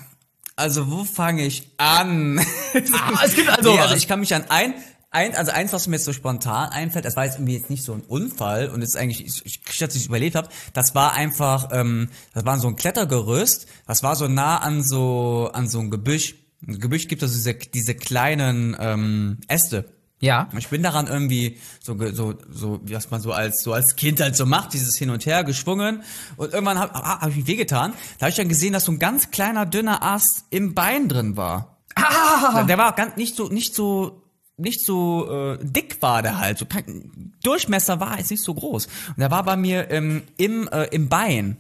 Also 0.57 0.91
wo 0.91 1.05
fange 1.05 1.47
ich 1.47 1.71
an? 1.79 2.39
Ah, 2.41 3.21
es 3.25 3.35
gibt 3.37 3.49
also, 3.49 3.73
nee, 3.73 3.79
also 3.79 3.95
ich 3.95 4.09
kann 4.09 4.19
mich 4.21 4.35
an 4.35 4.45
ein, 4.49 4.75
ein, 5.11 5.35
also 5.35 5.53
eins, 5.53 5.73
was 5.73 5.87
mir 5.87 5.97
jetzt 5.97 6.05
so 6.05 6.13
spontan 6.13 6.69
einfällt, 6.69 7.05
das 7.05 7.17
war 7.17 7.25
jetzt 7.25 7.37
irgendwie 7.37 7.57
jetzt 7.57 7.71
nicht 7.71 7.83
so 7.83 7.95
ein 7.95 8.03
Unfall 8.03 8.69
und 8.69 8.83
es 8.83 8.91
ist 8.91 8.97
eigentlich, 8.97 9.25
ich, 9.25 9.47
ich, 9.47 9.79
dass 9.79 9.95
ich 9.95 10.07
überlebt 10.07 10.37
habe, 10.37 10.49
das 10.75 10.95
war 10.95 11.15
einfach, 11.15 11.71
ähm, 11.73 12.11
das 12.35 12.45
war 12.45 12.59
so 12.59 12.69
ein 12.69 12.77
Klettergerüst, 12.77 13.67
das 13.87 14.03
war 14.03 14.17
so 14.17 14.29
nah 14.29 14.59
an 14.59 14.83
so 14.83 15.51
an 15.53 15.69
so 15.69 15.81
ein 15.81 15.91
Gebüsch. 15.91 16.35
Im 16.67 16.79
Gebüsch 16.79 17.09
gibt 17.09 17.23
es 17.23 17.33
diese 17.33 17.55
diese 17.55 17.95
kleinen 17.95 18.77
ähm, 18.79 19.39
Äste. 19.49 19.87
ja. 20.21 20.49
Ich 20.59 20.69
bin 20.69 20.83
daran 20.83 21.07
irgendwie 21.07 21.59
so, 21.81 21.97
so, 22.13 22.35
so, 22.51 22.81
wie 22.85 22.95
was 22.95 23.11
man 23.11 23.21
so 23.21 23.33
als, 23.33 23.63
so 23.63 23.73
als 23.73 23.97
Kind 23.97 24.21
halt 24.21 24.37
so 24.37 24.45
macht, 24.45 24.75
dieses 24.75 24.97
Hin 24.97 25.11
und 25.11 25.25
Her 25.25 25.45
geschwungen. 25.45 26.03
Und 26.37 26.53
irgendwann 26.53 26.79
habe 26.79 26.93
hab 26.93 27.29
ich 27.31 27.37
mich 27.37 27.47
wehgetan. 27.47 27.93
Da 28.19 28.23
habe 28.27 28.31
ich 28.31 28.37
dann 28.37 28.49
gesehen, 28.49 28.73
dass 28.73 28.85
so 28.85 28.93
ein 28.93 28.99
ganz 28.99 29.31
kleiner, 29.31 29.65
dünner 29.65 30.03
Ast 30.03 30.45
im 30.51 30.75
Bein 30.75 31.09
drin 31.09 31.37
war. 31.37 31.79
Ah! 31.95 32.65
Der 32.65 32.77
war 32.77 32.95
ganz 32.95 33.17
nicht 33.17 33.37
so, 33.37 33.49
nicht 33.49 33.75
so, 33.75 34.28
nicht 34.59 34.85
so 34.85 35.31
äh, 35.31 35.59
dick 35.63 36.03
war 36.03 36.23
der 36.23 36.39
halt. 36.39 36.59
So 36.59 36.67
kein, 36.67 37.33
Durchmesser 37.43 38.01
war 38.01 38.19
jetzt 38.19 38.31
nicht 38.31 38.43
so 38.43 38.53
groß. 38.55 38.87
Und 38.87 39.19
der 39.19 39.31
war 39.31 39.43
bei 39.45 39.57
mir 39.57 39.91
ähm, 39.91 40.23
im, 40.37 40.69
äh, 40.69 40.85
im 40.87 41.09
Bein. 41.09 41.57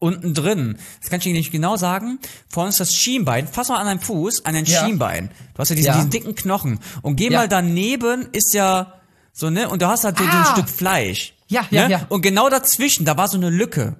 Unten 0.00 0.32
drin. 0.32 0.78
Das 1.00 1.10
kann 1.10 1.18
ich 1.18 1.24
dir 1.24 1.32
nicht 1.32 1.50
genau 1.50 1.76
sagen. 1.76 2.20
Vorne 2.48 2.68
ist 2.68 2.78
das 2.78 2.94
Schienbein. 2.94 3.48
Fass 3.48 3.68
mal 3.68 3.78
an 3.78 3.86
deinen 3.86 3.98
Fuß, 4.00 4.44
an 4.44 4.54
dein 4.54 4.64
Ja. 4.64 4.84
Schienbein. 4.86 5.28
Du 5.54 5.58
hast 5.58 5.70
ja 5.70 5.74
diesen, 5.74 5.86
Ja. 5.88 5.94
diesen 5.96 6.10
dicken 6.10 6.36
Knochen. 6.36 6.78
Und 7.02 7.16
geh 7.16 7.28
Ja. 7.30 7.40
mal 7.40 7.48
daneben 7.48 8.28
ist 8.30 8.54
ja 8.54 8.94
so, 9.32 9.50
ne? 9.50 9.68
Und 9.68 9.82
du 9.82 9.88
hast 9.88 10.04
halt 10.04 10.16
so, 10.16 10.22
so 10.24 10.30
Ah. 10.30 10.40
ein 10.40 10.52
Stück 10.52 10.68
Fleisch. 10.70 11.34
Ja, 11.48 11.66
ja, 11.72 11.86
ne? 11.88 11.92
ja. 11.94 12.06
Und 12.10 12.22
genau 12.22 12.48
dazwischen, 12.48 13.06
da 13.06 13.16
war 13.16 13.26
so 13.26 13.38
eine 13.38 13.50
Lücke. 13.50 13.96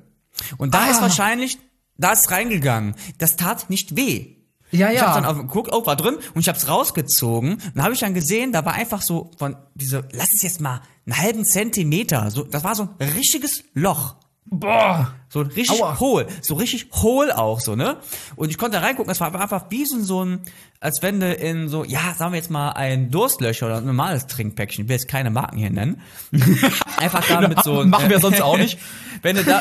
Und 0.56 0.72
da 0.72 0.84
Ah. 0.84 0.90
ist 0.90 1.00
wahrscheinlich, 1.02 1.58
da 1.96 2.12
ist 2.12 2.30
reingegangen. 2.30 2.94
Das 3.18 3.34
tat 3.34 3.68
nicht 3.68 3.96
weh. 3.96 4.36
Ja, 4.70 4.90
Ich 4.90 4.96
ja. 5.00 5.06
hab 5.06 5.14
dann 5.14 5.24
auf, 5.24 5.36
geguckt, 5.36 5.70
oh, 5.72 5.84
war 5.86 5.96
drin 5.96 6.16
und 6.34 6.40
ich 6.40 6.48
hab's 6.48 6.68
rausgezogen. 6.68 7.54
Und 7.54 7.72
dann 7.74 7.84
habe 7.84 7.94
ich 7.94 8.00
dann 8.00 8.14
gesehen, 8.14 8.52
da 8.52 8.64
war 8.64 8.74
einfach 8.74 9.02
so 9.02 9.30
von 9.38 9.56
diese, 9.74 10.06
lass 10.12 10.28
es 10.34 10.42
jetzt 10.42 10.60
mal 10.60 10.80
einen 11.06 11.16
halben 11.18 11.44
Zentimeter, 11.44 12.30
so, 12.30 12.42
das 12.44 12.64
war 12.64 12.74
so 12.74 12.88
ein 12.98 13.08
richtiges 13.10 13.64
Loch. 13.74 14.16
Boah. 14.50 15.12
So 15.28 15.40
richtig 15.42 15.82
Aua. 15.82 16.00
hohl, 16.00 16.26
so 16.40 16.54
richtig 16.54 16.88
hohl 17.02 17.30
auch 17.30 17.60
so, 17.60 17.76
ne? 17.76 17.98
Und 18.34 18.48
ich 18.48 18.56
konnte 18.56 18.78
da 18.78 18.82
reingucken, 18.82 19.12
es 19.12 19.20
war 19.20 19.34
einfach 19.38 19.66
wie 19.68 19.84
so 19.84 19.96
ein- 19.96 20.04
so 20.04 20.24
ein, 20.24 20.40
als 20.80 21.02
wenn 21.02 21.20
du 21.20 21.30
in 21.34 21.68
so, 21.68 21.84
ja, 21.84 22.14
sagen 22.16 22.32
wir 22.32 22.38
jetzt 22.38 22.50
mal 22.50 22.70
ein 22.70 23.10
Durstlöcher 23.10 23.66
oder 23.66 23.76
ein 23.78 23.84
normales 23.84 24.26
Trinkpäckchen, 24.26 24.84
ich 24.84 24.88
will 24.88 24.96
jetzt 24.96 25.06
keine 25.08 25.28
Marken 25.30 25.58
hier 25.58 25.68
nennen. 25.68 26.00
Einfach 26.96 27.26
da 27.28 27.46
mit 27.46 27.62
so 27.62 27.84
Machen 27.84 28.08
wir 28.08 28.20
sonst 28.20 28.40
auch 28.40 28.56
nicht. 28.56 28.78
Wenn 29.22 29.36
du 29.36 29.44
da, 29.44 29.60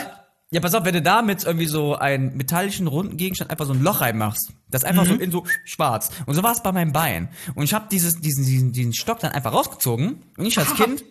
ja, 0.52 0.62
pass 0.62 0.74
auf, 0.74 0.86
wenn 0.86 0.94
du 0.94 1.02
da 1.02 1.22
mit 1.22 1.44
irgendwie 1.44 1.66
so 1.66 1.96
einen 1.96 2.38
metallischen 2.38 2.88
runden 2.88 3.18
Gegenstand 3.18 3.52
einfach 3.52 3.66
so 3.66 3.74
ein 3.74 3.82
Loch 3.84 4.00
reinmachst, 4.02 4.52
das 4.70 4.84
ist 4.84 4.88
einfach 4.88 5.04
Mhm. 5.04 5.10
so 5.10 5.16
in 5.16 5.32
so 5.32 5.44
schwarz. 5.66 6.10
Und 6.26 6.36
so 6.36 6.44
war 6.44 6.54
es 6.54 6.64
bei 6.64 6.72
meinem 6.72 6.94
Bein. 6.94 7.30
Und 7.56 7.64
ich 7.66 7.74
habe 7.74 7.88
dieses, 7.92 8.22
diesen, 8.22 8.46
diesen, 8.46 8.72
diesen 8.72 8.94
Stock 8.94 9.20
dann 9.20 9.32
einfach 9.34 9.52
rausgezogen 9.54 10.22
und 10.38 10.46
ich 10.46 10.58
als 10.58 10.74
Kind 10.76 11.04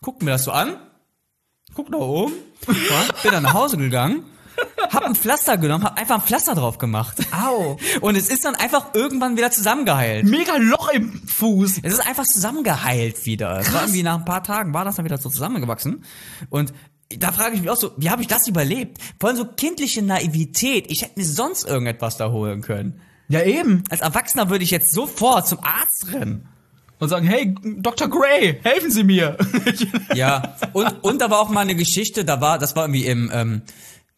guckte 0.00 0.24
mir 0.24 0.30
das 0.32 0.44
so 0.44 0.52
an, 0.52 0.76
guck 1.74 1.90
nach 1.90 1.98
oben, 1.98 2.32
bin 2.66 3.32
dann 3.32 3.42
nach 3.42 3.54
Hause 3.54 3.76
gegangen, 3.76 4.22
hab 4.90 5.04
ein 5.04 5.14
Pflaster 5.14 5.56
genommen, 5.56 5.84
hab 5.84 5.98
einfach 6.00 6.16
ein 6.16 6.22
Pflaster 6.22 6.54
drauf 6.56 6.78
gemacht. 6.78 7.16
Au. 7.32 7.78
Und 8.00 8.16
es 8.16 8.28
ist 8.28 8.44
dann 8.44 8.54
einfach 8.56 8.94
irgendwann 8.94 9.36
wieder 9.36 9.50
zusammengeheilt. 9.52 10.24
Mega 10.24 10.56
Loch 10.56 10.88
im 10.92 11.12
Fuß. 11.28 11.80
Es 11.82 11.92
ist 11.92 12.06
einfach 12.06 12.24
zusammengeheilt 12.24 13.24
wieder. 13.26 13.58
Es 13.60 13.72
war 13.72 13.82
irgendwie 13.82 14.02
nach 14.02 14.16
ein 14.18 14.24
paar 14.24 14.42
Tagen 14.42 14.74
war 14.74 14.84
das 14.84 14.96
dann 14.96 15.04
wieder 15.04 15.18
so 15.18 15.28
zusammengewachsen. 15.28 16.04
Und 16.50 16.72
da 17.16 17.32
frage 17.32 17.54
ich 17.54 17.62
mich 17.62 17.70
auch 17.70 17.76
so, 17.76 17.92
wie 17.96 18.10
habe 18.10 18.22
ich 18.22 18.28
das 18.28 18.46
überlebt? 18.46 18.98
Vor 19.18 19.30
allem 19.30 19.38
so 19.38 19.46
kindliche 19.46 20.02
Naivität. 20.02 20.90
Ich 20.90 21.02
hätte 21.02 21.18
mir 21.18 21.26
sonst 21.26 21.64
irgendetwas 21.64 22.18
da 22.18 22.30
holen 22.30 22.60
können. 22.60 23.00
Ja, 23.28 23.42
eben. 23.42 23.82
Als 23.90 24.00
Erwachsener 24.00 24.50
würde 24.50 24.64
ich 24.64 24.70
jetzt 24.70 24.92
sofort 24.92 25.48
zum 25.48 25.58
Arzt 25.62 26.12
rennen. 26.12 26.48
Und 26.98 27.08
sagen, 27.08 27.26
hey, 27.26 27.54
Dr. 27.62 28.08
Gray, 28.08 28.58
helfen 28.62 28.90
Sie 28.90 29.04
mir. 29.04 29.36
Ja. 30.14 30.56
Und, 30.72 31.04
und 31.04 31.20
da 31.20 31.30
war 31.30 31.38
auch 31.38 31.48
mal 31.48 31.60
eine 31.60 31.76
Geschichte, 31.76 32.24
da 32.24 32.40
war, 32.40 32.58
das 32.58 32.74
war 32.74 32.84
irgendwie 32.84 33.06
im, 33.06 33.30
ähm, 33.32 33.62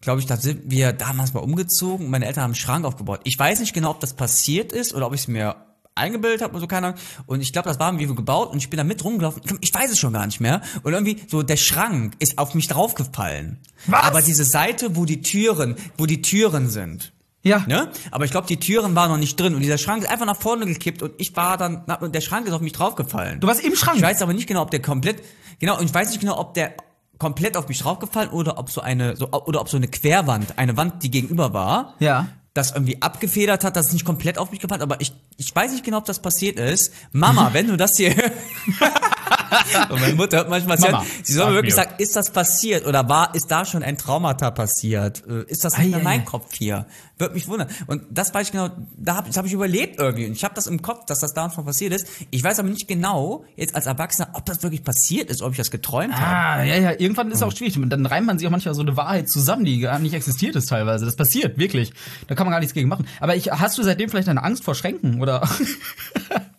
glaube 0.01 0.20
ich, 0.20 0.26
da 0.26 0.38
sind 0.38 0.70
wir 0.70 0.93
damals 0.95 1.34
mal 1.34 1.41
umgezogen 1.41 2.07
und 2.07 2.11
meine 2.11 2.24
Eltern 2.26 2.45
haben 2.45 2.51
einen 2.51 2.55
Schrank 2.55 2.86
aufgebaut. 2.86 3.20
Ich 3.24 3.38
weiß 3.38 3.61
nicht 3.61 3.74
genau, 3.74 3.91
ob 3.91 4.01
das 4.01 4.14
passiert 4.14 4.72
ist 4.72 4.95
oder 4.95 5.07
ob 5.07 5.14
ich 5.14 5.20
es 5.20 5.28
mir 5.28 5.57
eingebildet 6.01 6.42
habe 6.42 6.53
oder 6.53 6.61
so, 6.61 6.66
keine 6.66 6.88
Ahnung. 6.88 7.01
Und 7.26 7.40
ich 7.40 7.53
glaube, 7.53 7.68
das 7.68 7.78
war 7.78 7.88
irgendwie 7.92 8.12
gebaut 8.14 8.51
und 8.51 8.59
ich 8.59 8.68
bin 8.70 8.78
da 8.78 8.84
mit 8.84 9.05
rumgelaufen. 9.05 9.42
Ich 9.61 9.72
weiß 9.72 9.90
es 9.90 9.98
schon 9.98 10.12
gar 10.12 10.26
nicht 10.26 10.40
mehr. 10.40 10.61
Und 10.82 10.92
irgendwie 10.92 11.22
so 11.28 11.42
der 11.42 11.57
Schrank 11.57 12.14
ist 12.18 12.38
auf 12.38 12.55
mich 12.55 12.66
draufgefallen. 12.68 13.59
Was? 13.86 14.03
Aber 14.05 14.22
diese 14.22 14.44
Seite, 14.44 14.96
wo 14.96 15.05
die 15.05 15.22
Türen, 15.22 15.76
wo 15.96 16.07
die 16.07 16.22
Türen 16.22 16.68
sind. 16.68 17.12
ja. 17.42 17.64
Ne? 17.66 17.88
Aber 18.11 18.24
ich 18.24 18.30
glaube, 18.30 18.46
die 18.46 18.59
Türen 18.59 18.94
waren 18.94 19.11
noch 19.11 19.18
nicht 19.18 19.38
drin 19.38 19.55
und 19.55 19.61
dieser 19.61 19.78
Schrank 19.78 20.03
ist 20.03 20.11
einfach 20.11 20.26
nach 20.26 20.36
vorne 20.36 20.66
gekippt 20.66 21.03
und 21.03 21.12
ich 21.18 21.34
war 21.36 21.57
dann, 21.57 21.84
na, 21.86 21.94
und 21.94 22.14
der 22.14 22.20
Schrank 22.20 22.46
ist 22.46 22.53
auf 22.53 22.61
mich 22.61 22.72
draufgefallen. 22.72 23.40
Du 23.40 23.46
warst 23.46 23.64
im 23.64 23.74
Schrank. 23.76 23.96
Ich 23.96 24.03
weiß 24.03 24.20
aber 24.22 24.32
nicht 24.32 24.46
genau, 24.46 24.62
ob 24.62 24.70
der 24.70 24.82
komplett, 24.82 25.22
genau, 25.59 25.78
und 25.78 25.84
ich 25.86 25.94
weiß 25.94 26.11
nicht 26.11 26.20
genau, 26.20 26.38
ob 26.38 26.55
der 26.55 26.74
komplett 27.18 27.57
auf 27.57 27.68
mich 27.68 27.78
draufgefallen 27.78 28.30
oder 28.30 28.59
ob 28.59 28.70
so 28.70 28.80
eine, 28.80 29.14
so, 29.16 29.30
oder 29.30 29.61
ob 29.61 29.68
so 29.68 29.76
eine 29.76 29.88
Querwand, 29.88 30.59
eine 30.59 30.76
Wand, 30.76 31.03
die 31.03 31.11
gegenüber 31.11 31.53
war, 31.53 31.94
Ja. 31.98 32.28
Das 32.55 32.72
irgendwie 32.72 33.01
abgefedert 33.01 33.62
hat, 33.64 33.76
dass 33.76 33.86
es 33.88 33.92
nicht 33.92 34.05
komplett 34.05 34.36
auf 34.38 34.51
mich 34.51 34.61
gefallen, 34.61 34.82
aber 34.82 35.01
ich, 35.01 35.12
ich 35.36 35.55
weiß 35.55 35.70
nicht 35.72 35.84
genau, 35.84 35.98
ob 35.98 36.05
das 36.05 36.20
passiert 36.20 36.59
ist. 36.59 36.92
Mama, 37.12 37.51
wenn 37.53 37.68
du 37.68 37.76
das 37.76 37.96
hier, 37.96 38.11
und 39.90 40.01
meine 40.01 40.14
Mutter 40.14 40.38
hört 40.38 40.51
manchmal, 40.51 40.78
sie, 40.78 40.86
Mama, 40.86 41.01
hat, 41.01 41.07
sie 41.22 41.32
soll 41.32 41.48
mir 41.51 41.55
wirklich 41.55 41.74
mir. 41.74 41.82
sagen, 41.82 41.94
ist 41.98 42.16
das 42.16 42.30
passiert 42.30 42.86
oder 42.86 43.09
war, 43.09 43.34
ist 43.34 43.51
da 43.51 43.64
schon 43.64 43.82
ein 43.82 43.96
Traumata 43.96 44.51
passiert? 44.51 45.22
Äh, 45.28 45.44
Ist 45.48 45.64
das 45.64 45.78
nicht 45.78 45.88
in 45.88 46.01
ei, 46.01 46.03
mein 46.03 46.20
ei. 46.20 46.24
Kopf 46.24 46.55
hier? 46.57 46.86
Wird 47.21 47.35
mich 47.35 47.49
wundern. 47.49 47.68
Und 47.87 48.03
das 48.11 48.33
weiß 48.33 48.47
ich 48.47 48.53
genau, 48.53 48.71
da 48.97 49.16
hab, 49.16 49.37
habe 49.37 49.47
ich 49.47 49.53
überlebt 49.53 49.99
irgendwie. 49.99 50.27
Und 50.27 50.33
ich 50.33 50.43
habe 50.43 50.55
das 50.55 50.66
im 50.66 50.81
Kopf, 50.81 51.05
dass 51.07 51.21
das 51.21 51.35
da 51.35 51.45
und 51.45 51.53
schon 51.53 51.66
passiert 51.66 51.93
ist. 51.93 52.07
Ich 52.31 52.43
weiß 52.43 52.59
aber 52.59 52.68
nicht 52.68 52.89
genau, 52.89 53.45
jetzt 53.57 53.75
als 53.75 53.87
Erwachsener, 53.87 54.31
ob 54.33 54.47
das 54.47 54.62
wirklich 54.62 54.83
passiert 54.83 55.31
ist, 55.31 55.43
ob 55.43 55.53
ich 55.53 55.59
das 55.59 55.71
geträumt 55.71 56.14
habe. 56.14 56.61
Ah, 56.61 56.64
ja, 56.64 56.77
ja, 56.77 56.99
irgendwann 56.99 57.29
ist 57.29 57.37
es 57.37 57.43
auch 57.43 57.55
schwierig. 57.55 57.79
Dann 57.79 58.07
reimt 58.07 58.27
man 58.27 58.39
sich 58.39 58.47
auch 58.47 58.51
manchmal 58.51 58.75
so 58.75 58.81
eine 58.81 58.97
Wahrheit 58.97 59.29
zusammen, 59.29 59.64
die 59.64 59.81
gar 59.81 59.99
nicht 59.99 60.14
existiert 60.14 60.57
ist 60.57 60.71
teilweise. 60.71 61.05
Das 61.05 61.16
passiert, 61.16 61.59
wirklich. 61.59 61.93
Da 62.27 62.35
kann 62.35 62.47
man 62.47 62.53
gar 62.53 62.61
nichts 62.61 62.75
gegen 62.75 62.89
machen. 62.89 63.07
Aber 63.21 63.37
ich, 63.37 63.51
hast 63.53 63.77
du 63.77 63.83
seitdem 63.83 64.09
vielleicht 64.09 64.29
eine 64.29 64.43
Angst 64.43 64.64
vor 64.64 64.75
Schränken, 64.75 65.21
oder? 65.21 65.47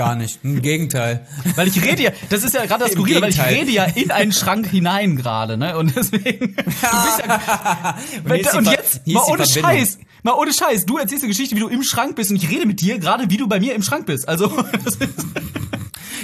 Gar 0.00 0.14
nicht. 0.14 0.40
Im 0.42 0.62
Gegenteil. 0.62 1.26
weil 1.56 1.68
ich 1.68 1.84
rede 1.84 2.02
ja, 2.02 2.10
das 2.30 2.42
ist 2.42 2.54
ja 2.54 2.64
gerade 2.64 2.84
das 2.84 2.92
Skurrile, 2.92 3.20
weil 3.20 3.28
ich 3.28 3.44
rede 3.44 3.70
ja 3.70 3.84
in 3.84 4.10
einen 4.10 4.32
Schrank 4.32 4.66
hinein 4.66 5.16
gerade, 5.16 5.58
ne? 5.58 5.76
Und 5.76 5.94
deswegen. 5.94 6.56
Ja, 6.82 7.96
Und 8.24 8.32
die 8.34 8.56
und 8.56 8.70
jetzt, 8.70 9.06
mal 9.06 9.22
ohne. 9.28 9.46
Scheiß, 9.46 9.98
mal 10.22 10.32
ohne 10.32 10.54
Scheiß, 10.54 10.86
du 10.86 10.96
erzählst 10.96 11.22
eine 11.22 11.28
Geschichte, 11.28 11.54
wie 11.54 11.60
du 11.60 11.68
im 11.68 11.82
Schrank 11.82 12.16
bist 12.16 12.30
und 12.30 12.36
ich 12.36 12.48
rede 12.48 12.64
mit 12.64 12.80
dir 12.80 12.98
gerade, 12.98 13.28
wie 13.28 13.36
du 13.36 13.46
bei 13.46 13.60
mir 13.60 13.74
im 13.74 13.82
Schrank 13.82 14.06
bist. 14.06 14.26
Also, 14.26 14.50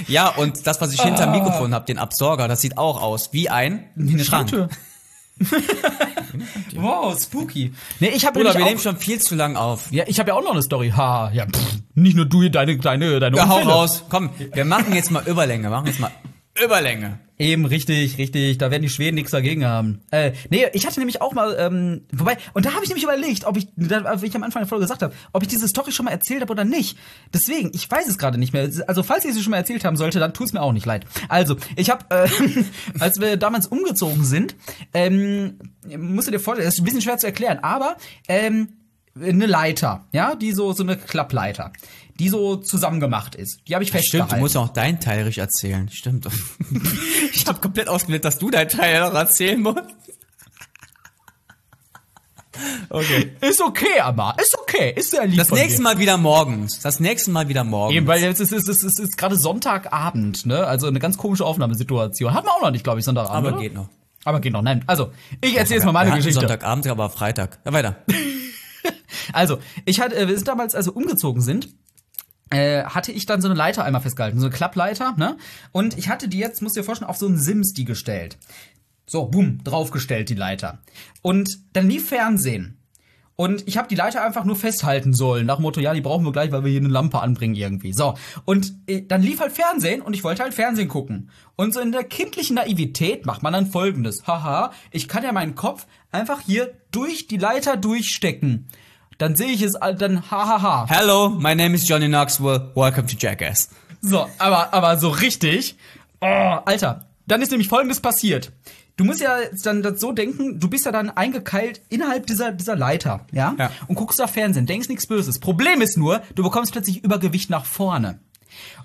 Ja, 0.07 0.29
und 0.29 0.65
das, 0.65 0.81
was 0.81 0.93
ich 0.93 1.01
hinterm 1.01 1.31
Mikrofon 1.31 1.73
habe, 1.73 1.85
den 1.85 1.99
Absorger, 1.99 2.47
das 2.47 2.61
sieht 2.61 2.77
auch 2.77 3.01
aus 3.01 3.29
wie 3.33 3.49
ein 3.49 3.85
Schrank. 4.23 4.51
Schranktür. 6.45 6.81
wow, 6.81 7.19
spooky. 7.19 7.73
Nee, 7.99 8.09
ich 8.09 8.25
habe 8.25 8.39
Bruder, 8.39 8.57
wir 8.57 8.65
nehmen 8.65 8.79
schon 8.79 8.97
viel 8.97 9.19
zu 9.19 9.35
lang 9.35 9.55
auf. 9.55 9.91
ja, 9.91 10.03
ich 10.07 10.19
habe 10.19 10.29
ja 10.29 10.35
auch 10.35 10.43
noch 10.43 10.51
eine 10.51 10.61
Story. 10.61 10.89
Ha, 10.95 11.31
ja, 11.33 11.45
pff, 11.45 11.79
nicht 11.95 12.15
nur 12.15 12.25
du, 12.25 12.47
deine, 12.49 12.77
deine, 12.77 13.19
deine 13.19 13.37
Ja, 13.37 13.47
hau 13.47 13.59
raus. 13.59 14.03
Komm, 14.09 14.29
wir 14.53 14.65
machen 14.65 14.93
jetzt 14.93 15.11
mal 15.11 15.23
Überlänge. 15.27 15.69
Machen 15.69 15.87
jetzt 15.87 15.99
mal 15.99 16.11
Überlänge. 16.63 17.19
Eben, 17.39 17.65
richtig, 17.65 18.17
richtig. 18.17 18.57
Da 18.57 18.71
werden 18.71 18.81
die 18.81 18.89
Schweden 18.89 19.15
nichts 19.15 19.29
dagegen 19.31 19.63
haben. 19.63 20.01
Äh, 20.09 20.31
nee, 20.49 20.65
ich 20.73 20.87
hatte 20.87 20.99
nämlich 20.99 21.21
auch 21.21 21.33
mal, 21.33 21.55
ähm, 21.59 22.01
wobei, 22.11 22.37
und 22.53 22.65
da 22.65 22.73
habe 22.73 22.83
ich 22.83 22.89
nämlich 22.89 23.03
überlegt, 23.03 23.45
ob 23.45 23.57
ich, 23.57 23.67
wie 23.75 24.25
ich 24.25 24.35
am 24.35 24.41
Anfang 24.41 24.63
der 24.63 24.67
Folge 24.67 24.85
gesagt 24.85 25.03
habe, 25.03 25.13
ob 25.33 25.43
ich 25.43 25.47
diese 25.47 25.67
Story 25.67 25.91
schon 25.91 26.05
mal 26.05 26.11
erzählt 26.11 26.41
habe 26.41 26.51
oder 26.51 26.63
nicht. 26.63 26.97
Deswegen, 27.31 27.71
ich 27.75 27.89
weiß 27.89 28.07
es 28.07 28.17
gerade 28.17 28.39
nicht 28.39 28.53
mehr. 28.53 28.67
Also, 28.87 29.03
falls 29.03 29.23
ich 29.23 29.35
sie 29.35 29.43
schon 29.43 29.51
mal 29.51 29.57
erzählt 29.57 29.85
haben 29.85 29.97
sollte, 29.97 30.19
dann 30.19 30.33
tut's 30.33 30.53
mir 30.53 30.61
auch 30.61 30.73
nicht 30.73 30.87
leid. 30.87 31.05
Also, 31.29 31.57
ich 31.75 31.91
habe, 31.91 32.05
äh, 32.09 32.27
als 32.99 33.19
wir 33.19 33.37
damals 33.37 33.67
umgezogen 33.67 34.23
sind, 34.23 34.55
ähm, 34.95 35.59
musst 35.95 36.27
du 36.27 36.31
dir 36.31 36.39
vorstellen, 36.39 36.67
ist 36.67 36.79
ein 36.79 36.85
bisschen 36.85 37.01
schwer 37.01 37.17
zu 37.17 37.27
erklären, 37.27 37.59
aber, 37.61 37.97
ähm, 38.27 38.69
eine 39.21 39.45
Leiter, 39.45 40.05
ja, 40.11 40.35
die 40.35 40.51
so, 40.51 40.73
so 40.73 40.83
eine 40.83 40.97
Klappleiter, 40.97 41.71
die 42.19 42.29
so 42.29 42.57
zusammengemacht 42.57 43.35
ist. 43.35 43.59
Die 43.67 43.73
habe 43.73 43.83
ich 43.83 43.91
festgehalten. 43.91 44.29
Stimmt, 44.29 44.39
du 44.39 44.43
musst 44.43 44.57
auch 44.57 44.69
deinen 44.69 44.99
Teil 44.99 45.23
richtig 45.23 45.41
erzählen. 45.41 45.89
Stimmt. 45.89 46.27
ich 47.33 47.45
habe 47.47 47.59
komplett 47.59 47.89
ausgewählt, 47.89 48.25
dass 48.25 48.39
du 48.39 48.49
deinen 48.49 48.69
Teil 48.69 49.01
noch 49.01 49.13
erzählen 49.13 49.61
musst. 49.61 49.83
Okay. 52.89 53.35
Ist 53.41 53.61
okay, 53.61 53.99
aber 54.01 54.35
ist 54.41 54.57
okay, 54.57 54.93
ist 54.95 55.11
sehr 55.11 55.27
lieb 55.27 55.37
Das 55.37 55.51
nächste 55.51 55.77
dir. 55.77 55.83
Mal 55.83 55.99
wieder 55.99 56.17
morgens. 56.17 56.79
Das 56.79 56.99
nächste 56.99 57.29
Mal 57.29 57.47
wieder 57.47 57.63
morgens. 57.63 57.95
Eben, 57.95 58.07
weil 58.07 58.21
jetzt 58.21 58.39
ist 58.39 58.51
es 58.51 58.67
ist, 58.67 58.83
ist, 58.83 58.99
ist, 58.99 59.17
gerade 59.17 59.35
Sonntagabend, 59.35 60.45
ne? 60.45 60.65
Also 60.65 60.87
eine 60.87 60.99
ganz 60.99 61.17
komische 61.17 61.45
Aufnahmesituation. 61.45 62.33
Hatten 62.33 62.47
wir 62.47 62.53
auch 62.53 62.61
noch 62.61 62.71
nicht, 62.71 62.83
glaube 62.83 62.99
ich, 62.99 63.05
Sonntagabend. 63.05 63.47
Aber 63.47 63.57
oder? 63.57 63.61
geht 63.61 63.73
noch. 63.73 63.89
Aber 64.23 64.39
geht 64.39 64.53
noch. 64.53 64.61
Nein, 64.61 64.83
also, 64.87 65.11
ich 65.39 65.55
erzähle 65.55 65.77
jetzt 65.77 65.85
mal 65.85 65.91
meine 65.91 66.15
Geschichte. 66.15 66.39
Sonntagabend, 66.39 66.87
aber 66.87 67.09
Freitag. 67.09 67.59
Ja, 67.65 67.73
weiter. 67.73 67.97
Also, 69.33 69.57
ich 69.85 69.99
hatte, 69.99 70.15
äh, 70.15 70.27
wir 70.27 70.35
sind 70.35 70.47
damals, 70.47 70.73
als 70.73 70.85
wir 70.85 70.95
umgezogen 70.95 71.41
sind, 71.41 71.69
äh, 72.49 72.83
hatte 72.83 73.11
ich 73.11 73.25
dann 73.25 73.41
so 73.41 73.47
eine 73.47 73.57
Leiter 73.57 73.83
einmal 73.83 74.01
festgehalten, 74.01 74.39
so 74.39 74.45
eine 74.45 74.55
Klappleiter, 74.55 75.13
ne? 75.17 75.37
Und 75.71 75.97
ich 75.97 76.09
hatte 76.09 76.27
die 76.27 76.39
jetzt, 76.39 76.61
musst 76.61 76.75
du 76.75 76.81
dir 76.81 76.85
vorstellen, 76.85 77.09
auf 77.09 77.17
so 77.17 77.27
einen 77.27 77.37
Sims 77.37 77.73
die 77.73 77.85
gestellt. 77.85 78.37
So, 79.05 79.25
bumm, 79.25 79.63
draufgestellt 79.63 80.29
die 80.29 80.35
Leiter. 80.35 80.79
Und 81.21 81.59
dann 81.73 81.87
lief 81.87 82.09
Fernsehen. 82.09 82.77
Und 83.37 83.67
ich 83.67 83.77
habe 83.77 83.87
die 83.87 83.95
Leiter 83.95 84.25
einfach 84.25 84.45
nur 84.45 84.55
festhalten 84.55 85.13
sollen, 85.13 85.45
nach 85.45 85.57
dem 85.57 85.61
Motto, 85.61 85.79
ja, 85.79 85.93
die 85.93 86.01
brauchen 86.01 86.25
wir 86.25 86.31
gleich, 86.31 86.51
weil 86.51 86.63
wir 86.63 86.71
hier 86.71 86.79
eine 86.79 86.89
Lampe 86.89 87.19
anbringen 87.19 87.53
irgendwie. 87.53 87.93
So, 87.93 88.15
und 88.45 88.73
äh, 88.87 89.03
dann 89.03 89.21
lief 89.21 89.39
halt 89.39 89.51
Fernsehen 89.51 90.01
und 90.01 90.15
ich 90.15 90.23
wollte 90.23 90.41
halt 90.41 90.55
Fernsehen 90.55 90.87
gucken. 90.87 91.29
Und 91.55 91.71
so 91.71 91.79
in 91.79 91.91
der 91.91 92.03
kindlichen 92.03 92.55
Naivität 92.55 93.27
macht 93.27 93.43
man 93.43 93.53
dann 93.53 93.67
folgendes. 93.67 94.25
Haha, 94.25 94.71
ich 94.89 95.07
kann 95.07 95.23
ja 95.23 95.31
meinen 95.31 95.53
Kopf 95.53 95.85
einfach 96.11 96.41
hier 96.41 96.73
durch 96.91 97.27
die 97.27 97.37
Leiter 97.37 97.77
durchstecken. 97.77 98.69
Dann 99.17 99.35
sehe 99.35 99.47
ich 99.51 99.61
es, 99.61 99.75
all- 99.75 99.95
dann 99.95 100.29
hahaha. 100.29 100.85
Hello, 100.87 101.29
my 101.29 101.55
name 101.55 101.73
is 101.75 101.87
Johnny 101.87 102.07
Knoxville. 102.07 102.71
Welcome 102.75 103.07
to 103.07 103.15
Jackass. 103.17 103.69
So, 104.01 104.27
aber, 104.37 104.73
aber 104.73 104.97
so 104.99 105.09
richtig. 105.09 105.75
Oh, 106.21 106.25
Alter, 106.25 107.07
dann 107.25 107.41
ist 107.41 107.49
nämlich 107.51 107.67
folgendes 107.67 107.99
passiert. 107.99 108.51
Du 108.95 109.03
musst 109.03 109.21
ja 109.21 109.37
dann 109.63 109.83
das 109.83 109.99
so 109.99 110.11
denken, 110.11 110.59
du 110.59 110.69
bist 110.69 110.85
ja 110.85 110.91
dann 110.91 111.09
eingekeilt 111.11 111.81
innerhalb 111.89 112.25
dieser, 112.25 112.51
dieser 112.51 112.75
Leiter, 112.75 113.25
ja? 113.31 113.55
Ja. 113.59 113.71
Und 113.87 113.95
guckst 113.95 114.19
da 114.19 114.25
Fernsehen, 114.27 114.65
denkst 114.65 114.89
nichts 114.89 115.05
Böses. 115.07 115.39
Problem 115.39 115.81
ist 115.81 115.97
nur, 115.97 116.21
du 116.33 116.41
bekommst 116.43 116.71
plötzlich 116.71 117.03
Übergewicht 117.03 117.49
nach 117.51 117.65
vorne. 117.65 118.19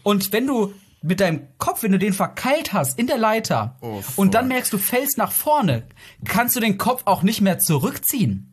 Und 0.03 0.33
wenn 0.33 0.47
du 0.47 0.75
mit 1.03 1.21
deinem 1.21 1.47
Kopf, 1.59 1.83
wenn 1.83 1.93
du 1.93 1.99
den 1.99 2.13
verkeilt 2.13 2.73
hast 2.75 2.99
in 2.99 3.07
der 3.07 3.17
Leiter 3.19 3.77
und 4.17 4.35
dann 4.35 4.49
merkst, 4.49 4.73
du 4.73 4.79
fällst 4.79 5.17
nach 5.19 5.33
vorne, 5.33 5.85
kannst 6.27 6.57
du 6.57 6.61
den 6.61 6.77
Kopf 6.79 7.03
auch 7.07 7.23
nicht 7.23 7.41
mehr 7.41 7.59
zurückziehen. 7.59 8.52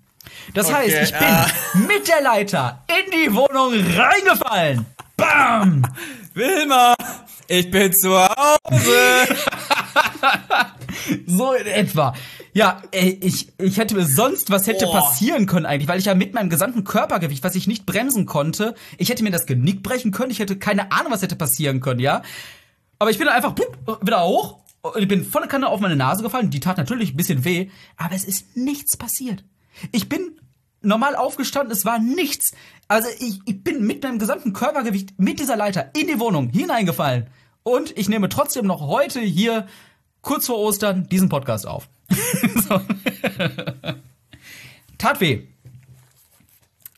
Das 0.54 0.72
heißt, 0.72 1.12
ich 1.12 1.18
bin 1.18 1.28
ah. 1.28 1.48
mit 1.88 2.08
der 2.08 2.22
Leiter 2.22 2.84
in 2.88 3.12
die 3.12 3.34
Wohnung 3.34 3.74
reingefallen. 3.74 4.86
Bam! 5.16 5.82
Wilma, 6.34 6.96
ich 7.48 7.70
bin 7.70 7.94
zu 7.94 8.16
Hause. 8.18 9.28
So 11.28 11.54
in 11.54 11.68
etwa. 11.68 12.14
Ja, 12.54 12.82
ey, 12.92 13.20
ich, 13.22 13.48
ich 13.58 13.78
hätte 13.78 13.96
mir 13.96 14.06
sonst 14.06 14.50
was 14.52 14.68
hätte 14.68 14.88
Oh. 14.88 14.92
passieren 14.92 15.46
können 15.46 15.66
eigentlich, 15.66 15.88
weil 15.88 16.00
ich 16.00 16.06
ja 16.06 16.16
mit 16.16 16.34
meinem 16.34 16.50
gesamten 16.50 16.84
Körpergewicht, 16.84 17.44
was 17.44 17.56
ich 17.56 17.68
nicht 17.68 17.86
bremsen 17.86 18.26
konnte, 18.26 18.76
ich 18.98 19.10
hätte 19.10 19.24
mir 19.24 19.32
das 19.32 19.46
Genick 19.46 19.84
brechen 19.84 20.12
können, 20.12 20.32
ich 20.32 20.40
hätte 20.40 20.58
keine 20.58 20.92
Ahnung, 20.92 21.12
was 21.12 21.22
hätte 21.22 21.36
passieren 21.36 21.80
können, 21.80 22.00
ja. 22.00 22.22
Aber 22.98 23.12
ich 23.12 23.18
bin 23.18 23.28
dann 23.28 23.36
einfach 23.36 23.56
plupp, 23.56 23.78
wieder 24.02 24.24
hoch 24.24 24.60
und 24.82 25.02
ich 25.02 25.08
bin 25.08 25.24
volle 25.24 25.48
Kanne 25.48 25.68
auf 25.68 25.80
meine 25.80 25.96
Nase 25.96 26.24
gefallen. 26.24 26.50
Die 26.50 26.60
tat 26.60 26.78
natürlich 26.78 27.14
ein 27.14 27.18
bisschen 27.18 27.46
weh, 27.46 27.70
aber 27.98 28.16
es 28.16 28.26
ist 28.26 28.58
nichts 28.58 28.98
passiert. 28.98 29.44
Ich 29.92 30.10
bin 30.10 30.40
normal 30.82 31.16
aufgestanden, 31.16 31.72
es 31.72 31.86
war 31.86 32.00
nichts. 32.00 32.54
Also 32.88 33.10
ich, 33.20 33.40
ich 33.46 33.64
bin 33.64 33.86
mit 33.86 34.04
meinem 34.04 34.20
gesamten 34.20 34.54
Körpergewicht 34.54 35.20
mit 35.20 35.40
dieser 35.40 35.58
Leiter 35.58 35.92
in 35.96 36.08
die 36.08 36.20
Wohnung 36.20 36.50
hineingefallen. 36.50 37.28
Und 37.64 37.96
ich 37.98 38.10
nehme 38.10 38.30
trotzdem 38.30 38.66
noch 38.66 38.82
heute 38.82 39.20
hier 39.20 39.68
kurz 40.22 40.48
vor 40.48 40.58
Ostern 40.58 41.08
diesen 41.10 41.30
Podcast 41.30 41.68
auf. 41.68 41.88
so. 42.68 42.80
Tat 44.98 45.22
weh. 45.22 45.44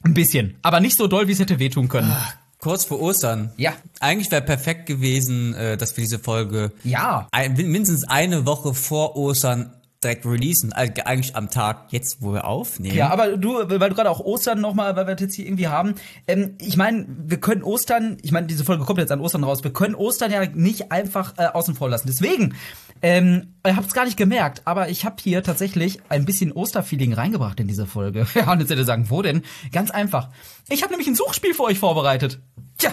Ein 0.03 0.13
bisschen. 0.13 0.57
Aber 0.61 0.79
nicht 0.79 0.97
so 0.97 1.07
doll, 1.07 1.27
wie 1.27 1.33
es 1.33 1.39
hätte 1.39 1.59
wehtun 1.59 1.87
können. 1.87 2.15
Kurz 2.59 2.85
vor 2.85 2.99
Ostern. 3.01 3.51
Ja. 3.57 3.73
Eigentlich 3.99 4.31
wäre 4.31 4.41
perfekt 4.41 4.85
gewesen, 4.85 5.53
äh, 5.55 5.77
dass 5.77 5.97
wir 5.97 6.03
diese 6.03 6.19
Folge 6.19 6.71
Ja. 6.83 7.27
ein, 7.31 7.53
mindestens 7.53 8.07
eine 8.07 8.45
Woche 8.45 8.73
vor 8.73 9.15
Ostern 9.15 9.73
direkt 10.03 10.25
releasen. 10.25 10.73
Also 10.73 10.93
eigentlich 11.05 11.35
am 11.35 11.49
Tag 11.49 11.91
jetzt, 11.91 12.21
wo 12.21 12.33
wir 12.33 12.45
aufnehmen. 12.45 12.95
Ja, 12.95 13.09
aber 13.09 13.37
du, 13.37 13.55
weil 13.55 13.89
du 13.89 13.95
gerade 13.95 14.09
auch 14.09 14.19
Ostern 14.19 14.59
nochmal, 14.59 14.95
weil 14.95 15.07
wir 15.07 15.15
das 15.15 15.21
jetzt 15.21 15.35
hier 15.35 15.45
irgendwie 15.45 15.67
haben. 15.67 15.95
Ähm, 16.27 16.55
ich 16.59 16.77
meine, 16.77 17.05
wir 17.07 17.39
können 17.39 17.63
Ostern, 17.63 18.17
ich 18.21 18.31
meine, 18.31 18.47
diese 18.47 18.65
Folge 18.65 18.83
kommt 18.83 18.99
jetzt 18.99 19.11
an 19.11 19.21
Ostern 19.21 19.43
raus, 19.43 19.63
wir 19.63 19.73
können 19.73 19.95
Ostern 19.95 20.31
ja 20.31 20.45
nicht 20.45 20.91
einfach 20.91 21.33
äh, 21.37 21.45
außen 21.45 21.75
vor 21.75 21.89
lassen. 21.89 22.07
Deswegen, 22.07 22.55
ähm, 23.01 23.55
ihr 23.65 23.75
habt 23.75 23.87
es 23.87 23.93
gar 23.93 24.05
nicht 24.05 24.17
gemerkt, 24.17 24.63
aber 24.65 24.89
ich 24.89 25.05
habe 25.05 25.17
hier 25.21 25.43
tatsächlich 25.43 25.99
ein 26.09 26.25
bisschen 26.25 26.51
Osterfeeling 26.51 27.13
reingebracht 27.13 27.59
in 27.59 27.67
diese 27.67 27.85
Folge. 27.85 28.25
Ja, 28.41 28.51
und 28.53 28.59
jetzt 28.59 28.69
hätte 28.69 28.81
ihr 28.81 28.85
sagen, 28.85 29.09
wo 29.09 29.21
denn? 29.21 29.43
Ganz 29.71 29.91
einfach. 29.91 30.29
Ich 30.69 30.81
habe 30.81 30.93
nämlich 30.93 31.07
ein 31.07 31.15
Suchspiel 31.15 31.53
für 31.53 31.63
euch 31.63 31.77
vorbereitet. 31.77 32.39
Tja. 32.77 32.91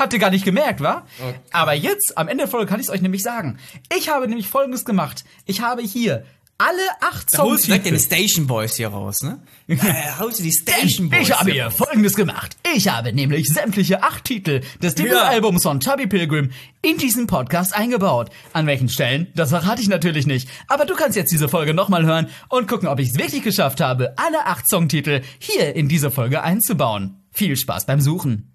Habt 0.00 0.14
ihr 0.14 0.18
gar 0.18 0.30
nicht 0.30 0.46
gemerkt, 0.46 0.80
wa? 0.80 1.04
Aber 1.52 1.74
jetzt, 1.74 2.16
am 2.16 2.28
Ende 2.28 2.44
der 2.44 2.48
Folge, 2.48 2.66
kann 2.66 2.80
ich 2.80 2.86
es 2.86 2.90
euch 2.90 3.02
nämlich 3.02 3.22
sagen. 3.22 3.58
Ich 3.94 4.08
habe 4.08 4.26
nämlich 4.26 4.48
Folgendes 4.48 4.86
gemacht. 4.86 5.24
Ich 5.44 5.60
habe 5.60 5.82
hier 5.82 6.24
alle 6.60 6.82
acht 7.00 7.32
Da 7.32 7.38
holst 7.42 7.64
du 7.64 7.66
direkt 7.68 7.86
Songtitel- 7.86 7.90
den 7.90 7.98
Station 7.98 8.46
Boys 8.46 8.76
hier 8.76 8.88
raus, 8.88 9.22
ne? 9.22 9.40
Äh, 9.68 9.76
holst 10.18 10.38
du 10.38 10.42
die 10.42 10.52
Station 10.52 11.08
Boys 11.08 11.20
Ich 11.28 11.32
habe 11.38 11.50
hier 11.52 11.70
Folgendes 11.70 12.14
gemacht. 12.14 12.56
Ich 12.74 12.88
habe 12.88 13.12
nämlich 13.12 13.48
sämtliche 13.48 14.02
acht 14.02 14.24
Titel 14.24 14.60
des 14.82 14.94
Debütalbums 14.94 15.62
von 15.62 15.80
Tubby 15.80 16.06
Pilgrim 16.06 16.50
in 16.82 16.98
diesen 16.98 17.26
Podcast 17.26 17.74
eingebaut. 17.74 18.30
An 18.52 18.66
welchen 18.66 18.88
Stellen? 18.88 19.28
Das 19.34 19.50
verrate 19.50 19.80
ich 19.82 19.88
natürlich 19.88 20.26
nicht. 20.26 20.48
Aber 20.68 20.84
du 20.84 20.94
kannst 20.94 21.16
jetzt 21.16 21.32
diese 21.32 21.48
Folge 21.48 21.72
nochmal 21.74 22.04
hören 22.04 22.28
und 22.48 22.68
gucken, 22.68 22.88
ob 22.88 22.98
ich 23.00 23.10
es 23.10 23.18
wirklich 23.18 23.42
geschafft 23.42 23.80
habe, 23.80 24.12
alle 24.18 24.46
acht 24.46 24.68
Songtitel 24.68 25.22
hier 25.38 25.74
in 25.74 25.88
diese 25.88 26.10
Folge 26.10 26.42
einzubauen. 26.42 27.16
Viel 27.32 27.56
Spaß 27.56 27.86
beim 27.86 28.00
Suchen. 28.00 28.52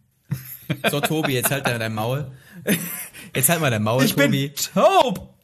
So, 0.90 1.00
Tobi, 1.00 1.34
jetzt 1.34 1.52
halt 1.52 1.66
dein 1.68 1.94
Maul. 1.94 2.32
Jetzt 3.36 3.50
halt 3.50 3.62
mal 3.62 3.70
dein 3.70 3.84
Maul, 3.84 4.04
Ich 4.04 4.16
Tobi. 4.16 4.48
bin 4.48 4.52
taub. 4.74 5.35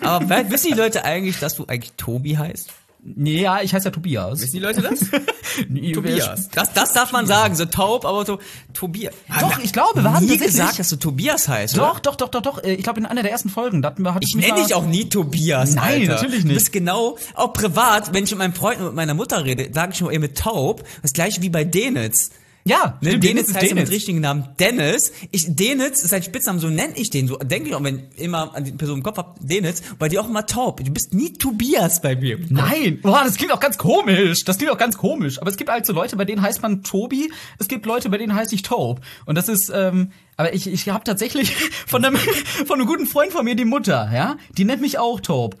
Aber 0.00 0.50
wissen 0.50 0.68
die 0.72 0.76
Leute 0.78 1.04
eigentlich, 1.04 1.38
dass 1.38 1.54
du 1.56 1.64
eigentlich 1.66 1.92
Tobi 1.96 2.36
heißt? 2.36 2.70
Ja, 3.16 3.60
ich 3.60 3.74
heiße 3.74 3.84
ja 3.86 3.90
Tobias. 3.90 4.40
Wissen 4.40 4.52
die 4.54 4.60
Leute 4.60 4.80
das? 4.80 5.00
Nee, 5.68 5.92
Tobias. 5.92 6.48
Das, 6.48 6.72
das 6.72 6.94
darf 6.94 7.12
man 7.12 7.26
sagen, 7.26 7.54
so 7.54 7.64
taub, 7.66 8.04
aber 8.06 8.24
so 8.26 8.38
Tobias. 8.72 9.14
Doch, 9.40 9.58
ich 9.60 9.72
glaube, 9.72 10.02
wir 10.02 10.12
haben 10.12 10.26
nie 10.26 10.36
gesagt, 10.38 10.78
dass 10.80 10.88
du 10.88 10.96
Tobias 10.96 11.46
heißt, 11.46 11.76
Doch, 11.76 11.92
oder? 11.92 12.00
doch, 12.00 12.16
doch, 12.16 12.28
doch, 12.28 12.40
doch. 12.42 12.64
Äh, 12.64 12.72
Ich 12.74 12.82
glaube, 12.82 12.98
in 12.98 13.06
einer 13.06 13.22
der 13.22 13.30
ersten 13.30 13.50
Folgen, 13.50 13.80
da 13.82 13.90
hatten 13.90 14.02
wir, 14.02 14.16
Ich 14.20 14.34
nenne 14.34 14.60
dich 14.64 14.74
auch 14.74 14.84
nie 14.86 15.08
Tobias, 15.08 15.74
Nein, 15.74 16.00
Alter. 16.00 16.14
natürlich 16.14 16.40
Du 16.42 16.48
nicht. 16.48 16.56
bist 16.56 16.72
genau, 16.72 17.16
auch 17.34 17.52
privat, 17.52 18.12
wenn 18.14 18.24
ich 18.24 18.30
mit 18.30 18.38
meinem 18.40 18.54
Freund 18.54 18.80
und 18.80 18.86
mit 18.86 18.94
meiner 18.94 19.14
Mutter 19.14 19.44
rede, 19.44 19.68
sage 19.72 19.92
ich 19.92 20.00
nur 20.00 20.10
eben 20.10 20.22
mit 20.22 20.36
taub. 20.38 20.82
Das 21.02 21.12
gleiche 21.12 21.40
wie 21.42 21.50
bei 21.50 21.62
Denitz. 21.62 22.30
Ja, 22.66 22.96
Ne, 23.02 23.10
stimmt, 23.10 23.24
Denitz, 23.24 23.48
heißt 23.48 23.56
ja 23.56 23.62
mit 23.62 23.70
Denitz. 23.76 23.90
richtigen 23.90 24.20
Namen 24.20 24.48
Dennis. 24.58 25.12
Ich, 25.30 25.54
Denitz 25.54 26.02
ist 26.02 26.14
ein 26.14 26.22
Spitzname, 26.22 26.58
so 26.60 26.68
nenne 26.70 26.94
ich 26.96 27.10
den. 27.10 27.28
So 27.28 27.36
denke 27.36 27.68
ich 27.68 27.74
auch, 27.74 27.82
wenn 27.84 28.04
ich 28.16 28.22
immer 28.22 28.54
an 28.54 28.64
die 28.64 28.72
Person 28.72 28.98
im 28.98 29.02
Kopf 29.02 29.18
hab, 29.18 29.36
Denitz, 29.40 29.82
weil 29.98 30.08
die 30.08 30.18
auch 30.18 30.26
immer 30.26 30.46
taub. 30.46 30.82
Du 30.82 30.90
bist 30.90 31.12
nie 31.12 31.34
Tobias 31.34 32.00
bei 32.00 32.16
mir. 32.16 32.38
Nein, 32.48 33.00
boah, 33.02 33.22
das 33.22 33.36
klingt 33.36 33.52
auch 33.52 33.60
ganz 33.60 33.76
komisch. 33.76 34.44
Das 34.44 34.56
klingt 34.56 34.72
auch 34.72 34.78
ganz 34.78 34.96
komisch. 34.96 35.38
Aber 35.42 35.50
es 35.50 35.58
gibt 35.58 35.68
halt 35.70 35.84
so 35.84 35.92
Leute, 35.92 36.16
bei 36.16 36.24
denen 36.24 36.40
heißt 36.40 36.62
man 36.62 36.82
Tobi. 36.82 37.30
Es 37.58 37.68
gibt 37.68 37.84
Leute, 37.84 38.08
bei 38.08 38.16
denen 38.16 38.34
heißt 38.34 38.50
ich 38.54 38.62
Taub. 38.62 39.02
Und 39.26 39.34
das 39.36 39.50
ist, 39.50 39.70
ähm, 39.74 40.12
aber 40.38 40.54
ich, 40.54 40.66
ich 40.66 40.88
habe 40.88 41.04
tatsächlich 41.04 41.54
von 41.86 42.02
einem, 42.02 42.16
von 42.16 42.78
einem 42.80 42.86
guten 42.86 43.06
Freund 43.06 43.30
von 43.32 43.44
mir 43.44 43.56
die 43.56 43.66
Mutter, 43.66 44.10
ja, 44.10 44.36
die 44.56 44.64
nennt 44.64 44.80
mich 44.80 44.98
auch 44.98 45.20
Taub. 45.20 45.56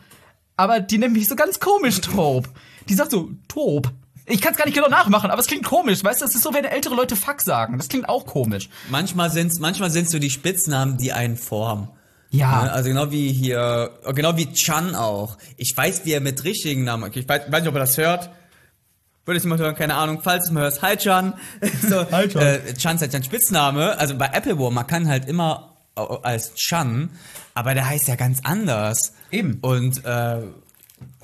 Aber 0.56 0.80
die 0.80 0.96
nennt 0.96 1.12
mich 1.12 1.28
so 1.28 1.36
ganz 1.36 1.60
komisch 1.60 2.00
Taub. 2.00 2.48
Die 2.88 2.94
sagt 2.94 3.10
so, 3.10 3.30
Taub. 3.48 3.90
Ich 4.26 4.40
kann 4.40 4.52
es 4.52 4.58
gar 4.58 4.64
nicht 4.64 4.74
genau 4.74 4.88
nachmachen, 4.88 5.30
aber 5.30 5.40
es 5.40 5.46
klingt 5.46 5.64
komisch. 5.64 6.02
Weißt 6.02 6.20
du, 6.22 6.24
es 6.24 6.34
ist 6.34 6.42
so, 6.42 6.54
wenn 6.54 6.64
ältere 6.64 6.94
Leute 6.94 7.14
Fuck 7.16 7.42
sagen. 7.42 7.76
Das 7.76 7.88
klingt 7.88 8.08
auch 8.08 8.24
komisch. 8.26 8.70
Manchmal 8.88 9.30
sind's, 9.30 9.58
manchmal 9.60 9.90
sind's 9.90 10.10
so 10.12 10.18
die 10.18 10.30
Spitznamen, 10.30 10.96
die 10.96 11.12
einen 11.12 11.36
formen. 11.36 11.88
Ja. 12.30 12.64
Ne, 12.64 12.72
Also 12.72 12.88
genau 12.88 13.10
wie 13.10 13.32
hier, 13.32 13.90
genau 14.14 14.36
wie 14.36 14.52
Chan 14.52 14.94
auch. 14.94 15.36
Ich 15.56 15.76
weiß, 15.76 16.04
wie 16.04 16.12
er 16.12 16.20
mit 16.20 16.42
richtigen 16.44 16.84
Namen, 16.84 17.10
ich 17.14 17.28
weiß, 17.28 17.42
weiß 17.50 17.60
nicht, 17.60 17.68
ob 17.68 17.74
er 17.76 17.80
das 17.80 17.98
hört. 17.98 18.30
Würde 19.26 19.38
ich 19.38 19.44
mal 19.44 19.56
hören, 19.58 19.74
keine 19.74 19.94
Ahnung, 19.94 20.20
falls 20.22 20.44
du 20.44 20.48
es 20.48 20.52
mal 20.52 20.62
hörst. 20.64 20.82
Hi 20.82 20.96
Chan. 20.96 21.34
So, 21.88 22.10
Hi, 22.10 22.28
Chan. 22.28 22.42
Äh, 22.42 22.74
Chan 22.74 22.96
ist 22.96 23.02
halt 23.02 23.14
ein 23.14 23.24
Spitzname. 23.24 23.96
Also 23.98 24.16
bei 24.16 24.26
Apple 24.32 24.58
War, 24.58 24.70
man 24.70 24.86
kann 24.86 25.06
halt 25.08 25.28
immer 25.28 25.76
au- 25.94 26.16
als 26.22 26.54
Chan, 26.54 27.10
aber 27.54 27.74
der 27.74 27.88
heißt 27.88 28.08
ja 28.08 28.16
ganz 28.16 28.40
anders. 28.42 29.12
Eben. 29.30 29.58
Und 29.62 30.04
äh, 30.04 30.38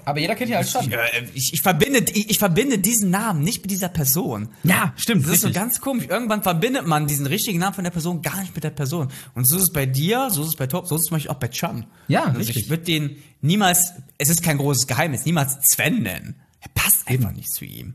Aber 0.05 0.19
jeder 0.19 0.35
kennt 0.35 0.53
als 0.53 0.73
schon. 0.73 0.91
ja, 0.91 0.99
ich, 1.35 1.53
ich, 1.53 1.63
verbinde, 1.63 2.05
ich, 2.13 2.31
ich 2.31 2.39
verbinde 2.39 2.79
diesen 2.79 3.11
Namen 3.11 3.43
nicht 3.43 3.63
mit 3.63 3.71
dieser 3.71 3.89
Person. 3.89 4.49
Ja, 4.63 4.93
stimmt. 4.97 5.25
Das 5.25 5.33
ist 5.33 5.41
so 5.43 5.49
richtig. 5.49 5.63
ganz 5.63 5.81
komisch. 5.81 6.07
Irgendwann 6.09 6.43
verbindet 6.43 6.87
man 6.87 7.07
diesen 7.07 7.27
richtigen 7.27 7.59
Namen 7.59 7.75
von 7.75 7.85
der 7.85 7.91
Person 7.91 8.23
gar 8.23 8.41
nicht 8.41 8.55
mit 8.55 8.65
der 8.65 8.71
Person. 8.71 9.09
Und 9.35 9.49
so 9.49 9.57
ist 9.57 9.65
es 9.65 9.73
bei 9.73 9.87
dir, 9.87 10.29
so 10.31 10.43
ist 10.43 10.49
es 10.49 10.57
bei 10.57 10.67
Top, 10.67 10.87
so 10.87 10.95
ist 10.95 11.03
es 11.03 11.07
zum 11.07 11.17
Beispiel 11.17 11.31
auch 11.31 11.39
bei 11.39 11.49
Chan. 11.49 11.87
Ja, 12.09 12.25
also 12.25 12.39
richtig. 12.39 12.57
Ich 12.57 12.71
würde 12.71 12.85
den 12.85 13.23
niemals, 13.41 13.93
es 14.19 14.29
ist 14.29 14.43
kein 14.43 14.59
großes 14.59 14.87
Geheimnis, 14.87 15.25
niemals 15.25 15.59
Sven 15.63 16.03
nennen. 16.03 16.37
Er 16.61 16.69
passt 16.75 17.07
einfach 17.07 17.33
nicht 17.33 17.51
zu 17.51 17.65
ihm. 17.65 17.95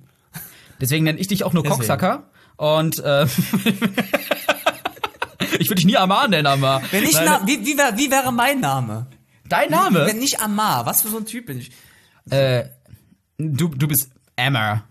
Deswegen 0.80 1.06
nenne 1.06 1.20
ich 1.20 1.28
dich 1.28 1.44
auch 1.44 1.54
nur 1.54 1.64
Deswegen. 1.64 1.80
Cocksucker. 1.80 2.30
Und 2.58 3.00
äh, 3.00 3.26
ich 5.60 5.70
würde 5.70 5.76
dich 5.76 5.86
nie 5.86 5.98
Amar 5.98 6.28
nennen, 6.28 6.48
Amar. 6.48 6.82
Wenn 6.92 7.04
ich, 7.04 7.14
Nein, 7.14 7.42
wie, 7.46 7.66
wie, 7.66 7.78
wär, 7.78 7.98
wie 7.98 8.12
wäre 8.12 8.32
mein 8.32 8.60
Name? 8.60 9.08
Dein 9.48 9.70
Name? 9.70 10.06
Wenn 10.06 10.20
nicht 10.20 10.42
Amar, 10.42 10.86
was 10.86 11.02
für 11.02 11.10
so 11.10 11.18
ein 11.18 11.26
Typ 11.26 11.48
bin 11.48 11.60
ich? 11.60 11.72
Äh, 12.30 12.66
du, 13.38 13.68
du 13.70 13.88
bist 13.88 14.10
Ammer. 14.36 14.84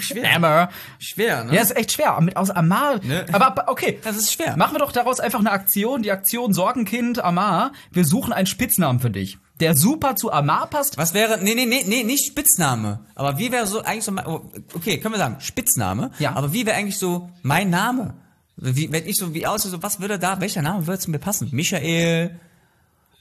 Schwer. 0.00 0.36
Ammer. 0.36 0.68
Schwer, 1.00 1.44
ne? 1.44 1.54
Ja, 1.56 1.62
ist 1.62 1.76
echt 1.76 1.92
schwer. 1.92 2.20
Mit 2.20 2.36
aus 2.36 2.50
Amar. 2.50 3.00
Ne? 3.02 3.26
Aber 3.32 3.68
okay. 3.68 3.98
Das 4.04 4.16
ist 4.16 4.32
schwer. 4.32 4.56
Machen 4.56 4.74
wir 4.74 4.78
doch 4.78 4.92
daraus 4.92 5.18
einfach 5.18 5.40
eine 5.40 5.50
Aktion. 5.50 6.02
Die 6.02 6.12
Aktion 6.12 6.52
Sorgenkind 6.52 7.22
Amar. 7.24 7.72
Wir 7.90 8.04
suchen 8.04 8.32
einen 8.32 8.46
Spitznamen 8.46 9.00
für 9.00 9.10
dich. 9.10 9.38
der 9.62 9.76
super 9.76 10.16
zu 10.16 10.32
Amar 10.32 10.68
passt. 10.68 10.98
Was 10.98 11.14
wäre, 11.14 11.38
nee, 11.42 11.54
nee, 11.54 11.66
nee, 11.66 11.84
nee, 11.86 12.02
nicht 12.02 12.26
Spitzname. 12.26 13.00
Aber 13.14 13.38
wie 13.38 13.52
wäre 13.52 13.66
so 13.66 13.82
eigentlich 13.82 14.04
so, 14.04 14.12
mein, 14.12 14.26
oh, 14.26 14.50
okay, 14.74 14.98
können 14.98 15.14
wir 15.14 15.18
sagen, 15.18 15.36
Spitzname. 15.40 16.10
Ja. 16.18 16.34
Aber 16.34 16.52
wie 16.52 16.66
wäre 16.66 16.76
eigentlich 16.76 16.98
so 16.98 17.30
mein 17.42 17.70
Name? 17.70 18.14
Wie, 18.56 18.92
wenn 18.92 19.06
ich 19.06 19.16
so, 19.16 19.34
wie 19.34 19.46
aus, 19.46 19.62
so, 19.62 19.82
was 19.82 20.00
würde 20.00 20.18
da, 20.18 20.40
welcher 20.40 20.62
Name 20.62 20.86
würde 20.86 20.98
zu 20.98 21.10
mir 21.10 21.18
passen? 21.18 21.48
Michael, 21.52 22.38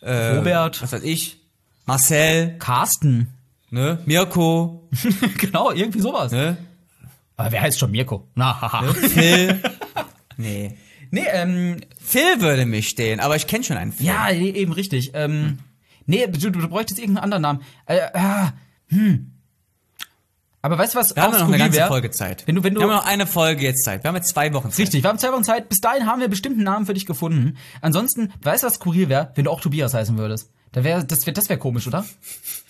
Robert, 0.03 0.81
was 0.81 0.91
weiß 0.91 1.03
ich, 1.03 1.40
Marcel, 1.85 2.55
Carsten. 2.59 3.27
ne, 3.69 3.99
Mirko, 4.05 4.87
genau, 5.37 5.71
irgendwie 5.71 5.99
sowas. 6.01 6.31
ne, 6.31 6.57
Aber 7.37 7.51
wer 7.51 7.61
heißt 7.61 7.79
schon 7.79 7.91
Mirko? 7.91 8.27
Na, 8.35 8.59
haha. 8.61 8.93
Phil. 8.93 9.61
nee. 10.37 10.77
Nee, 11.13 11.25
ähm, 11.31 11.81
Phil 11.99 12.39
würde 12.39 12.65
mich 12.65 12.87
stehen, 12.87 13.19
aber 13.19 13.35
ich 13.35 13.45
kenne 13.47 13.63
schon 13.65 13.75
einen 13.77 13.91
Phil. 13.91 14.05
ja, 14.05 14.31
nee, 14.31 14.51
eben 14.51 14.71
richtig. 14.71 15.11
Ähm, 15.13 15.59
nee, 16.05 16.25
du, 16.27 16.51
du 16.51 16.67
bräuchtest 16.69 16.99
irgendeinen 16.99 17.23
anderen 17.25 17.41
Namen. 17.41 17.61
Äh, 17.85 17.97
äh, 17.97 18.51
hm. 18.89 19.27
Aber 20.61 20.77
weißt 20.77 20.93
du 20.93 20.99
was? 20.99 21.15
Wir 21.15 21.23
haben 21.23 21.33
noch 21.33 21.47
eine 21.47 21.57
ganze 21.57 21.79
wär? 21.79 21.87
Folge 21.87 22.11
Zeit. 22.11 22.43
Wenn 22.45 22.55
du, 22.55 22.63
wenn 22.63 22.75
du, 22.75 22.81
wir 22.81 22.87
haben 22.87 22.95
noch 22.95 23.05
eine 23.05 23.25
Folge 23.25 23.63
jetzt 23.63 23.83
Zeit. 23.83 24.03
Wir 24.03 24.09
haben 24.09 24.15
jetzt 24.15 24.29
zwei 24.29 24.53
Wochen 24.53 24.69
Zeit. 24.69 24.79
Richtig, 24.79 25.03
wir 25.03 25.09
haben 25.09 25.17
zwei 25.17 25.31
Wochen 25.33 25.43
Zeit. 25.43 25.67
Bis 25.69 25.79
dahin 25.79 26.05
haben 26.05 26.21
wir 26.21 26.27
bestimmt 26.27 26.55
einen 26.57 26.65
Namen 26.65 26.85
für 26.85 26.93
dich 26.93 27.07
gefunden. 27.07 27.57
Ansonsten, 27.81 28.31
weißt 28.43 28.61
du, 28.63 28.67
was 28.67 28.75
skurril 28.75 29.09
wäre, 29.09 29.31
wenn 29.35 29.45
du 29.45 29.51
auch 29.51 29.59
Tobias 29.59 29.93
heißen 29.95 30.17
würdest? 30.17 30.51
Da 30.71 30.83
wär, 30.83 31.03
das 31.03 31.25
wäre 31.25 31.33
das 31.33 31.49
wär 31.49 31.57
komisch, 31.57 31.87
oder? 31.87 32.05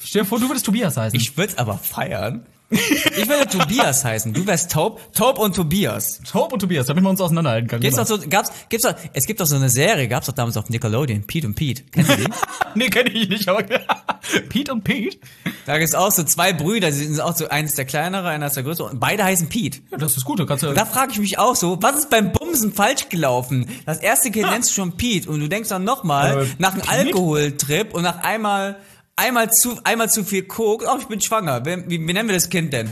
Stell 0.04 0.24
dir 0.24 0.28
vor, 0.28 0.39
du 0.39 0.49
würdest 0.49 0.66
Tobias 0.66 0.97
heißen. 0.97 1.18
Ich 1.20 1.38
würde 1.38 1.58
aber 1.60 1.78
feiern. 1.78 2.45
Ich 2.72 3.28
würde 3.28 3.48
Tobias 3.48 4.06
heißen. 4.06 4.34
Du 4.34 4.48
wärst 4.48 4.72
Taub. 4.72 5.02
Taub 5.14 5.40
und 5.40 5.56
Tobias. 5.56 6.22
Taub 6.30 6.54
und 6.54 6.60
Tobias, 6.60 6.88
damit 6.88 7.04
wir 7.04 7.10
uns 7.10 7.20
auseinanderhalten 7.20 7.68
können. 7.68 7.82
Gibt's 7.82 7.98
genau. 7.98 8.08
doch 8.10 8.24
so, 8.24 8.30
gab's, 8.30 8.52
gibt's 8.70 8.88
doch, 8.88 8.96
es 9.14 9.26
gibt 9.26 9.42
doch 9.42 9.46
so 9.46 9.58
eine 9.58 9.70
Serie, 9.70 10.08
gab's 10.08 10.28
doch 10.28 10.34
damals 10.34 10.56
auf 10.58 10.70
Nickelodeon, 10.70 11.24
Pete 11.24 11.48
und 11.48 11.56
Pete. 11.56 11.84
Kennst 11.92 12.12
du 12.12 12.16
die? 12.16 12.28
nee, 12.76 12.90
kenne 12.90 13.10
ich 13.10 13.28
nicht, 13.30 13.48
aber 13.50 13.64
Pete 14.50 14.72
und 14.72 14.84
Pete? 14.84 15.18
da 15.66 15.78
gibt's 15.78 15.94
auch 15.96 16.12
so 16.12 16.24
zwei 16.24 16.54
Brüder, 16.54 16.88
die 16.88 16.94
sind 16.98 17.20
auch 17.20 17.36
so 17.36 17.50
eins 17.50 17.76
der 17.76 17.86
kleinere, 17.86 18.30
einer 18.30 18.48
ist 18.48 18.56
der 18.56 18.64
größere 18.64 18.88
und 18.90 19.00
beide 19.00 19.24
heißen 19.24 19.50
Pete. 19.50 19.80
Ja, 19.92 19.98
das 19.98 20.16
ist 20.16 20.24
gut, 20.24 20.40
da 20.40 20.46
kannst 20.46 20.64
du... 20.64 20.72
Da 20.74 20.86
frage 20.86 21.12
ich 21.12 21.20
mich 21.20 21.40
auch 21.40 21.56
so, 21.56 21.78
was 21.82 21.96
ist 21.98 22.10
beim 22.10 22.32
Bumsen 22.32 22.72
falsch 22.74 23.10
gelaufen? 23.10 23.68
Das 23.86 23.98
erste 24.00 24.32
Kind 24.32 24.46
nennst 24.52 24.70
du 24.70 24.76
schon 24.76 24.94
Pete 24.98 25.30
und 25.30 25.40
du 25.42 25.50
denkst 25.50 25.70
dann 25.70 25.84
nochmal 25.84 26.44
Äh, 26.44 26.48
nach 26.58 26.74
einem? 26.88 27.08
Alkoholtrip 27.08 27.94
und 27.94 28.04
nach 28.04 28.24
einmal 28.24 28.78
einmal 29.22 29.52
zu 29.52 29.78
einmal 29.84 30.10
zu 30.10 30.24
viel 30.24 30.44
Coke. 30.44 30.86
Oh, 30.90 30.98
ich 31.00 31.08
bin 31.08 31.22
schwanger. 31.22 31.66
Wie, 31.66 31.84
wie, 31.88 32.08
wie 32.08 32.14
nennen 32.14 32.28
wir 32.28 32.36
das 32.36 32.50
Kind 32.50 32.74
denn? 32.74 32.92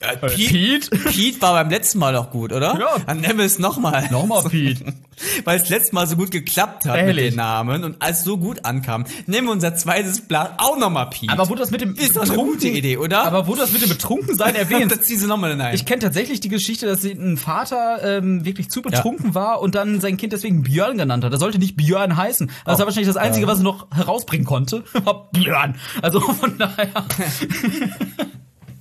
Äh, 0.00 0.16
Pete? 0.16 0.90
Pete 1.10 1.42
war 1.42 1.52
beim 1.54 1.70
letzten 1.70 1.98
Mal 1.98 2.12
doch 2.12 2.30
gut, 2.30 2.52
oder? 2.52 2.78
Ja. 2.78 2.96
Dann 3.06 3.20
nennen 3.20 3.38
wir 3.38 3.44
es 3.44 3.58
nochmal. 3.58 4.08
Nochmal 4.10 4.44
Pete. 4.44 4.84
Weil 5.44 5.60
es 5.60 5.68
letztes 5.68 5.92
Mal 5.92 6.06
so 6.06 6.14
gut 6.14 6.30
geklappt 6.30 6.84
hat 6.84 6.96
Ehrlich? 6.96 7.16
mit 7.24 7.32
den 7.32 7.36
Namen 7.38 7.82
und 7.82 8.00
als 8.00 8.22
so 8.22 8.36
gut 8.38 8.64
ankam, 8.64 9.04
nehmen 9.26 9.48
wir 9.48 9.52
unser 9.52 9.74
zweites 9.74 10.20
Blatt 10.20 10.54
auch 10.58 10.78
nochmal 10.78 11.10
Pete. 11.10 11.32
Aber 11.32 11.48
wo 11.48 11.56
das 11.56 11.72
mit 11.72 11.80
dem 11.80 11.94
Ist 11.96 12.14
doch 12.16 12.22
eine 12.22 12.34
gute 12.36 12.68
Idee, 12.68 12.98
oder? 12.98 13.24
Aber 13.24 13.48
wo 13.48 13.54
du 13.54 13.60
das 13.60 13.72
mit 13.72 13.82
dem 13.82 13.88
Betrunkensein 13.88 14.54
erwähnt, 14.54 14.92
das 14.96 15.00
ziehst 15.00 15.24
du 15.24 15.26
nochmal 15.26 15.50
hinein. 15.50 15.74
Ich 15.74 15.84
kenne 15.86 16.00
tatsächlich 16.00 16.38
die 16.38 16.48
Geschichte, 16.48 16.86
dass 16.86 17.02
sie- 17.02 17.10
ein 17.12 17.36
Vater 17.36 17.98
ähm, 18.18 18.44
wirklich 18.44 18.70
zu 18.70 18.80
betrunken 18.80 19.34
war 19.34 19.60
und 19.60 19.74
dann 19.74 20.00
sein 20.00 20.16
Kind 20.16 20.32
deswegen 20.32 20.62
Björn 20.62 20.96
genannt 20.98 21.24
hat. 21.24 21.32
Er 21.32 21.38
sollte 21.38 21.58
nicht 21.58 21.76
Björn 21.76 22.16
heißen. 22.16 22.48
Oh. 22.48 22.62
Das 22.66 22.78
war 22.78 22.86
wahrscheinlich 22.86 23.08
das 23.08 23.16
Einzige, 23.16 23.48
was 23.48 23.58
er 23.58 23.64
noch 23.64 23.88
herausbringen 23.92 24.46
konnte. 24.46 24.84
Björn. 25.32 25.74
Also 26.00 26.20
von 26.20 26.56
daher. 26.58 26.88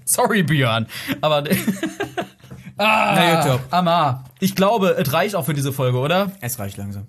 Sorry, 0.15 0.43
Björn. 0.43 0.87
Aber. 1.21 1.37
ah, 2.77 3.13
Na, 3.15 3.43
YouTube. 3.43 3.61
Amar. 3.71 4.23
Ich 4.39 4.55
glaube, 4.55 4.95
es 4.97 5.11
reicht 5.13 5.35
auch 5.35 5.45
für 5.45 5.53
diese 5.53 5.73
Folge, 5.73 5.97
oder? 5.97 6.31
Es 6.41 6.59
reicht 6.59 6.77
langsam. 6.77 7.07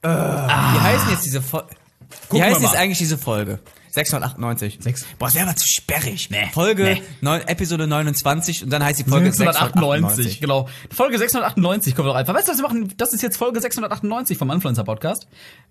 Wie 0.00 0.08
heißen 0.08 1.10
jetzt 1.10 1.24
diese 1.26 1.42
Folge? 1.42 1.68
Wie 2.30 2.42
heißt 2.42 2.62
jetzt 2.62 2.76
eigentlich 2.76 2.98
diese 2.98 3.18
Folge? 3.18 3.58
698. 3.90 4.78
Sechs- 4.80 5.04
Boah, 5.18 5.26
das 5.26 5.34
wäre 5.34 5.46
aber 5.46 5.56
zu 5.56 5.66
sperrig. 5.66 6.28
Nee. 6.30 6.48
Folge 6.52 6.84
Nee. 6.84 7.02
neun, 7.20 7.40
Episode 7.48 7.86
29 7.86 8.64
und 8.64 8.70
dann 8.70 8.84
heißt 8.84 8.98
die 9.00 9.04
Folge 9.04 9.32
698, 9.32 10.16
698. 10.16 10.40
genau. 10.40 10.68
Folge 10.94 11.18
698 11.18 11.94
kommen 11.94 12.08
wir 12.08 12.12
doch 12.12 12.18
einfach. 12.18 12.34
Weißt 12.34 12.48
du, 12.48 12.52
was 12.52 12.58
wir 12.58 12.64
machen? 12.64 12.92
Das 12.96 13.12
ist 13.12 13.22
jetzt 13.22 13.36
Folge 13.36 13.60
698 13.60 14.36
vom 14.38 14.50
Influencer 14.50 14.84
Podcast. 14.84 15.26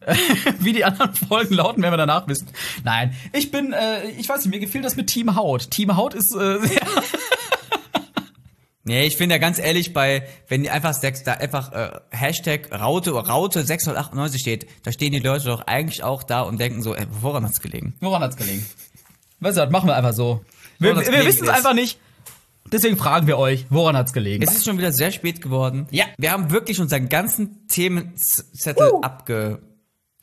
Wie 0.59 0.73
die 0.73 0.83
anderen 0.85 1.13
Folgen 1.13 1.53
lauten, 1.55 1.81
werden 1.81 1.93
wir 1.93 1.97
danach 1.97 2.27
wissen. 2.27 2.47
Nein, 2.83 3.15
ich 3.33 3.51
bin, 3.51 3.73
äh, 3.73 4.07
ich 4.17 4.27
weiß 4.29 4.45
nicht, 4.45 4.53
mir 4.53 4.59
gefiel 4.59 4.81
das 4.81 4.95
mit 4.95 5.07
Team 5.07 5.35
Haut. 5.35 5.69
Team 5.71 5.95
Haut 5.95 6.13
ist 6.13 6.33
äh, 6.35 6.59
sehr 6.67 6.81
Nee, 8.87 9.05
ich 9.05 9.17
finde 9.17 9.35
ja 9.35 9.39
ganz 9.39 9.59
ehrlich, 9.59 9.91
bei, 9.91 10.25
wenn 10.47 10.63
die 10.63 10.69
einfach 10.69 10.93
sechs, 10.93 11.21
da 11.21 11.33
einfach 11.33 11.73
äh, 11.73 11.99
Hashtag 12.09 12.71
Raute 12.71 13.11
Raute 13.11 13.65
698 13.65 14.39
steht, 14.39 14.67
da 14.83 14.93
stehen 14.93 15.11
die 15.11 15.19
Leute 15.19 15.47
doch 15.47 15.67
eigentlich 15.67 16.03
auch 16.03 16.23
da 16.23 16.41
und 16.41 16.57
denken 16.57 16.81
so, 16.81 16.95
ey, 16.95 17.05
woran 17.09 17.43
hat's 17.43 17.59
gelegen? 17.59 17.95
Woran 17.99 18.21
hat's 18.21 18.37
gelegen? 18.37 18.65
Weißt 19.41 19.57
du, 19.57 19.61
das 19.61 19.71
machen 19.71 19.89
wir 19.89 19.95
einfach 19.97 20.13
so. 20.13 20.45
Wir, 20.79 20.95
wir 20.95 21.25
wissen 21.25 21.43
es 21.43 21.49
einfach 21.49 21.73
nicht. 21.73 21.99
Deswegen 22.71 22.95
fragen 22.95 23.27
wir 23.27 23.37
euch, 23.37 23.65
woran 23.69 23.97
hat's 23.97 24.13
gelegen? 24.13 24.41
Es 24.41 24.55
ist 24.55 24.63
schon 24.63 24.77
wieder 24.77 24.93
sehr 24.93 25.11
spät 25.11 25.41
geworden. 25.41 25.87
Ja. 25.91 26.05
Wir 26.17 26.31
haben 26.31 26.49
wirklich 26.49 26.79
unseren 26.79 27.09
ganzen 27.09 27.67
Themenzettel 27.67 28.89
abge 29.01 29.59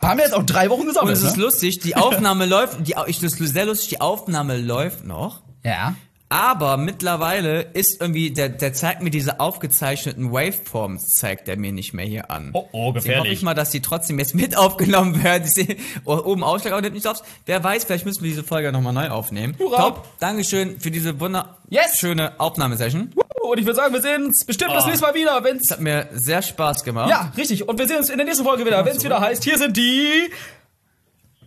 Haben 0.01 0.19
wir 0.19 0.25
jetzt 0.25 0.35
auch 0.35 0.43
drei 0.43 0.71
Wochen 0.71 0.81
Und 0.81 0.87
gesammelt, 0.89 1.19
es 1.19 1.23
ist 1.23 1.37
ne? 1.37 1.43
lustig, 1.43 1.81
die 1.81 1.97
Aufnahme 1.97 2.47
läuft, 2.47 2.87
die, 2.87 2.95
ich, 3.09 3.21
das 3.21 3.39
ist 3.39 3.53
sehr 3.53 3.67
lustig, 3.67 3.91
die 3.91 4.01
Aufnahme 4.01 4.57
läuft 4.57 5.05
noch. 5.05 5.43
Ja. 5.62 5.97
Aber 6.35 6.78
mittlerweile 6.78 7.62
ist 7.62 8.01
irgendwie, 8.01 8.32
der, 8.32 8.49
der 8.49 8.72
zeigt 8.72 9.03
mir 9.03 9.11
diese 9.11 9.39
aufgezeichneten 9.39 10.32
Waveforms, 10.32 11.12
zeigt 11.12 11.49
er 11.49 11.57
mir 11.57 11.70
nicht 11.70 11.95
mehr 11.95 12.05
hier 12.07 12.28
an. 12.28 12.51
Oh, 12.55 12.68
oh, 12.72 12.91
Deswegen 12.93 12.95
hoffe 12.95 13.03
gefährlich. 13.20 13.32
ich 13.35 13.43
mal, 13.43 13.55
dass 13.55 13.70
die 13.70 13.80
trotzdem 13.80 14.18
jetzt 14.18 14.35
mit 14.35 14.57
aufgenommen 14.57 15.22
werden. 15.22 15.45
Ich 15.47 15.53
sehe 15.55 15.76
oh, 16.05 16.16
oben 16.24 16.43
Ausschlag, 16.43 16.72
aber 16.72 16.82
nimmt 16.82 16.97
nicht 16.97 17.07
auf. 17.07 17.22
Wer 17.47 17.62
weiß, 17.62 17.85
vielleicht 17.85 18.05
müssen 18.05 18.20
wir 18.24 18.30
diese 18.30 18.43
Folge 18.43 18.72
nochmal 18.72 18.93
neu 18.93 19.11
aufnehmen. 19.11 19.55
Hurra. 19.61 19.80
Top, 19.82 20.09
Dankeschön 20.18 20.80
für 20.80 20.91
diese 20.91 21.11
Yes. 21.11 21.20
wunderschöne 21.20 22.41
Aufnahmesession. 22.41 23.12
Und 23.41 23.59
ich 23.61 23.64
würde 23.64 23.76
sagen, 23.76 23.95
wir 23.95 24.03
sehen 24.03 24.24
uns 24.24 24.45
bestimmt 24.45 24.72
das 24.72 24.85
Oh. 24.85 24.89
nächste 24.89 25.07
Mal 25.07 25.14
wieder, 25.14 25.45
wenn's 25.45 25.66
Es 25.66 25.70
hat 25.70 25.80
mir 25.80 26.09
sehr 26.14 26.43
Spaß 26.43 26.82
gemacht. 26.82 27.11
Ja, 27.11 27.32
richtig. 27.37 27.68
Und 27.68 27.78
wir 27.78 27.87
sehen 27.87 27.99
uns 27.99 28.11
in 28.11 28.16
der 28.16 28.26
nächsten 28.26 28.45
Folge 28.45 28.66
wieder, 28.66 28.85
wenn 28.85 28.97
es 28.97 29.05
wieder 29.05 29.20
heißt, 29.20 29.45
hier 29.45 29.57
sind 29.57 29.76
die 29.76 30.30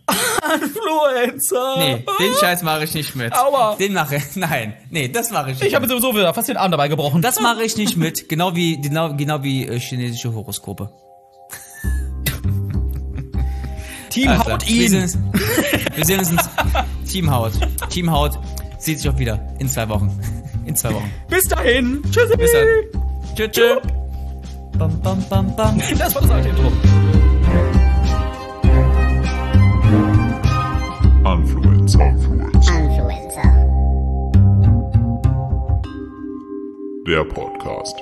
Influencer. 0.62 1.74
Nee, 1.78 2.04
den 2.18 2.34
Scheiß 2.40 2.62
mache 2.62 2.84
ich 2.84 2.94
nicht 2.94 3.14
mit. 3.14 3.32
Aua. 3.34 3.76
Den 3.76 3.92
mache 3.92 4.20
nein, 4.34 4.74
nee, 4.90 5.08
das 5.08 5.30
mache 5.30 5.50
ich 5.50 5.58
nicht. 5.60 5.68
Ich 5.68 5.74
habe 5.74 5.86
sowieso 5.88 6.14
wieder 6.14 6.32
fast 6.34 6.48
den 6.48 6.56
Arm 6.56 6.70
dabei 6.70 6.88
gebrochen. 6.88 7.22
Das 7.22 7.40
mache 7.40 7.62
ich 7.62 7.76
nicht 7.76 7.96
mit, 7.96 8.28
genau 8.28 8.54
wie 8.54 8.80
genau, 8.80 9.14
genau 9.14 9.42
wie 9.42 9.66
äh, 9.66 9.78
chinesische 9.78 10.32
Horoskope. 10.34 10.90
Team 14.10 14.30
Also, 14.30 14.52
haut 14.52 14.66
Wir 14.66 14.88
sehen 14.88 14.94
ihn. 14.96 15.02
uns, 15.02 15.18
wir 15.94 16.04
sehen 16.04 16.18
uns 16.20 16.30
in 16.30 16.38
Team 17.08 17.30
Haut. 17.30 17.52
Team 17.90 18.10
Haut 18.10 18.38
sieht 18.78 18.98
sich 18.98 19.08
auch 19.08 19.18
wieder 19.18 19.38
in 19.58 19.68
zwei 19.68 19.88
Wochen. 19.88 20.10
In 20.64 20.74
zwei 20.76 20.92
Wochen. 20.94 21.10
Bis 21.28 21.44
dahin. 21.44 22.02
Tschüssi. 22.10 22.36
Bis 22.36 22.52
dann. 22.52 22.66
Tschüss. 23.34 23.50
Tschüss. 23.52 23.78
Bam, 24.78 25.00
bam, 25.02 25.24
bam, 25.28 25.56
bam. 25.56 25.82
Das 25.98 26.14
war 26.14 26.22
das 26.22 26.30
alte 26.30 26.48
Intro. 26.48 26.72
Influencer. 31.38 32.04
Influencer. 32.04 32.78
Influencer. 32.82 33.42
Der 37.06 37.24
Podcast. 37.32 37.94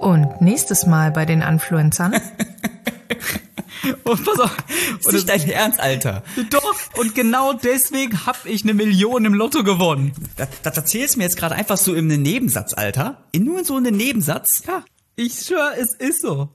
Und 0.00 0.40
nächstes 0.40 0.86
Mal 0.86 1.10
bei 1.10 1.26
den 1.26 1.42
Influencern. 1.42 2.12
Und 4.04 4.24
pass 4.24 4.38
auf. 4.38 4.56
Ist 5.00 5.06
Und 5.08 5.14
nicht 5.14 5.28
dein 5.28 5.48
Ernst, 5.48 5.80
Alter. 5.80 6.22
doch, 6.50 6.76
und 6.98 7.16
genau 7.16 7.52
deswegen 7.52 8.26
hab 8.26 8.46
ich 8.46 8.62
eine 8.62 8.74
Million 8.74 9.24
im 9.24 9.34
Lotto 9.34 9.64
gewonnen. 9.64 10.12
Das, 10.36 10.48
das 10.62 10.76
erzählst 10.76 11.14
du 11.16 11.18
mir 11.18 11.24
jetzt 11.24 11.36
gerade 11.36 11.56
einfach 11.56 11.76
so 11.76 11.92
in 11.94 12.10
einem 12.12 12.22
Nebensatz, 12.22 12.74
Alter. 12.74 13.24
In 13.32 13.44
nur 13.44 13.64
so 13.64 13.76
einem 13.76 13.96
Nebensatz. 13.96 14.62
Ja, 14.68 14.84
ich 15.16 15.34
schwör, 15.40 15.72
es 15.76 15.94
ist 15.94 16.22
so. 16.22 16.48